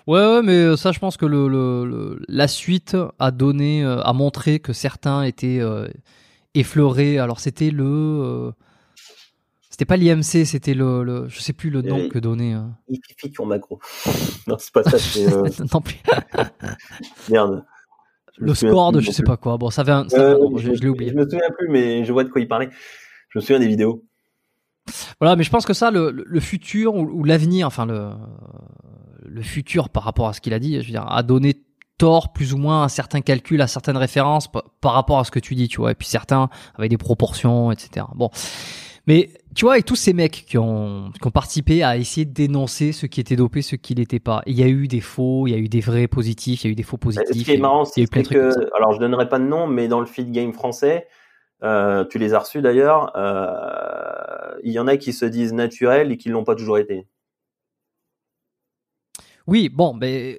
[0.06, 3.84] Ouais, ouais, mais euh, ça, je pense que le, le- le- la suite a donné,
[3.84, 5.88] euh, a montré que certains étaient euh,
[6.54, 7.18] effleurés.
[7.18, 8.52] Alors, c'était le, euh,
[9.70, 12.54] c'était pas l'IMC, c'était le, je sais plus le nom que donnait.
[12.54, 12.62] euh.
[12.88, 13.80] Il pique sur macro.
[14.46, 15.96] non, c'est pas ça, c'est non plus.
[17.28, 17.64] merde.
[18.38, 19.56] Je le score de je sais pas quoi.
[19.56, 21.10] Bon, ça avait un, ça Euh, un je, je, l'ai oublié.
[21.10, 22.68] je me souviens plus, mais je vois de quoi il parlait.
[23.30, 24.04] Je me souviens des vidéos.
[25.20, 28.10] Voilà, mais je pense que ça, le, le- futur ou, ou l'avenir, enfin le,
[29.24, 31.54] le futur par rapport à ce qu'il a dit, je veux dire, a donné
[31.98, 35.30] tort plus ou moins à certains calculs, à certaines références pa- par rapport à ce
[35.30, 35.92] que tu dis, tu vois.
[35.92, 38.06] Et puis certains avec des proportions, etc.
[38.14, 38.30] Bon,
[39.06, 42.32] mais tu vois, avec tous ces mecs qui ont, qui ont participé à essayer de
[42.32, 44.42] dénoncer ceux qui étaient dopés, ceux qui l'étaient pas.
[44.46, 46.70] Il y a eu des faux, il y a eu des vrais positifs, il y
[46.70, 47.26] a eu des faux positifs.
[47.38, 50.06] Ce qui est marrant, c'est que, alors je donnerai pas de nom, mais dans le
[50.06, 51.06] feed game français,
[51.62, 56.12] euh, tu les as reçus d'ailleurs, euh, il y en a qui se disent naturels
[56.12, 57.06] et qui l'ont pas toujours été.
[59.46, 60.36] Oui, bon, ben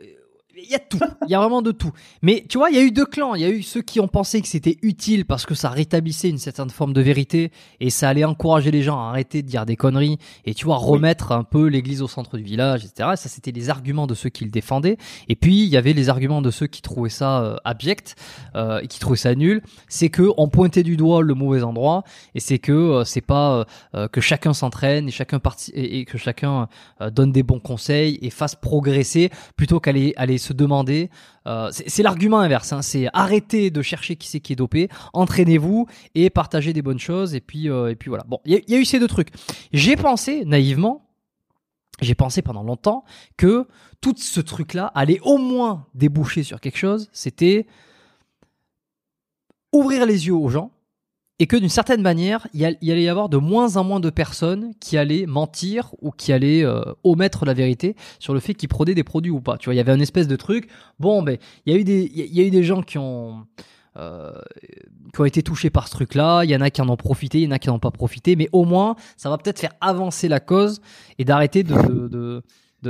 [0.63, 0.99] il y a tout.
[1.27, 1.91] Il y a vraiment de tout.
[2.21, 3.35] Mais tu vois, il y a eu deux clans.
[3.35, 6.29] Il y a eu ceux qui ont pensé que c'était utile parce que ça rétablissait
[6.29, 9.65] une certaine forme de vérité et ça allait encourager les gens à arrêter de dire
[9.65, 13.11] des conneries et tu vois remettre un peu l'église au centre du village, etc.
[13.15, 14.97] ça, c'était les arguments de ceux qui le défendaient.
[15.27, 18.15] Et puis il y avait les arguments de ceux qui trouvaient ça euh, abject
[18.55, 19.61] euh, et qui trouvaient ça nul.
[19.87, 22.03] C'est que on pointait du doigt le mauvais endroit
[22.35, 23.65] et c'est que euh, c'est pas
[24.11, 26.67] que chacun s'entraîne et chacun parti et, que chacun
[27.11, 31.09] donne des bons conseils et fasse progresser plutôt qu'aller aller se demander.
[31.45, 32.73] Euh, c'est l'argument inverse.
[32.73, 36.99] Hein, c'est arrêter de chercher qui c'est qui est dopé, entraînez-vous et partagez des bonnes
[36.99, 37.35] choses.
[37.35, 38.25] Et puis, euh, voilà.
[38.45, 39.29] Il y, a eu ces deux trucs.
[39.73, 41.03] J'ai pensé naïvement.
[41.99, 43.05] J'ai pensé pendant longtemps
[43.37, 43.67] que
[44.01, 47.09] tout ce truc-là allait au moins déboucher sur quelque chose.
[47.11, 47.65] C'était
[49.71, 50.71] ouvrir les yeux aux gens
[51.39, 54.09] et que d'une certaine manière, il, y allait y avoir de moins en moins de
[54.09, 58.69] personnes qui allaient mentir ou qui allaient euh, omettre la vérité sur le fait qu'ils
[58.69, 59.57] prenaient des produits ou pas.
[59.57, 60.67] Tu vois, il y avait un espèce de truc.
[60.99, 63.45] Bon, ben, il y a eu des, il y a eu des gens qui ont,
[63.97, 64.31] euh,
[65.13, 66.43] qui ont été touchés par ce truc-là.
[66.43, 67.79] Il y en a qui en ont profité, il y en a qui n'en ont
[67.79, 68.35] pas profité.
[68.35, 70.81] Mais au moins, ça va peut-être faire avancer la cause
[71.19, 72.41] et d'arrêter de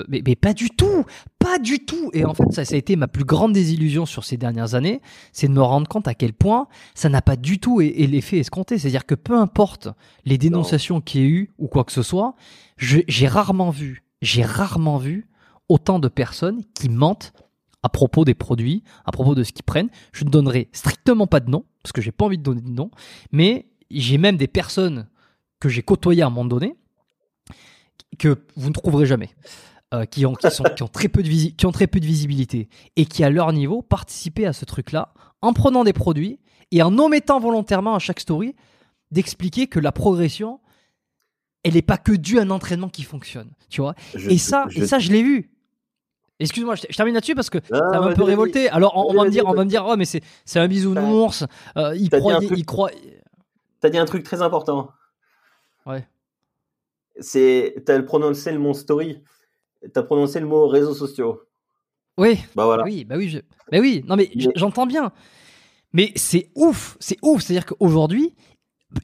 [0.08, 1.06] mais, pas du tout,
[1.40, 2.09] pas du tout.
[2.14, 5.01] Et en fait, ça, ça a été ma plus grande désillusion sur ces dernières années,
[5.32, 8.38] c'est de me rendre compte à quel point ça n'a pas du tout et, l'effet
[8.40, 8.77] escompté.
[8.77, 9.90] C'est-à-dire que peu importe
[10.26, 12.35] les dénonciations qu'il y ait eu ou quoi que ce soit,
[12.77, 15.27] j'ai rarement vu, j'ai rarement vu
[15.69, 17.34] autant de personnes qui mentent
[17.84, 19.90] à propos des produits, à propos de ce qu'ils prennent.
[20.11, 22.69] Je ne donnerai strictement pas de nom parce que j'ai pas envie de donner de
[22.69, 22.92] nom,
[23.32, 25.08] mais j'ai même des personnes
[25.59, 26.76] que j'ai côtoyées à un moment donné
[28.17, 29.30] que vous ne trouverez jamais.
[29.93, 32.06] Euh, qui, ont, qui, sont, qui, ont très peu de qui ont très peu de
[32.06, 32.67] visibilité
[32.98, 36.41] et qui, à leur niveau, participaient à ce truc-là en prenant des produits
[36.72, 38.53] et en omettant volontairement à chaque story
[39.11, 40.59] d'expliquer que la progression,
[41.64, 43.49] elle n'est pas que due à un entraînement qui fonctionne.
[43.69, 44.82] Tu vois et, ça, je...
[44.82, 45.51] et ça, je l'ai vu.
[46.41, 48.69] Excuse-moi, je, termine là-dessus parce que ça m'a un peu révolté.
[48.69, 50.22] Alors, on, va me dire, on va me dire, oh, mais c'est,
[50.56, 51.45] un bisounours.
[51.77, 52.91] Euh, il, croit, il croit.
[53.80, 54.91] T'as dit un truc très important.
[55.85, 56.06] Ouais.
[57.22, 59.24] C'est, t'as prononcé le mon story
[59.82, 61.42] tu as prononcé le mot réseaux sociaux.
[62.18, 62.40] Oui.
[62.56, 62.84] Bah voilà.
[62.84, 63.40] Oui, bah oui, je...
[63.72, 64.04] bah oui.
[64.08, 65.12] Non mais j'entends bien.
[65.94, 67.42] Mais c'est ouf, c'est ouf.
[67.42, 68.36] C'est-à-dire qu'aujourd'hui,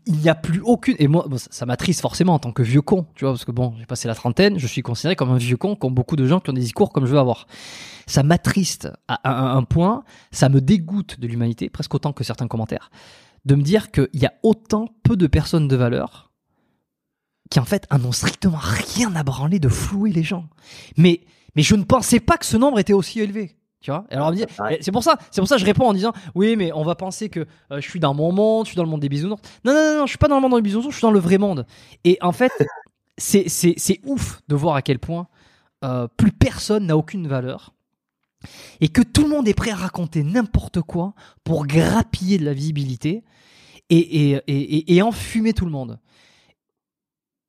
[0.06, 0.96] il n'y a plus aucune.
[1.00, 3.74] Et moi, ça m'attriste forcément en tant que vieux con, tu vois, parce que bon,
[3.80, 6.40] j'ai passé la trentaine, je suis considéré comme un vieux con, comme beaucoup de gens
[6.40, 7.48] qui ont des discours comme je veux avoir.
[8.08, 12.92] Ça m'attriste à un, point, ça me dégoûte de l'humanité, presque autant que certains commentaires,
[13.46, 16.33] de me dire qu'il y a autant peu de personnes de valeur
[17.50, 20.48] qui en fait en ont strictement rien à branler de flouer les gens.
[20.98, 21.22] Mais,
[21.56, 23.58] mais je ne pensais pas que ce nombre était aussi élevé.
[23.82, 24.34] Tu vois Alors
[24.80, 26.96] c'est pour ça, c'est pour ça que je réponds en disant oui, mais on va
[26.96, 29.42] penser que euh, je suis dans mon monde, je suis dans le monde des bisounours.
[29.66, 31.12] Non, non, non, non, je suis pas dans le monde des bisounours, je suis dans
[31.12, 31.66] le vrai monde.
[32.06, 32.54] Et en fait,
[33.18, 35.28] c'est c'est ouf de voir à quel point
[35.84, 37.74] euh, plus personne n'a aucune valeur
[38.80, 41.14] et que tout le monde est prêt à raconter n'importe quoi
[41.44, 43.24] pour grappiller de la visibilité
[43.90, 46.00] et, et, et, et enfumer tout le monde.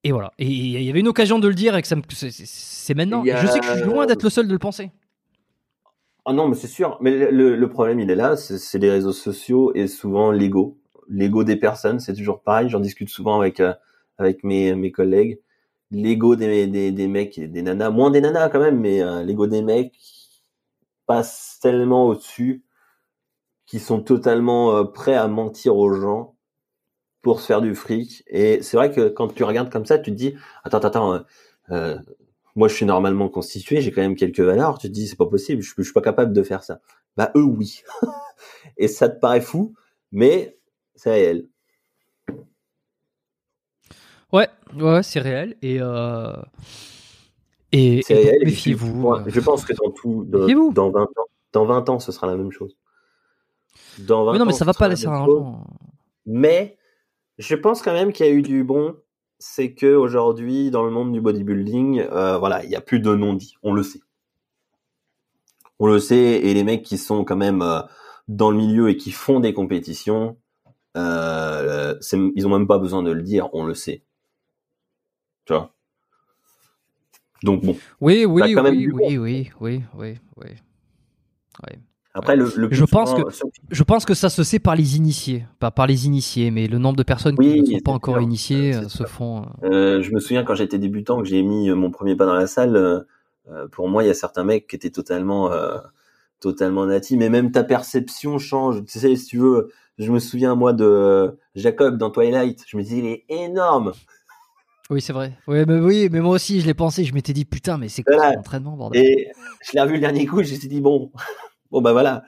[0.04, 0.32] Et voilà.
[0.38, 3.24] Et il y avait une occasion de le dire et que ça c'est maintenant.
[3.24, 4.90] Je sais que je suis loin d'être le seul de le penser.
[6.26, 6.98] Ah non, mais c'est sûr.
[7.00, 10.78] Mais le, problème, il est là, c'est les réseaux sociaux et souvent l'ego.
[11.08, 12.68] L'ego des personnes, c'est toujours pareil.
[12.68, 13.74] J'en discute souvent avec euh,
[14.18, 15.40] avec mes, mes collègues.
[15.90, 19.22] L'ego des, des, des, mecs et des nanas, moins des nanas quand même, mais euh,
[19.22, 19.94] l'ego des mecs
[21.06, 22.64] passe tellement au-dessus
[23.66, 26.33] qu'ils sont totalement euh, prêts à mentir aux gens
[27.24, 28.22] pour se faire du fric.
[28.28, 31.20] Et c'est vrai que quand tu regardes comme ça, tu te dis, attends, attends, euh,
[31.70, 31.98] euh,
[32.54, 34.78] moi je suis normalement constitué, j'ai quand même quelques valeurs.
[34.78, 36.80] Tu te dis, c'est pas possible, je, je suis pas capable de faire ça.
[37.16, 37.82] Bah eux oui.
[38.76, 39.74] et ça te paraît fou,
[40.12, 40.58] mais
[40.94, 41.48] c'est réel.
[44.30, 45.56] Ouais, ouais, c'est réel.
[45.62, 46.32] Et euh...
[47.72, 48.02] et,
[48.44, 49.16] méfiez-vous.
[49.26, 51.08] Je pense que dans tout, dans 20 ans,
[51.52, 52.76] dans 20 ans, ce sera la même chose.
[54.00, 55.26] Dans 20 mais non, mais ça va pas laisser un
[56.26, 56.76] Mais
[57.38, 58.96] je pense quand même qu'il y a eu du bon.
[59.38, 63.14] C'est que aujourd'hui, dans le monde du bodybuilding, euh, voilà, il n'y a plus de
[63.14, 63.56] non-dit.
[63.62, 64.00] On le sait.
[65.78, 66.16] On le sait.
[66.16, 67.80] Et les mecs qui sont quand même euh,
[68.28, 70.38] dans le milieu et qui font des compétitions,
[70.96, 73.48] euh, ils ont même pas besoin de le dire.
[73.52, 74.04] On le sait.
[75.44, 75.74] Tu vois?
[77.42, 77.76] Donc bon.
[78.00, 80.48] Oui, oui, oui, oui, oui, oui, oui, oui,
[81.62, 81.78] oui.
[82.16, 83.22] Après, le, je pense que
[83.70, 86.78] je pense que ça se sait par les initiés, pas par les initiés, mais le
[86.78, 89.46] nombre de personnes qui ne sont pas encore initiées euh, se font.
[89.64, 92.34] Euh, euh, je me souviens quand j'étais débutant que j'ai mis mon premier pas dans
[92.34, 93.04] la salle.
[93.72, 95.50] pour moi, il y a certains mecs qui étaient totalement
[96.38, 98.84] totalement natifs, mais même ta perception change.
[98.84, 102.62] Tu sais, si tu veux, je me souviens moi de Jacob dans Twilight.
[102.68, 103.92] Je me disais, il est énorme.
[104.88, 105.32] Oui, c'est vrai.
[105.48, 107.04] Oui, mais oui, mais moi aussi, je l'ai pensé.
[107.04, 108.30] Je m'étais dit, putain, mais c'est quoi Voilà.
[108.32, 109.02] cet entraînement, bordel?
[109.02, 109.32] Et
[109.64, 111.10] je l'ai revu le dernier coup, je me suis dit bon,
[111.74, 112.24] bon bah voilà.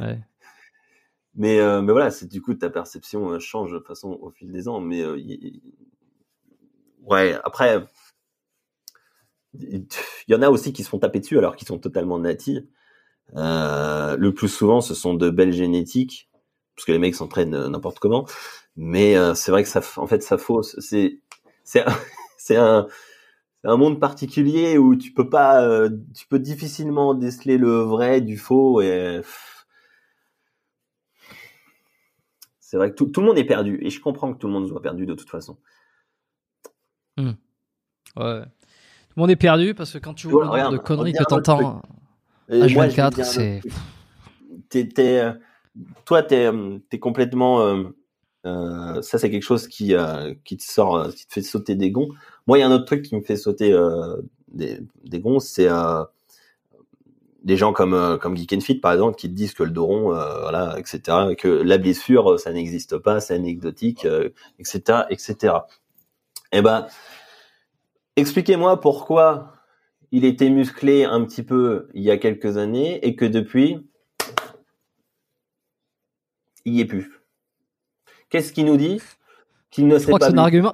[0.00, 0.18] Ouais.
[1.34, 4.50] Mais euh, mais voilà, c'est du coup ta perception euh, change de façon au fil
[4.52, 4.80] des ans.
[4.80, 5.62] Mais euh, y-
[7.02, 7.84] ouais, après,
[9.54, 9.86] il
[10.28, 12.62] y en a aussi qui se font taper dessus alors qu'ils sont totalement natifs.
[13.36, 16.30] Euh, le plus souvent, ce sont de belles génétiques
[16.76, 18.26] parce que les mecs s'entraînent euh, n'importe comment.
[18.76, 20.76] Mais euh, c'est vrai que ça, en fait, ça fausse.
[20.80, 21.20] C'est
[21.64, 21.84] c'est
[22.38, 22.88] c'est un
[23.62, 28.20] c'est un monde particulier où tu peux pas, euh, tu peux difficilement déceler le vrai
[28.20, 29.20] du faux et
[32.58, 34.52] c'est vrai que tout, tout le monde est perdu et je comprends que tout le
[34.52, 35.58] monde soit perdu de toute façon.
[37.18, 38.42] Ouais.
[38.44, 41.24] Tout le monde est perdu parce que quand tu vois le Regarde, de conneries que
[41.24, 41.82] t'entends
[42.48, 43.60] Et moi, je vais H24, dire un c'est.
[45.20, 45.32] euh,
[46.04, 47.60] toi, t'es, euh, t'es complètement.
[47.60, 47.84] euh,
[48.46, 51.74] euh, ça, c'est quelque chose qui, euh, qui te sort, euh, qui te fait sauter
[51.74, 52.08] des gonds.
[52.46, 54.16] Moi, il y a un autre truc qui me fait sauter euh,
[54.48, 56.04] des, des gonds, c'est euh,
[57.44, 59.86] des gens comme comme Geek and Fit, par exemple, qui te disent que le dos
[59.86, 64.06] rond, voilà, etc., que la blessure, ça n'existe pas, c'est anecdotique,
[64.58, 65.54] etc., etc.
[66.52, 66.86] Eh ben,
[68.16, 69.54] expliquez-moi pourquoi
[70.12, 73.78] il était musclé un petit peu il y a quelques années et que depuis,
[76.64, 77.19] il y est plus.
[78.30, 79.00] Qu'est-ce qu'il nous dit
[79.70, 80.30] Qu'il ne Je sait crois que pas.
[80.30, 80.72] son argument.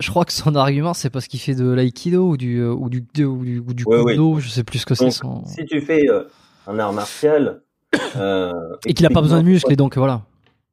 [0.00, 2.88] Je crois que son argument, c'est parce qu'il fait de l'aïkido ou du euh, ou
[2.90, 4.12] du ou du, ou du Ouais, ouais.
[4.14, 5.44] kudo, je sais plus ce que c'est son.
[5.44, 6.24] Si tu fais euh,
[6.66, 7.62] un art martial
[8.16, 8.52] euh,
[8.86, 10.22] Et qu'il a pas besoin de muscles, et donc voilà.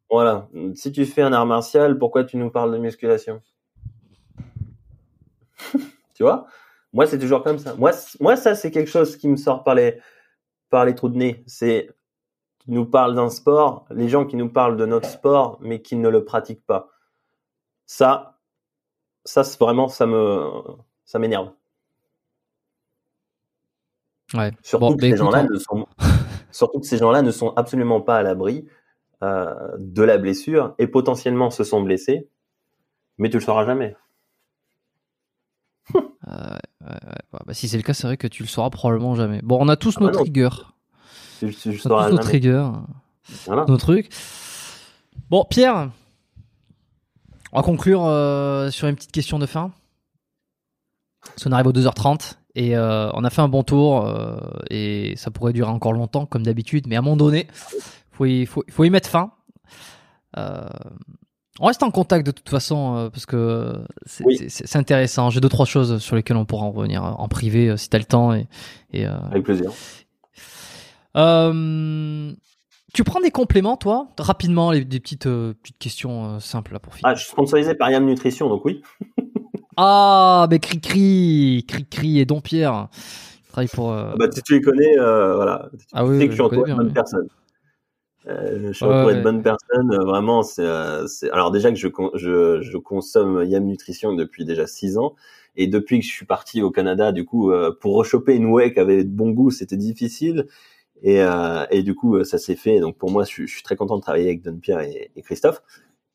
[0.09, 0.47] Voilà.
[0.73, 3.41] Si tu fais un art martial, pourquoi tu nous parles de musculation
[6.15, 6.47] Tu vois?
[6.93, 7.75] Moi, c'est toujours comme ça.
[7.75, 9.97] Moi, moi, ça, c'est quelque chose qui me sort par les
[10.69, 11.43] par les trous de nez.
[11.45, 11.89] C'est
[12.71, 15.97] qui nous parle d'un sport, les gens qui nous parlent de notre sport, mais qui
[15.97, 16.87] ne le pratiquent pas.
[17.85, 18.39] Ça,
[19.25, 20.49] ça, c'est vraiment, ça me,
[21.03, 21.51] ça m'énerve.
[24.33, 24.51] Ouais.
[24.63, 25.85] Surtout Bon, que bah, ces gens-là ne sont,
[26.51, 28.65] surtout que ces gens-là ne sont absolument pas à l'abri
[29.21, 32.29] euh, de la blessure et potentiellement se sont blessés,
[33.17, 33.95] mais tu le sauras jamais.
[36.27, 37.39] Euh, ouais, ouais, ouais.
[37.45, 39.41] Bah, si c'est le cas, c'est vrai que tu le sauras probablement jamais.
[39.41, 40.19] Bon, on a tous Ah bah nos non.
[40.21, 40.49] triggers.
[41.49, 42.29] Tu, tu le On a sauras tous nos jamais.
[42.29, 42.69] triggers,
[43.45, 43.65] Voilà.
[43.67, 44.09] nos trucs.
[45.29, 45.89] Bon, Pierre,
[47.51, 49.71] on va conclure euh, sur une petite question de fin.
[51.25, 54.37] Parce qu'on arrive aux 2h30 et euh, on a fait un bon tour euh,
[54.69, 57.47] et ça pourrait durer encore longtemps comme d'habitude, mais à un moment donné,
[58.11, 59.31] faut y, faut, faut y mettre fin.
[61.59, 64.37] On reste en contact de toute façon parce que c'est Oui.
[64.37, 65.29] c'est- c'est- c'est intéressant.
[65.29, 68.05] J'ai deux trois choses sur lesquelles on pourra en revenir en privé si t'as le
[68.05, 68.47] temps et,
[68.93, 69.71] et Avec plaisir.
[71.17, 72.31] Euh,
[72.93, 76.79] tu prends des compléments, toi Rapidement, les- des petites, euh, petites questions euh, simples là,
[76.79, 77.09] pour finir?
[77.11, 78.81] Ah, je suis sponsorisé par Yam Nutrition, donc oui.
[79.77, 82.89] Ah, mais Cri-Cri Cri-Cri et Don Pierre.
[83.45, 83.91] Je travaille pour.
[83.93, 85.69] euh, Bah, si tu les connais, voilà.
[85.71, 87.27] Tu Ah sais oui, que je suis entouré de bonnes personnes.
[88.25, 89.15] Je suis entouré ouais.
[89.17, 89.95] de bonnes personnes.
[90.05, 90.65] vraiment, c'est.
[91.31, 95.15] Alors déjà que je, con- je, je consomme Yam Nutrition depuis déjà six ans,
[95.55, 98.73] et depuis que je suis parti au Canada, du coup, euh, pour rechoper une whey
[98.73, 100.47] qui avait de bon goût, c'était difficile.
[101.01, 102.79] Et, euh, et du coup, euh, ça s'est fait.
[102.79, 105.11] Donc pour moi, je, suis- je suis très content de travailler avec Don Pierre et,
[105.15, 105.61] et Christophe.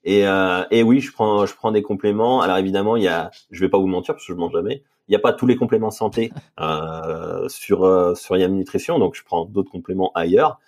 [0.05, 2.41] Et, euh, et oui, je prends, je prends des compléments.
[2.41, 4.85] Alors évidemment, il y a, je vais pas vous mentir parce que je mange jamais.
[5.09, 9.25] Il n'y a pas tous les compléments santé euh, sur sur Yam Nutrition, donc je
[9.25, 10.61] prends d'autres compléments ailleurs.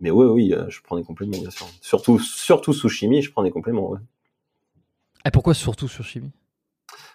[0.00, 1.66] Mais oui, oui, je prends des compléments bien sûr.
[1.80, 3.88] Surtout, surtout sous chimie, je prends des compléments.
[3.90, 3.98] ouais.
[5.24, 6.32] Et pourquoi surtout sur chimie?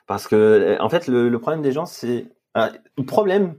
[0.07, 3.55] Parce que en fait, le, le problème des gens, c'est le problème,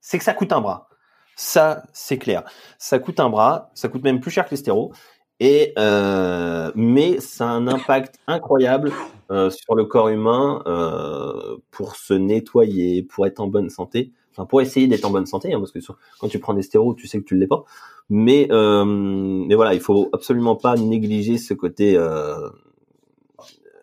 [0.00, 0.88] c'est que ça coûte un bras.
[1.36, 2.44] Ça, c'est clair.
[2.78, 3.70] Ça coûte un bras.
[3.74, 4.92] Ça coûte même plus cher que les stéros.
[5.38, 8.90] Et euh, mais ça a un impact incroyable
[9.30, 14.12] euh, sur le corps humain euh, pour se nettoyer, pour être en bonne santé.
[14.32, 16.62] Enfin, pour essayer d'être en bonne santé, hein, parce que sur- quand tu prends des
[16.62, 17.64] stéros, tu sais que tu l'es pas.
[18.08, 22.48] Mais euh, mais voilà, il faut absolument pas négliger ce côté euh,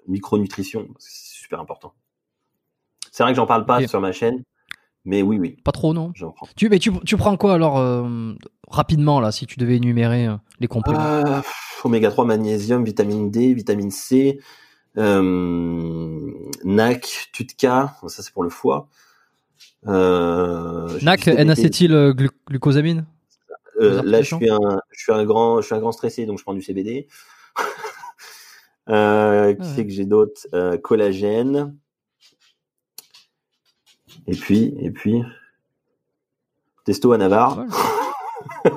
[0.07, 0.85] micronutrition.
[0.93, 1.93] parce que C'est super important.
[3.11, 4.43] C'est vrai que j'en parle pas sur ma chaîne,
[5.05, 6.13] mais oui, oui, Pas trop, non
[6.55, 8.33] tu, Mais tu, tu prends quoi alors euh,
[8.69, 13.29] rapidement là, si tu devais énumérer euh, les compléments Euh, pff, oméga 3, magnésium, vitamine
[13.29, 14.39] D, vitamine C,
[14.97, 16.31] euh,
[16.63, 18.87] NAC, TUTCA, ça c'est pour le foie.
[19.85, 21.27] NAC,
[23.81, 26.25] Euh, les là, je suis un, je suis un grand, je suis un grand stressé,
[26.25, 27.07] donc je prends du CBD.
[28.89, 29.73] euh, qui Ah ouais.
[29.75, 31.75] c'est que j'ai d'autres Collagène.
[34.27, 35.21] Et puis, et puis,
[36.85, 37.65] testo à Navarre.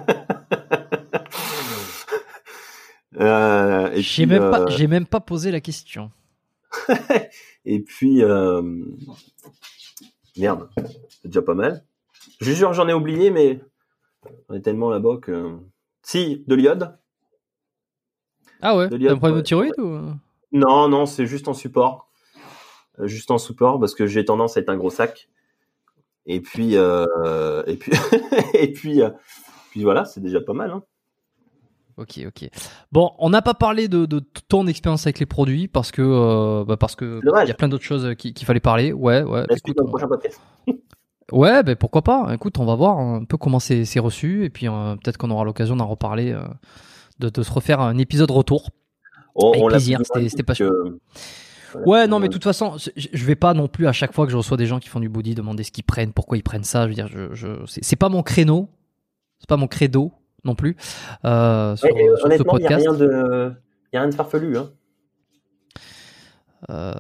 [3.21, 6.11] euh, et J'ai puis, même, pas- euh, j'ai même pas posé la question.
[7.65, 8.63] et puis, euh...
[10.37, 10.69] merde,
[11.09, 11.85] c'est déjà pas mal.
[12.41, 13.61] Je sûr j'en ai oublié, mais
[14.49, 15.57] on est tellement là-bas que...
[16.03, 16.97] Si, de l'iode.
[18.61, 19.99] Ah ouais, t'as un problème de thyroïde ou...
[20.53, 22.11] Non, non, c'est juste en support.
[23.03, 25.29] Juste en support parce que j'ai tendance à être un gros sac.
[26.27, 27.93] Et puis, euh, et puis,
[28.55, 29.11] et puis, euh,
[29.71, 30.73] puis voilà, c'est déjà pas mal.
[30.73, 30.83] Hein.
[31.97, 32.51] Ok, ok.
[32.93, 36.65] Bon, on n'a pas parlé de, de, ton expérience avec les produits parce que euh,
[36.67, 38.93] bah parce que il y a plein d'autres choses qu'il fallait parler.
[38.93, 39.45] Ouais, ouais.
[39.51, 39.87] Écoute, on...
[39.87, 40.39] prochain podcast.
[41.33, 42.35] ouais, ben pourquoi pas.
[42.35, 45.77] Écoute, on va voir un peu comment c'est reçu et puis peut-être qu'on aura l'occasion
[45.77, 46.37] d'en reparler,
[47.19, 48.69] de, de, se refaire un épisode retour.
[49.55, 50.01] Avec plaisir.
[50.05, 50.73] C'était passionnant.
[50.73, 50.99] Que...
[51.85, 54.33] Ouais, non, mais de toute façon, je vais pas non plus à chaque fois que
[54.33, 56.65] je reçois des gens qui font du body demander ce qu'ils prennent, pourquoi ils prennent
[56.65, 56.85] ça.
[56.85, 58.69] Je veux dire, je, je c'est pas mon créneau,
[59.39, 60.13] c'est pas mon credo
[60.45, 60.77] non plus.
[61.25, 63.53] Euh, sur, ouais, sur honnêtement, il n'y a rien de,
[63.93, 64.57] y a rien de farfelu.
[64.57, 64.71] Hein.
[66.71, 66.93] Euh,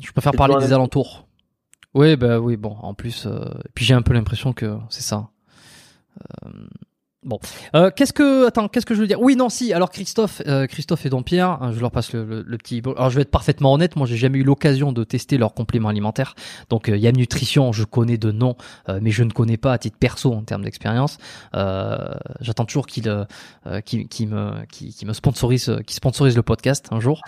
[0.00, 1.26] je préfère parler des alentours.
[1.94, 3.44] Oui, bah oui, bon, en plus, euh,
[3.74, 5.28] puis j'ai un peu l'impression que c'est ça.
[6.44, 6.50] Euh,
[7.24, 7.38] Bon,
[7.74, 9.20] euh, qu'est-ce que attends, qu'est-ce que je veux dire?
[9.20, 9.72] Oui, non, si.
[9.72, 12.82] Alors Christophe, euh, Christophe et Dompierre, hein, je leur passe le, le, le, petit.
[12.84, 15.88] Alors je vais être parfaitement honnête, moi j'ai jamais eu l'occasion de tester leurs compléments
[15.88, 16.34] alimentaires.
[16.68, 18.56] Donc euh, Yam Nutrition, je connais de nom,
[18.88, 21.18] euh, mais je ne connais pas à titre perso en termes d'expérience.
[21.54, 21.96] Euh,
[22.40, 23.24] J'attends toujours qu'il euh,
[23.80, 27.20] qui qui me qui, qui, me sponsorise, qui sponsorise le podcast un jour.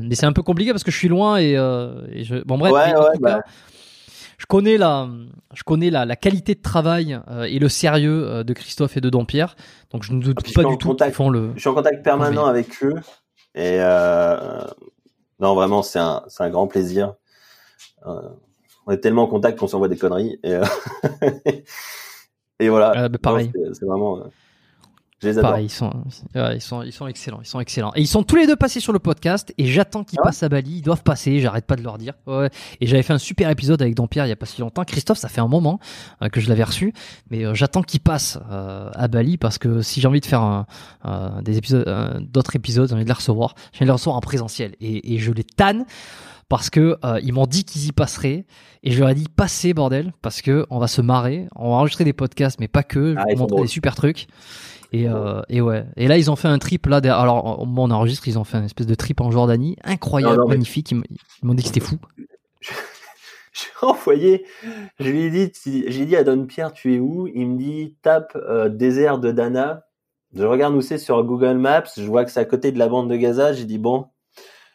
[0.00, 2.42] mais c'est un peu compliqué parce que je suis loin et, et je.
[2.44, 2.72] Bon bref.
[2.72, 3.40] Ouais, ouais, bah
[4.38, 5.08] je connais la,
[5.54, 9.00] je connais la, la qualité de travail euh, et le sérieux euh, de Christophe et
[9.00, 9.56] de Dampierre.
[9.90, 11.52] Donc je ne doute pas du tout qu'ils font le.
[11.54, 12.50] Je suis en contact permanent oui.
[12.50, 12.94] avec eux
[13.54, 14.60] et euh,
[15.40, 17.14] non vraiment c'est un, c'est un grand plaisir.
[18.06, 18.20] Euh,
[18.86, 20.60] on est tellement en contact qu'on s'envoie des conneries et,
[22.60, 23.08] et voilà.
[23.08, 23.52] bah, pareil.
[23.72, 24.22] C'est vraiment.
[25.22, 25.90] Je les Pareil, ils sont,
[26.34, 27.90] ils sont, ils sont excellents, ils sont excellents.
[27.94, 30.24] Et ils sont tous les deux passés sur le podcast et j'attends qu'ils ah.
[30.24, 30.76] passent à Bali.
[30.76, 32.12] Ils doivent passer, j'arrête pas de leur dire.
[32.26, 32.50] Ouais.
[32.82, 34.84] Et j'avais fait un super épisode avec Dampierre il y a pas si longtemps.
[34.84, 35.80] Christophe, ça fait un moment
[36.20, 36.92] euh, que je l'avais reçu,
[37.30, 40.42] mais euh, j'attends qu'ils passent euh, à Bali parce que si j'ai envie de faire
[40.42, 40.66] un,
[41.42, 43.54] des épisodes, d'autres épisodes, j'ai envie de les recevoir.
[43.72, 45.86] J'ai envie de les recevoir en présentiel et, et je les tanne
[46.48, 48.46] parce que euh, ils m'ont dit qu'ils y passeraient
[48.82, 51.76] et je leur ai dit passez bordel parce que on va se marrer, on va
[51.76, 54.28] enregistrer des podcasts mais pas que, je ah, vais vous montrer des super trucs.
[54.92, 55.84] Et, euh, et ouais.
[55.96, 56.98] Et là, ils ont fait un trip là.
[56.98, 59.76] Alors, au moment où on enregistre, ils ont fait une espèce de trip en Jordanie,
[59.84, 60.90] incroyable, non, non, magnifique.
[60.92, 61.02] Ils
[61.42, 61.96] m'ont dit que c'était fou.
[62.60, 64.46] J'ai envoyé,
[65.00, 65.52] je lui ai dit,
[65.88, 67.26] j'ai dit à Don Pierre, tu es où?
[67.26, 69.86] Il me dit, tape euh, désert de Dana.
[70.34, 71.84] Je regarde où c'est sur Google Maps.
[71.96, 73.52] Je vois que c'est à côté de la bande de Gaza.
[73.52, 74.08] J'ai dit bon,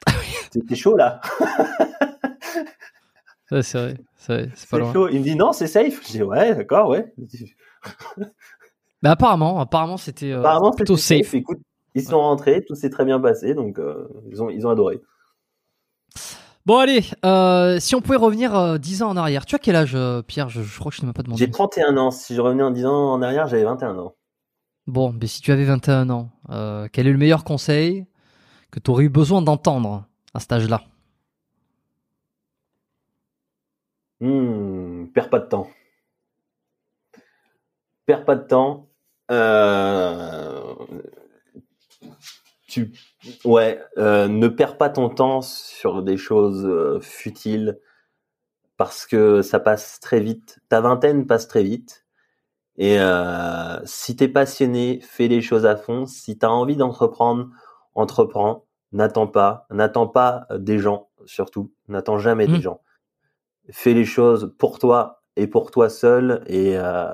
[0.52, 1.22] c'était chaud là.
[3.52, 4.92] ouais, c'est vrai, c'est pas loin.
[4.92, 5.10] Chaud.
[5.10, 6.02] Il me dit non, c'est safe.
[6.08, 7.14] Je dis ouais, d'accord, ouais.
[9.04, 11.26] Mais apparemment, apparemment c'était euh, plutôt safe.
[11.26, 11.34] safe.
[11.36, 11.60] Écoute,
[11.96, 15.02] ils sont rentrés, tout s'est très bien passé, donc euh, ils ont ils ont adoré.
[16.68, 19.48] Bon allez, euh, si on pouvait revenir euh, 10 ans en arrière.
[19.48, 20.50] Tu as quel âge, euh, Pierre?
[20.50, 21.44] Je, je, crois que je ne m'ai pas demandé.
[21.44, 22.12] J'ai 31 ans.
[22.12, 24.16] Si je revenais en 10 ans en arrière, j'avais 21 ans.
[24.86, 26.30] Bon, mais si tu avais 21 ans,
[26.92, 28.06] quel est le meilleur conseil
[28.70, 30.84] que tu aurais eu besoin d'entendre à cet âge-là?
[34.20, 35.68] Hmm, Perds pas de temps.
[38.06, 38.88] Perds pas de temps.
[39.32, 40.76] Euh,
[42.68, 42.94] tu,
[43.46, 47.80] ouais, euh, ne perds pas ton temps sur des choses euh, futiles
[48.78, 50.60] parce que ça passe très vite.
[50.70, 52.06] Ta vingtaine passe très vite.
[52.78, 56.06] Et euh, si t'es passionné, fais les choses à fond.
[56.06, 57.50] Si t'as envie d'entreprendre,
[57.94, 58.66] entreprends.
[58.94, 61.72] N'attends pas, n'attends pas des gens surtout.
[61.88, 62.54] N'attends jamais mmh.
[62.54, 62.82] des gens.
[63.70, 67.14] Fais les choses pour toi et pour toi seul et euh,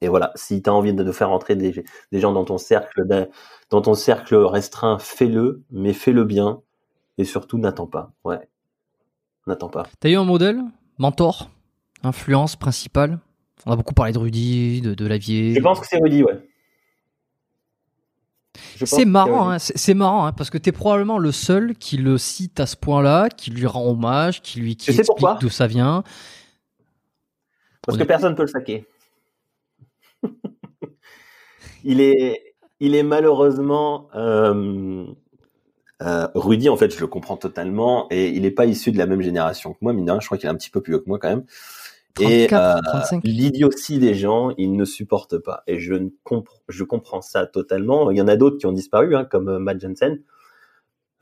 [0.00, 3.06] et voilà, si tu as envie de, faire entrer des, des, gens dans ton cercle,
[3.68, 6.62] dans ton cercle restreint, fais-le, mais fais-le bien
[7.18, 8.12] et surtout n'attends pas.
[8.24, 8.48] Ouais,
[9.46, 9.86] n'attends pas.
[10.00, 10.62] T'as eu un modèle,
[10.96, 11.50] mentor,
[12.02, 13.18] influence principale?
[13.66, 15.54] On a beaucoup parlé de Rudy, de, de Lavier.
[15.54, 16.40] Je pense que c'est Rudy, ouais.
[18.84, 22.58] C'est marrant, hein, c'est marrant, hein, parce que t'es probablement le seul qui le cite
[22.58, 26.02] à ce point-là, qui lui rend hommage, qui lui qui explique d'où ça vient.
[27.82, 28.06] Parce On que est...
[28.06, 28.86] personne peut le saquer
[31.84, 35.06] il est, il est malheureusement euh,
[36.02, 36.68] euh, Rudy.
[36.68, 39.72] En fait, je le comprends totalement, et il n'est pas issu de la même génération
[39.72, 39.92] que moi.
[39.92, 41.28] Mine de rien, je crois qu'il est un petit peu plus vieux que moi quand
[41.28, 41.44] même.
[42.14, 45.62] 34, et euh, l'idiotie des gens, il ne supporte pas.
[45.66, 48.10] Et je ne comprends, je comprends ça totalement.
[48.10, 50.20] Il y en a d'autres qui ont disparu, hein, comme Matt Jensen.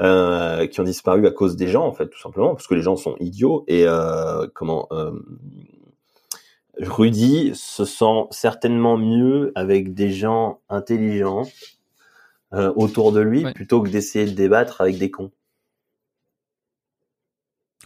[0.01, 2.83] Euh, qui ont disparu à cause des gens en fait tout simplement parce que les
[2.83, 5.11] gens sont idiots et euh, comment euh,
[6.81, 11.45] Rudy se sent certainement mieux avec des gens intelligents
[12.55, 13.53] euh, autour de lui ouais.
[13.53, 15.31] plutôt que d'essayer de débattre avec des cons.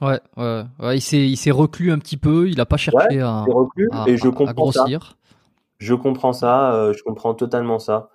[0.01, 2.49] Ouais, ouais, ouais, il s'est, il s'est reclus un petit peu.
[2.49, 5.03] Il a pas cherché à, reclus, à, et je comprends à grossir.
[5.05, 5.37] Ça.
[5.79, 6.75] Je comprends ça.
[6.75, 8.11] Euh, je comprends totalement ça.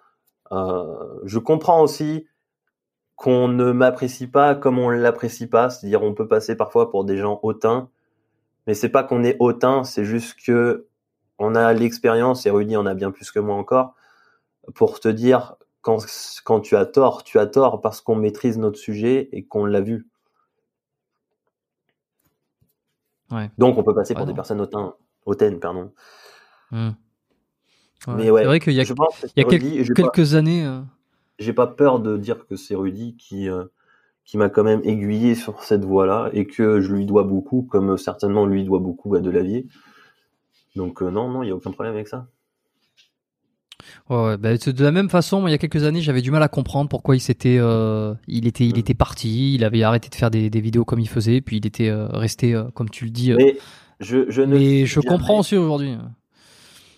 [0.51, 2.25] Euh, je comprends aussi
[3.15, 5.69] qu'on ne m'apprécie pas comme on l'apprécie pas.
[5.69, 7.89] C'est-à-dire, on peut passer parfois pour des gens hautains,
[8.67, 10.87] mais c'est pas qu'on est hautain, c'est juste que
[11.39, 13.95] on a l'expérience, et Rudy en a bien plus que moi encore,
[14.75, 15.99] pour te dire quand,
[16.43, 19.81] quand tu as tort, tu as tort parce qu'on maîtrise notre sujet et qu'on l'a
[19.81, 20.07] vu.
[23.31, 23.49] Ouais.
[23.57, 24.35] Donc on peut passer pour Ouais, des non.
[24.35, 24.91] personnes hautaines,
[25.25, 25.91] hautaines pardon.
[26.71, 26.89] Hmm.
[28.07, 28.13] Ouais.
[28.15, 29.61] Mais ouais, c'est vrai qu'il y a, je pense que il y a c'est quel-
[29.63, 30.65] Rudy, et j'ai pas- quelques années.
[30.65, 30.81] euh,
[31.39, 33.65] j'ai pas peur de dire que c'est Rudy qui euh,
[34.27, 37.97] qui m'a quand même aiguillé sur cette voie-là et que je lui dois beaucoup, comme
[37.97, 39.65] certainement lui doit beaucoup à Delavier.
[40.75, 42.27] Donc euh, non, non, il y a aucun problème avec ça.
[44.09, 46.43] Ouais, bah, de la même façon, moi, il y a quelques années, j'avais du mal
[46.43, 50.15] à comprendre pourquoi il s'était, euh, il était, il était parti, il avait arrêté de
[50.15, 53.06] faire des, des vidéos comme il faisait, puis il était euh, resté, euh, comme tu
[53.06, 53.33] le dis.
[53.33, 53.57] Mais
[53.99, 55.95] je, je ne mais je jamais- comprends aussi aujourd'hui.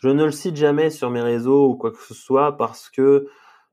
[0.01, 3.27] Je ne le cite jamais sur mes réseaux ou quoi que ce soit parce que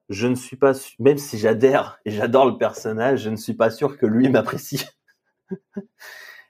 [0.09, 3.71] je ne suis pas même si j'adhère et j'adore le personnage, je ne suis pas
[3.71, 4.85] sûr que lui m'apprécie.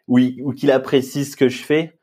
[0.08, 1.98] oui, ou qu'il apprécie ce que je fais.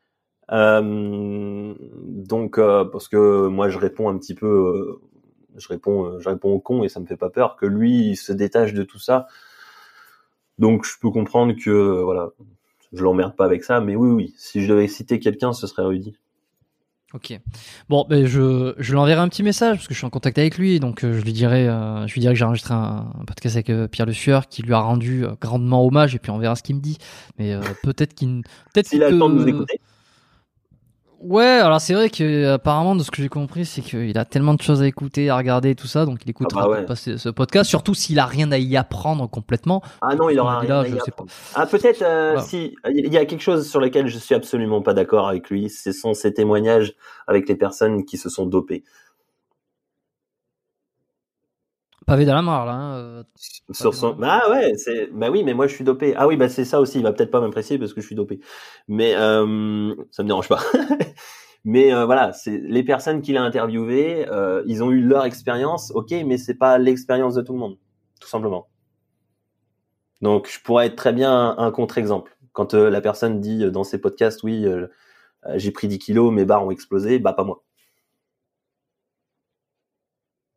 [0.52, 5.00] Euh, donc euh, parce que moi je réponds un petit peu euh,
[5.56, 8.14] je réponds euh, je réponds au con et ça me fait pas peur que lui
[8.16, 9.26] se détache de tout ça.
[10.58, 12.30] Donc je peux comprendre que voilà,
[12.92, 15.84] je l'emmerde pas avec ça mais oui oui, si je devais citer quelqu'un ce serait
[15.84, 16.18] Rudy.
[17.14, 17.38] Ok.
[17.88, 20.36] Bon, ben je, je lui enverrai un petit message parce que je suis en contact
[20.36, 23.06] avec lui, donc euh, je lui dirai, euh, je lui dirai que j'ai enregistré un,
[23.20, 26.18] un podcast avec euh, Pierre Le Sueur qui lui a rendu euh, grandement hommage et
[26.18, 26.98] puis on verra ce qu'il me dit.
[27.38, 29.80] Mais euh, peut-être qu'il, peut-être S'il a le temps de nous écouter.
[31.26, 34.52] Ouais, alors c'est vrai que apparemment de ce que j'ai compris, c'est qu'il a tellement
[34.52, 36.76] de choses à écouter, à regarder et tout ça, donc il écoutera Ah bah ouais.
[36.76, 39.82] peut-être pas ce, ce podcast, surtout s'il a rien à y apprendre complètement.
[40.02, 41.12] Ah non, il aura Là, rien à je y sais.
[41.54, 42.42] Ah peut-être euh, Voilà.
[42.46, 45.70] si il y a quelque chose sur lequel je suis absolument pas d'accord avec lui,
[45.70, 46.92] ce sont ses témoignages
[47.26, 48.84] avec les personnes qui se sont dopées.
[52.06, 52.72] Pavé dans la mare là.
[52.72, 53.24] hein, euh,
[53.70, 56.14] Sur son Ah ouais, c'est bah oui, mais moi je suis dopé.
[56.16, 58.14] Ah oui, bah c'est ça aussi, il va peut-être pas m'apprécier parce que je suis
[58.14, 58.40] dopé.
[58.88, 60.60] Mais euh, ça me dérange pas.
[61.64, 65.92] mais euh, voilà, c'est les personnes qu'il a interviewées, euh, ils ont eu leur expérience,
[65.94, 67.78] OK, mais c'est pas l'expérience de tout le monde,
[68.20, 68.68] tout simplement.
[70.20, 72.36] Donc je pourrais être très bien un, un contre-exemple.
[72.52, 74.64] Quand la personne dit dans ses podcasts oui,
[75.54, 77.64] j'ai pris 10 kilos, mes barres ont explosé, bah pas moi.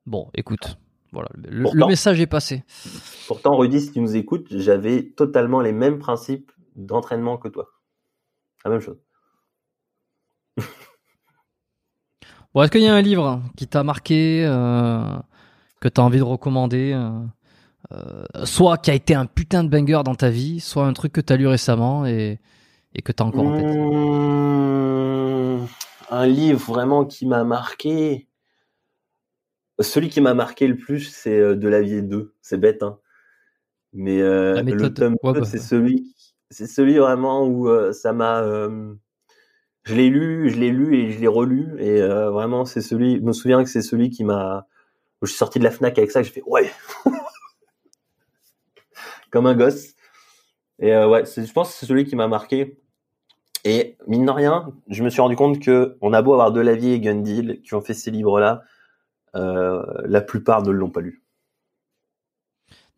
[0.06, 0.78] Bon, écoute,
[1.12, 2.64] voilà, le, le Pourtant- message est passé.
[3.28, 7.70] Pourtant Rudy, si tu nous écoutes, j'avais totalement les mêmes principes d'entraînement que toi.
[8.66, 8.98] La même chose.
[12.54, 15.02] Bon, est-ce qu'il y a un livre qui t'a marqué, euh,
[15.80, 17.12] que t'as envie de recommander, euh,
[17.92, 21.14] euh, soit qui a été un putain de banger dans ta vie, soit un truc
[21.14, 22.40] que t'as lu récemment et,
[22.96, 23.66] et que t'as encore en tête?
[23.78, 25.68] Mmh,
[26.10, 28.27] un livre vraiment qui m'a marqué.
[29.80, 32.34] Celui qui m'a marqué le plus, c'est euh, De la vie 2.
[32.42, 33.00] C'est bête, hein.
[33.94, 36.14] Mais euh, La le tome Ouais, 2, c'est celui,
[36.50, 38.42] c'est celui vraiment où euh, ça m'a.
[38.42, 38.94] euh,
[39.84, 43.18] je l'ai lu, je l'ai lu et je l'ai relu et euh, vraiment c'est celui.
[43.18, 44.68] Je me souviens que c'est celui qui m'a.
[45.22, 46.70] Je suis sorti de la Fnac avec ça, j'ai fait ouais,
[49.32, 49.94] comme un gosse.
[50.80, 52.78] Et euh, ouais, je pense que c'est celui qui m'a marqué.
[53.64, 56.94] Et mine de rien, je me suis rendu compte que on a beau avoir Delavier
[56.94, 58.64] et Gundil qui ont fait ces livres-là,
[60.06, 61.24] la plupart ne l'ont pas lu.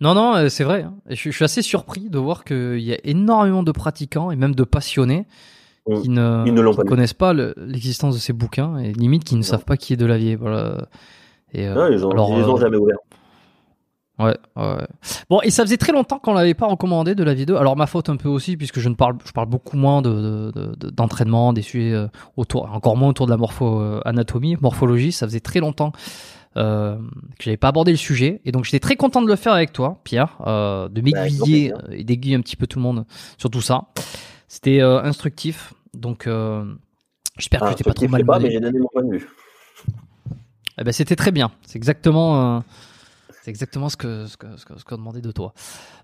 [0.02, 0.84] Non, non, euh, c'est vrai.
[0.84, 0.96] hein.
[1.10, 4.64] Je, suis- assez surpris de voir qu'il y a énormément de pratiquants et même de
[4.64, 5.26] passionnés
[5.88, 6.02] Mm.
[6.02, 9.40] qui ne, Ils qui connaissent pas le- l'existence de ces bouquins et limite qui ne
[9.40, 9.44] Non.
[9.46, 10.36] savent pas qui est Delavier.
[10.36, 10.88] Voilà.
[11.52, 12.98] Et, euh, Non, ils ont, alors, ils les ont euh, jamais ouverts.
[14.20, 14.88] Ouais, ouais.
[15.30, 17.56] Bon, et ça faisait très longtemps qu'on l'avait pas recommandé de la vidéo.
[17.56, 20.52] Alors ma faute un peu aussi, puisque je ne parle, je parle beaucoup moins de,
[20.54, 24.58] de- de- d'entraînement, des sujets euh, autour, encore moins autour de la morpho, euh, anatomie,
[24.60, 25.14] morphologie.
[25.14, 25.94] Ça faisait très longtemps
[26.58, 26.98] euh,
[27.38, 29.72] que j'avais pas abordé le sujet, et donc j'étais très content de le faire avec
[29.72, 33.06] toi, Pierre, euh, de Bah, m'aiguiller et d'aiguiller un petit peu tout le monde
[33.38, 33.84] sur tout ça.
[34.50, 36.66] C'était euh, instructif, donc euh,
[37.38, 39.30] j'espère que Ah, j'étais pas trop kifferais pas, mais j'ai donné mon point de vue.
[40.80, 41.52] Eh ben, c'était très bien.
[41.62, 42.60] C'est exactement, euh,
[43.50, 45.54] c'est exactement ce que, ce que, ce que- ce qu'on demandait de toi.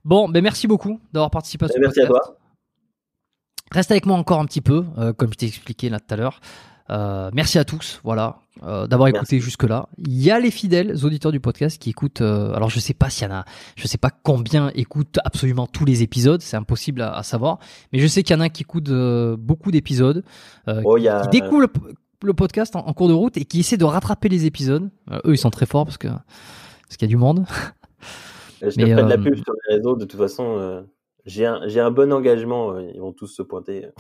[0.04, 2.26] Bon, ben merci beaucoup d'avoir participé à ce merci à podcast.
[2.28, 2.38] toi.
[3.72, 6.18] Reste avec moi encore un petit peu, euh, comme je t'ai expliqué là tout à
[6.18, 6.40] l'heure.
[6.90, 9.88] Euh, merci à tous, voilà, euh, d'avoir écouté jusque là.
[9.98, 12.22] Il y a les fidèles auditeurs du podcast qui écoutent.
[12.22, 15.66] euh, alors je sais pas s'il y en a, je sais pas combien écoutent absolument
[15.68, 17.60] tous les épisodes, c'est impossible à, à savoir.
[17.94, 18.92] Mais je sais qu'il y en a qui écoutent
[19.40, 20.24] beaucoup d'épisodes,
[20.68, 21.22] Oh, y a.
[21.28, 21.70] qui découvrent le,
[22.24, 24.90] le podcast en, en cours de route et qui essaient de rattraper les épisodes.
[25.26, 26.08] Eux, ils sont très forts parce que
[26.96, 27.46] parce qu'il y a du monde.
[28.62, 30.58] Je te ferai de la euh, pub sur les réseaux, de toute façon.
[30.58, 30.82] euh,
[31.26, 32.80] j'ai un, un bon engagement.
[32.80, 33.88] Ils vont tous se pointer.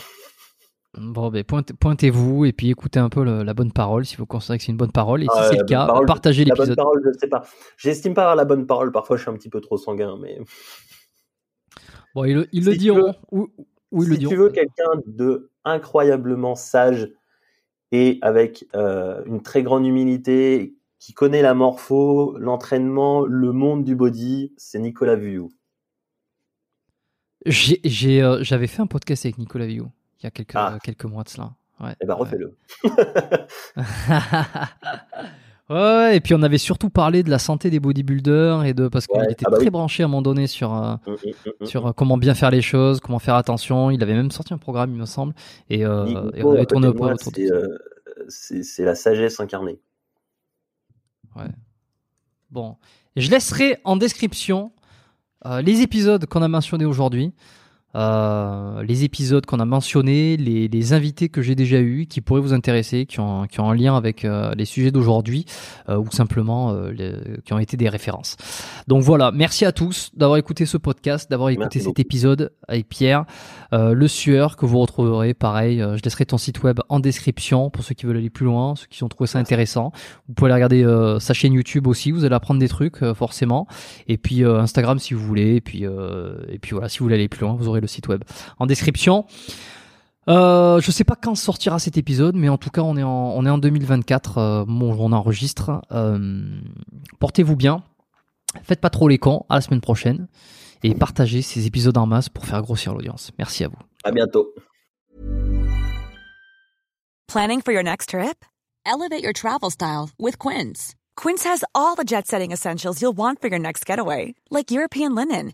[0.98, 4.64] Bon, ben pointez-vous et puis écoutez un peu la bonne parole si vous considérez que
[4.64, 5.24] c'est une bonne parole.
[5.24, 6.70] Et si c'est le cas, partagez l'épisode.
[6.70, 7.44] La bonne parole, je sais pas.
[7.76, 8.94] J'estime pas avoir la bonne parole.
[8.94, 10.40] Parfois, je suis un petit peu trop sanguin, mais.
[12.16, 13.12] Bon, ils, le diront.
[13.12, 17.12] si le tu veux quelqu'un de incroyablement sage
[17.92, 23.96] et avec euh, une très grande humilité, qui connaît la morpho, l'entraînement, le monde du
[23.96, 25.52] body, c'est Nicolas Vuillou.
[27.46, 30.80] Euh, j'avais fait un podcast avec Nicolas Vuillou il y a quelques, ah.
[30.84, 31.52] quelques mois de cela.
[31.80, 32.58] Ouais, eh ben, refais-le.
[35.70, 39.06] ouais, et puis on avait surtout parlé de la santé des bodybuilders et de parce
[39.06, 41.66] qu'il était ah bah très branché à un moment donné sur euh, mm, mm, mm,
[41.68, 43.92] sur euh, comment bien faire les choses, comment faire attention.
[43.92, 45.36] Il avait même sorti un programme, il me semble,
[45.70, 47.78] et, euh, on avait tourné autour de
[48.28, 49.80] C'est la sagesse incarnée.
[51.36, 51.52] Ouais.
[52.52, 52.78] Bon,
[53.16, 54.72] je laisserai en description
[55.62, 57.32] les épisodes qu'on a mentionnés aujourd'hui.
[57.96, 62.42] Euh, les épisodes qu'on a mentionnés, les, les invités que j'ai déjà eus, qui pourraient
[62.42, 65.46] vous intéresser, qui ont, qui ont un lien avec euh, les sujets d'aujourd'hui,
[65.90, 67.14] euh, ou simplement les,
[67.46, 68.36] qui ont été des références.
[68.88, 73.26] Donc voilà, merci à tous d'avoir écouté ce podcast, d'avoir écouté cet épisode avec Pierre.
[73.72, 77.96] le Sueur, que vous retrouverez, pareil, je laisserai ton site web en description pour ceux
[77.96, 79.92] qui veulent aller plus loin, ceux qui ont trouvé ça intéressant.
[80.28, 83.68] Vous pouvez aller regarder sa chaîne YouTube aussi, vous allez apprendre des trucs forcément.
[84.08, 87.30] Et puis Instagram si vous voulez, et puis, et puis voilà, si vous voulez aller
[87.30, 88.24] plus loin, vous aurez le site web
[88.60, 89.26] en description.
[90.28, 93.34] Euh, je sais pas quand sortira cet épisode, mais en tout cas, on est en,
[93.36, 94.38] on est en 2024.
[94.38, 95.82] Euh, bon, on enregistre.
[95.92, 96.60] Euh,
[97.20, 97.84] portez-vous bien.
[98.64, 99.46] Faites pas trop les cons.
[99.50, 100.28] À la semaine prochaine.
[100.84, 103.32] Et partagez ces épisodes en masse pour faire grossir l'audience.
[103.38, 103.78] Merci à vous.
[104.04, 104.54] À bientôt.
[107.28, 108.46] Planning for your next trip?
[108.86, 110.94] Elevate your travel style with Quince.
[111.16, 115.16] Quince has all the jet setting essentials you'll want for your next getaway, like European
[115.16, 115.54] linen